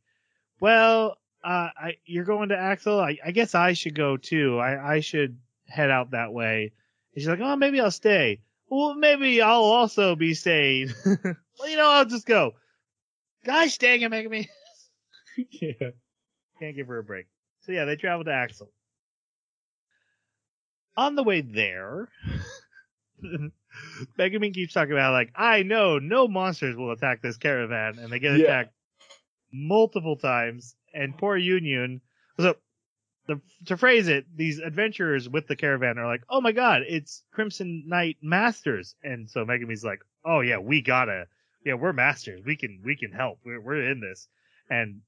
well, 0.61 1.17
uh, 1.45 1.69
I, 1.77 1.97
you're 2.05 2.25
going 2.25 2.51
to 2.51 2.57
Axel. 2.57 3.01
I, 3.01 3.19
I 3.25 3.33
guess 3.33 3.55
I 3.55 3.73
should 3.73 3.95
go 3.95 4.17
too. 4.17 4.59
I, 4.59 4.95
I 4.95 5.01
should 5.01 5.39
head 5.67 5.91
out 5.91 6.13
that 6.13 6.33
way. 6.33 6.73
And 7.15 7.23
she's 7.23 7.29
like, 7.29 7.41
oh, 7.41 7.57
maybe 7.57 7.81
I'll 7.81 7.91
stay. 7.91 8.41
Well, 8.69 8.95
maybe 8.95 9.43
I'll 9.43 9.63
also 9.63 10.17
be 10.17 10.35
staying. 10.35 10.93
well, 11.05 11.69
you 11.69 11.77
know, 11.77 11.89
I'll 11.91 12.05
just 12.05 12.27
go. 12.27 12.55
Gosh 13.45 13.79
dang 13.79 14.01
it, 14.03 14.11
making 14.11 14.31
me 14.31 14.49
yeah. 15.51 15.91
can't 16.59 16.77
give 16.77 16.89
her 16.89 16.99
a 16.99 17.05
break. 17.05 17.27
So 17.63 17.73
yeah, 17.73 17.85
they 17.85 17.97
travel 17.97 18.25
to 18.25 18.33
Axel. 18.33 18.71
On 20.97 21.15
the 21.15 21.23
way 21.23 21.41
there, 21.43 22.09
Megumin 24.19 24.55
keeps 24.55 24.73
talking 24.75 24.93
about 24.93 25.13
like, 25.13 25.33
I 25.37 25.63
know 25.63 25.99
no 25.99 26.29
monsters 26.29 26.77
will 26.77 26.93
attack 26.93 27.23
this 27.23 27.37
caravan, 27.37 27.99
and 27.99 28.11
they 28.11 28.19
get 28.19 28.39
Yeah. 28.39 28.45
attacked 28.45 28.75
multiple 29.53 30.17
times. 30.17 30.75
And 30.95 31.17
poor 31.17 31.39
Yunyun, 31.39 32.01
so 32.41 32.57
the, 33.27 33.41
to 33.67 33.77
phrase 33.77 34.09
it, 34.09 34.25
these 34.35 34.61
adventurers 34.61 35.29
with 35.29 35.47
the 35.47 35.57
caravan 35.57 35.99
are 35.99 36.07
like, 36.07 36.23
oh 36.31 36.41
my 36.41 36.53
god, 36.53 36.83
it's 36.89 37.23
Crimson 37.33 37.85
Knight 37.87 38.17
Masters, 38.23 38.95
and 39.03 39.29
so 39.29 39.45
Megumin's 39.45 39.85
like, 39.85 40.01
oh 40.25 40.41
yeah, 40.41 40.57
we 40.59 40.81
gotta, 40.81 41.27
yeah, 41.65 41.75
we're 41.75 41.93
masters, 41.93 42.43
we 42.47 42.57
can, 42.57 42.81
we 42.85 42.97
can 42.97 43.13
help, 43.13 43.41
we're, 43.45 43.61
we're 43.61 43.91
in 43.91 44.01
this, 44.01 44.29
and 44.71 45.03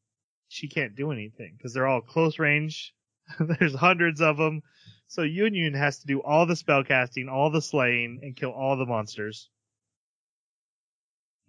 she 0.49 0.69
can't 0.69 0.95
do 0.95 1.11
anything 1.11 1.55
because 1.57 1.73
they're 1.73 1.87
all 1.87 2.01
close 2.03 2.39
range. 2.39 2.95
There's 3.41 3.75
hundreds 3.75 4.21
of 4.21 4.37
them. 4.37 4.63
So 5.09 5.23
Yunyun 5.23 5.75
has 5.75 5.99
to 6.01 6.07
do 6.07 6.21
all 6.21 6.45
the 6.47 6.55
spellcasting, 6.55 7.31
all 7.31 7.51
the 7.51 7.63
slaying, 7.63 8.21
and 8.23 8.37
kill 8.37 8.51
all 8.51 8.77
the 8.77 8.87
monsters. 8.87 9.49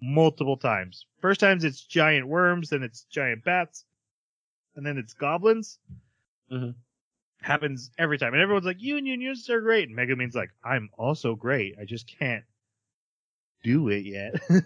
Multiple 0.02 0.56
times. 0.56 1.06
First 1.20 1.42
times 1.42 1.66
it's 1.66 1.84
giant 1.84 2.26
worms, 2.28 2.70
then 2.70 2.84
it's 2.84 3.04
giant 3.04 3.44
bats, 3.44 3.84
and 4.76 4.86
then 4.86 4.98
it's 4.98 5.14
goblins. 5.14 5.78
Mhm. 6.50 6.74
Happens 7.42 7.92
every 7.98 8.18
time. 8.18 8.34
And 8.34 8.42
everyone's 8.42 8.66
like, 8.66 8.80
Yunyun, 8.80 9.22
you 9.22 9.34
are 9.54 9.62
great. 9.62 9.90
And 9.90 9.98
Megumin's 9.98 10.36
like, 10.36 10.52
I'm 10.64 10.90
also 10.98 11.36
great. 11.36 11.76
I 11.80 11.86
just 11.86 12.08
can't 12.08 12.46
do 13.64 13.90
it 13.90 14.06
yet. 14.06 14.42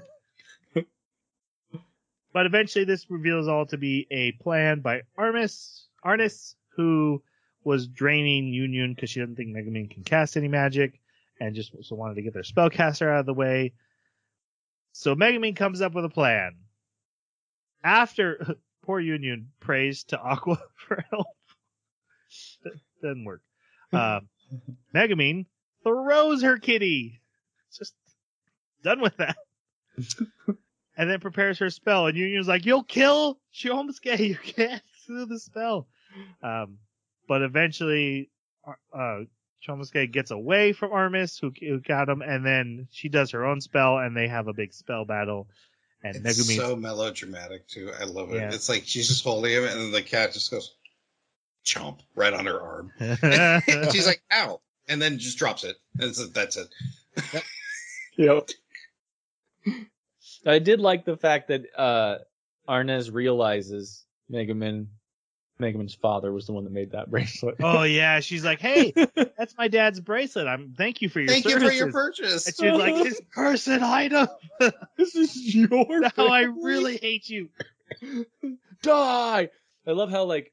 But 2.34 2.48
eventually 2.48 2.84
this 2.84 3.12
reveals 3.12 3.48
all 3.48 3.68
to 3.68 3.78
be 3.78 4.08
a 4.10 4.32
plan 4.34 4.80
by 4.80 5.04
Armis, 5.16 5.88
Arnis, 6.04 6.56
who 6.76 7.22
was 7.64 7.88
draining 7.88 8.52
Yunyun 8.52 8.96
because 8.96 9.10
she 9.10 9.20
doesn't 9.20 9.36
think 9.36 9.50
Megumin 9.50 9.90
can 9.90 10.04
cast 10.04 10.38
any 10.38 10.48
magic 10.48 11.00
and 11.40 11.56
just 11.56 11.72
so 11.84 11.96
wanted 11.96 12.16
to 12.16 12.22
get 12.22 12.34
their 12.34 12.44
spellcaster 12.44 13.12
out 13.12 13.22
of 13.22 13.26
the 13.26 13.34
way. 13.34 13.74
So 14.92 15.16
Megumin 15.16 15.56
comes 15.56 15.82
up 15.82 15.94
with 15.94 16.06
a 16.06 16.10
plan. 16.10 16.58
After 17.84 18.56
poor 18.84 19.02
Yunyun 19.02 19.46
prays 19.60 20.04
to 20.06 20.20
Aqua 20.20 20.62
for 20.76 21.04
help. 21.10 21.28
Doesn't 23.02 23.26
work. 23.26 23.42
Uh, 23.94 24.22
Megumin 24.96 25.46
throws 25.84 26.42
her 26.42 26.58
kitty. 26.58 27.22
Just 27.78 27.94
done 28.84 29.02
with 29.02 29.16
that 29.18 29.38
and 30.98 31.10
then 31.10 31.20
prepares 31.20 31.60
her 31.60 31.70
spell. 31.70 32.08
And 32.08 32.18
Yunyun's 32.18 32.48
like, 32.48 32.66
"You'll 32.66 32.84
kill 32.84 33.40
Chomsky. 33.54 34.30
You 34.30 34.38
can't 34.38 34.82
do 35.08 35.26
the 35.26 35.40
spell." 35.40 35.88
Um, 36.42 36.78
but 37.28 37.42
eventually, 37.42 38.30
uh, 38.94 39.20
Chomsky 39.68 40.12
gets 40.12 40.32
away 40.32 40.74
from 40.74 40.92
Armis, 40.92 41.38
who, 41.38 41.52
who 41.60 41.80
got 41.80 42.10
him, 42.10 42.22
and 42.22 42.46
then 42.46 42.88
she 42.92 43.10
does 43.10 43.32
her 43.32 43.46
own 43.46 43.62
spell, 43.62 43.98
and 43.98 44.16
they 44.16 44.28
have 44.28 44.48
a 44.48 44.54
big 44.54 44.74
spell 44.74 45.06
battle. 45.06 45.48
And 46.04 46.16
It's 46.18 46.26
Megumin, 46.26 46.58
so 46.58 46.76
melodramatic 46.76 47.68
too. 47.68 47.92
I 47.98 48.04
love 48.04 48.34
it. 48.34 48.36
Yeah. 48.36 48.52
It's 48.54 48.68
like 48.68 48.84
she's 48.86 49.08
just 49.08 49.24
holding 49.24 49.54
him, 49.54 49.64
and 49.64 49.80
then 49.80 49.92
the 49.92 50.02
cat 50.02 50.34
just 50.34 50.52
goes 50.52 50.76
chomp 51.66 52.00
right 52.14 52.34
on 52.34 52.46
her 52.46 52.60
arm. 52.60 52.92
she's 53.92 54.06
like, 54.06 54.22
"Ow!" 54.34 54.60
and 54.90 55.02
then 55.02 55.18
just 55.18 55.38
drops 55.38 55.64
it. 55.64 55.78
And 55.98 56.10
it's, 56.10 56.30
that's 56.30 56.58
it. 56.58 56.68
Yep. 58.16 58.50
I 60.46 60.60
did 60.60 60.80
like 60.80 61.04
the 61.04 61.18
fact 61.18 61.48
that 61.48 61.64
uh 61.76 62.18
Arnez 62.70 63.12
realizes 63.12 64.06
Megumin 64.32 64.88
Megumin's 65.62 65.94
father 65.94 66.32
was 66.32 66.48
the 66.48 66.54
one 66.54 66.64
that 66.64 66.74
made 66.74 66.92
that 66.92 67.10
bracelet. 67.12 67.56
"Oh 67.62 67.84
yeah," 67.84 68.20
she's 68.20 68.44
like, 68.44 68.60
"Hey, 68.60 68.94
that's 69.38 69.56
my 69.58 69.68
dad's 69.68 70.00
bracelet. 70.00 70.48
I'm 70.48 70.74
thank 70.78 71.02
you 71.02 71.10
for 71.10 71.20
your 71.20 71.30
Thank 71.30 71.46
you 71.46 71.60
for 71.60 71.72
your 71.72 71.92
purchase. 71.92 72.48
and 72.48 72.56
she's 72.56 72.80
like, 72.80 73.04
"This 73.04 73.22
person 73.34 73.84
item. 73.84 74.28
this 74.98 75.16
is 75.16 75.56
your 75.56 76.00
now 76.00 76.12
I 76.18 76.42
really 76.42 76.98
hate 76.98 77.30
you." 77.30 77.50
die. 78.82 79.50
I 79.86 79.92
love 79.92 80.10
how 80.10 80.24
like 80.24 80.52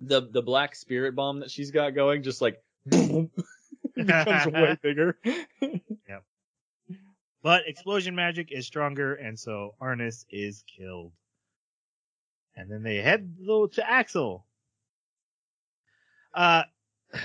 the 0.00 0.20
the 0.30 0.42
black 0.42 0.74
spirit 0.74 1.14
bomb 1.14 1.40
that 1.40 1.50
she's 1.50 1.70
got 1.70 1.90
going 1.90 2.22
just 2.22 2.40
like 2.40 2.62
becomes 2.88 4.46
way 4.46 4.76
bigger. 4.82 5.16
yeah. 5.60 6.18
But 7.42 7.62
explosion 7.66 8.14
magic 8.14 8.52
is 8.52 8.66
stronger, 8.66 9.14
and 9.14 9.38
so 9.38 9.74
Arnis 9.80 10.24
is 10.30 10.62
killed. 10.68 11.12
And 12.56 12.70
then 12.70 12.82
they 12.82 12.96
head 12.96 13.36
though 13.46 13.66
to 13.66 13.88
Axel. 13.88 14.44
Uh, 16.34 16.62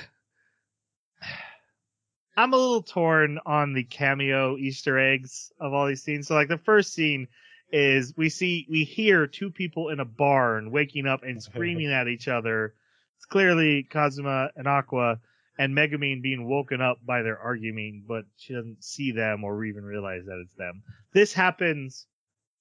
I'm 2.37 2.53
a 2.53 2.57
little 2.57 2.83
torn 2.83 3.39
on 3.45 3.73
the 3.73 3.83
cameo 3.83 4.57
Easter 4.57 4.99
eggs 4.99 5.51
of 5.59 5.73
all 5.73 5.87
these 5.87 6.03
scenes. 6.03 6.27
So 6.27 6.35
like 6.35 6.49
the 6.49 6.57
first 6.57 6.93
scene 6.93 7.27
is 7.71 8.15
we 8.15 8.29
see 8.29 8.65
we 8.69 8.83
hear 8.83 9.27
two 9.27 9.51
people 9.51 9.89
in 9.89 9.99
a 9.99 10.05
barn 10.05 10.71
waking 10.71 11.07
up 11.07 11.23
and 11.23 11.41
screaming 11.43 11.91
at 11.91 12.07
each 12.07 12.27
other. 12.27 12.73
It's 13.17 13.25
clearly 13.25 13.83
Kazuma 13.83 14.51
and 14.55 14.67
Aqua 14.67 15.19
and 15.57 15.75
Megumin 15.75 16.21
being 16.21 16.47
woken 16.47 16.81
up 16.81 16.99
by 17.03 17.23
their 17.23 17.39
arguing, 17.39 18.03
but 18.07 18.25
she 18.37 18.53
doesn't 18.53 18.83
see 18.83 19.11
them 19.11 19.43
or 19.43 19.65
even 19.65 19.83
realize 19.83 20.23
that 20.25 20.39
it's 20.45 20.55
them. 20.55 20.83
This 21.13 21.33
happens 21.33 22.05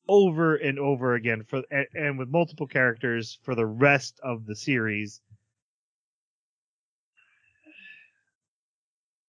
over 0.09 0.57
and 0.57 0.79
over 0.79 1.15
again 1.15 1.45
for 1.45 1.63
and, 1.71 1.87
and 1.95 2.19
with 2.19 2.29
multiple 2.29 2.67
characters 2.67 3.39
for 3.43 3.55
the 3.55 3.67
rest 3.67 4.21
of 4.23 4.47
the 4.47 4.55
series. 4.55 5.21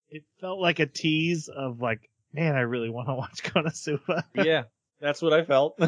It 0.09 0.23
felt 0.39 0.59
like 0.59 0.79
a 0.79 0.85
tease 0.85 1.49
of 1.49 1.81
like, 1.81 2.09
man, 2.33 2.55
I 2.55 2.61
really 2.61 2.89
want 2.89 3.07
to 3.07 3.13
watch 3.15 3.43
Konosuba. 3.43 4.23
yeah, 4.35 4.63
that's 5.01 5.21
what 5.21 5.33
I 5.33 5.43
felt. 5.43 5.79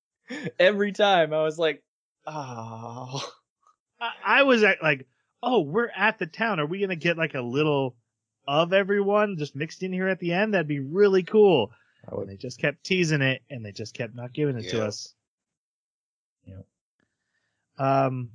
Every 0.58 0.92
time 0.92 1.32
I 1.32 1.42
was 1.42 1.58
like, 1.58 1.82
oh. 2.26 3.28
I, 4.00 4.40
I 4.40 4.42
was 4.44 4.62
at 4.62 4.82
like, 4.82 5.06
oh, 5.42 5.60
we're 5.60 5.90
at 5.94 6.18
the 6.18 6.26
town. 6.26 6.60
Are 6.60 6.66
we 6.66 6.80
gonna 6.80 6.96
get 6.96 7.18
like 7.18 7.34
a 7.34 7.40
little 7.40 7.96
of 8.46 8.72
everyone 8.72 9.36
just 9.38 9.56
mixed 9.56 9.82
in 9.82 9.92
here 9.92 10.08
at 10.08 10.20
the 10.20 10.32
end? 10.32 10.54
That'd 10.54 10.68
be 10.68 10.80
really 10.80 11.22
cool. 11.22 11.72
I 12.08 12.14
And 12.16 12.28
they 12.28 12.36
just 12.36 12.58
kept 12.58 12.84
teasing 12.84 13.22
it, 13.22 13.42
and 13.50 13.64
they 13.64 13.72
just 13.72 13.94
kept 13.94 14.14
not 14.14 14.32
giving 14.32 14.56
it 14.56 14.68
to 14.70 14.78
Yeah. 14.78 14.84
us. 14.84 15.14
Yeah. 16.46 16.62
Um. 17.78 18.30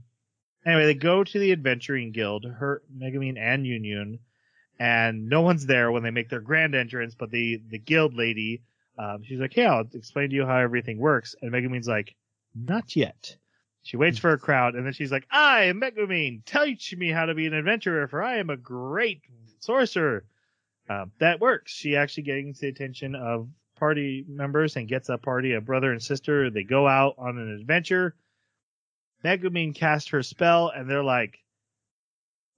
Anyway, 0.66 0.86
they 0.86 0.96
go 0.96 1.24
to 1.24 1.40
the 1.40 1.52
adventuring 1.52 2.12
guild, 2.12 2.46
her 2.46 2.82
Megumin 2.96 3.38
and 3.38 3.66
Union, 3.68 4.20
and 4.80 5.30
no 5.30 5.42
one's 5.42 5.66
there 5.68 5.92
when 5.92 6.02
they 6.02 6.10
make 6.12 6.30
their 6.30 6.42
grand 6.42 6.74
entrance. 6.74 7.16
But 7.16 7.30
the 7.32 7.62
the 7.70 7.78
guild 7.78 8.16
lady, 8.16 8.64
um, 8.98 9.24
she's 9.24 9.40
like, 9.40 9.54
"Hey, 9.54 9.66
I'll 9.66 9.88
explain 9.94 10.30
to 10.30 10.36
you 10.36 10.46
how 10.46 10.58
everything 10.58 10.98
works." 10.98 11.36
And 11.42 11.52
Megumin's 11.52 11.88
like, 11.88 12.16
"Not 12.56 12.96
yet." 12.96 13.38
She 13.84 13.98
waits 13.98 14.18
for 14.18 14.32
a 14.32 14.40
crowd, 14.40 14.74
and 14.74 14.84
then 14.84 14.94
she's 14.94 15.12
like, 15.12 15.28
"I 15.30 15.66
am 15.66 15.80
Megumin. 15.80 16.44
Teach 16.46 16.96
me 16.96 17.10
how 17.10 17.28
to 17.28 17.36
be 17.36 17.46
an 17.46 17.54
adventurer, 17.54 18.08
for 18.08 18.24
I 18.24 18.38
am 18.38 18.50
a 18.50 18.58
great 18.58 19.22
sorcerer. 19.60 20.26
Uh, 20.90 21.06
that 21.20 21.40
works. 21.40 21.72
She 21.72 21.96
actually 21.96 22.24
gains 22.24 22.60
the 22.60 22.68
attention 22.68 23.16
of 23.16 23.50
party 23.76 24.26
members 24.28 24.76
and 24.76 24.88
gets 24.88 25.10
a 25.10 25.18
party 25.18 25.54
of 25.54 25.66
brother 25.66 25.92
and 25.92 26.02
sister. 26.02 26.50
They 26.50 26.64
go 26.64 26.88
out 26.88 27.16
on 27.18 27.38
an 27.38 27.54
adventure. 27.60 28.16
Megumin 29.24 29.74
casts 29.74 30.10
her 30.10 30.22
spell, 30.22 30.70
and 30.70 30.90
they're 30.90 31.04
like, 31.04 31.40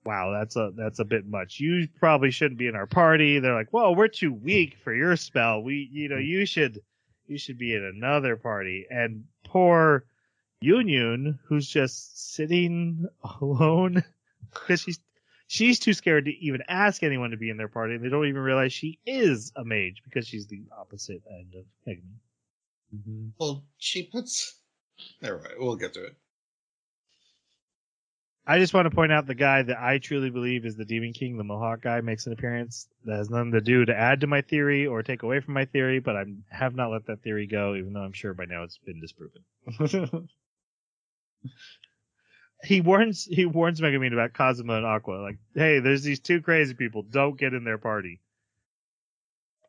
"Wow, 0.04 0.32
that's 0.32 0.56
a 0.56 0.72
that's 0.76 1.00
a 1.00 1.06
bit 1.06 1.26
much. 1.26 1.60
You 1.60 1.88
probably 2.00 2.32
shouldn't 2.32 2.60
be 2.60 2.68
in 2.68 2.76
our 2.76 2.88
party." 2.88 3.40
They're 3.40 3.56
like, 3.56 3.72
"Well, 3.72 3.96
we're 3.96 4.10
too 4.10 4.34
weak 4.34 4.76
for 4.84 4.94
your 4.94 5.16
spell. 5.16 5.62
We, 5.64 5.90
you 5.92 6.10
know, 6.10 6.18
you 6.18 6.46
should 6.46 6.82
you 7.28 7.38
should 7.38 7.58
be 7.58 7.74
in 7.74 7.84
another 7.84 8.36
party." 8.36 8.86
And 8.90 9.26
poor 9.46 10.06
Yunyun, 10.62 11.40
who's 11.46 11.68
just 11.70 12.34
sitting 12.34 13.08
alone 13.42 14.04
because 14.52 14.82
she's 14.82 15.00
she's 15.48 15.80
too 15.80 15.94
scared 15.94 16.26
to 16.26 16.32
even 16.38 16.62
ask 16.68 17.04
anyone 17.04 17.32
to 17.32 17.38
be 17.38 17.50
in 17.50 17.58
their 17.58 17.68
party. 17.68 17.96
And 17.96 18.04
they 18.04 18.10
don't 18.10 18.28
even 18.28 18.42
realize 18.42 18.74
she 18.74 19.00
is 19.06 19.52
a 19.56 19.64
mage 19.64 20.02
because 20.04 20.28
she's 20.28 20.48
the 20.48 20.62
opposite 20.78 21.24
end 21.30 21.56
of 21.56 21.66
Megumin. 21.88 22.20
Mhm. 22.96 23.32
Well, 23.40 23.66
she 23.78 24.04
puts. 24.04 24.62
Never 25.22 25.40
mind. 25.40 25.56
We'll 25.58 25.76
get 25.76 25.94
to 25.94 26.06
it. 26.06 26.16
I 28.50 28.60
just 28.60 28.74
want 28.74 28.90
to 28.90 28.96
point 28.96 29.12
out 29.12 29.28
the 29.28 29.36
guy 29.36 29.62
that 29.62 29.78
I 29.78 29.98
truly 29.98 30.30
believe 30.30 30.66
is 30.66 30.78
the 30.78 30.86
Demon 30.86 31.12
King, 31.12 31.36
the 31.36 31.44
Mohawk 31.44 31.82
guy, 31.82 32.00
makes 32.00 32.28
an 32.28 32.34
appearance. 32.34 32.88
That 33.04 33.18
has 33.18 33.30
nothing 33.30 33.52
to 33.52 33.60
do 33.60 33.84
to 33.84 33.94
add 33.94 34.22
to 34.22 34.28
my 34.28 34.42
theory 34.42 34.88
or 34.88 35.04
take 35.04 35.24
away 35.24 35.42
from 35.42 35.54
my 35.54 35.66
theory, 35.66 36.00
but 36.00 36.16
I 36.16 36.24
have 36.50 36.74
not 36.74 36.90
let 36.90 37.06
that 37.08 37.22
theory 37.24 37.46
go, 37.46 37.76
even 37.76 37.92
though 37.92 38.04
I'm 38.04 38.14
sure 38.14 38.34
by 38.34 38.46
now 38.46 38.64
it's 38.64 38.78
been 38.78 39.02
disproven. 39.02 39.44
he 42.64 42.82
warns 42.82 43.26
he 43.26 43.46
warns 43.46 43.80
Megumin 43.82 44.14
about 44.14 44.34
Kazuma 44.34 44.76
and 44.78 44.86
Aqua, 44.86 45.14
like, 45.22 45.38
hey, 45.56 45.80
there's 45.80 46.04
these 46.04 46.20
two 46.20 46.42
crazy 46.42 46.74
people, 46.74 47.04
don't 47.04 47.38
get 47.40 47.54
in 47.54 47.64
their 47.64 47.78
party. 47.78 48.20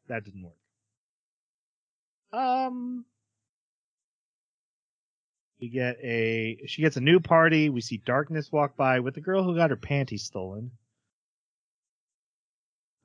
That 0.09 0.25
didn't 0.25 0.43
work. 0.43 0.55
Um, 2.33 3.05
we 5.61 5.69
get 5.69 5.97
a 6.03 6.59
she 6.67 6.83
gets 6.83 6.97
a 6.97 7.01
new 7.01 7.21
party. 7.21 7.69
We 7.69 7.81
see 7.81 7.99
Darkness 7.99 8.51
walk 8.53 8.77
by 8.77 9.01
with 9.01 9.15
the 9.15 9.21
girl 9.21 9.43
who 9.45 9.55
got 9.57 9.71
her 9.71 9.77
panties 9.77 10.25
stolen. 10.25 10.71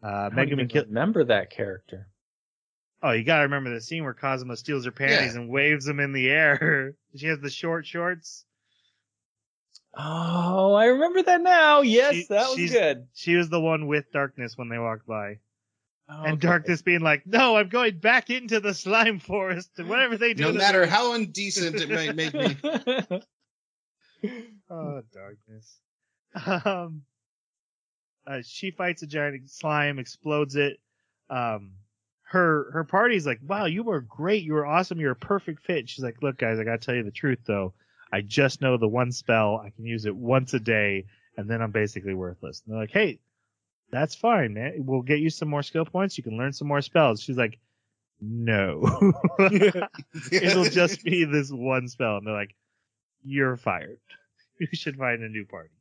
Uh, 0.04 0.08
I 0.08 0.30
don't 0.30 0.50
Megumin 0.50 0.70
kill. 0.70 0.84
remember 0.86 1.24
that 1.26 1.50
character. 1.50 2.08
Oh, 3.02 3.12
you 3.12 3.24
gotta 3.24 3.44
remember 3.44 3.74
the 3.74 3.82
scene 3.82 4.04
where 4.04 4.14
Kazuma 4.14 4.56
steals 4.58 4.86
her 4.86 4.92
panties 4.92 5.34
Yeah. 5.36 5.42
and 5.42 5.50
waves 5.50 5.86
them 5.86 6.00
in 6.00 6.14
the 6.14 6.30
air. 6.30 6.96
she 7.16 7.28
has 7.28 7.40
the 7.40 7.50
short 7.50 7.86
shorts. 7.86 8.46
Oh, 9.96 10.74
I 10.74 10.86
remember 10.86 11.22
that 11.24 11.42
now. 11.42 11.82
Yes, 11.82 12.16
She- 12.16 12.26
that 12.30 12.50
was 12.50 12.72
good. 12.72 13.08
She 13.14 13.36
was 13.36 13.50
the 13.50 13.60
one 13.62 13.86
with 13.88 14.12
Darkness 14.12 14.58
when 14.58 14.70
they 14.70 14.80
walked 14.80 15.06
by. 15.06 15.38
and 16.10 16.34
Okay. 16.34 16.48
Darkness 16.48 16.82
being 16.82 17.00
like, 17.02 17.26
"No, 17.26 17.56
I'm 17.56 17.70
going 17.70 17.98
back 18.00 18.30
into 18.30 18.60
the 18.60 18.74
slime 18.74 19.20
forest." 19.20 19.72
And 19.78 19.88
whatever 19.90 20.18
they 20.18 20.34
do, 20.34 20.44
No 20.46 20.52
matter 20.54 20.82
me- 20.82 20.88
how 20.90 21.14
indecent 21.14 21.76
it 21.80 21.90
might 21.90 22.16
make 22.16 22.34
me. 22.34 23.22
Oh, 24.70 25.02
darkness. 25.14 25.80
Um, 26.66 27.04
uh, 28.26 28.42
she 28.44 28.72
fights 28.72 29.04
a 29.04 29.08
giant 29.08 29.50
slime, 29.50 30.00
explodes 30.00 30.56
it. 30.56 30.80
Um, 31.30 31.74
her 32.24 32.72
her 32.72 32.84
party's 32.86 33.26
like, 33.28 33.40
"Wow, 33.46 33.66
you 33.66 33.84
were 33.84 34.00
great. 34.02 34.44
You 34.44 34.54
were 34.54 34.66
awesome. 34.66 35.00
You're 35.00 35.12
a 35.12 35.16
perfect 35.16 35.66
fit." 35.66 35.90
She's 35.90 36.04
like, 36.04 36.22
"Look, 36.24 36.38
guys, 36.38 36.58
I 36.58 36.64
gotta 36.64 36.78
tell 36.80 36.96
you 36.96 37.04
the 37.04 37.12
truth 37.12 37.40
though. 37.46 37.74
I 38.14 38.22
just 38.22 38.62
know 38.62 38.78
the 38.78 38.88
one 38.88 39.12
spell. 39.12 39.58
I 39.58 39.72
can 39.72 39.86
use 39.86 40.06
it 40.06 40.16
once 40.16 40.54
a 40.54 40.60
day, 40.60 41.06
and 41.36 41.50
then 41.50 41.64
I'm 41.64 41.72
basically 41.72 42.14
worthless." 42.14 42.62
And 42.62 42.72
they're 42.72 42.82
like, 42.82 42.92
"Hey, 42.92 43.20
that's 43.90 44.14
fine, 44.14 44.54
man. 44.54 44.86
We'll 44.86 45.02
get 45.02 45.20
you 45.20 45.32
some 45.32 45.50
more 45.50 45.64
skill 45.64 45.84
points. 45.84 46.16
You 46.16 46.24
can 46.24 46.38
learn 46.38 46.54
some 46.54 46.68
more 46.68 46.82
spells." 46.82 47.24
She's 47.24 47.38
like, 47.38 47.58
"No, 48.22 48.84
it'll 50.32 50.66
just 50.66 51.04
be 51.04 51.26
this 51.26 51.52
one 51.52 51.88
spell." 51.88 52.18
And 52.18 52.28
they're 52.28 52.36
like, 52.36 52.56
"You're 53.24 53.58
fired. 53.58 54.00
You 54.60 54.68
should 54.74 54.98
find 54.98 55.24
a 55.24 55.28
new 55.28 55.46
party." 55.46 55.74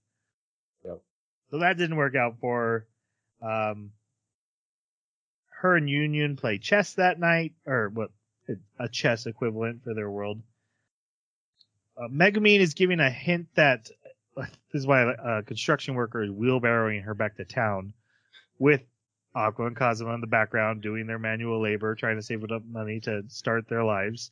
Yep. 0.86 1.02
So 1.50 1.58
that 1.58 1.76
didn't 1.76 1.96
work 1.96 2.16
out 2.16 2.38
for 2.40 2.86
her. 3.42 3.46
Um, 3.46 3.92
her 5.60 5.76
and 5.76 5.86
Yunyun 5.86 6.38
play 6.38 6.56
chess 6.56 6.94
that 6.94 7.20
night, 7.20 7.52
or 7.66 7.90
what 7.90 8.10
a 8.78 8.88
chess 8.88 9.26
equivalent 9.26 9.84
for 9.84 9.92
their 9.92 10.10
world. 10.10 10.40
Uh, 11.96 12.08
is 12.44 12.74
giving 12.74 13.00
a 13.00 13.10
hint 13.10 13.48
that 13.54 13.90
this 14.36 14.50
is 14.72 14.86
why 14.86 15.02
a 15.02 15.42
construction 15.42 15.94
worker 15.94 16.22
is 16.22 16.30
wheelbarrowing 16.30 17.04
her 17.04 17.14
back 17.14 17.36
to 17.36 17.44
town 17.44 17.92
with 18.58 18.82
Aqua 19.34 19.66
and 19.66 19.76
Kazuma 19.76 20.14
in 20.14 20.20
the 20.20 20.26
background 20.26 20.82
doing 20.82 21.06
their 21.06 21.18
manual 21.18 21.60
labor, 21.60 21.94
trying 21.94 22.16
to 22.16 22.22
save 22.22 22.44
up 22.50 22.64
money 22.66 23.00
to 23.00 23.22
start 23.28 23.68
their 23.68 23.84
lives. 23.84 24.30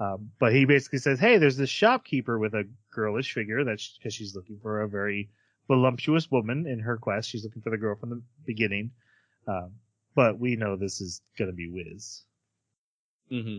Um, 0.00 0.30
but 0.38 0.52
he 0.52 0.64
basically 0.64 1.00
says, 1.00 1.18
"Hey, 1.18 1.38
there's 1.38 1.56
this 1.56 1.70
shopkeeper 1.70 2.38
with 2.38 2.54
a 2.54 2.68
girlish 2.90 3.32
figure 3.32 3.64
that's 3.64 3.98
because 3.98 4.14
she's 4.14 4.34
looking 4.34 4.58
for 4.60 4.82
a 4.82 4.88
very 4.88 5.28
voluptuous 5.66 6.30
woman 6.30 6.66
in 6.66 6.78
her 6.80 6.96
quest. 6.96 7.28
She's 7.28 7.44
looking 7.44 7.62
for 7.62 7.70
the 7.70 7.76
girl 7.76 7.96
from 7.96 8.10
the 8.10 8.22
beginning. 8.46 8.90
Um, 9.46 9.72
but 10.14 10.38
we 10.38 10.56
know 10.56 10.76
this 10.76 11.00
is 11.00 11.20
gonna 11.38 11.52
be 11.52 11.68
Wiz. 11.68 12.24
hmm 13.28 13.58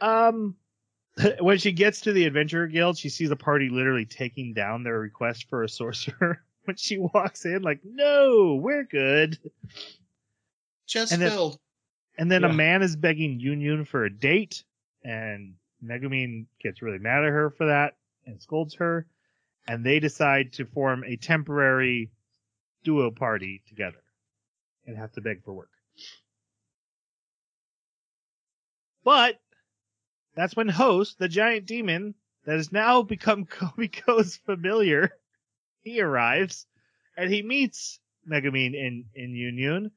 Um, 0.00 0.56
when 1.40 1.58
she 1.58 1.72
gets 1.72 2.00
to 2.02 2.12
the 2.12 2.24
Adventurer 2.24 2.66
Guild, 2.66 2.98
she 2.98 3.08
sees 3.08 3.30
a 3.30 3.36
party 3.36 3.68
literally 3.68 4.04
taking 4.04 4.52
down 4.52 4.82
their 4.82 4.98
request 4.98 5.48
for 5.48 5.62
a 5.62 5.68
sorcerer. 5.68 6.42
when 6.64 6.76
she 6.76 6.98
walks 6.98 7.44
in, 7.44 7.62
like, 7.62 7.80
no, 7.84 8.54
we're 8.60 8.84
good. 8.84 9.38
Just 10.86 11.12
And 11.12 11.22
then- 11.22 11.30
filled. 11.30 11.58
And 12.18 12.30
then 12.30 12.44
a 12.44 12.52
man 12.52 12.82
is 12.82 12.96
begging 12.96 13.40
Yunyun 13.40 13.86
for 13.86 14.04
a 14.04 14.10
date, 14.10 14.62
and 15.02 15.54
Megumin 15.82 16.44
gets 16.62 16.82
really 16.82 16.98
mad 16.98 17.24
at 17.24 17.30
her 17.30 17.48
for 17.48 17.64
that 17.66 17.96
and 18.26 18.42
scolds 18.42 18.74
her. 18.74 19.06
And 19.66 19.86
they 19.86 20.00
decide 20.00 20.52
to 20.54 20.66
form 20.66 21.02
a 21.06 21.16
temporary 21.16 22.10
duo 22.84 23.10
party 23.10 23.62
together 23.66 24.02
and 24.86 24.98
have 24.98 25.12
to 25.12 25.22
beg 25.22 25.42
for 25.44 25.54
work. 25.54 25.70
But 29.02 29.40
that's 30.34 30.56
when 30.56 30.68
Host, 30.68 31.18
the 31.18 31.28
giant 31.28 31.66
demon 31.66 32.14
that 32.44 32.56
has 32.56 32.72
now 32.72 33.02
become 33.02 33.46
Komekko's 33.46 34.36
familiar, 34.36 35.10
he 35.82 36.00
arrives 36.00 36.66
and 37.16 37.32
he 37.32 37.42
meets 37.42 38.00
Megumin 38.28 38.74
in, 38.74 39.04
in 39.14 39.34
Yun 39.34 39.90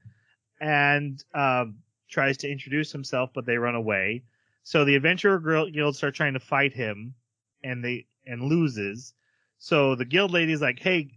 and 0.60 1.23
um, 1.34 1.77
tries 2.10 2.38
to 2.38 2.49
introduce 2.49 2.91
himself, 2.91 3.31
but 3.34 3.45
they 3.45 3.57
run 3.57 3.76
away. 3.76 4.23
So 4.64 4.85
the 4.85 4.95
Adventurer 4.95 5.39
Guild 5.72 5.95
start 5.95 6.15
trying 6.15 6.34
to 6.34 6.39
fight 6.39 6.73
him, 6.73 7.15
and 7.64 7.84
they 7.84 8.05
and 8.26 8.43
loses. 8.43 9.14
So 9.57 9.95
the 9.95 10.05
guild 10.05 10.31
lady's 10.31 10.61
like, 10.61 10.80
"Hey, 10.80 11.11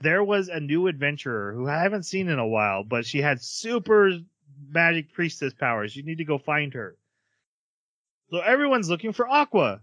there 0.00 0.24
was 0.24 0.48
a 0.48 0.58
new 0.58 0.88
adventurer 0.88 1.52
who 1.52 1.68
I 1.68 1.78
haven't 1.78 2.02
seen 2.02 2.28
in 2.28 2.38
a 2.40 2.46
while, 2.46 2.82
but 2.82 3.06
she 3.06 3.20
had 3.20 3.40
super 3.40 4.10
magic 4.68 5.12
priestess 5.12 5.54
powers. 5.54 5.94
You 5.94 6.02
need 6.02 6.18
to 6.18 6.24
go 6.24 6.38
find 6.38 6.74
her." 6.74 6.96
So 8.30 8.38
everyone's 8.38 8.88
looking 8.88 9.12
for 9.12 9.28
Aqua, 9.28 9.80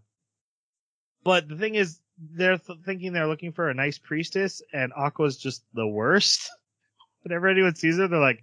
but 1.23 1.49
the 1.49 1.57
thing 1.57 1.75
is, 1.75 1.99
they're 2.17 2.57
th- 2.57 2.79
thinking 2.85 3.11
they're 3.13 3.27
looking 3.27 3.51
for 3.51 3.69
a 3.69 3.73
nice 3.73 3.97
priestess, 3.97 4.61
and 4.73 4.93
Aqua's 4.95 5.37
just 5.37 5.63
the 5.73 5.87
worst. 5.87 6.49
Whenever 7.23 7.47
anyone 7.47 7.75
sees 7.75 7.97
her, 7.97 8.07
they're 8.07 8.19
like, 8.19 8.41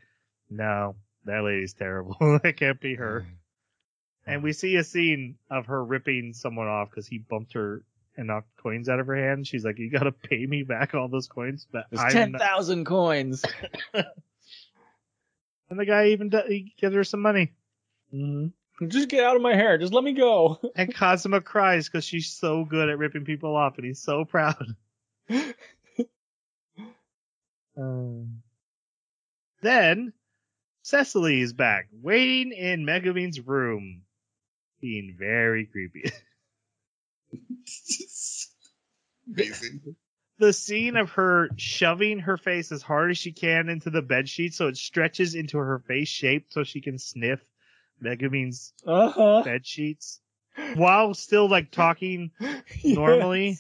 "No, 0.51 0.97
that 1.25 1.43
lady's 1.43 1.73
terrible. 1.73 2.17
that 2.43 2.57
can't 2.57 2.81
be 2.81 2.95
her." 2.97 3.27
And 4.27 4.43
we 4.43 4.53
see 4.53 4.77
a 4.77 4.85
scene 4.85 5.37
of 5.51 5.67
her 5.67 5.85
ripping 5.85 6.33
someone 6.35 6.69
off 6.69 6.91
because 6.91 7.07
he 7.07 7.19
bumped 7.19 7.55
her 7.55 7.83
and 8.17 8.27
knocked 8.27 8.55
coins 8.57 8.89
out 8.89 9.01
of 9.01 9.07
her 9.07 9.17
hand. 9.17 9.47
She's 9.47 9.65
like, 9.65 9.79
"You 9.79 9.91
gotta 9.91 10.13
pay 10.31 10.45
me 10.45 10.63
back 10.63 10.95
all 10.95 11.09
those 11.09 11.29
coins." 11.29 11.67
But 11.73 11.87
There's 11.91 12.03
I'm 12.03 12.33
not-" 12.33 12.41
coins. 12.85 13.43
And 15.71 15.81
the 15.81 15.87
guy 15.87 16.09
even 16.09 16.31
he 16.47 16.75
gives 16.79 16.95
her 16.95 17.05
some 17.05 17.21
money. 17.21 17.53
hmm 18.11 18.49
Just 18.89 19.09
get 19.09 19.25
out 19.25 19.37
of 19.37 19.43
my 19.43 19.55
hair. 19.55 19.79
Just 19.79 19.93
let 19.93 20.05
me 20.05 20.13
go. 20.13 20.59
And 20.77 20.93
Kazuma 20.93 21.41
cries 21.41 21.89
because 21.89 22.05
she's 22.05 22.31
so 22.31 22.65
good 22.65 22.89
at 22.89 22.99
ripping 22.99 23.25
people 23.25 23.55
off, 23.55 23.77
and 23.77 23.87
he's 23.87 24.03
so 24.03 24.25
proud. 24.25 24.75
Um, 27.77 28.43
then 29.63 30.13
Cecily 30.83 31.41
is 31.41 31.53
back, 31.53 31.89
waiting 31.93 32.53
in 32.53 32.87
Megumin's 32.87 33.41
room, 33.41 34.03
being 34.81 35.17
very 35.19 35.67
creepy. 35.67 36.05
Amazing. 39.27 39.97
the 40.39 40.53
scene 40.53 40.97
of 40.97 41.11
her 41.11 41.49
shoving 41.57 42.21
her 42.21 42.37
face 42.37 42.71
as 42.71 42.83
hard 42.83 43.11
as 43.11 43.19
she 43.19 43.33
can 43.33 43.69
into 43.69 43.91
the 43.91 44.03
bed 44.03 44.29
sheet 44.29 44.55
so 44.55 44.69
it 44.69 44.77
stretches 44.77 45.35
into 45.35 45.59
her 45.59 45.81
face 45.81 46.09
shape 46.09 46.47
so 46.51 46.63
she 46.63 46.81
can 46.81 46.99
sniff 46.99 47.41
Megumin's 48.03 48.73
Uh 48.87 49.09
huh. 49.11 49.43
bed 49.45 49.67
sheets 49.67 50.21
while 50.75 51.15
still 51.15 51.49
like 51.49 51.71
talking 51.71 52.31
normally. 52.85 53.59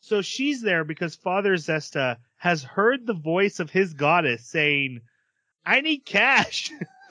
So 0.00 0.22
she's 0.22 0.62
there 0.62 0.84
because 0.84 1.14
Father 1.14 1.54
Zesta 1.54 2.18
has 2.36 2.62
heard 2.62 3.06
the 3.06 3.14
voice 3.14 3.60
of 3.60 3.70
his 3.70 3.94
goddess 3.94 4.46
saying, 4.46 5.00
I 5.66 5.80
need 5.80 6.04
cash. 6.04 6.70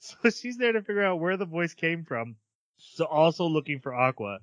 so 0.00 0.30
she's 0.30 0.56
there 0.56 0.72
to 0.72 0.82
figure 0.82 1.04
out 1.04 1.20
where 1.20 1.36
the 1.36 1.44
voice 1.44 1.74
came 1.74 2.04
from. 2.04 2.36
So 2.78 3.04
also 3.04 3.44
looking 3.46 3.78
for 3.80 3.94
Aqua. 3.94 4.38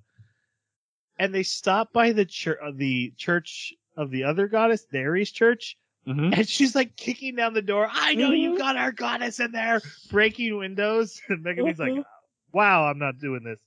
And 1.20 1.34
they 1.34 1.44
stop 1.44 1.92
by 1.92 2.12
the 2.12 2.26
church, 2.26 2.60
the 2.76 3.12
church 3.18 3.74
of 3.96 4.12
the 4.12 4.24
other 4.26 4.48
goddess, 4.48 4.86
the 4.90 5.26
church, 5.34 5.78
Mhm. 6.08 6.38
and 6.38 6.48
she's 6.48 6.74
like 6.74 6.96
kicking 6.96 7.36
down 7.36 7.54
the 7.54 7.62
door. 7.62 7.88
I 7.92 8.16
know 8.16 8.32
you 8.32 8.52
Mhm. 8.54 8.58
got 8.58 8.78
our 8.78 8.92
goddess 8.94 9.40
in 9.42 9.52
there, 9.52 9.82
breaking 10.10 10.58
windows. 10.58 11.22
And 11.30 11.44
Megumin's 11.44 11.80
like, 11.80 11.92
Mhm. 11.94 12.06
wow, 12.54 12.86
I'm 12.86 12.98
not 13.00 13.20
doing 13.20 13.44
this. 13.44 13.60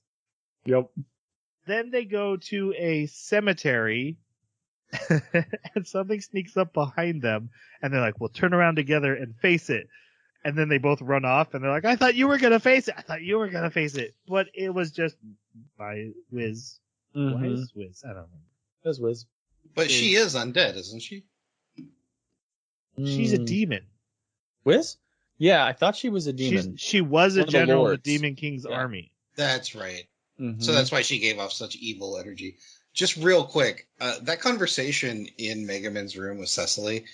Yep. 0.65 0.89
Then 1.67 1.91
they 1.91 2.05
go 2.05 2.37
to 2.37 2.73
a 2.77 3.05
cemetery 3.05 4.17
and 5.75 5.87
something 5.87 6.19
sneaks 6.19 6.57
up 6.57 6.73
behind 6.73 7.21
them 7.21 7.49
and 7.81 7.93
they're 7.93 8.01
like, 8.01 8.19
we'll 8.19 8.29
turn 8.29 8.53
around 8.53 8.75
together 8.75 9.13
and 9.15 9.35
face 9.37 9.69
it. 9.69 9.87
And 10.43 10.57
then 10.57 10.67
they 10.69 10.79
both 10.79 11.01
run 11.01 11.23
off 11.23 11.53
and 11.53 11.63
they're 11.63 11.71
like, 11.71 11.85
I 11.85 11.95
thought 11.95 12.15
you 12.15 12.27
were 12.27 12.39
going 12.39 12.51
to 12.53 12.59
face 12.59 12.87
it. 12.87 12.95
I 12.97 13.01
thought 13.03 13.21
you 13.21 13.37
were 13.37 13.47
going 13.49 13.63
to 13.63 13.69
face 13.69 13.95
it. 13.95 14.15
But 14.27 14.47
it 14.55 14.73
was 14.73 14.91
just 14.91 15.15
by 15.77 16.09
Wiz. 16.31 16.79
Why 17.13 17.21
Mhm. 17.21 17.53
is 17.53 17.71
Wiz? 17.75 18.03
I 18.03 18.07
don't 18.13 18.31
know. 18.31 18.41
That's 18.83 18.99
Wiz. 18.99 19.25
But 19.75 19.91
she 19.91 20.15
is 20.15 20.33
undead, 20.35 20.75
isn't 20.75 21.01
she? 21.01 21.23
She's 22.97 23.33
a 23.33 23.39
Mm. 23.39 23.45
demon. 23.45 23.85
Wiz? 24.63 24.97
Yeah, 25.37 25.65
I 25.65 25.73
thought 25.73 25.95
she 25.95 26.09
was 26.09 26.27
a 26.27 26.33
demon. 26.33 26.77
She's, 26.77 26.81
she 26.81 27.01
was 27.01 27.35
a 27.35 27.39
One 27.39 27.47
of 27.47 27.47
the 27.47 27.51
general 27.51 27.79
in 27.79 27.83
the 27.83 27.89
lords. 27.89 28.03
Demon 28.03 28.35
King's 28.35 28.65
Yeah. 28.69 28.75
army. 28.75 29.11
That's 29.35 29.73
right. 29.73 30.05
Mhm. 30.39 30.63
So 30.63 30.71
that's 30.71 30.91
why 30.91 31.01
she 31.01 31.19
gave 31.19 31.39
off 31.39 31.51
such 31.53 31.75
evil 31.77 32.17
energy. 32.17 32.57
Just 32.93 33.15
real 33.17 33.45
quick, 33.45 33.87
uh, 33.99 34.19
that 34.21 34.41
conversation 34.41 35.27
in 35.37 35.65
Megumin's 35.65 36.17
room 36.17 36.37
with 36.39 36.49
Cecily. 36.49 37.05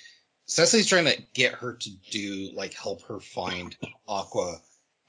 Cecily's 0.46 0.88
trying 0.88 1.06
to 1.06 1.22
get 1.34 1.54
her 1.54 1.74
to 1.74 1.90
do 2.10 2.52
like 2.54 2.74
help 2.74 3.02
her 3.04 3.20
find 3.20 3.78
Aqua, 4.08 4.62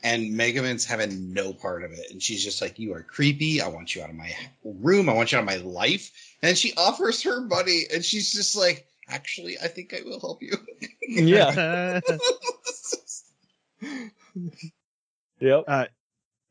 and 0.03 0.33
Megumin's 0.35 0.85
having 0.85 1.33
no 1.33 1.53
part 1.53 1.83
of 1.85 1.93
it. 1.93 2.11
And 2.11 2.23
she's 2.23 2.45
just 2.45 2.61
like, 2.61 2.79
"You 2.79 2.93
are 2.93 3.03
creepy. 3.03 3.61
I 3.61 3.69
want 3.69 3.95
you 3.95 4.03
out 4.03 4.11
of 4.11 4.17
my 4.17 4.33
room. 4.63 5.09
I 5.09 5.15
want 5.15 5.33
you 5.33 5.39
out 5.39 5.43
of 5.43 5.47
my 5.47 5.57
life." 5.57 6.11
And 6.43 6.57
she 6.59 6.75
offers 6.77 7.23
her 7.23 7.41
money, 7.41 7.85
and 7.93 8.05
she's 8.05 8.33
just 8.33 8.55
like, 8.55 8.87
"Actually, 9.09 9.59
I 9.59 9.69
think 9.69 9.95
I 9.95 10.03
will 10.05 10.21
help 10.21 10.43
you." 10.43 10.53
yeah. 11.09 12.01
Yep. 15.41 15.65
Uh, 15.69 15.87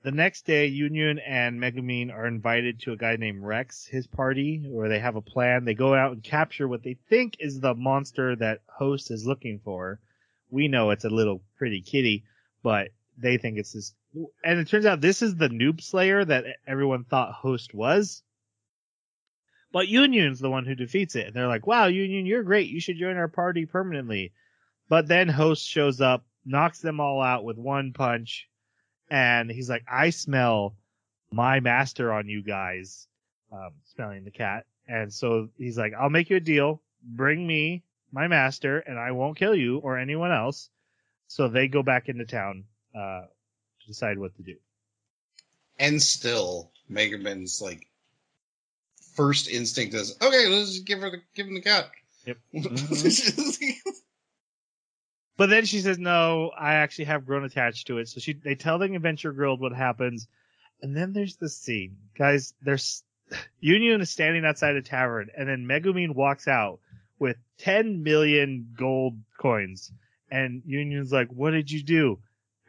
the 0.03 0.11
next 0.11 0.45
day, 0.45 0.71
Yunyun 0.71 1.19
and 1.25 1.59
Megumin 1.59 2.13
are 2.13 2.27
invited 2.27 2.79
to 2.81 2.93
a 2.93 2.97
guy 2.97 3.17
named 3.17 3.43
Rex, 3.43 3.85
his 3.85 4.07
party, 4.07 4.63
where 4.65 4.87
they 4.87 4.99
have 4.99 5.17
a 5.17 5.21
plan. 5.21 5.65
They 5.65 5.73
go 5.73 5.93
out 5.93 6.13
and 6.13 6.23
capture 6.23 6.67
what 6.67 6.83
they 6.83 6.97
think 7.09 7.35
is 7.39 7.59
the 7.59 7.73
monster 7.73 8.35
that 8.37 8.61
Host 8.67 9.11
is 9.11 9.25
looking 9.25 9.59
for. 9.59 9.99
We 10.49 10.69
know 10.69 10.91
it's 10.91 11.03
a 11.03 11.09
little 11.09 11.43
pretty 11.57 11.81
kitty, 11.81 12.23
but 12.63 12.89
they 13.17 13.37
think 13.37 13.57
it's 13.57 13.73
this. 13.73 13.93
And 14.45 14.59
it 14.59 14.69
turns 14.69 14.85
out 14.85 15.01
this 15.01 15.21
is 15.21 15.35
the 15.35 15.49
noob 15.49 15.81
slayer 15.81 16.23
that 16.23 16.45
everyone 16.65 17.03
thought 17.03 17.33
Host 17.33 17.73
was. 17.73 18.23
But 19.77 19.89
Yunyun's 19.89 20.39
the 20.39 20.49
one 20.49 20.65
who 20.65 20.73
defeats 20.73 21.15
it. 21.15 21.27
And 21.27 21.35
they're 21.35 21.47
like, 21.47 21.67
wow, 21.67 21.87
Yunyun, 21.87 22.25
you're 22.25 22.41
great. 22.41 22.67
You 22.67 22.79
should 22.79 22.97
join 22.97 23.15
our 23.15 23.27
party 23.27 23.67
permanently. 23.67 24.31
But 24.89 25.07
then 25.07 25.27
Host 25.27 25.67
shows 25.67 26.01
up, 26.01 26.25
knocks 26.43 26.79
them 26.79 26.99
all 26.99 27.21
out 27.21 27.43
with 27.43 27.59
one 27.59 27.93
punch, 27.93 28.49
and 29.11 29.51
he's 29.51 29.69
like, 29.69 29.83
I 29.87 30.09
smell 30.09 30.75
my 31.29 31.59
master 31.59 32.11
on 32.11 32.27
you 32.27 32.41
guys, 32.41 33.07
um, 33.51 33.69
smelling 33.93 34.23
the 34.23 34.31
cat. 34.31 34.65
And 34.87 35.13
so 35.13 35.49
he's 35.59 35.77
like, 35.77 35.93
I'll 35.93 36.09
make 36.09 36.31
you 36.31 36.37
a 36.37 36.39
deal. 36.39 36.81
Bring 37.03 37.45
me 37.45 37.83
my 38.11 38.27
master, 38.27 38.79
and 38.79 38.97
I 38.97 39.11
won't 39.11 39.37
kill 39.37 39.53
you 39.53 39.77
or 39.77 39.99
anyone 39.99 40.31
else. 40.31 40.71
So 41.27 41.49
they 41.49 41.67
go 41.67 41.83
back 41.83 42.09
into 42.09 42.25
town 42.25 42.63
uh, 42.95 43.25
to 43.81 43.87
decide 43.87 44.17
what 44.17 44.35
to 44.37 44.41
do. 44.41 44.55
and 45.77 46.01
still, 46.01 46.71
Megumin's 46.89 47.61
like 47.61 47.86
first 49.17 49.49
instinct 49.49 49.93
is, 49.95 50.15
"Okay, 50.21 50.47
let's 50.47 50.71
just 50.71 50.85
give 50.85 50.99
her 50.99 51.09
the 51.09 51.21
give 51.35 51.47
him 51.47 51.55
the 51.55 51.61
cat." 51.61 51.89
Yep. 52.25 52.37
Mm-hmm. 52.53 53.89
But 55.37 55.49
then 55.51 55.65
she 55.65 55.81
says, 55.81 55.99
"No, 55.99 56.51
I 56.57 56.75
actually 56.75 57.05
have 57.05 57.25
grown 57.25 57.43
attached 57.43 57.87
to 57.87 57.99
it." 57.99 58.07
So 58.07 58.19
she 58.19 58.33
they 58.33 58.55
tell 58.55 58.79
the 58.79 58.93
Adventure 58.93 59.31
Guild 59.31 59.59
what 59.59 59.73
happens, 59.73 60.27
and 60.81 60.95
then 60.95 61.13
there's 61.13 61.35
the 61.35 61.49
scene, 61.49 61.97
guys. 62.17 62.53
There's 62.61 63.03
Yunyun 63.63 64.01
is 64.01 64.09
standing 64.09 64.45
outside 64.45 64.75
a 64.75 64.81
tavern, 64.81 65.29
and 65.37 65.47
then 65.47 65.67
Megumin 65.67 66.15
walks 66.15 66.47
out 66.47 66.79
with 67.19 67.37
10 67.59 68.03
million 68.03 68.69
gold 68.77 69.17
coins, 69.39 69.91
and 70.31 70.63
Yunyun's 70.63 71.11
like, 71.11 71.29
"What 71.29 71.51
did 71.51 71.69
you 71.69 71.83
do?" 71.83 72.19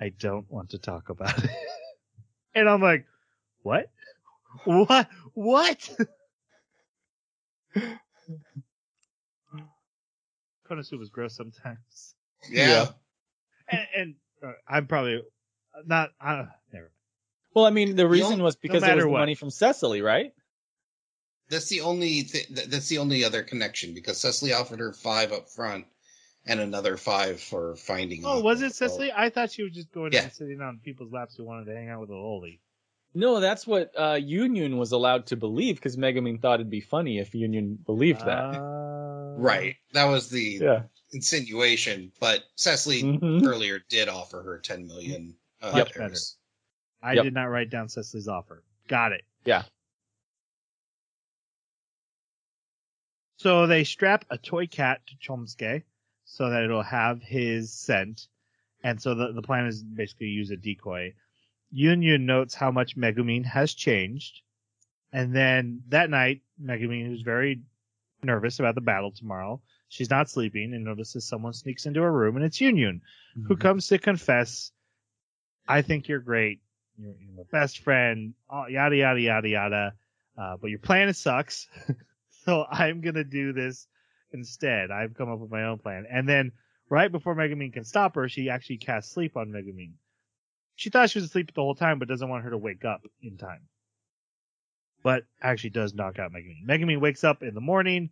I 0.00 0.10
don't 0.10 0.50
want 0.50 0.70
to 0.70 0.78
talk 0.78 1.08
about 1.08 1.42
it. 1.42 1.50
and 2.54 2.68
I'm 2.68 2.82
like, 2.82 3.06
"What? 3.62 3.90
What? 4.64 5.08
What?" 5.34 5.90
Konosuba 10.68 11.02
is 11.02 11.08
gross 11.08 11.34
sometimes 11.34 12.14
yeah. 12.50 12.68
Yeah. 12.68 12.86
and, 13.70 13.86
and 13.96 14.14
uh, 14.44 14.52
I'm 14.68 14.86
probably 14.86 15.22
not. 15.86 16.10
Uh, 16.20 16.44
never. 16.72 16.92
Well, 17.54 17.64
I 17.64 17.70
mean, 17.70 17.96
the 17.96 18.06
reason 18.06 18.42
was 18.42 18.54
because 18.56 18.82
it 18.82 18.86
matter 18.86 18.96
was 18.98 19.04
the 19.04 19.10
what. 19.10 19.18
money 19.20 19.34
from 19.34 19.50
Cecily, 19.50 20.02
right? 20.02 20.32
That's 21.50 21.68
the 21.68 21.80
only 21.80 22.22
th- 22.24 22.46
th- 22.54 22.68
that's 22.68 22.88
the 22.88 22.98
only 22.98 23.24
other 23.24 23.42
connection 23.42 23.94
because 23.94 24.18
Cecily 24.18 24.52
offered 24.52 24.78
her 24.80 24.92
five 24.92 25.32
up 25.32 25.48
front 25.48 25.86
and 26.46 26.60
another 26.60 26.96
five 26.96 27.40
for 27.40 27.74
finding. 27.76 28.22
Oh, 28.24 28.40
was 28.40 28.62
it 28.62 28.74
So- 28.74 28.86
Cecily? 28.86 29.10
I 29.16 29.30
thought 29.30 29.50
she 29.50 29.62
was 29.64 29.72
just 29.72 29.90
going 29.90 30.12
Yeah. 30.12 30.24
and 30.24 30.32
sitting 30.32 30.60
on 30.60 30.78
people's 30.84 31.12
laps 31.12 31.36
who 31.36 31.44
wanted 31.44 31.64
to 31.66 31.74
hang 31.74 31.88
out 31.88 32.00
with 32.00 32.10
a 32.10 32.12
loli. 32.12 32.60
No, 33.14 33.40
that's 33.40 33.66
what 33.66 33.90
uh, 33.96 34.14
Yunyun 34.14 34.76
was 34.76 34.92
allowed 34.92 35.26
to 35.26 35.36
believe 35.36 35.76
because 35.76 35.96
Megumin 35.96 36.40
thought 36.40 36.60
it'd 36.60 36.70
be 36.70 36.80
funny 36.80 37.18
if 37.18 37.32
Yunyun 37.32 37.84
believed 37.84 38.24
that. 38.26 38.44
Uh, 38.54 38.60
Right, 39.40 39.76
that 39.92 40.06
was 40.06 40.28
the 40.30 40.58
yeah. 40.60 40.82
insinuation. 41.12 42.10
But 42.18 42.44
Cecily 42.56 43.04
Mhm. 43.04 43.46
earlier 43.46 43.78
did 43.88 44.08
offer 44.08 44.42
her 44.42 44.58
ten 44.58 44.86
million. 44.86 45.36
Uh, 45.62 45.72
Much 45.72 45.94
Better. 45.94 46.16
I 47.02 47.12
Yep. 47.14 47.24
did 47.24 47.34
not 47.34 47.44
write 47.44 47.70
down 47.70 47.88
Cecily's 47.88 48.26
offer. 48.26 48.64
Got 48.88 49.12
it. 49.12 49.24
Yeah. 49.44 49.62
So 53.36 53.68
they 53.68 53.84
strap 53.84 54.24
a 54.30 54.38
toy 54.38 54.66
cat 54.66 55.00
to 55.06 55.14
Chomsky 55.16 55.84
so 56.24 56.50
that 56.50 56.64
it'll 56.64 56.82
have 56.82 57.22
his 57.22 57.72
scent. 57.72 58.26
And 58.82 59.00
so 59.00 59.14
the, 59.14 59.32
the 59.32 59.42
plan 59.42 59.66
is 59.66 59.84
basically 59.84 60.26
use 60.28 60.50
a 60.50 60.56
decoy. 60.56 61.14
Yunyun 61.74 62.22
notes 62.22 62.54
how 62.54 62.70
much 62.70 62.96
Megumin 62.96 63.44
has 63.44 63.74
changed. 63.74 64.40
And 65.12 65.34
then 65.34 65.82
that 65.88 66.10
night, 66.10 66.42
Megumin, 66.62 67.06
who's 67.06 67.22
very 67.22 67.62
nervous 68.22 68.58
about 68.58 68.74
the 68.74 68.80
battle 68.80 69.12
tomorrow, 69.12 69.60
she's 69.88 70.10
not 70.10 70.28
sleeping 70.28 70.74
and 70.74 70.84
notices 70.84 71.24
someone 71.26 71.52
sneaks 71.52 71.86
into 71.86 72.00
her 72.02 72.12
room 72.12 72.36
and 72.36 72.44
it's 72.44 72.58
Yunyun 72.58 73.00
who 73.46 73.56
Mhm. 73.56 73.60
comes 73.60 73.86
to 73.88 73.98
confess, 73.98 74.72
I 75.68 75.82
think 75.82 76.08
you're 76.08 76.18
great. 76.18 76.60
You're, 76.98 77.14
you're 77.20 77.36
my 77.36 77.42
best 77.50 77.78
friend, 77.80 78.34
yada, 78.68 78.96
yada, 78.96 79.20
yada, 79.20 79.48
yada. 79.48 79.94
Uh, 80.36 80.56
but 80.56 80.70
your 80.70 80.78
plan 80.80 81.12
sucks. 81.14 81.68
so 82.44 82.64
I'm 82.70 83.00
going 83.00 83.14
to 83.14 83.24
do 83.24 83.52
this 83.52 83.86
instead. 84.32 84.90
I've 84.90 85.14
come 85.14 85.30
up 85.30 85.38
with 85.38 85.50
my 85.50 85.64
own 85.64 85.78
plan. 85.78 86.06
And 86.10 86.28
then 86.28 86.52
right 86.90 87.10
before 87.10 87.34
Megumin 87.34 87.72
can 87.72 87.84
stop 87.84 88.14
her, 88.16 88.28
she 88.28 88.50
actually 88.50 88.78
casts 88.78 89.12
sleep 89.12 89.36
on 89.36 89.48
Megumin. 89.50 89.92
She 90.78 90.88
thought 90.90 91.10
she 91.10 91.18
was 91.18 91.26
asleep 91.26 91.52
the 91.54 91.60
whole 91.60 91.74
time, 91.74 91.98
but 91.98 92.08
doesn't 92.08 92.28
want 92.28 92.44
her 92.44 92.50
to 92.50 92.58
wake 92.58 92.84
up 92.86 93.02
in 93.20 93.36
time. 93.36 93.68
But 95.02 95.24
actually 95.42 95.70
does 95.70 95.92
knock 95.92 96.18
out 96.18 96.32
Megumin. 96.32 96.66
Megumin 96.66 97.00
wakes 97.00 97.24
up 97.24 97.42
in 97.42 97.54
the 97.54 97.60
morning, 97.60 98.10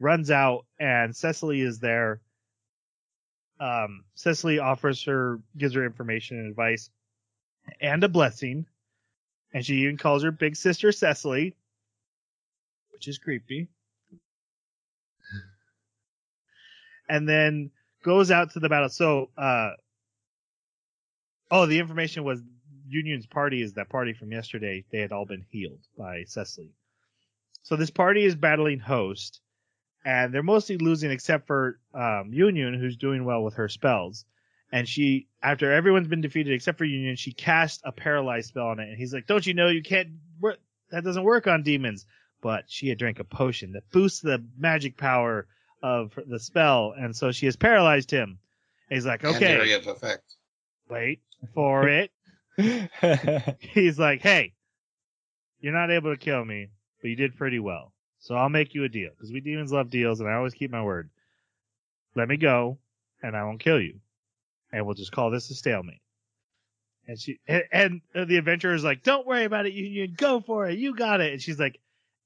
runs 0.00 0.30
out, 0.30 0.66
and 0.80 1.14
Cecily 1.14 1.60
is 1.60 1.78
there 1.78 2.20
um, 3.60 4.04
Cecily 4.14 4.58
offers 4.58 5.02
her, 5.04 5.40
gives 5.56 5.74
her 5.74 5.84
information 5.84 6.38
and 6.38 6.48
advice 6.48 6.90
and 7.80 8.02
a 8.04 8.08
blessing. 8.08 8.66
And 9.52 9.64
she 9.64 9.76
even 9.82 9.96
calls 9.96 10.22
her 10.22 10.30
big 10.30 10.56
sister 10.56 10.92
Cecily, 10.92 11.54
which 12.92 13.08
is 13.08 13.18
creepy. 13.18 13.68
And 17.10 17.26
then 17.26 17.70
goes 18.04 18.30
out 18.30 18.50
to 18.50 18.60
the 18.60 18.68
battle. 18.68 18.90
So, 18.90 19.30
uh, 19.38 19.70
oh, 21.50 21.66
the 21.66 21.78
information 21.78 22.24
was 22.24 22.42
Yunyun's 22.92 23.26
party 23.26 23.62
is 23.62 23.74
that 23.74 23.88
party 23.88 24.12
from 24.12 24.32
yesterday. 24.32 24.84
They 24.90 25.00
had 25.00 25.12
all 25.12 25.26
been 25.26 25.44
healed 25.50 25.80
by 25.96 26.24
Cecily. 26.26 26.72
So 27.62 27.76
this 27.76 27.90
party 27.90 28.24
is 28.24 28.34
battling 28.34 28.78
host 28.78 29.40
and 30.04 30.32
they're 30.32 30.42
mostly 30.42 30.78
losing 30.78 31.10
except 31.10 31.46
for 31.46 31.78
um, 31.94 32.32
Yunyun, 32.32 32.78
who's 32.78 32.96
doing 32.96 33.24
well 33.24 33.42
with 33.42 33.54
her 33.54 33.68
spells. 33.68 34.24
And 34.70 34.88
she, 34.88 35.28
after 35.42 35.72
everyone's 35.72 36.08
been 36.08 36.20
defeated 36.20 36.52
except 36.52 36.78
for 36.78 36.86
Yunyun, 36.86 37.18
she 37.18 37.32
cast 37.32 37.80
a 37.84 37.92
paralyzed 37.92 38.48
spell 38.48 38.66
on 38.68 38.80
it. 38.80 38.88
And 38.88 38.98
he's 38.98 39.14
like, 39.14 39.26
"Don't 39.26 39.46
you 39.46 39.54
know 39.54 39.68
you 39.68 39.82
can't? 39.82 40.08
That 40.90 41.04
doesn't 41.04 41.24
work 41.24 41.46
on 41.46 41.62
demons." 41.62 42.06
but 42.40 42.64
she 42.68 42.88
had 42.88 42.98
drank 42.98 43.18
a 43.18 43.24
potion 43.24 43.72
that 43.72 43.90
boosts 43.90 44.20
the 44.20 44.44
magic 44.56 44.96
power 44.96 45.46
of 45.82 46.18
the 46.26 46.38
spell, 46.38 46.94
and 46.96 47.14
so 47.14 47.32
she 47.32 47.46
has 47.46 47.56
paralyzed 47.56 48.10
him. 48.10 48.38
And 48.90 48.96
he's 48.96 49.06
like, 49.06 49.24
And 49.24 49.36
okay, 49.36 49.54
area 49.54 49.78
of 49.78 49.86
effect. 49.86 50.34
wait 50.88 51.20
for 51.54 51.88
it. 51.88 52.10
He's 53.60 53.98
like, 53.98 54.20
hey, 54.20 54.54
you're 55.60 55.72
not 55.72 55.90
able 55.90 56.12
to 56.12 56.18
kill 56.18 56.44
me, 56.44 56.68
but 57.00 57.08
you 57.08 57.16
did 57.16 57.36
pretty 57.36 57.58
well. 57.58 57.92
So 58.20 58.34
I'll 58.34 58.48
make 58.48 58.74
you 58.74 58.84
a 58.84 58.88
deal 58.88 59.10
because 59.10 59.32
we 59.32 59.40
demons 59.40 59.72
love 59.72 59.90
deals, 59.90 60.20
and 60.20 60.28
I 60.28 60.34
always 60.34 60.54
keep 60.54 60.70
my 60.70 60.82
word. 60.82 61.10
Let 62.14 62.28
me 62.28 62.36
go, 62.36 62.78
and 63.22 63.36
I 63.36 63.44
won't 63.44 63.60
kill 63.60 63.80
you, 63.80 64.00
and 64.72 64.84
we'll 64.84 64.94
just 64.94 65.12
call 65.12 65.30
this 65.30 65.50
a 65.50 65.54
stalemate. 65.54 66.00
And 67.06 67.18
she 67.18 67.38
and, 67.46 68.02
and 68.14 68.28
the 68.28 68.36
adventurer 68.36 68.74
is 68.74 68.84
like, 68.84 69.02
"Don't 69.02 69.26
worry 69.26 69.44
about 69.44 69.66
it, 69.66 69.74
Yunyun. 69.74 70.16
Go 70.16 70.40
for 70.40 70.66
it. 70.68 70.78
You 70.78 70.94
got 70.94 71.20
it." 71.20 71.32
And 71.32 71.40
she's 71.40 71.58
like, 71.58 71.80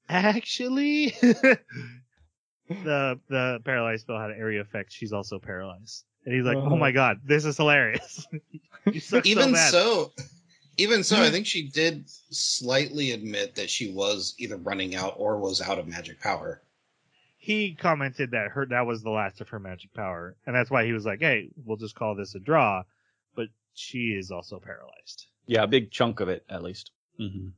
"Actually, 0.09 1.09
the 1.21 1.59
the 2.67 3.61
paralyzed 3.63 4.01
spell 4.01 4.19
had 4.19 4.31
an 4.31 4.39
area 4.39 4.61
effect. 4.61 4.91
She's 4.91 5.13
also 5.13 5.39
paralyzed." 5.39 6.03
And 6.25 6.33
he's 6.33 6.45
like, 6.45 6.57
"Oh 6.57 6.65
Uh-huh. 6.67 6.75
my 6.77 6.91
god, 6.91 7.21
this 7.25 7.45
is 7.45 7.57
hilarious." 7.57 8.27
even 9.23 9.55
so, 9.55 10.11
so 10.13 10.13
even 10.77 11.03
so 11.03 11.21
i 11.23 11.29
think 11.29 11.45
she 11.45 11.69
did 11.69 12.03
slightly 12.29 13.11
admit 13.11 13.55
that 13.55 13.69
she 13.69 13.91
was 13.91 14.35
either 14.39 14.57
running 14.57 14.95
out 14.95 15.13
or 15.17 15.37
was 15.39 15.61
out 15.61 15.79
of 15.79 15.87
magic 15.87 16.19
power 16.19 16.61
he 17.37 17.75
commented 17.75 18.31
that 18.31 18.49
her 18.49 18.65
that 18.65 18.85
was 18.85 19.03
the 19.03 19.09
last 19.09 19.41
of 19.41 19.49
her 19.49 19.59
magic 19.59 19.93
power, 19.93 20.35
and 20.45 20.55
that's 20.55 20.71
why 20.71 20.85
he 20.85 20.93
was 20.93 21.05
like, 21.05 21.19
"Hey, 21.19 21.49
we'll 21.65 21.75
just 21.75 21.93
call 21.93 22.15
this 22.15 22.35
a 22.35 22.39
draw." 22.39 22.83
But 23.35 23.47
she 23.73 24.15
is 24.17 24.31
also 24.31 24.59
paralyzed. 24.61 25.25
yeah, 25.45 25.63
a 25.63 25.67
big 25.67 25.91
chunk 25.91 26.21
of 26.21 26.29
it 26.29 26.45
at 26.47 26.63
least. 26.63 26.91
hmm 27.17 27.49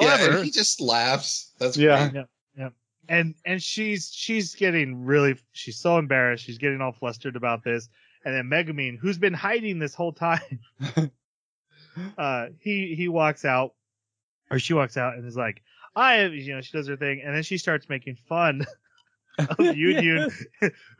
yeah 0.00 0.16
However, 0.16 0.36
and 0.36 0.44
he 0.46 0.50
just 0.50 0.80
laughs 0.80 1.52
that's 1.58 1.76
Yeah. 1.76 2.08
great. 2.08 2.24
And 3.08 3.34
and 3.44 3.62
she's 3.62 4.12
she's 4.12 4.54
getting 4.54 5.04
really 5.04 5.36
she's 5.52 5.78
so 5.78 5.98
embarrassed. 5.98 6.44
She's 6.44 6.58
getting 6.58 6.80
all 6.80 6.92
flustered 6.92 7.36
about 7.36 7.64
this, 7.64 7.88
and 8.24 8.34
then 8.34 8.50
Megumin, 8.50 8.98
who's 8.98 9.18
been 9.18 9.34
hiding 9.34 9.78
this 9.78 9.94
whole 9.94 10.12
time, 10.12 10.60
uh, 12.18 12.46
he 12.60 12.94
he 12.94 13.08
walks 13.08 13.44
out, 13.44 13.74
or 14.50 14.58
she 14.58 14.74
walks 14.74 14.96
out, 14.96 15.14
and 15.14 15.26
is 15.26 15.36
like, 15.36 15.62
"I," 15.96 16.26
you 16.26 16.54
know, 16.54 16.60
she 16.60 16.76
does 16.76 16.88
her 16.88 16.96
thing, 16.96 17.22
and 17.24 17.34
then 17.34 17.42
she 17.42 17.56
starts 17.56 17.88
making 17.88 18.16
fun 18.28 18.66
of 19.38 19.56
Yunyun, 19.58 20.32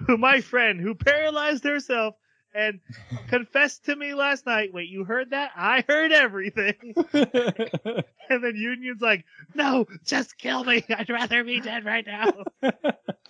who 0.06 0.16
my 0.16 0.40
friend 0.40 0.80
who 0.80 0.94
paralyzed 0.94 1.64
herself 1.64 2.14
and 2.58 2.80
confessed 3.28 3.84
to 3.84 3.94
me 3.94 4.14
last 4.14 4.44
night. 4.44 4.74
Wait, 4.74 4.88
you 4.88 5.04
heard 5.04 5.30
that? 5.30 5.52
I 5.56 5.84
heard 5.86 6.12
everything. 6.12 6.94
And 8.30 8.44
then 8.44 8.56
Yunyun's 8.56 9.00
like, 9.00 9.24
"No, 9.54 9.86
just 10.04 10.36
kill 10.36 10.62
me. 10.62 10.84
I'd 10.90 11.08
rather 11.08 11.42
be 11.44 11.60
dead 11.62 11.86
right 11.86 12.06
now. 12.06 12.30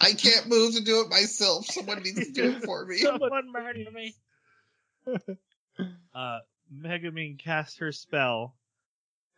i 0.00 0.12
can't 0.12 0.48
move 0.48 0.74
to 0.74 0.82
do 0.82 1.02
it 1.02 1.08
myself 1.08 1.66
someone 1.66 2.02
needs 2.02 2.26
to 2.26 2.32
do 2.32 2.50
it 2.56 2.64
for 2.64 2.84
me 2.84 2.96
Someone 2.98 3.52
murder 3.52 3.90
me." 3.92 4.16
uh, 6.12 6.38
Megumin 6.76 7.38
casts 7.38 7.78
her 7.78 7.92
spell, 7.92 8.56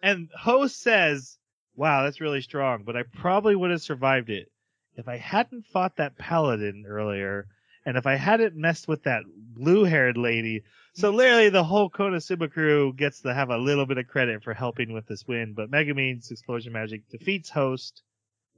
and 0.02 0.30
Host 0.34 0.80
says, 0.80 1.36
"Wow, 1.76 2.04
that's 2.04 2.22
really 2.22 2.40
strong, 2.40 2.84
but 2.84 2.96
I 2.96 3.02
probably 3.02 3.54
would 3.54 3.70
have 3.70 3.82
survived 3.82 4.30
it 4.30 4.50
if 4.96 5.08
I 5.08 5.18
hadn't 5.18 5.66
fought 5.66 5.96
that 5.96 6.16
paladin 6.16 6.84
earlier." 6.88 7.48
And 7.90 7.98
if 7.98 8.06
I 8.06 8.14
hadn't 8.14 8.54
messed 8.54 8.86
with 8.86 9.02
that 9.02 9.24
blue-haired 9.26 10.16
lady, 10.16 10.62
so 10.94 11.10
literally 11.10 11.48
the 11.48 11.64
whole 11.64 11.90
Konosuba 11.90 12.48
crew 12.48 12.92
gets 12.92 13.22
to 13.22 13.34
have 13.34 13.50
a 13.50 13.58
little 13.58 13.84
bit 13.84 13.98
of 13.98 14.06
credit 14.06 14.44
for 14.44 14.54
helping 14.54 14.92
with 14.92 15.08
this 15.08 15.26
win. 15.26 15.54
But 15.54 15.72
Megumin's 15.72 16.30
explosion 16.30 16.72
magic 16.72 17.08
defeats 17.08 17.50
Host, 17.50 18.04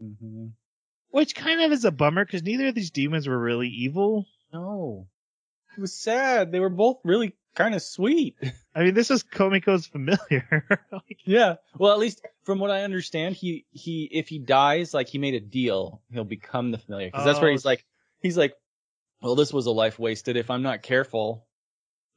mm-hmm. 0.05 0.49
which 1.09 1.35
kind 1.35 1.63
of 1.63 1.73
is 1.73 1.87
a 1.87 1.91
bummer 1.91 2.27
because 2.27 2.43
neither 2.43 2.67
of 2.67 2.75
these 2.75 2.91
demons 2.91 3.27
were 3.27 3.39
really 3.39 3.69
evil. 3.69 4.27
No, 4.53 5.07
it 5.79 5.81
was 5.81 5.95
sad. 5.95 6.53
They 6.53 6.61
were 6.61 6.69
both 6.69 6.99
really 7.03 7.35
kind 7.55 7.75
of 7.75 7.81
sweet. 7.81 8.37
I 8.75 8.83
mean, 8.85 8.93
this 8.93 9.11
is 9.11 9.23
Komekko's 9.23 9.87
familiar. 9.87 10.67
Like, 10.93 11.21
Yeah. 11.25 11.55
Well, 11.79 11.95
at 11.95 11.99
least 11.99 12.21
from 12.45 12.59
what 12.59 12.71
I 12.71 12.83
understand, 12.83 13.35
he 13.37 13.65
he 13.71 14.11
if 14.13 14.29
he 14.29 14.41
dies, 14.41 14.93
like 14.93 15.09
he 15.09 15.17
made 15.17 15.33
a 15.33 15.41
deal, 15.41 16.03
he'll 16.13 16.25
become 16.25 16.71
the 16.71 16.77
familiar. 16.77 17.07
Because 17.09 17.25
that's 17.25 17.41
where 17.41 17.49
Oh. 17.49 17.53
he's 17.53 17.65
like, 17.65 17.87
he's 18.21 18.37
like, 18.37 18.53
well, 19.23 19.37
this 19.37 19.53
was 19.53 19.67
a 19.67 19.71
life 19.71 19.99
wasted. 19.99 20.37
If 20.37 20.51
I'm 20.51 20.63
not 20.63 20.83
careful, 20.83 21.47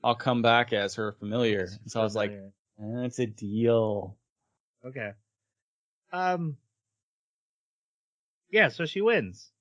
I'll 0.03 0.15
come 0.15 0.41
back 0.41 0.73
as 0.73 0.95
her 0.95 1.11
familiar. 1.11 1.67
And 1.81 1.91
so 1.91 2.01
I 2.01 2.03
was 2.03 2.15
like, 2.15 2.31
eh, 2.31 3.05
it's 3.05 3.19
a 3.19 3.27
deal. 3.27 4.17
okay. 4.85 5.11
Um. 6.11 6.57
Yeah, 8.49 8.69
so 8.69 8.85
she 8.85 9.01
wins. 9.01 9.51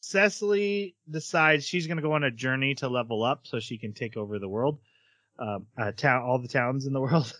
Cecily 0.00 0.96
decides 1.08 1.66
she's 1.66 1.86
going 1.86 1.96
to 1.96 2.02
go 2.02 2.12
on 2.12 2.24
a 2.24 2.30
journey 2.30 2.74
to 2.76 2.88
level 2.88 3.22
up 3.22 3.46
so 3.46 3.60
she 3.60 3.78
can 3.78 3.94
take 3.94 4.16
over 4.16 4.38
the 4.38 4.48
world, 4.48 4.80
um, 5.38 5.66
uh, 5.78 5.92
town, 5.92 6.22
all 6.22 6.38
the 6.38 6.48
towns 6.48 6.86
in 6.86 6.92
the 6.92 7.00
world. 7.02 7.32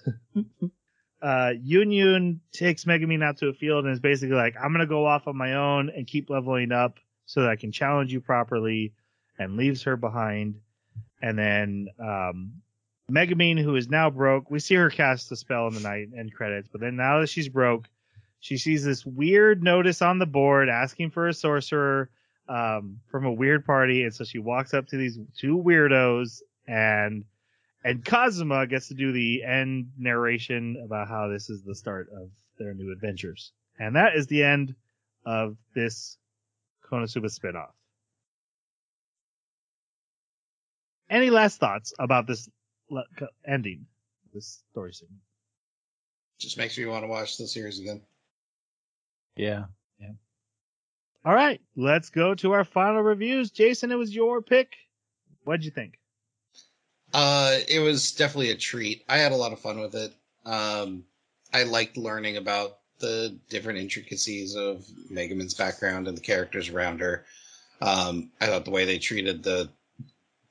uh, 1.20 1.52
Yunyun 1.62 2.38
takes 2.52 2.84
Megumin 2.84 3.22
out 3.22 3.38
to 3.38 3.48
a 3.48 3.52
field 3.52 3.84
and 3.84 3.92
is 3.92 4.00
basically 4.00 4.36
like, 4.36 4.54
I'm 4.56 4.72
going 4.72 4.80
to 4.80 4.86
go 4.86 5.04
off 5.06 5.26
on 5.26 5.36
my 5.36 5.54
own 5.54 5.90
and 5.90 6.06
keep 6.06 6.30
leveling 6.30 6.72
up 6.72 6.98
so 7.26 7.42
that 7.42 7.50
I 7.50 7.56
can 7.56 7.72
challenge 7.72 8.12
you 8.12 8.20
properly 8.20 8.92
and 9.38 9.56
leaves 9.56 9.82
her 9.82 9.96
behind. 9.96 10.60
And 11.22 11.38
then, 11.38 11.88
um, 11.98 12.52
Megumin, 13.10 13.62
who 13.62 13.76
is 13.76 13.88
now 13.88 14.10
broke, 14.10 14.50
we 14.50 14.58
see 14.58 14.74
her 14.76 14.90
cast 14.90 15.32
a 15.32 15.36
spell 15.36 15.66
in 15.68 15.74
the 15.74 15.80
night 15.80 16.08
and 16.16 16.32
credits, 16.32 16.68
but 16.70 16.80
then 16.80 16.96
now 16.96 17.20
that 17.20 17.28
she's 17.28 17.48
broke, 17.48 17.88
she 18.40 18.56
sees 18.58 18.84
this 18.84 19.06
weird 19.06 19.62
notice 19.62 20.02
on 20.02 20.18
the 20.18 20.26
board 20.26 20.68
asking 20.68 21.10
for 21.10 21.28
a 21.28 21.34
sorcerer 21.34 22.10
um, 22.48 23.00
from 23.06 23.24
a 23.24 23.32
weird 23.32 23.64
party, 23.64 24.02
and 24.02 24.14
so 24.14 24.24
she 24.24 24.38
walks 24.38 24.74
up 24.74 24.86
to 24.88 24.96
these 24.96 25.18
two 25.38 25.56
weirdos, 25.56 26.42
and 26.66 27.24
and 27.84 28.04
Kazuma 28.04 28.66
gets 28.66 28.88
to 28.88 28.94
do 28.94 29.12
the 29.12 29.44
end 29.44 29.90
narration 29.98 30.82
about 30.84 31.08
how 31.08 31.28
this 31.28 31.48
is 31.48 31.62
the 31.62 31.74
start 31.74 32.08
of 32.14 32.30
their 32.58 32.74
new 32.74 32.92
adventures, 32.92 33.52
and 33.78 33.96
that 33.96 34.14
is 34.14 34.26
the 34.26 34.42
end 34.42 34.74
of 35.24 35.56
this 35.74 36.18
Konosuba 36.94 37.26
spinoff. 37.26 37.72
Any 41.10 41.30
last 41.30 41.58
thoughts 41.58 41.92
about 41.98 42.26
this 42.26 42.48
le- 42.88 43.04
ending, 43.46 43.86
this 44.32 44.62
story 44.70 44.92
segment? 44.92 45.20
just 46.38 46.58
makes 46.58 46.76
me 46.76 46.84
want 46.84 47.04
to 47.04 47.08
watch 47.08 47.38
the 47.38 47.46
series 47.46 47.78
again 47.78 48.02
Yeah. 49.36 49.64
Yeah. 49.98 50.10
All 51.24 51.34
right, 51.34 51.60
let's 51.76 52.10
go 52.10 52.34
to 52.34 52.52
our 52.52 52.64
final 52.64 53.02
reviews. 53.02 53.50
Jason, 53.50 53.90
it 53.90 53.96
was 53.96 54.14
your 54.14 54.42
pick. 54.42 54.74
What'd 55.44 55.64
you 55.64 55.70
think? 55.70 55.98
Uh, 57.12 57.58
it 57.68 57.78
was 57.78 58.12
definitely 58.12 58.50
a 58.50 58.56
treat. 58.56 59.04
I 59.08 59.18
had 59.18 59.32
a 59.32 59.36
lot 59.36 59.52
of 59.52 59.60
fun 59.60 59.80
with 59.80 59.94
it. 59.94 60.12
Um, 60.44 61.04
I 61.52 61.62
liked 61.62 61.96
learning 61.96 62.36
about 62.36 62.78
the 62.98 63.36
different 63.48 63.78
intricacies 63.78 64.54
of 64.54 64.84
Megumin's 65.10 65.54
background 65.54 66.08
and 66.08 66.16
the 66.16 66.22
characters 66.22 66.68
around 66.68 67.00
her. 67.00 67.24
Um, 67.80 68.30
I 68.40 68.46
thought 68.46 68.64
the 68.64 68.70
way 68.70 68.84
they 68.84 68.98
treated 68.98 69.42
the 69.42 69.70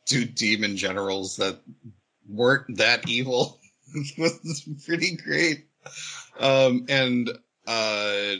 two 0.05 0.25
demon 0.25 0.77
generals 0.77 1.37
that 1.37 1.59
weren't 2.27 2.77
that 2.77 3.07
evil 3.07 3.59
was 4.17 4.67
pretty 4.85 5.15
great. 5.15 5.67
Um, 6.39 6.85
and 6.89 7.29
uh, 7.67 8.35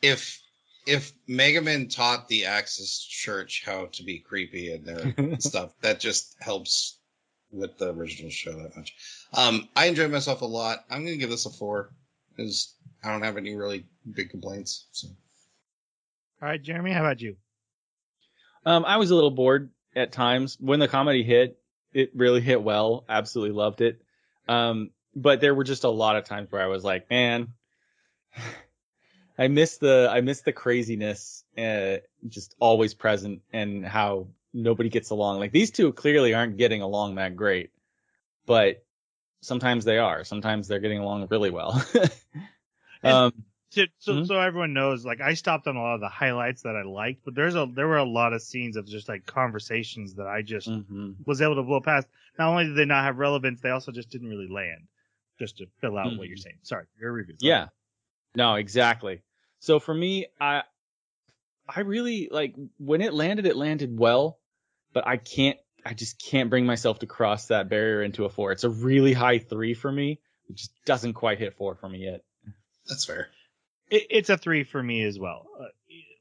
if 0.00 0.40
if 0.86 1.12
Megumin 1.28 1.94
taught 1.94 2.28
the 2.28 2.46
Axis 2.46 3.00
Church 3.00 3.62
how 3.64 3.86
to 3.92 4.02
be 4.02 4.18
creepy 4.18 4.72
and 4.72 4.84
their 4.84 5.38
stuff, 5.38 5.72
that 5.80 6.00
just 6.00 6.36
helps 6.40 6.98
with 7.52 7.78
the 7.78 7.92
original 7.92 8.30
show 8.30 8.52
that 8.52 8.76
much. 8.76 8.94
Um, 9.34 9.68
I 9.76 9.86
enjoyed 9.86 10.10
myself 10.10 10.40
a 10.40 10.46
lot. 10.46 10.84
I'm 10.90 11.04
gonna 11.04 11.16
give 11.16 11.30
this 11.30 11.46
a 11.46 11.50
four 11.50 11.90
because 12.34 12.74
I 13.02 13.10
don't 13.10 13.22
have 13.22 13.36
any 13.36 13.54
really 13.54 13.86
big 14.10 14.30
complaints. 14.30 14.86
So 14.92 15.08
All 16.40 16.48
right, 16.48 16.62
Jeremy, 16.62 16.92
how 16.92 17.00
about 17.00 17.20
you? 17.20 17.36
Um, 18.64 18.84
I 18.84 18.96
was 18.96 19.10
a 19.10 19.14
little 19.14 19.30
bored 19.30 19.70
at 19.94 20.12
times 20.12 20.56
when 20.60 20.80
the 20.80 20.88
comedy 20.88 21.22
hit. 21.22 21.58
It 21.92 22.10
really 22.14 22.40
hit 22.40 22.62
well. 22.62 23.04
Absolutely 23.08 23.54
loved 23.54 23.80
it. 23.80 24.00
Um, 24.48 24.90
but 25.14 25.40
there 25.40 25.54
were 25.54 25.64
just 25.64 25.84
a 25.84 25.90
lot 25.90 26.16
of 26.16 26.24
times 26.24 26.50
where 26.50 26.62
I 26.62 26.66
was 26.66 26.84
like, 26.84 27.10
man, 27.10 27.48
I 29.38 29.48
miss 29.48 29.78
the 29.78 30.08
I 30.10 30.20
miss 30.20 30.42
the 30.42 30.52
craziness, 30.52 31.44
uh, 31.58 31.96
just 32.28 32.54
always 32.60 32.94
present, 32.94 33.42
and 33.52 33.84
how 33.84 34.28
nobody 34.52 34.88
gets 34.88 35.10
along. 35.10 35.38
Like 35.38 35.52
these 35.52 35.70
two 35.70 35.92
clearly 35.92 36.34
aren't 36.34 36.58
getting 36.58 36.82
along 36.82 37.16
that 37.16 37.34
great, 37.34 37.70
but 38.46 38.84
sometimes 39.42 39.84
they 39.84 39.98
are. 39.98 40.24
Sometimes 40.24 40.66
they're 40.68 40.80
getting 40.80 40.98
along 41.00 41.26
really 41.30 41.50
well. 41.50 41.84
um, 43.04 43.32
So, 43.70 43.84
so, 43.98 44.12
Mhm. 44.12 44.26
so 44.26 44.38
everyone 44.38 44.74
knows, 44.74 45.04
like 45.04 45.20
I 45.22 45.32
stopped 45.34 45.66
on 45.66 45.76
a 45.76 45.80
lot 45.80 45.94
of 45.94 46.00
the 46.00 46.08
highlights 46.08 46.62
that 46.62 46.76
I 46.76 46.82
liked, 46.82 47.24
but 47.24 47.34
there's 47.34 47.54
a 47.54 47.66
there 47.74 47.88
were 47.88 47.96
a 47.96 48.04
lot 48.04 48.34
of 48.34 48.42
scenes 48.42 48.76
of 48.76 48.86
just 48.86 49.08
like 49.08 49.24
conversations 49.24 50.14
that 50.16 50.26
I 50.26 50.42
just 50.42 50.68
mhm. 50.68 51.16
was 51.24 51.40
able 51.40 51.54
to 51.56 51.62
blow 51.62 51.80
past. 51.80 52.06
Not 52.38 52.48
only 52.50 52.64
did 52.64 52.76
they 52.76 52.84
not 52.84 53.04
have 53.04 53.16
relevance, 53.18 53.60
they 53.62 53.70
also 53.70 53.90
just 53.92 54.10
didn't 54.10 54.28
really 54.28 54.48
land. 54.48 54.88
Just 55.38 55.56
to 55.58 55.66
fill 55.80 55.96
out 55.98 56.16
what 56.16 56.26
Mhm. 56.26 56.28
you're 56.28 56.36
saying. 56.36 56.58
Sorry, 56.62 56.84
your 57.00 57.12
review. 57.12 57.36
Yeah. 57.40 57.68
No, 58.34 58.54
exactly. 58.56 59.22
So 59.60 59.80
for 59.80 59.94
me, 59.94 60.26
I 60.40 60.64
I 61.68 61.80
really 61.80 62.28
like 62.30 62.54
when 62.78 63.00
it 63.00 63.14
landed, 63.14 63.46
it 63.46 63.56
landed 63.56 63.98
well, 63.98 64.38
but 64.92 65.06
I 65.06 65.16
can't 65.16 65.58
I 65.84 65.94
just 65.94 66.22
can't 66.22 66.50
bring 66.50 66.66
myself 66.66 67.00
to 67.00 67.06
cross 67.06 67.46
that 67.46 67.68
barrier 67.68 68.02
into 68.02 68.24
a 68.24 68.28
four. 68.28 68.52
It's 68.52 68.64
a 68.64 68.70
really 68.70 69.12
high 69.12 69.38
three 69.38 69.74
for 69.74 69.90
me. 69.90 70.20
It 70.48 70.56
just 70.56 70.72
doesn't 70.84 71.14
quite 71.14 71.38
hit 71.38 71.54
four 71.54 71.74
for 71.74 71.88
me 71.88 72.04
yet. 72.04 72.22
That's 72.88 73.04
fair. 73.04 73.28
It, 73.90 74.06
it's 74.10 74.30
a 74.30 74.36
three 74.36 74.64
for 74.64 74.82
me 74.82 75.02
as 75.02 75.18
well. 75.18 75.46
Uh, 75.58 75.66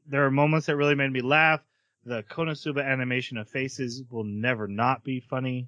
there 0.08 0.26
are 0.26 0.32
moments 0.32 0.68
that 0.68 0.76
really 0.76 0.96
made 0.96 1.12
me 1.12 1.22
laugh. 1.22 1.62
The 2.06 2.24
Konosuba 2.24 2.84
animation 2.84 3.38
of 3.38 3.50
faces 3.50 4.04
will 4.10 4.24
never 4.24 4.68
not 4.68 5.04
be 5.04 5.20
funny, 5.20 5.68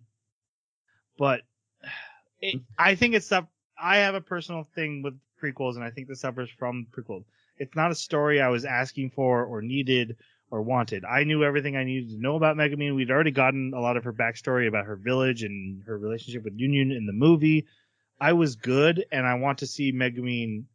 but 1.17 1.41
it, 2.41 2.61
I 2.77 2.95
think 2.95 3.13
it's 3.13 3.31
up. 3.31 3.49
I 3.77 3.97
have 3.97 4.15
a 4.15 4.21
personal 4.21 4.67
thing 4.75 5.01
with 5.03 5.19
prequels, 5.41 5.75
and 5.75 5.83
I 5.83 5.91
think 5.91 6.07
this 6.07 6.21
suffers 6.21 6.49
from 6.49 6.87
prequels. 6.91 7.25
It's 7.57 7.75
not 7.75 7.91
a 7.91 7.95
story 7.95 8.41
I 8.41 8.49
was 8.49 8.65
asking 8.65 9.11
for 9.11 9.43
or 9.45 9.61
needed 9.61 10.17
or 10.53 10.61
wanted. 10.61 11.03
I 11.03 11.23
knew 11.23 11.43
everything 11.43 11.75
I 11.75 11.83
needed 11.83 12.11
to 12.11 12.21
know 12.21 12.35
about 12.35 12.55
Megumin. 12.55 12.95
We'd 12.95 13.09
already 13.09 13.31
gotten 13.31 13.73
a 13.75 13.81
lot 13.81 13.97
of 13.97 14.03
her 14.03 14.13
backstory 14.13 14.67
about 14.67 14.85
her 14.85 14.95
village 14.95 15.41
and 15.41 15.81
her 15.85 15.97
relationship 15.97 16.43
with 16.43 16.59
Yunyun 16.59 16.95
in 16.95 17.07
the 17.07 17.11
movie. 17.11 17.65
I 18.21 18.33
was 18.33 18.55
good, 18.55 19.03
and 19.11 19.25
I 19.25 19.33
want 19.33 19.57
to 19.57 19.67
see 19.67 19.91
Megumin 19.91 20.65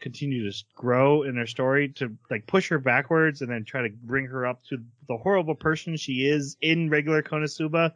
continue 0.00 0.48
to 0.48 0.64
grow 0.76 1.24
in 1.24 1.34
her 1.34 1.46
story 1.48 1.88
to 1.88 2.16
like 2.30 2.46
push 2.46 2.68
her 2.68 2.78
backwards 2.78 3.42
and 3.42 3.50
then 3.50 3.64
try 3.64 3.82
to 3.82 3.88
bring 4.04 4.26
her 4.26 4.46
up 4.46 4.62
to 4.66 4.78
the 5.08 5.16
horrible 5.16 5.56
person 5.56 5.96
she 5.96 6.24
is 6.24 6.56
in 6.60 6.88
regular 6.88 7.20
Konosuba. 7.20 7.94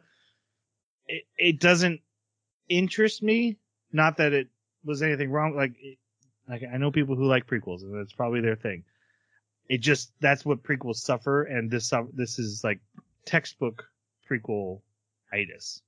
It, 1.07 1.23
it 1.37 1.59
doesn't 1.61 2.01
interest 2.67 3.23
me. 3.23 3.55
Not 3.93 4.17
that 4.17 4.33
it 4.33 4.49
was 4.83 5.01
anything 5.01 5.31
wrong. 5.31 5.55
Like, 5.55 5.75
it, 5.79 5.97
like 6.49 6.63
I 6.69 6.75
know 6.75 6.91
people 6.91 7.15
who 7.15 7.23
like 7.23 7.47
prequels 7.47 7.83
and 7.83 7.97
that's 7.97 8.11
probably 8.11 8.41
their 8.41 8.57
thing. 8.57 8.83
It 9.71 9.79
just, 9.79 10.11
that's 10.19 10.43
what 10.43 10.63
prequels 10.63 10.97
suffer. 10.97 11.43
And 11.43 11.71
this, 11.71 11.93
this 12.13 12.39
is 12.39 12.61
like 12.61 12.79
textbook 13.25 13.85
prequel 14.29 14.81
itis. 15.31 15.81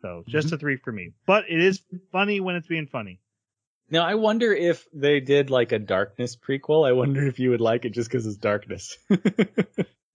So 0.00 0.22
just 0.28 0.52
a 0.52 0.58
three 0.58 0.76
for 0.76 0.92
me, 0.92 1.12
but 1.26 1.44
it 1.48 1.60
is 1.60 1.82
funny 2.12 2.38
when 2.38 2.54
it's 2.54 2.68
being 2.68 2.86
funny. 2.86 3.18
Now 3.90 4.04
I 4.04 4.14
wonder 4.14 4.52
if 4.52 4.86
they 4.92 5.18
did 5.18 5.50
like 5.50 5.72
a 5.72 5.78
darkness 5.80 6.36
prequel. 6.36 6.86
I 6.86 6.92
wonder 6.92 7.26
if 7.26 7.40
you 7.40 7.50
would 7.50 7.60
like 7.60 7.84
it 7.84 7.90
just 7.90 8.10
because 8.10 8.26
it's 8.26 8.36
darkness. 8.36 8.96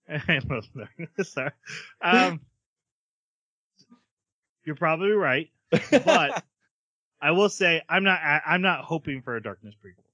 I 0.08 0.40
love 0.48 0.66
darkness. 0.74 1.32
Sorry. 1.32 1.50
Um, 2.00 2.40
you're 4.64 4.76
probably 4.76 5.10
right, 5.10 5.50
but 5.90 6.44
I 7.20 7.32
will 7.32 7.48
say 7.48 7.82
I'm 7.88 8.04
not. 8.04 8.20
I'm 8.22 8.62
not 8.62 8.84
hoping 8.84 9.22
for 9.22 9.36
a 9.36 9.42
darkness 9.42 9.74
prequel. 9.74 10.04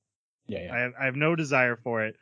yeah, 0.46 0.64
yeah. 0.64 0.74
I 0.74 0.78
have, 0.78 0.92
I 1.00 1.04
have 1.04 1.16
no 1.16 1.36
desire 1.36 1.76
for 1.76 2.04
it. 2.04 2.16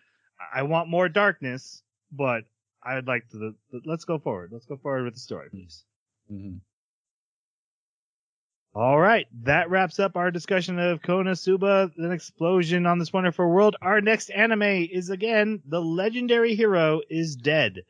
I 0.54 0.62
want 0.62 0.88
more 0.88 1.08
darkness, 1.08 1.82
but 2.12 2.44
I 2.82 2.94
would 2.94 3.06
like 3.06 3.28
to. 3.30 3.54
Let's 3.84 4.04
go 4.04 4.18
forward. 4.18 4.50
Let's 4.52 4.66
go 4.66 4.76
forward 4.76 5.04
with 5.04 5.14
the 5.14 5.20
story, 5.20 5.48
please. 5.50 5.84
Mhm. 6.30 6.60
All 8.74 8.98
right, 9.00 9.26
that 9.44 9.70
wraps 9.70 9.98
up 9.98 10.16
our 10.16 10.30
discussion 10.30 10.78
of 10.78 11.00
Konosuba, 11.00 11.96
an 11.96 12.12
explosion 12.12 12.84
on 12.84 12.98
this 12.98 13.10
wonderful 13.12 13.48
world. 13.48 13.74
Our 13.80 14.02
next 14.02 14.28
anime 14.28 14.62
is 14.62 15.08
again 15.08 15.62
The 15.64 15.80
Legendary 15.80 16.54
Hero 16.54 17.00
is 17.08 17.36
Dead. 17.36 17.84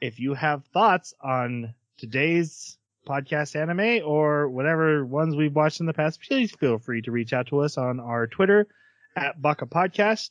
If 0.00 0.20
you 0.20 0.34
have 0.34 0.64
thoughts 0.66 1.14
on 1.20 1.74
today's 1.98 2.78
podcast 3.08 3.56
anime 3.56 4.06
or 4.06 4.48
whatever 4.48 5.04
ones 5.04 5.34
we've 5.34 5.54
watched 5.54 5.80
in 5.80 5.86
the 5.86 5.92
past, 5.92 6.22
please 6.22 6.52
feel 6.52 6.78
free 6.78 7.02
to 7.02 7.10
reach 7.10 7.32
out 7.32 7.48
to 7.48 7.58
us 7.60 7.76
on 7.76 7.98
our 7.98 8.28
Twitter 8.28 8.68
at 9.16 9.42
Baka 9.42 9.66
Podcast, 9.66 10.30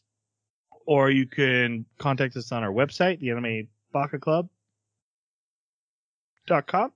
or 0.85 1.09
you 1.09 1.25
can 1.25 1.85
contact 1.97 2.35
us 2.35 2.51
on 2.51 2.63
our 2.63 2.71
website, 2.71 3.19
the 3.19 3.31
Anime 3.31 3.67
Baka 3.91 4.19
Club. 4.19 4.49
Dot 6.45 6.67
com. 6.67 6.91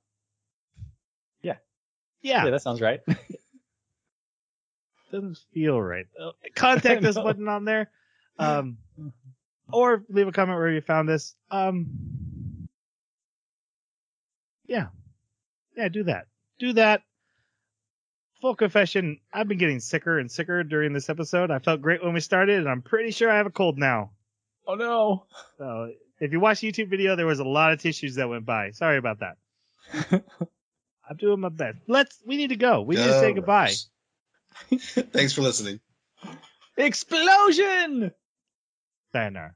Yeah. 1.41 1.55
Yeah. 2.21 2.43
yeah, 2.45 2.51
that 2.51 2.61
sounds 2.61 2.81
right. 2.81 2.99
doesn't 5.11 5.37
feel 5.53 5.81
right. 5.81 6.05
Contact 6.55 7.03
us 7.05 7.15
button 7.15 7.47
on 7.47 7.65
there. 7.65 7.89
Um, 8.39 8.77
or 9.73 10.03
leave 10.09 10.27
a 10.27 10.31
comment 10.31 10.59
where 10.59 10.69
you 10.69 10.79
found 10.79 11.09
this. 11.09 11.35
Um, 11.49 12.67
yeah. 14.67 14.89
Yeah, 15.75 15.87
do 15.87 16.03
that. 16.03 16.27
Do 16.59 16.73
that. 16.73 17.01
Full 18.41 18.55
confession, 18.55 19.19
I've 19.33 19.47
been 19.47 19.57
getting 19.57 19.79
sicker 19.79 20.19
and 20.19 20.31
sicker 20.31 20.63
during 20.63 20.93
this 20.93 21.09
episode. 21.09 21.49
I 21.49 21.57
felt 21.59 21.81
great 21.81 22.03
when 22.03 22.13
we 22.13 22.19
started, 22.19 22.59
and 22.59 22.69
I'm 22.69 22.83
pretty 22.83 23.11
sure 23.11 23.31
I 23.31 23.37
have 23.37 23.47
a 23.47 23.51
cold 23.51 23.77
now. 23.79 24.11
oh 24.67 24.75
no. 24.75 25.25
So 25.57 25.91
if 26.19 26.31
you 26.31 26.39
watch 26.39 26.59
the 26.61 26.71
YouTube 26.71 26.89
video, 26.89 27.15
there 27.15 27.25
was 27.25 27.39
a 27.39 27.43
lot 27.43 27.73
of 27.73 27.81
tissues 27.81 28.15
that 28.15 28.29
went 28.29 28.45
by. 28.45 28.71
Sorry 28.71 28.97
about 28.97 29.19
that. 29.21 29.37
I'm 31.09 31.17
doing 31.17 31.39
my 31.39 31.49
best. 31.49 31.77
Let's, 31.87 32.21
we 32.25 32.37
need 32.37 32.49
to 32.49 32.55
go. 32.55 32.81
We 32.81 32.95
need 32.95 33.05
to 33.05 33.19
say 33.19 33.33
goodbye. 33.33 33.73
Thanks 34.77 35.33
for 35.33 35.41
listening. 35.41 35.79
Explosion! 36.77 38.11
Sayonara. 39.13 39.55